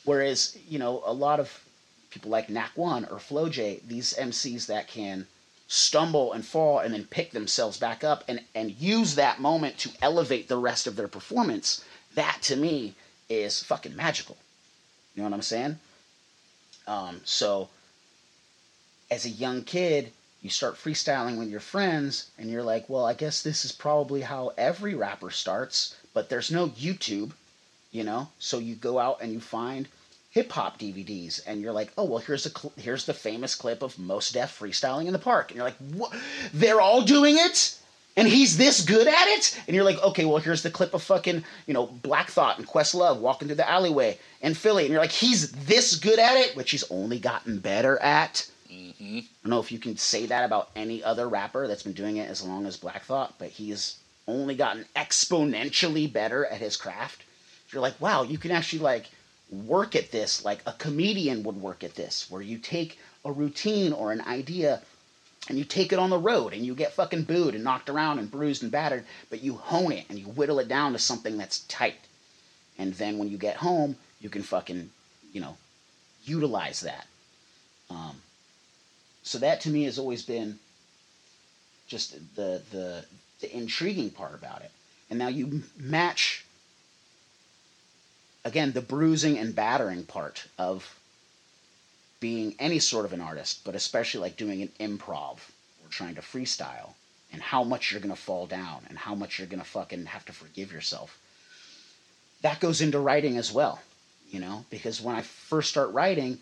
Whereas, 0.04 0.56
you 0.68 0.78
know, 0.78 1.02
a 1.04 1.12
lot 1.12 1.40
of 1.40 1.64
people 2.10 2.30
like 2.30 2.48
Knack 2.48 2.72
One 2.76 3.04
or 3.10 3.18
Flo 3.18 3.48
J, 3.48 3.80
these 3.86 4.14
MCs 4.14 4.66
that 4.66 4.88
can 4.88 5.26
stumble 5.68 6.32
and 6.32 6.44
fall 6.44 6.80
and 6.80 6.92
then 6.92 7.04
pick 7.04 7.30
themselves 7.30 7.78
back 7.78 8.02
up 8.02 8.24
and, 8.26 8.40
and 8.54 8.72
use 8.72 9.14
that 9.14 9.40
moment 9.40 9.78
to 9.78 9.90
elevate 10.02 10.48
the 10.48 10.56
rest 10.56 10.86
of 10.86 10.96
their 10.96 11.08
performance, 11.08 11.84
that 12.14 12.38
to 12.42 12.56
me 12.56 12.94
is 13.28 13.62
fucking 13.62 13.94
magical. 13.94 14.36
You 15.14 15.22
know 15.22 15.28
what 15.28 15.36
I'm 15.36 15.42
saying? 15.42 15.78
Um, 16.90 17.20
so, 17.24 17.68
as 19.12 19.24
a 19.24 19.28
young 19.30 19.62
kid, 19.62 20.10
you 20.42 20.50
start 20.50 20.74
freestyling 20.74 21.38
with 21.38 21.48
your 21.48 21.60
friends, 21.60 22.30
and 22.36 22.50
you're 22.50 22.64
like, 22.64 22.90
well, 22.90 23.04
I 23.04 23.14
guess 23.14 23.42
this 23.42 23.64
is 23.64 23.70
probably 23.70 24.22
how 24.22 24.52
every 24.58 24.96
rapper 24.96 25.30
starts, 25.30 25.94
but 26.12 26.28
there's 26.28 26.50
no 26.50 26.70
YouTube, 26.70 27.30
you 27.92 28.02
know? 28.02 28.28
So 28.40 28.58
you 28.58 28.74
go 28.74 28.98
out 28.98 29.18
and 29.20 29.32
you 29.32 29.38
find 29.38 29.86
hip 30.32 30.50
hop 30.50 30.80
DVDs, 30.80 31.40
and 31.46 31.60
you're 31.60 31.72
like, 31.72 31.92
oh, 31.96 32.04
well, 32.04 32.18
here's 32.18 32.46
a 32.46 32.50
cl- 32.50 32.72
here's 32.76 33.04
the 33.04 33.14
famous 33.14 33.54
clip 33.54 33.82
of 33.82 33.96
Mos 33.96 34.32
Def 34.32 34.58
freestyling 34.58 35.06
in 35.06 35.12
the 35.12 35.18
park, 35.20 35.50
and 35.50 35.58
you're 35.58 35.66
like, 35.66 35.78
what? 35.94 36.12
They're 36.52 36.80
all 36.80 37.02
doing 37.02 37.36
it? 37.38 37.78
And 38.16 38.28
he's 38.28 38.56
this 38.56 38.82
good 38.82 39.06
at 39.06 39.28
it? 39.28 39.60
And 39.66 39.74
you're 39.74 39.84
like 39.84 40.02
okay 40.02 40.24
well 40.24 40.38
here's 40.38 40.62
the 40.62 40.70
clip 40.70 40.94
of 40.94 41.02
fucking 41.02 41.44
you 41.66 41.74
know 41.74 41.86
black 41.86 42.28
thought 42.28 42.58
and 42.58 42.66
questlove 42.66 43.18
walking 43.20 43.48
through 43.48 43.56
the 43.56 43.68
alleyway 43.68 44.18
in 44.40 44.54
philly. 44.54 44.84
And 44.84 44.92
you're 44.92 45.00
like 45.00 45.12
he's 45.12 45.52
this 45.52 45.96
good 45.96 46.18
at 46.18 46.36
it 46.36 46.56
which 46.56 46.70
he's 46.70 46.90
only 46.90 47.18
gotten 47.18 47.58
better 47.58 47.98
at. 47.98 48.48
Mm-hmm. 48.70 49.18
i 49.18 49.26
don't 49.42 49.50
know 49.50 49.60
if 49.60 49.72
you 49.72 49.78
can 49.78 49.96
say 49.96 50.26
that 50.26 50.44
about 50.44 50.70
any 50.76 51.02
other 51.02 51.28
rapper 51.28 51.66
that's 51.66 51.82
been 51.82 51.92
doing 51.92 52.18
it 52.18 52.30
as 52.30 52.44
long 52.44 52.66
as 52.66 52.76
black 52.76 53.02
thought 53.02 53.34
but 53.38 53.48
he's 53.48 53.96
only 54.28 54.54
gotten 54.54 54.84
exponentially 54.94 56.12
better 56.12 56.46
at 56.46 56.60
his 56.60 56.76
craft. 56.76 57.22
You're 57.72 57.82
like 57.82 58.00
wow 58.00 58.22
you 58.22 58.38
can 58.38 58.50
actually 58.50 58.80
like 58.80 59.06
work 59.50 59.96
at 59.96 60.12
this 60.12 60.44
like 60.44 60.62
a 60.66 60.72
comedian 60.74 61.42
would 61.42 61.56
work 61.56 61.82
at 61.82 61.94
this 61.96 62.30
where 62.30 62.42
you 62.42 62.58
take 62.58 62.98
a 63.24 63.32
routine 63.32 63.92
or 63.92 64.12
an 64.12 64.20
idea 64.22 64.80
and 65.48 65.58
you 65.58 65.64
take 65.64 65.92
it 65.92 65.98
on 65.98 66.10
the 66.10 66.18
road 66.18 66.52
and 66.52 66.64
you 66.64 66.74
get 66.74 66.92
fucking 66.92 67.24
booed 67.24 67.54
and 67.54 67.64
knocked 67.64 67.88
around 67.88 68.18
and 68.18 68.30
bruised 68.30 68.62
and 68.62 68.70
battered, 68.70 69.04
but 69.30 69.42
you 69.42 69.54
hone 69.54 69.92
it 69.92 70.06
and 70.08 70.18
you 70.18 70.26
whittle 70.26 70.58
it 70.58 70.68
down 70.68 70.92
to 70.92 70.98
something 70.98 71.38
that's 71.38 71.60
tight. 71.60 71.96
And 72.78 72.94
then 72.94 73.18
when 73.18 73.30
you 73.30 73.38
get 73.38 73.56
home, 73.56 73.96
you 74.20 74.28
can 74.28 74.42
fucking, 74.42 74.90
you 75.32 75.40
know, 75.40 75.56
utilize 76.24 76.80
that. 76.80 77.06
Um, 77.90 78.16
so 79.22 79.38
that 79.38 79.60
to 79.62 79.70
me 79.70 79.84
has 79.84 79.98
always 79.98 80.22
been 80.22 80.58
just 81.88 82.12
the 82.36 82.62
the 82.70 83.04
the 83.40 83.56
intriguing 83.56 84.10
part 84.10 84.34
about 84.34 84.62
it. 84.62 84.70
And 85.08 85.18
now 85.18 85.28
you 85.28 85.62
match 85.76 86.44
again 88.44 88.72
the 88.72 88.80
bruising 88.80 89.38
and 89.38 89.54
battering 89.54 90.04
part 90.04 90.46
of 90.58 90.99
being 92.20 92.54
any 92.58 92.78
sort 92.78 93.06
of 93.06 93.12
an 93.12 93.20
artist, 93.20 93.64
but 93.64 93.74
especially 93.74 94.20
like 94.20 94.36
doing 94.36 94.62
an 94.62 94.70
improv 94.78 95.38
or 95.82 95.88
trying 95.90 96.14
to 96.14 96.20
freestyle 96.20 96.90
and 97.32 97.40
how 97.40 97.64
much 97.64 97.90
you're 97.90 98.00
going 98.00 98.14
to 98.14 98.20
fall 98.20 98.46
down 98.46 98.82
and 98.88 98.98
how 98.98 99.14
much 99.14 99.38
you're 99.38 99.48
going 99.48 99.60
to 99.62 99.66
fucking 99.66 100.04
have 100.06 100.24
to 100.26 100.32
forgive 100.32 100.72
yourself. 100.72 101.18
That 102.42 102.60
goes 102.60 102.80
into 102.80 102.98
writing 102.98 103.36
as 103.38 103.50
well, 103.50 103.80
you 104.30 104.40
know, 104.40 104.64
because 104.70 105.00
when 105.00 105.16
I 105.16 105.22
first 105.22 105.70
start 105.70 105.92
writing, 105.92 106.38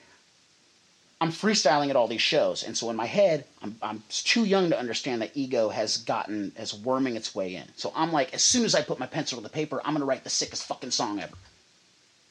I'm 1.20 1.30
freestyling 1.30 1.90
at 1.90 1.96
all 1.96 2.06
these 2.06 2.22
shows. 2.22 2.62
And 2.62 2.76
so 2.76 2.90
in 2.90 2.96
my 2.96 3.06
head, 3.06 3.44
I'm, 3.62 3.76
I'm 3.82 4.02
too 4.08 4.44
young 4.44 4.70
to 4.70 4.78
understand 4.78 5.22
that 5.22 5.36
ego 5.36 5.68
has 5.68 5.96
gotten, 5.98 6.52
has 6.56 6.74
worming 6.74 7.16
its 7.16 7.34
way 7.34 7.54
in. 7.56 7.64
So 7.76 7.92
I'm 7.94 8.12
like, 8.12 8.34
as 8.34 8.42
soon 8.42 8.64
as 8.64 8.74
I 8.74 8.82
put 8.82 9.00
my 9.00 9.06
pencil 9.06 9.38
to 9.38 9.42
the 9.42 9.48
paper, 9.48 9.80
I'm 9.84 9.94
going 9.94 10.00
to 10.00 10.06
write 10.06 10.24
the 10.24 10.30
sickest 10.30 10.64
fucking 10.66 10.92
song 10.92 11.20
ever 11.20 11.34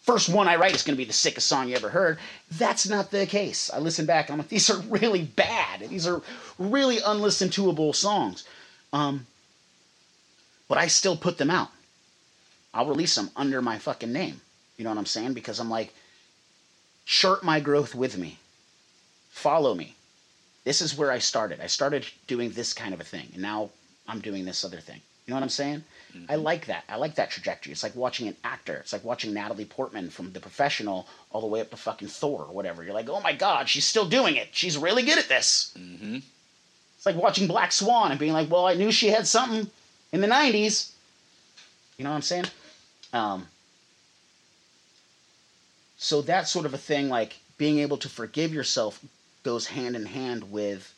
first 0.07 0.29
one 0.29 0.47
I 0.47 0.55
write 0.55 0.73
is 0.73 0.83
going 0.83 0.95
to 0.95 0.97
be 0.97 1.05
the 1.05 1.13
sickest 1.13 1.47
song 1.47 1.67
you 1.67 1.75
ever 1.75 1.89
heard. 1.89 2.17
That's 2.51 2.87
not 2.87 3.11
the 3.11 3.25
case. 3.27 3.69
I 3.71 3.79
listen 3.79 4.05
back 4.05 4.29
and 4.29 4.33
I'm 4.33 4.39
like, 4.39 4.47
these 4.57 4.69
are 4.69 4.79
really 4.79 5.23
bad. 5.23 5.81
These 5.81 6.07
are 6.07 6.21
really 6.57 6.97
unlistened 7.05 7.53
toable 7.53 7.93
songs. 7.93 8.45
Um, 8.93 9.27
but 10.69 10.77
I 10.77 10.87
still 10.87 11.17
put 11.17 11.37
them 11.37 11.51
out. 11.51 11.69
I'll 12.73 12.87
release 12.87 13.15
them 13.15 13.29
under 13.35 13.61
my 13.61 13.77
fucking 13.77 14.11
name. 14.11 14.39
You 14.77 14.85
know 14.85 14.91
what 14.91 14.97
I'm 14.97 15.05
saying? 15.05 15.33
Because 15.33 15.59
I'm 15.59 15.69
like, 15.69 15.93
chart 17.05 17.43
my 17.43 17.59
growth 17.59 17.93
with 17.93 18.17
me. 18.17 18.37
Follow 19.29 19.75
me. 19.75 19.95
This 20.63 20.81
is 20.81 20.97
where 20.97 21.11
I 21.11 21.19
started. 21.19 21.59
I 21.59 21.67
started 21.67 22.05
doing 22.27 22.51
this 22.51 22.73
kind 22.73 22.93
of 22.93 22.99
a 22.99 23.03
thing, 23.03 23.29
and 23.33 23.41
now 23.41 23.69
I'm 24.07 24.19
doing 24.19 24.45
this 24.45 24.63
other 24.63 24.79
thing. 24.79 25.01
You 25.25 25.31
know 25.31 25.37
what 25.37 25.43
I'm 25.43 25.49
saying? 25.49 25.83
Mm-hmm. 26.17 26.31
I 26.31 26.35
like 26.35 26.65
that. 26.65 26.83
I 26.89 26.95
like 26.95 27.15
that 27.15 27.29
trajectory. 27.29 27.71
It's 27.71 27.83
like 27.83 27.95
watching 27.95 28.27
an 28.27 28.35
actor. 28.43 28.77
It's 28.77 28.93
like 28.93 29.03
watching 29.03 29.33
Natalie 29.33 29.65
Portman 29.65 30.09
from 30.09 30.31
The 30.31 30.39
Professional 30.39 31.07
all 31.31 31.41
the 31.41 31.47
way 31.47 31.61
up 31.61 31.69
to 31.71 31.77
fucking 31.77 32.07
Thor 32.07 32.45
or 32.45 32.53
whatever. 32.53 32.83
You're 32.83 32.93
like, 32.93 33.09
oh 33.09 33.21
my 33.21 33.33
god, 33.33 33.69
she's 33.69 33.85
still 33.85 34.07
doing 34.07 34.35
it. 34.35 34.49
She's 34.51 34.77
really 34.77 35.03
good 35.03 35.17
at 35.17 35.29
this. 35.29 35.73
Mm-hmm. 35.77 36.17
It's 36.95 37.05
like 37.05 37.15
watching 37.15 37.47
Black 37.47 37.71
Swan 37.71 38.11
and 38.11 38.19
being 38.19 38.33
like, 38.33 38.49
well, 38.49 38.65
I 38.65 38.73
knew 38.73 38.91
she 38.91 39.09
had 39.09 39.27
something 39.27 39.69
in 40.11 40.21
the 40.21 40.27
'90s. 40.27 40.91
You 41.97 42.03
know 42.03 42.11
what 42.11 42.17
I'm 42.17 42.21
saying? 42.21 42.45
Um, 43.13 43.47
so 45.97 46.21
that 46.23 46.47
sort 46.47 46.65
of 46.65 46.73
a 46.73 46.77
thing, 46.77 47.09
like 47.09 47.37
being 47.57 47.79
able 47.79 47.97
to 47.97 48.09
forgive 48.09 48.53
yourself, 48.53 49.03
goes 49.43 49.67
hand 49.67 49.95
in 49.95 50.05
hand 50.05 50.51
with 50.51 50.93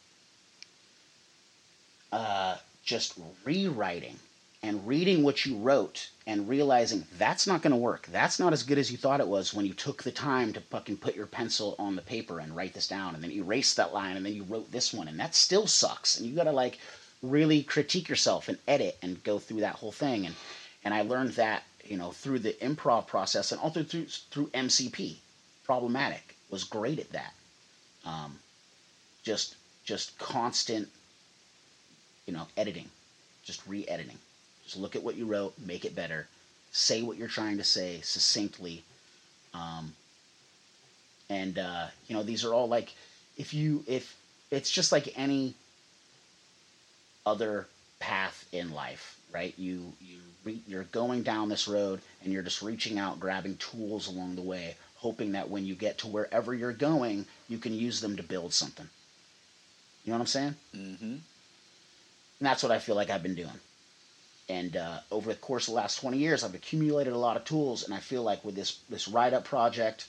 uh, 2.11 2.57
just 2.83 3.13
rewriting 3.45 4.17
and 4.61 4.85
reading 4.85 5.23
what 5.23 5.45
you 5.45 5.57
wrote 5.57 6.09
and 6.27 6.49
realizing 6.49 7.05
that's 7.17 7.47
not 7.47 7.61
going 7.61 7.71
to 7.71 7.77
work. 7.77 8.07
That's 8.11 8.39
not 8.39 8.51
as 8.51 8.63
good 8.63 8.77
as 8.77 8.91
you 8.91 8.97
thought 8.97 9.21
it 9.21 9.27
was 9.27 9.53
when 9.53 9.65
you 9.65 9.73
took 9.73 10.03
the 10.03 10.11
time 10.11 10.51
to 10.53 10.59
fucking 10.59 10.97
put 10.97 11.15
your 11.15 11.27
pencil 11.27 11.75
on 11.79 11.95
the 11.95 12.01
paper 12.01 12.39
and 12.39 12.55
write 12.55 12.73
this 12.73 12.87
down 12.87 13.15
and 13.15 13.23
then 13.23 13.31
erase 13.31 13.73
that 13.75 13.93
line 13.93 14.17
and 14.17 14.25
then 14.25 14.33
you 14.33 14.43
wrote 14.43 14.71
this 14.71 14.93
one 14.93 15.07
and 15.07 15.19
that 15.19 15.33
still 15.33 15.65
sucks. 15.65 16.19
And 16.19 16.27
you 16.27 16.35
got 16.35 16.43
to 16.43 16.51
like 16.51 16.77
really 17.21 17.63
critique 17.63 18.09
yourself 18.09 18.49
and 18.49 18.57
edit 18.67 18.97
and 19.01 19.23
go 19.23 19.39
through 19.39 19.61
that 19.61 19.75
whole 19.75 19.91
thing. 19.91 20.25
And 20.25 20.35
and 20.83 20.93
I 20.93 21.01
learned 21.01 21.31
that 21.33 21.63
you 21.85 21.97
know 21.97 22.11
through 22.11 22.39
the 22.39 22.53
improv 22.53 23.07
process 23.07 23.51
and 23.51 23.61
also 23.61 23.83
through 23.83 24.05
through 24.05 24.47
MCP. 24.47 25.15
Problematic 25.63 26.35
was 26.49 26.63
great 26.63 26.99
at 26.99 27.11
that. 27.11 27.33
Um, 28.05 28.39
just 29.23 29.55
just 29.83 30.17
constant, 30.19 30.87
you 32.25 32.33
know, 32.33 32.47
editing, 32.57 32.89
just 33.43 33.65
re-editing. 33.67 34.17
Just 34.69 34.79
look 34.79 34.95
at 34.95 35.01
what 35.01 35.15
you 35.15 35.25
wrote, 35.25 35.55
make 35.57 35.83
it 35.83 35.95
better, 35.95 36.27
say 36.71 37.01
what 37.01 37.17
you're 37.17 37.27
trying 37.27 37.57
to 37.57 37.63
say 37.63 38.01
succinctly. 38.03 38.83
Um, 39.51 39.95
and 41.27 41.57
uh, 41.57 41.87
you 42.07 42.15
know, 42.15 42.21
these 42.21 42.45
are 42.45 42.53
all 42.53 42.67
like, 42.67 42.93
if 43.35 43.51
you 43.51 43.83
if 43.87 44.15
it's 44.51 44.69
just 44.69 44.91
like 44.91 45.17
any 45.17 45.55
other 47.25 47.65
path 47.99 48.45
in 48.51 48.71
life, 48.71 49.19
right? 49.33 49.55
You 49.57 49.91
you 49.99 50.19
re- 50.43 50.61
you're 50.67 50.83
going 50.83 51.23
down 51.23 51.49
this 51.49 51.67
road 51.67 51.99
and 52.23 52.31
you're 52.31 52.43
just 52.43 52.61
reaching 52.61 52.99
out, 52.99 53.19
grabbing 53.19 53.57
tools 53.57 54.07
along 54.07 54.35
the 54.35 54.43
way, 54.43 54.75
hoping 54.97 55.31
that 55.31 55.49
when 55.49 55.65
you 55.65 55.73
get 55.73 55.97
to 55.99 56.07
wherever 56.07 56.53
you're 56.53 56.73
going, 56.73 57.25
you 57.47 57.57
can 57.57 57.73
use 57.73 58.01
them 58.01 58.17
to 58.17 58.23
build 58.23 58.53
something. 58.53 58.87
You 60.05 60.11
know 60.11 60.19
what 60.19 60.21
I'm 60.21 60.27
saying? 60.27 60.55
Mm-hmm. 60.75 61.05
And 61.05 61.21
that's 62.39 62.61
what 62.61 62.71
I 62.71 62.77
feel 62.77 62.95
like 62.95 63.09
I've 63.09 63.23
been 63.23 63.33
doing. 63.33 63.59
And 64.49 64.75
uh, 64.75 64.99
over 65.11 65.31
the 65.31 65.39
course 65.39 65.67
of 65.67 65.73
the 65.73 65.79
last 65.79 65.99
20 65.99 66.17
years, 66.17 66.43
I've 66.43 66.55
accumulated 66.55 67.13
a 67.13 67.17
lot 67.17 67.37
of 67.37 67.45
tools, 67.45 67.83
and 67.83 67.93
I 67.93 67.99
feel 67.99 68.23
like 68.23 68.43
with 68.43 68.55
this 68.55 68.79
this 68.89 69.07
write 69.07 69.33
up 69.33 69.45
project, 69.45 70.07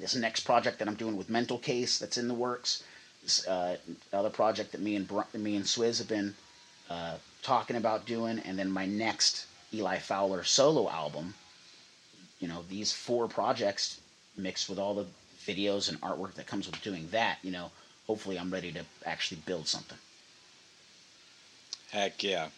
this 0.00 0.16
next 0.16 0.40
project 0.40 0.80
that 0.80 0.88
I'm 0.88 0.96
doing 0.96 1.16
with 1.16 1.30
Mental 1.30 1.58
Case 1.58 1.98
that's 1.98 2.18
in 2.18 2.26
the 2.26 2.34
works, 2.34 2.82
this 3.22 3.46
uh, 3.46 3.76
other 4.12 4.30
project 4.30 4.72
that 4.72 4.80
me 4.80 4.96
and 4.96 5.06
Br- 5.06 5.38
me 5.38 5.54
and 5.54 5.64
Swizz 5.64 5.98
have 5.98 6.08
been 6.08 6.34
uh, 6.90 7.16
talking 7.42 7.76
about 7.76 8.04
doing, 8.04 8.40
and 8.40 8.58
then 8.58 8.68
my 8.70 8.84
next 8.84 9.46
Eli 9.72 9.98
Fowler 9.98 10.42
solo 10.42 10.90
album. 10.90 11.34
You 12.40 12.48
know, 12.48 12.64
these 12.68 12.90
four 12.90 13.28
projects 13.28 14.00
mixed 14.36 14.68
with 14.68 14.80
all 14.80 14.94
the 14.94 15.06
videos 15.46 15.88
and 15.88 16.00
artwork 16.00 16.34
that 16.34 16.48
comes 16.48 16.66
with 16.66 16.82
doing 16.82 17.08
that. 17.12 17.38
You 17.42 17.52
know, 17.52 17.70
hopefully 18.08 18.38
I'm 18.40 18.50
ready 18.52 18.72
to 18.72 18.84
actually 19.06 19.40
build 19.46 19.68
something. 19.68 19.98
Heck 21.92 22.22
yeah. 22.24 22.48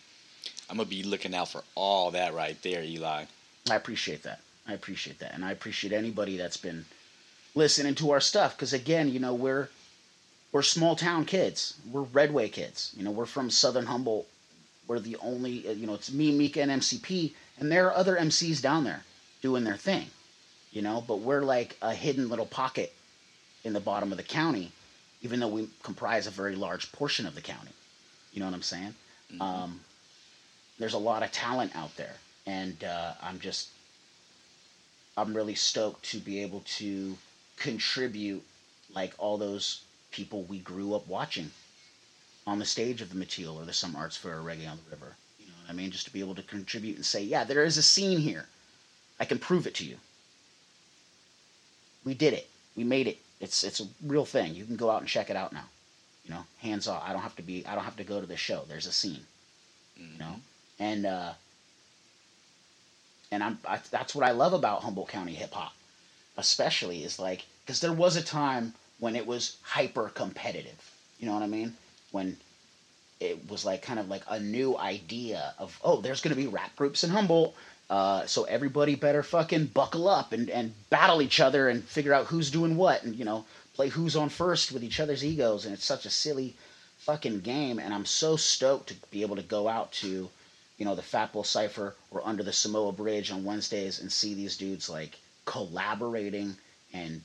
I'm 0.70 0.76
gonna 0.76 0.88
be 0.88 1.02
looking 1.02 1.34
out 1.34 1.48
for 1.50 1.62
all 1.74 2.10
that 2.12 2.34
right 2.34 2.60
there, 2.62 2.82
Eli. 2.82 3.24
I 3.70 3.74
appreciate 3.74 4.22
that. 4.22 4.40
I 4.66 4.72
appreciate 4.72 5.18
that, 5.18 5.34
and 5.34 5.44
I 5.44 5.52
appreciate 5.52 5.92
anybody 5.92 6.36
that's 6.36 6.56
been 6.56 6.86
listening 7.54 7.94
to 7.96 8.10
our 8.12 8.20
stuff. 8.20 8.56
Because 8.56 8.72
again, 8.72 9.08
you 9.10 9.20
know, 9.20 9.34
we're 9.34 9.68
we're 10.52 10.62
small 10.62 10.96
town 10.96 11.24
kids. 11.26 11.74
We're 11.90 12.02
Redway 12.02 12.48
kids. 12.48 12.92
You 12.96 13.04
know, 13.04 13.10
we're 13.10 13.26
from 13.26 13.50
Southern 13.50 13.86
Humboldt. 13.86 14.26
We're 14.86 15.00
the 15.00 15.16
only, 15.16 15.66
uh, 15.66 15.72
you 15.72 15.86
know, 15.86 15.94
it's 15.94 16.12
me, 16.12 16.30
Mika, 16.30 16.60
and 16.60 16.70
MCP, 16.70 17.32
and 17.58 17.72
there 17.72 17.86
are 17.88 17.94
other 17.94 18.16
MCs 18.16 18.60
down 18.60 18.84
there 18.84 19.02
doing 19.42 19.64
their 19.64 19.76
thing. 19.76 20.06
You 20.72 20.82
know, 20.82 21.04
but 21.06 21.20
we're 21.20 21.42
like 21.42 21.76
a 21.82 21.94
hidden 21.94 22.28
little 22.28 22.46
pocket 22.46 22.92
in 23.64 23.72
the 23.72 23.80
bottom 23.80 24.10
of 24.12 24.18
the 24.18 24.24
county, 24.24 24.72
even 25.22 25.40
though 25.40 25.48
we 25.48 25.68
comprise 25.82 26.26
a 26.26 26.30
very 26.30 26.54
large 26.56 26.90
portion 26.92 27.26
of 27.26 27.34
the 27.34 27.40
county. 27.40 27.70
You 28.32 28.40
know 28.40 28.46
what 28.46 28.54
I'm 28.54 28.62
saying? 28.62 28.94
Mhm. 29.32 29.40
Um, 29.40 29.80
there's 30.78 30.94
a 30.94 30.98
lot 30.98 31.22
of 31.22 31.32
talent 31.32 31.74
out 31.76 31.96
there, 31.96 32.14
and 32.46 32.82
uh, 32.84 33.12
I'm 33.22 33.38
just, 33.38 33.68
I'm 35.16 35.34
really 35.34 35.54
stoked 35.54 36.04
to 36.10 36.18
be 36.18 36.42
able 36.42 36.62
to 36.78 37.16
contribute 37.56 38.42
like 38.94 39.14
all 39.18 39.38
those 39.38 39.82
people 40.10 40.42
we 40.44 40.58
grew 40.58 40.94
up 40.94 41.06
watching 41.06 41.50
on 42.46 42.58
the 42.58 42.64
stage 42.64 43.00
of 43.00 43.10
the 43.10 43.24
Mateel 43.24 43.56
or 43.56 43.64
the 43.64 43.72
Some 43.72 43.96
Arts 43.96 44.16
Fair 44.16 44.38
or 44.38 44.42
Reggae 44.42 44.70
on 44.70 44.78
the 44.78 44.90
River. 44.90 45.16
You 45.38 45.46
know 45.46 45.52
what 45.64 45.70
I 45.70 45.72
mean? 45.72 45.90
Just 45.90 46.06
to 46.06 46.12
be 46.12 46.20
able 46.20 46.34
to 46.34 46.42
contribute 46.42 46.96
and 46.96 47.06
say, 47.06 47.22
yeah, 47.22 47.44
there 47.44 47.64
is 47.64 47.76
a 47.76 47.82
scene 47.82 48.18
here. 48.18 48.46
I 49.18 49.24
can 49.24 49.38
prove 49.38 49.66
it 49.66 49.74
to 49.76 49.84
you. 49.84 49.96
We 52.04 52.14
did 52.14 52.34
it. 52.34 52.48
We 52.76 52.84
made 52.84 53.06
it. 53.06 53.18
It's 53.40 53.64
it's 53.64 53.80
a 53.80 53.86
real 54.02 54.24
thing. 54.24 54.54
You 54.54 54.64
can 54.64 54.76
go 54.76 54.90
out 54.90 55.00
and 55.00 55.08
check 55.08 55.30
it 55.30 55.36
out 55.36 55.52
now. 55.52 55.64
You 56.24 56.32
know, 56.34 56.44
hands 56.58 56.88
off. 56.88 57.02
I 57.06 57.12
don't 57.12 57.22
have 57.22 57.36
to 57.36 57.42
be. 57.42 57.64
I 57.66 57.74
don't 57.74 57.84
have 57.84 57.96
to 57.96 58.04
go 58.04 58.20
to 58.20 58.26
the 58.26 58.36
show. 58.36 58.64
There's 58.68 58.86
a 58.86 58.92
scene. 58.92 59.26
You 59.96 60.18
know, 60.18 60.36
and 60.78 61.06
uh, 61.06 61.32
and 63.30 63.42
I'm 63.42 63.58
I, 63.66 63.80
that's 63.90 64.14
what 64.14 64.26
I 64.26 64.32
love 64.32 64.52
about 64.52 64.82
Humboldt 64.82 65.08
County 65.08 65.34
hip 65.34 65.52
hop, 65.52 65.72
especially 66.36 67.04
is 67.04 67.18
like 67.18 67.44
because 67.64 67.80
there 67.80 67.92
was 67.92 68.16
a 68.16 68.22
time 68.22 68.74
when 68.98 69.16
it 69.16 69.26
was 69.26 69.56
hyper 69.62 70.08
competitive. 70.08 70.92
You 71.18 71.26
know 71.26 71.34
what 71.34 71.42
I 71.42 71.48
mean? 71.48 71.74
When 72.12 72.36
it 73.20 73.48
was 73.48 73.64
like 73.64 73.82
kind 73.82 73.98
of 73.98 74.08
like 74.08 74.22
a 74.28 74.40
new 74.40 74.76
idea 74.78 75.54
of 75.58 75.78
oh, 75.82 76.00
there's 76.00 76.20
gonna 76.20 76.36
be 76.36 76.46
rap 76.46 76.74
groups 76.76 77.04
in 77.04 77.10
Humboldt. 77.10 77.54
Uh, 77.90 78.24
so 78.26 78.44
everybody 78.44 78.94
better 78.94 79.22
fucking 79.22 79.66
buckle 79.66 80.08
up 80.08 80.32
and, 80.32 80.48
and 80.48 80.72
battle 80.88 81.20
each 81.20 81.38
other 81.38 81.68
and 81.68 81.84
figure 81.84 82.14
out 82.14 82.26
who's 82.26 82.50
doing 82.50 82.76
what 82.76 83.02
and 83.02 83.14
you 83.14 83.26
know 83.26 83.44
play 83.74 83.88
who's 83.88 84.16
on 84.16 84.28
first 84.28 84.72
with 84.72 84.82
each 84.82 85.00
other's 85.00 85.24
egos 85.24 85.66
and 85.66 85.74
it's 85.74 85.84
such 85.84 86.06
a 86.06 86.10
silly 86.10 86.54
fucking 86.98 87.40
game 87.40 87.78
and 87.78 87.92
I'm 87.92 88.06
so 88.06 88.36
stoked 88.36 88.88
to 88.88 88.94
be 89.10 89.20
able 89.20 89.36
to 89.36 89.42
go 89.42 89.68
out 89.68 89.92
to 89.94 90.30
you 90.78 90.84
know 90.84 90.94
the 90.94 91.02
Fat 91.02 91.32
Bull 91.32 91.44
Cipher 91.44 91.94
or 92.10 92.26
under 92.26 92.42
the 92.42 92.52
Samoa 92.52 92.92
Bridge 92.92 93.30
on 93.30 93.44
Wednesdays 93.44 94.00
and 94.00 94.12
see 94.12 94.34
these 94.34 94.56
dudes 94.56 94.88
like 94.88 95.18
collaborating 95.44 96.56
and 96.92 97.22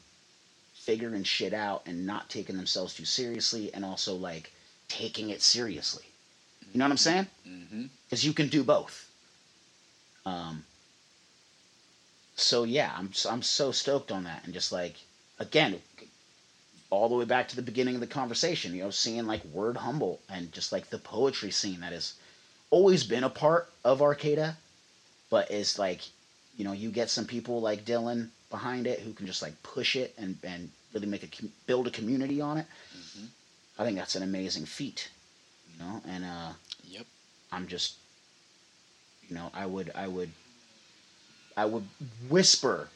figuring 0.74 1.24
shit 1.24 1.54
out 1.54 1.84
and 1.86 2.06
not 2.06 2.30
taking 2.30 2.58
themselves 2.58 2.94
too 2.94 3.06
seriously 3.06 3.74
and 3.74 3.86
also 3.86 4.16
like 4.16 4.52
taking 4.88 5.30
it 5.30 5.42
seriously. 5.42 6.06
You 6.74 6.80
know 6.80 6.86
what 6.86 6.92
I'm 6.92 6.98
saying? 6.98 7.28
Mm-hmm. 7.48 7.86
because 8.06 8.26
you 8.26 8.34
can 8.34 8.48
do 8.48 8.64
both. 8.64 9.10
Um, 10.26 10.64
so 12.36 12.64
yeah, 12.64 12.94
I'm 12.96 13.12
I'm 13.30 13.42
so 13.42 13.72
stoked 13.72 14.12
on 14.12 14.24
that, 14.26 14.44
and 14.46 14.54
just 14.54 14.72
like 14.72 14.96
again, 15.40 15.82
all 16.90 17.10
the 17.10 17.16
way 17.16 17.26
back 17.26 17.50
to 17.50 17.56
the 17.56 17.62
beginning 17.62 17.96
of 17.96 18.02
the 18.02 18.08
conversation, 18.08 18.74
you 18.74 18.84
know, 18.84 18.90
seeing 18.92 19.26
like 19.26 19.44
Word 19.46 19.78
Humboldt 19.78 20.22
and 20.30 20.52
just 20.52 20.72
like 20.72 20.90
the 20.90 20.98
poetry 20.98 21.52
scene 21.52 21.82
that 21.82 21.94
has 21.94 22.14
always 22.72 23.04
been 23.04 23.24
a 23.24 23.30
part 23.30 23.70
of 23.84 24.02
Arcata, 24.02 24.56
but 25.30 25.50
it's 25.52 25.80
like, 25.80 26.02
you 26.58 26.64
know, 26.66 26.74
you 26.74 26.90
get 26.90 27.10
some 27.10 27.26
people 27.26 27.62
like 27.62 27.86
Dylan 27.86 28.30
behind 28.50 28.88
it 28.88 29.00
who 29.00 29.14
can 29.14 29.28
just 29.28 29.42
like 29.42 29.62
push 29.64 29.96
it 29.96 30.14
and 30.18 30.38
and 30.44 30.70
really 30.94 31.08
make 31.08 31.24
a 31.24 31.46
build 31.68 31.88
a 31.88 31.92
community 31.92 32.42
on 32.42 32.58
it. 32.58 32.66
Mm-hmm. 32.98 33.26
I 33.80 33.86
think 33.86 33.98
that's 33.98 34.16
an 34.16 34.24
amazing 34.24 34.66
feat, 34.66 35.10
you 35.72 35.84
know, 35.84 36.02
and 36.08 36.26
uh, 36.26 36.54
Yep. 36.90 37.06
I'm 37.52 37.68
just, 37.68 37.96
you 39.28 39.36
know, 39.36 39.52
I 39.54 39.66
would, 39.66 39.92
I 39.96 40.08
would, 40.08 40.32
I 41.56 41.66
would 41.66 41.88
whisper, 42.30 42.90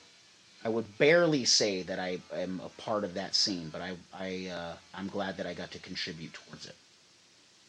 I 0.65 0.69
would 0.69 0.97
barely 0.97 1.45
say 1.45 1.83
that 1.83 1.99
I 1.99 2.19
am 2.33 2.61
a 2.63 2.69
part 2.81 3.03
of 3.03 3.13
that 3.13 3.35
scene, 3.35 3.69
but 3.69 3.81
I, 3.81 3.95
I, 4.13 4.47
uh, 4.47 4.73
I'm 4.95 5.07
glad 5.07 5.37
that 5.37 5.45
I 5.45 5.53
got 5.53 5.71
to 5.71 5.79
contribute 5.79 6.33
towards 6.33 6.65
it. 6.65 6.75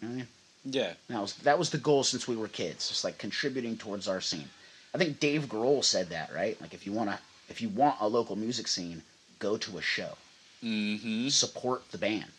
You 0.01 0.09
know 0.09 0.15
what 0.15 0.15
I 0.15 0.19
mean? 0.19 0.29
Yeah. 0.65 0.95
That 1.09 1.21
was 1.21 1.35
that 1.35 1.59
was 1.59 1.71
the 1.71 1.79
goal 1.79 2.05
since 2.05 2.27
we 2.27 2.37
were 2.37 2.49
kids, 2.49 2.89
just 2.89 3.05
like 3.05 3.19
contributing 3.19 3.77
towards 3.77 4.09
our 4.09 4.21
scene. 4.21 4.49
I 4.95 4.99
think 4.99 5.21
Dave 5.21 5.47
Grohl 5.47 5.83
said 5.85 6.11
that, 6.11 6.33
right? 6.35 6.61
Like 6.61 6.73
if 6.75 6.87
you 6.87 6.93
wanna, 6.93 7.19
if 7.49 7.61
you 7.61 7.69
want 7.69 7.97
a 8.01 8.09
local 8.09 8.37
music 8.37 8.69
scene, 8.69 9.03
go 9.39 9.57
to 9.57 9.79
a 9.79 9.83
show, 9.83 10.17
Mm-hmm. 10.63 11.29
support 11.29 11.91
the 11.91 11.99
band. 11.99 12.33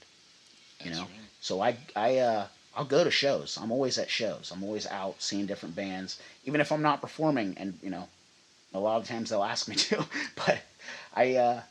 You 0.80 0.86
That's 0.86 0.98
know, 0.98 1.04
right. 1.04 1.30
so 1.42 1.62
I 1.62 1.78
I 1.96 2.18
uh 2.18 2.48
I'll 2.76 2.86
go 2.86 3.04
to 3.04 3.12
shows. 3.12 3.58
I'm 3.62 3.72
always 3.72 3.98
at 3.98 4.10
shows. 4.10 4.52
I'm 4.54 4.64
always 4.64 4.86
out 4.88 5.22
seeing 5.22 5.46
different 5.46 5.76
bands, 5.76 6.20
even 6.46 6.60
if 6.62 6.72
I'm 6.72 6.82
not 6.82 7.02
performing. 7.02 7.56
And 7.58 7.78
you 7.84 7.90
know, 7.90 8.08
a 8.74 8.80
lot 8.80 9.00
of 9.02 9.08
times 9.08 9.30
they'll 9.30 9.44
ask 9.44 9.68
me 9.68 9.76
to, 9.88 10.06
but 10.36 10.60
I 11.16 11.36
uh, 11.36 11.62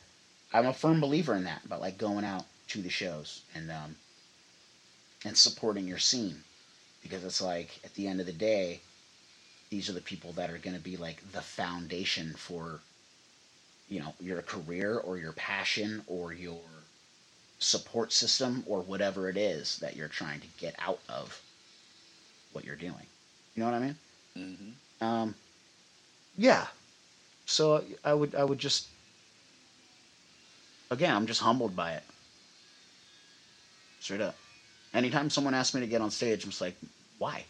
I'm 0.52 0.66
a 0.66 0.72
firm 0.72 1.00
believer 1.00 1.34
in 1.34 1.44
that. 1.44 1.62
But 1.68 1.80
like 1.80 1.98
going 1.98 2.24
out 2.24 2.44
to 2.68 2.80
the 2.80 2.90
shows 2.90 3.42
and 3.54 3.70
um, 3.70 3.96
and 5.24 5.36
supporting 5.36 5.88
your 5.88 5.98
scene, 5.98 6.42
because 7.02 7.24
it's 7.24 7.40
like 7.40 7.80
at 7.84 7.94
the 7.94 8.06
end 8.06 8.20
of 8.20 8.26
the 8.26 8.32
day, 8.32 8.80
these 9.70 9.88
are 9.88 9.94
the 9.94 10.00
people 10.00 10.32
that 10.32 10.50
are 10.50 10.58
going 10.58 10.76
to 10.76 10.82
be 10.82 10.96
like 10.96 11.32
the 11.32 11.40
foundation 11.40 12.34
for 12.34 12.80
you 13.88 14.00
know 14.00 14.14
your 14.20 14.42
career 14.42 14.96
or 14.98 15.18
your 15.18 15.32
passion 15.32 16.02
or 16.06 16.32
your 16.32 16.60
support 17.58 18.12
system 18.12 18.62
or 18.66 18.80
whatever 18.80 19.28
it 19.28 19.36
is 19.36 19.78
that 19.78 19.96
you're 19.96 20.08
trying 20.08 20.40
to 20.40 20.46
get 20.58 20.74
out 20.78 21.00
of 21.08 21.40
what 22.52 22.64
you're 22.64 22.76
doing. 22.76 23.06
You 23.54 23.62
know 23.62 23.70
what 23.70 23.74
I 23.74 23.78
mean? 23.80 23.96
Mm-hmm. 24.36 25.04
Um, 25.04 25.34
yeah. 26.36 26.66
So 27.46 27.82
I 28.04 28.14
would 28.14 28.34
I 28.34 28.44
would 28.44 28.58
just 28.58 28.88
again, 30.90 31.14
I'm 31.14 31.26
just 31.26 31.40
humbled 31.40 31.76
by 31.76 31.92
it. 31.92 32.02
Straight 34.00 34.20
up. 34.20 34.36
Anytime 34.94 35.28
someone 35.28 35.54
asks 35.54 35.74
me 35.74 35.80
to 35.80 35.86
get 35.88 36.00
on 36.00 36.10
stage, 36.10 36.44
I'm 36.44 36.50
just 36.50 36.60
like, 36.60 36.76
why? 37.18 37.44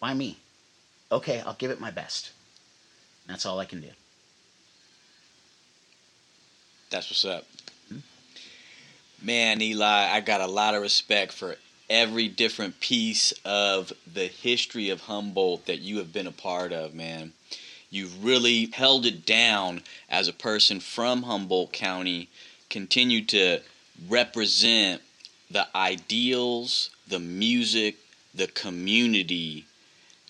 Why 0.00 0.12
me? 0.12 0.36
Okay, 1.12 1.40
I'll 1.40 1.54
give 1.54 1.70
it 1.70 1.80
my 1.80 1.92
best. 1.92 2.32
That's 3.28 3.46
all 3.46 3.60
I 3.60 3.64
can 3.64 3.80
do. 3.80 3.88
That's 6.90 7.08
what's 7.08 7.24
up. 7.24 7.46
Hmm? 7.88 7.98
Man, 9.22 9.62
Eli, 9.62 10.10
I 10.10 10.20
got 10.20 10.40
a 10.40 10.46
lot 10.46 10.74
of 10.74 10.82
respect 10.82 11.32
for 11.32 11.56
every 11.88 12.26
different 12.26 12.80
piece 12.80 13.32
of 13.44 13.92
the 14.12 14.26
history 14.26 14.90
of 14.90 15.02
Humboldt 15.02 15.66
that 15.66 15.80
you 15.80 15.98
have 15.98 16.12
been 16.12 16.26
a 16.26 16.32
part 16.32 16.72
of, 16.72 16.92
man. 16.92 17.32
You've 17.90 18.24
really 18.24 18.66
held 18.72 19.06
it 19.06 19.24
down 19.24 19.82
as 20.08 20.26
a 20.26 20.32
person 20.32 20.80
from 20.80 21.22
Humboldt 21.22 21.72
County, 21.72 22.28
continue 22.68 23.24
to 23.26 23.60
represent 24.08 25.02
the 25.52 25.66
ideals, 25.76 26.90
the 27.06 27.18
music, 27.18 27.96
the 28.34 28.46
community. 28.46 29.66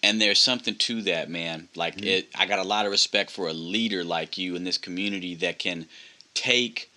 And 0.03 0.21
there's 0.21 0.41
something 0.41 0.75
to 0.75 1.03
that, 1.03 1.31
man. 1.31 1.69
Like 1.77 1.97
mm-hmm. 1.97 2.07
it 2.07 2.29
I 2.35 2.47
got 2.47 2.59
a 2.59 2.65
lot 2.65 2.87
of 2.87 2.93
respect 2.93 3.31
for 3.31 3.49
a 3.49 3.53
leader 3.53 4.05
like 4.05 4.37
you 4.37 4.57
in 4.57 4.65
this 4.65 4.79
community 4.79 5.35
that 5.37 5.59
can 5.59 5.87
take 6.35 6.91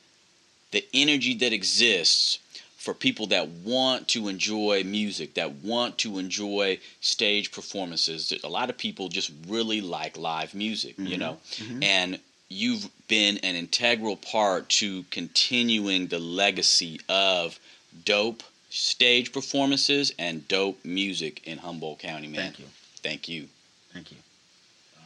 the 0.72 0.86
energy 0.94 1.36
that 1.36 1.54
exists 1.54 2.40
for 2.78 2.94
people 2.94 3.28
that 3.28 3.48
want 3.50 4.08
to 4.10 4.28
enjoy 4.28 4.84
music, 4.84 5.34
that 5.36 5.52
want 5.56 5.98
to 5.98 6.20
enjoy 6.20 6.80
stage 7.02 7.52
performances. 7.52 8.32
A 8.44 8.50
lot 8.50 8.70
of 8.70 8.78
people 8.78 9.08
just 9.08 9.32
really 9.48 9.82
like 9.82 10.18
live 10.18 10.54
music, 10.54 10.94
mm-hmm. 10.94 11.08
you 11.08 11.18
know? 11.18 11.38
Mm-hmm. 11.54 11.82
And 11.84 12.20
you've 12.50 12.88
been 13.08 13.38
an 13.40 13.56
integral 13.56 14.16
part 14.16 14.70
to 14.70 15.04
continuing 15.10 16.08
the 16.08 16.20
legacy 16.20 17.00
of 17.10 17.60
dope 18.04 18.44
stage 18.70 19.32
performances 19.32 20.14
and 20.20 20.48
dope 20.48 20.84
music 20.84 21.48
in 21.48 21.58
Humboldt 21.58 22.00
County, 22.00 22.28
man. 22.28 22.42
Thank 22.42 22.60
you. 22.60 22.66
Thank 23.04 23.30
you. 23.30 23.48
Thank 23.94 24.12
you. 24.12 24.18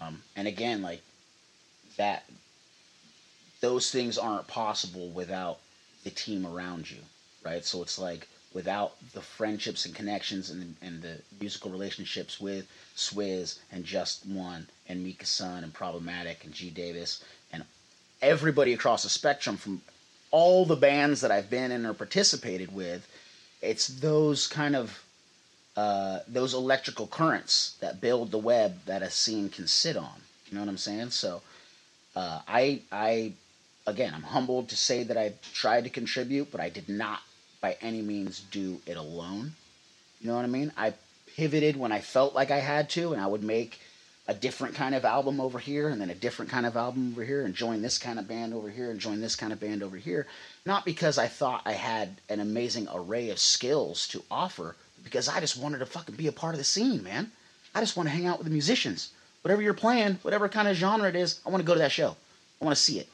Um, 0.01 0.21
and 0.35 0.47
again, 0.47 0.81
like 0.81 1.01
that, 1.97 2.23
those 3.61 3.91
things 3.91 4.17
aren't 4.17 4.47
possible 4.47 5.09
without 5.09 5.59
the 6.03 6.09
team 6.09 6.47
around 6.47 6.89
you 6.89 6.99
right? 7.43 7.65
So 7.65 7.81
it's 7.81 7.99
like 7.99 8.27
without 8.53 8.93
the 9.13 9.21
friendships 9.21 9.85
and 9.85 9.93
connections 9.93 10.49
and, 10.49 10.75
and 10.81 11.01
the 11.01 11.17
musical 11.39 11.71
relationships 11.71 12.39
with 12.39 12.67
Swizz 12.95 13.59
and 13.71 13.83
Just 13.83 14.25
One 14.25 14.67
and 14.87 15.03
Mika 15.03 15.25
Sun 15.25 15.63
and 15.63 15.73
Problematic 15.73 16.43
and 16.43 16.53
G 16.53 16.69
Davis 16.69 17.23
and 17.53 17.63
everybody 18.21 18.73
across 18.73 19.03
the 19.03 19.09
spectrum 19.09 19.57
from 19.57 19.81
all 20.31 20.65
the 20.65 20.75
bands 20.75 21.21
that 21.21 21.31
I've 21.31 21.49
been 21.49 21.71
in 21.71 21.85
or 21.85 21.93
participated 21.93 22.73
with, 22.73 23.07
it's 23.61 23.87
those 23.87 24.47
kind 24.47 24.75
of 24.75 25.03
uh, 25.75 26.19
those 26.27 26.53
electrical 26.53 27.07
currents 27.07 27.77
that 27.79 28.01
build 28.01 28.31
the 28.31 28.37
web 28.37 28.79
that 28.85 29.01
a 29.01 29.09
scene 29.09 29.49
can 29.49 29.67
sit 29.67 29.95
on. 29.95 30.21
You 30.47 30.55
know 30.55 30.61
what 30.61 30.69
I'm 30.69 30.77
saying? 30.77 31.11
So 31.11 31.41
uh, 32.15 32.41
I 32.47 32.81
I 32.91 33.33
again 33.87 34.13
I'm 34.13 34.23
humbled 34.23 34.69
to 34.69 34.77
say 34.77 35.03
that 35.03 35.17
I 35.17 35.33
tried 35.53 35.85
to 35.85 35.89
contribute, 35.89 36.51
but 36.51 36.61
I 36.61 36.69
did 36.69 36.89
not 36.89 37.21
by 37.61 37.77
any 37.81 38.01
means 38.01 38.41
do 38.51 38.81
it 38.85 38.97
alone. 38.97 39.53
You 40.21 40.27
know 40.27 40.35
what 40.35 40.45
I 40.45 40.49
mean? 40.49 40.71
I 40.77 40.93
pivoted 41.35 41.77
when 41.77 41.91
I 41.91 42.01
felt 42.01 42.35
like 42.35 42.51
I 42.51 42.59
had 42.59 42.89
to, 42.91 43.13
and 43.13 43.21
I 43.21 43.27
would 43.27 43.43
make 43.43 43.79
a 44.29 44.33
different 44.35 44.75
kind 44.75 44.93
of 44.93 45.05
album 45.05 45.41
over 45.41 45.57
here, 45.57 45.89
and 45.89 45.99
then 45.99 46.11
a 46.11 46.15
different 46.15 46.51
kind 46.51 46.67
of 46.67 46.77
album 46.77 47.13
over 47.13 47.23
here, 47.23 47.45
and 47.45 47.55
join 47.55 47.81
this 47.81 47.97
kind 47.97 48.19
of 48.19 48.27
band 48.27 48.53
over 48.53 48.69
here, 48.69 48.91
and 48.91 48.99
join 48.99 49.19
this 49.19 49.35
kind 49.35 49.51
of 49.51 49.59
band 49.59 49.81
over 49.81 49.97
here. 49.97 50.27
Not 50.67 50.85
because 50.85 51.17
I 51.17 51.25
thought 51.25 51.63
I 51.65 51.71
had 51.71 52.21
an 52.29 52.39
amazing 52.39 52.87
array 52.93 53.31
of 53.31 53.39
skills 53.39 54.07
to 54.09 54.23
offer, 54.29 54.75
because 55.03 55.27
I 55.27 55.39
just 55.39 55.57
wanted 55.57 55.79
to 55.79 55.87
fucking 55.87 56.13
be 56.13 56.27
a 56.27 56.31
part 56.31 56.53
of 56.53 56.59
the 56.59 56.63
scene, 56.63 57.03
man. 57.03 57.31
I 57.73 57.79
just 57.79 57.97
want 57.97 58.07
to 58.07 58.13
hang 58.13 58.27
out 58.27 58.37
with 58.37 58.45
the 58.45 58.53
musicians. 58.53 59.09
Whatever 59.41 59.63
you're 59.63 59.73
playing, 59.73 60.19
whatever 60.21 60.47
kind 60.47 60.67
of 60.67 60.75
genre 60.75 61.09
it 61.09 61.15
is, 61.15 61.39
I 61.43 61.49
want 61.49 61.63
to 61.63 61.67
go 61.67 61.73
to 61.73 61.79
that 61.79 61.91
show. 61.91 62.15
I 62.61 62.65
want 62.65 62.77
to 62.77 62.83
see 62.83 62.99
it, 62.99 63.09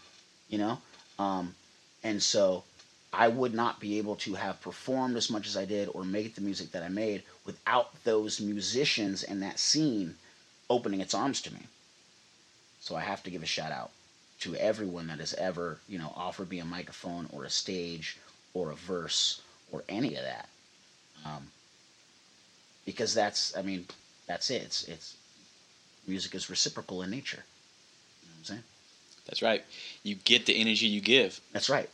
you 0.49 0.57
know? 0.57 0.79
Um, 1.17 1.55
and 2.03 2.21
so 2.21 2.65
I 3.13 3.29
would 3.29 3.53
not 3.53 3.79
be 3.79 3.99
able 3.99 4.17
to 4.17 4.33
have 4.33 4.59
performed 4.59 5.15
as 5.15 5.29
much 5.29 5.47
as 5.47 5.55
I 5.55 5.63
did 5.63 5.87
or 5.93 6.03
make 6.03 6.35
the 6.35 6.41
music 6.41 6.73
that 6.73 6.83
I 6.83 6.89
made 6.89 7.23
without 7.45 8.03
those 8.03 8.41
musicians 8.41 9.23
and 9.23 9.41
that 9.43 9.59
scene 9.59 10.15
opening 10.69 11.01
its 11.01 11.13
arms 11.13 11.41
to 11.41 11.53
me. 11.53 11.61
So 12.79 12.95
I 12.95 13.01
have 13.01 13.23
to 13.23 13.31
give 13.31 13.43
a 13.43 13.47
shout 13.47 13.71
out 13.71 13.91
to 14.41 14.55
everyone 14.55 15.07
that 15.07 15.19
has 15.19 15.33
ever, 15.33 15.79
you 15.87 15.97
know, 15.97 16.13
offered 16.15 16.49
me 16.49 16.59
a 16.59 16.65
microphone 16.65 17.27
or 17.31 17.45
a 17.45 17.49
stage 17.49 18.17
or 18.53 18.71
a 18.71 18.75
verse 18.75 19.41
or 19.71 19.83
any 19.89 20.15
of 20.15 20.23
that. 20.23 20.49
Um, 21.25 21.47
because 22.85 23.13
that's, 23.13 23.55
I 23.57 23.61
mean, 23.61 23.87
that's 24.27 24.49
it. 24.49 24.61
It's, 24.61 24.83
it's 24.87 25.17
music 26.07 26.35
is 26.35 26.49
reciprocal 26.49 27.01
in 27.01 27.09
nature. 27.09 27.43
You 28.21 28.27
know 28.27 28.33
what 28.33 28.39
I'm 28.39 28.45
saying? 28.45 28.63
That's 29.25 29.41
right. 29.41 29.63
You 30.03 30.15
get 30.15 30.45
the 30.45 30.55
energy 30.55 30.87
you 30.87 31.01
give. 31.01 31.39
That's 31.51 31.69
right. 31.69 31.89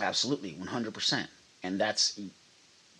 Absolutely, 0.00 0.52
100%. 0.52 1.26
And 1.62 1.80
that's 1.80 2.20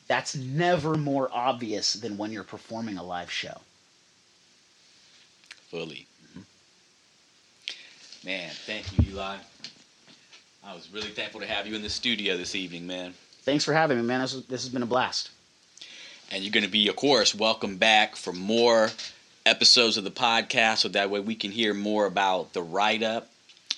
that's 0.09 0.37
never 0.37 0.95
more 0.95 1.29
obvious 1.33 1.95
than 1.95 2.17
when 2.17 2.33
you're 2.33 2.45
performing 2.45 2.97
a 2.97 3.03
live 3.03 3.31
show. 3.31 3.61
Fully. 5.71 6.07
Mm-hmm. 6.31 6.41
Man, 8.27 8.51
thank 8.67 8.87
you, 8.99 9.13
Eli. 9.13 9.37
I 10.65 10.75
was 10.75 10.89
really 10.93 11.09
thankful 11.09 11.41
to 11.41 11.47
have 11.47 11.67
you 11.67 11.75
in 11.75 11.83
the 11.83 11.91
studio 11.91 12.37
this 12.37 12.55
evening, 12.55 12.87
man. 12.87 13.15
Thanks 13.43 13.65
for 13.65 13.73
having 13.73 13.97
me, 13.99 14.03
man. 14.03 14.21
This, 14.21 14.33
this 14.47 14.63
has 14.63 14.69
been 14.69 14.83
a 14.83 14.87
blast. 14.87 15.31
And 16.31 16.43
you're 16.43 16.53
going 16.53 16.65
to 16.65 16.71
be, 16.71 16.89
of 16.89 16.97
course, 16.97 17.35
welcome 17.35 17.77
back 17.77 18.17
for 18.17 18.33
more 18.33 18.91
episodes 19.45 19.97
of 19.97 20.05
the 20.05 20.11
podcast 20.11 20.79
so 20.79 20.89
that 20.89 21.09
way 21.09 21.21
we 21.21 21.37
can 21.37 21.53
hear 21.53 21.73
more 21.73 22.07
about 22.07 22.53
the 22.53 22.63
write 22.63 23.03
up 23.03 23.31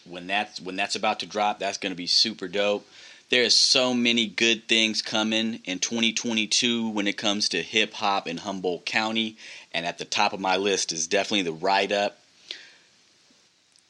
when 0.08 0.26
that's 0.26 0.60
when 0.60 0.76
that's 0.76 0.96
about 0.96 1.20
to 1.20 1.26
drop 1.26 1.58
that's 1.58 1.76
going 1.76 1.92
to 1.92 1.96
be 1.96 2.06
super 2.06 2.48
dope 2.48 2.86
there's 3.30 3.54
so 3.54 3.92
many 3.92 4.26
good 4.26 4.68
things 4.68 5.02
coming 5.02 5.60
in 5.64 5.78
2022 5.78 6.88
when 6.88 7.06
it 7.06 7.18
comes 7.18 7.50
to 7.50 7.62
hip 7.62 7.92
hop 7.92 8.26
in 8.26 8.38
Humboldt 8.38 8.86
County. 8.86 9.36
And 9.72 9.84
at 9.84 9.98
the 9.98 10.06
top 10.06 10.32
of 10.32 10.40
my 10.40 10.56
list 10.56 10.92
is 10.92 11.06
definitely 11.06 11.42
the 11.42 11.52
write 11.52 11.92
up. 11.92 12.18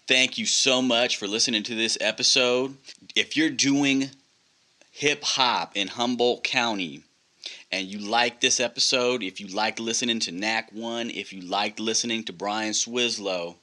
Thank 0.08 0.38
you 0.38 0.46
so 0.46 0.82
much 0.82 1.18
for 1.18 1.28
listening 1.28 1.62
to 1.64 1.74
this 1.74 1.96
episode. 2.00 2.76
If 3.14 3.36
you're 3.36 3.50
doing 3.50 4.10
hip 4.90 5.22
hop 5.22 5.76
in 5.76 5.88
Humboldt 5.88 6.42
County, 6.42 7.02
and 7.70 7.86
you 7.86 7.98
like 7.98 8.40
this 8.40 8.60
episode, 8.60 9.22
if 9.22 9.40
you 9.40 9.46
like 9.48 9.78
listening 9.78 10.20
to 10.20 10.32
Knack 10.32 10.70
One, 10.72 11.10
if 11.10 11.32
you 11.32 11.42
like 11.42 11.78
listening 11.78 12.24
to 12.24 12.32
Brian 12.32 12.72
Swislow, 12.72 13.56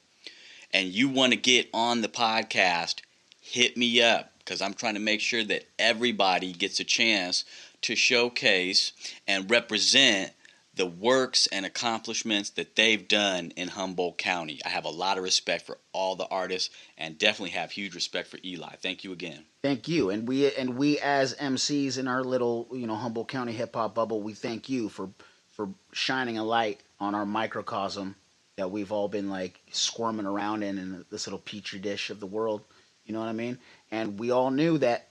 and 0.71 0.87
you 0.87 1.09
want 1.09 1.33
to 1.33 1.37
get 1.37 1.67
on 1.73 2.01
the 2.01 2.07
podcast, 2.07 3.01
hit 3.41 3.75
me 3.75 4.01
up 4.01 4.34
because 4.45 4.61
I'm 4.61 4.75
trying 4.75 4.93
to 4.93 4.99
make 4.99 5.21
sure 5.21 5.43
that 5.43 5.65
everybody 5.79 6.53
gets 6.53 6.79
a 6.79 6.83
chance 6.83 7.43
to 7.81 7.95
showcase 7.95 8.93
and 9.27 9.49
represent 9.49 10.31
the 10.75 10.85
works 10.85 11.47
and 11.47 11.65
accomplishments 11.65 12.49
that 12.51 12.75
they've 12.75 13.07
done 13.07 13.51
in 13.55 13.69
Humboldt 13.69 14.17
County. 14.17 14.59
I 14.65 14.69
have 14.69 14.85
a 14.85 14.89
lot 14.89 15.17
of 15.17 15.23
respect 15.23 15.65
for 15.65 15.77
all 15.93 16.15
the 16.15 16.27
artists 16.27 16.69
and 16.97 17.17
definitely 17.17 17.51
have 17.51 17.71
huge 17.71 17.95
respect 17.95 18.27
for 18.27 18.37
Eli. 18.43 18.75
Thank 18.81 19.03
you 19.03 19.13
again. 19.13 19.45
Thank 19.63 19.87
you. 19.87 20.09
And 20.09 20.27
we 20.27 20.53
and 20.53 20.77
we 20.77 20.99
as 20.99 21.33
MCs 21.35 21.97
in 21.97 22.07
our 22.07 22.23
little, 22.23 22.67
you 22.73 22.87
know, 22.87 22.95
Humboldt 22.95 23.29
County 23.29 23.53
hip 23.53 23.73
hop 23.73 23.95
bubble, 23.95 24.21
we 24.21 24.33
thank 24.33 24.69
you 24.69 24.89
for 24.89 25.09
for 25.53 25.69
shining 25.93 26.37
a 26.37 26.43
light 26.43 26.81
on 26.99 27.15
our 27.15 27.25
microcosm 27.25 28.15
that 28.57 28.69
we've 28.69 28.91
all 28.91 29.07
been 29.07 29.29
like 29.29 29.61
squirming 29.71 30.25
around 30.25 30.63
in 30.63 30.77
in 30.77 31.05
this 31.09 31.25
little 31.25 31.39
petri 31.39 31.79
dish 31.79 32.09
of 32.09 32.19
the 32.19 32.27
world. 32.27 32.61
You 33.05 33.13
know 33.13 33.19
what 33.19 33.29
I 33.29 33.33
mean? 33.33 33.59
And 33.95 34.19
we 34.19 34.29
all 34.29 34.51
knew 34.51 34.77
that 34.79 35.07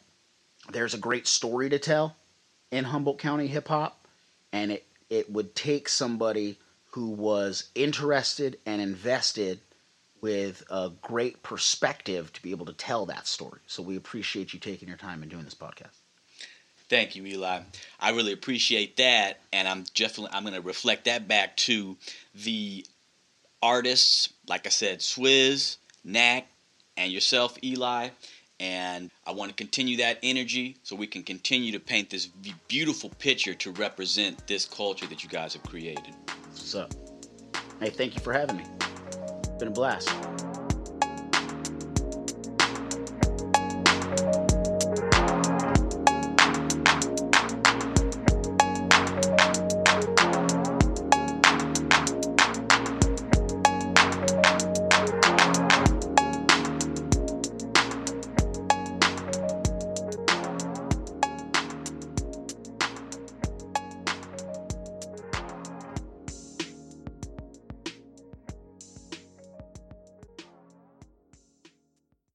there's 0.71 0.93
a 0.93 0.99
great 0.99 1.27
story 1.27 1.71
to 1.71 1.79
tell 1.79 2.17
in 2.71 2.85
Humboldt 2.85 3.19
County 3.19 3.47
hip 3.47 3.69
hop, 3.69 4.07
and 4.53 4.71
it, 4.71 4.85
it 5.09 5.33
would 5.33 5.55
take 5.55 5.89
somebody 5.89 6.59
who 6.91 7.09
was 7.09 7.71
interested 7.75 8.59
and 8.67 8.83
invested 8.83 9.61
with 10.21 10.63
a 10.69 10.91
great 11.01 11.43
perspective 11.43 12.31
to 12.35 12.43
be 12.43 12.51
able 12.51 12.67
to 12.67 12.75
tell 12.75 13.07
that 13.07 13.27
story. 13.27 13.61
So 13.67 13.83
we 13.83 13.97
appreciate 13.97 14.53
you 14.53 14.61
taking 14.61 14.89
your 14.89 14.99
time 14.99 15.23
and 15.23 15.31
doing 15.31 15.45
this 15.45 15.55
podcast. 15.55 15.97
Thank 16.91 17.17
you, 17.17 17.25
Eli. 17.25 17.61
I 17.99 18.11
really 18.11 18.33
appreciate 18.33 18.99
that, 18.99 19.41
and 19.51 19.67
I'm 19.67 19.85
definitely 19.95 20.37
I'm 20.37 20.43
going 20.43 20.57
to 20.57 20.61
reflect 20.61 21.07
that 21.07 21.27
back 21.27 21.57
to 21.57 21.97
the 22.35 22.85
artists, 23.63 24.31
like 24.47 24.67
I 24.67 24.71
said, 24.71 24.99
Swizz, 24.99 25.79
Knack, 26.05 26.49
and 26.99 27.11
yourself, 27.11 27.57
Eli. 27.65 28.11
And 28.61 29.11
I 29.27 29.33
want 29.33 29.51
to 29.51 29.55
continue 29.55 29.97
that 29.99 30.19
energy 30.23 30.77
so 30.83 30.95
we 30.95 31.07
can 31.07 31.23
continue 31.23 31.73
to 31.73 31.81
paint 31.81 32.11
this 32.11 32.27
beautiful 32.69 33.11
picture 33.19 33.55
to 33.55 33.73
represent 33.73 34.47
this 34.47 34.65
culture 34.65 35.07
that 35.07 35.23
you 35.23 35.29
guys 35.29 35.55
have 35.55 35.63
created. 35.65 36.15
Up? 36.75 36.93
Hey, 37.81 37.91
thank 37.91 38.15
you 38.15 38.21
for 38.21 38.33
having 38.33 38.57
me. 38.57 38.65
It's 39.39 39.49
been 39.59 39.69
a 39.69 39.71
blast. 39.71 40.09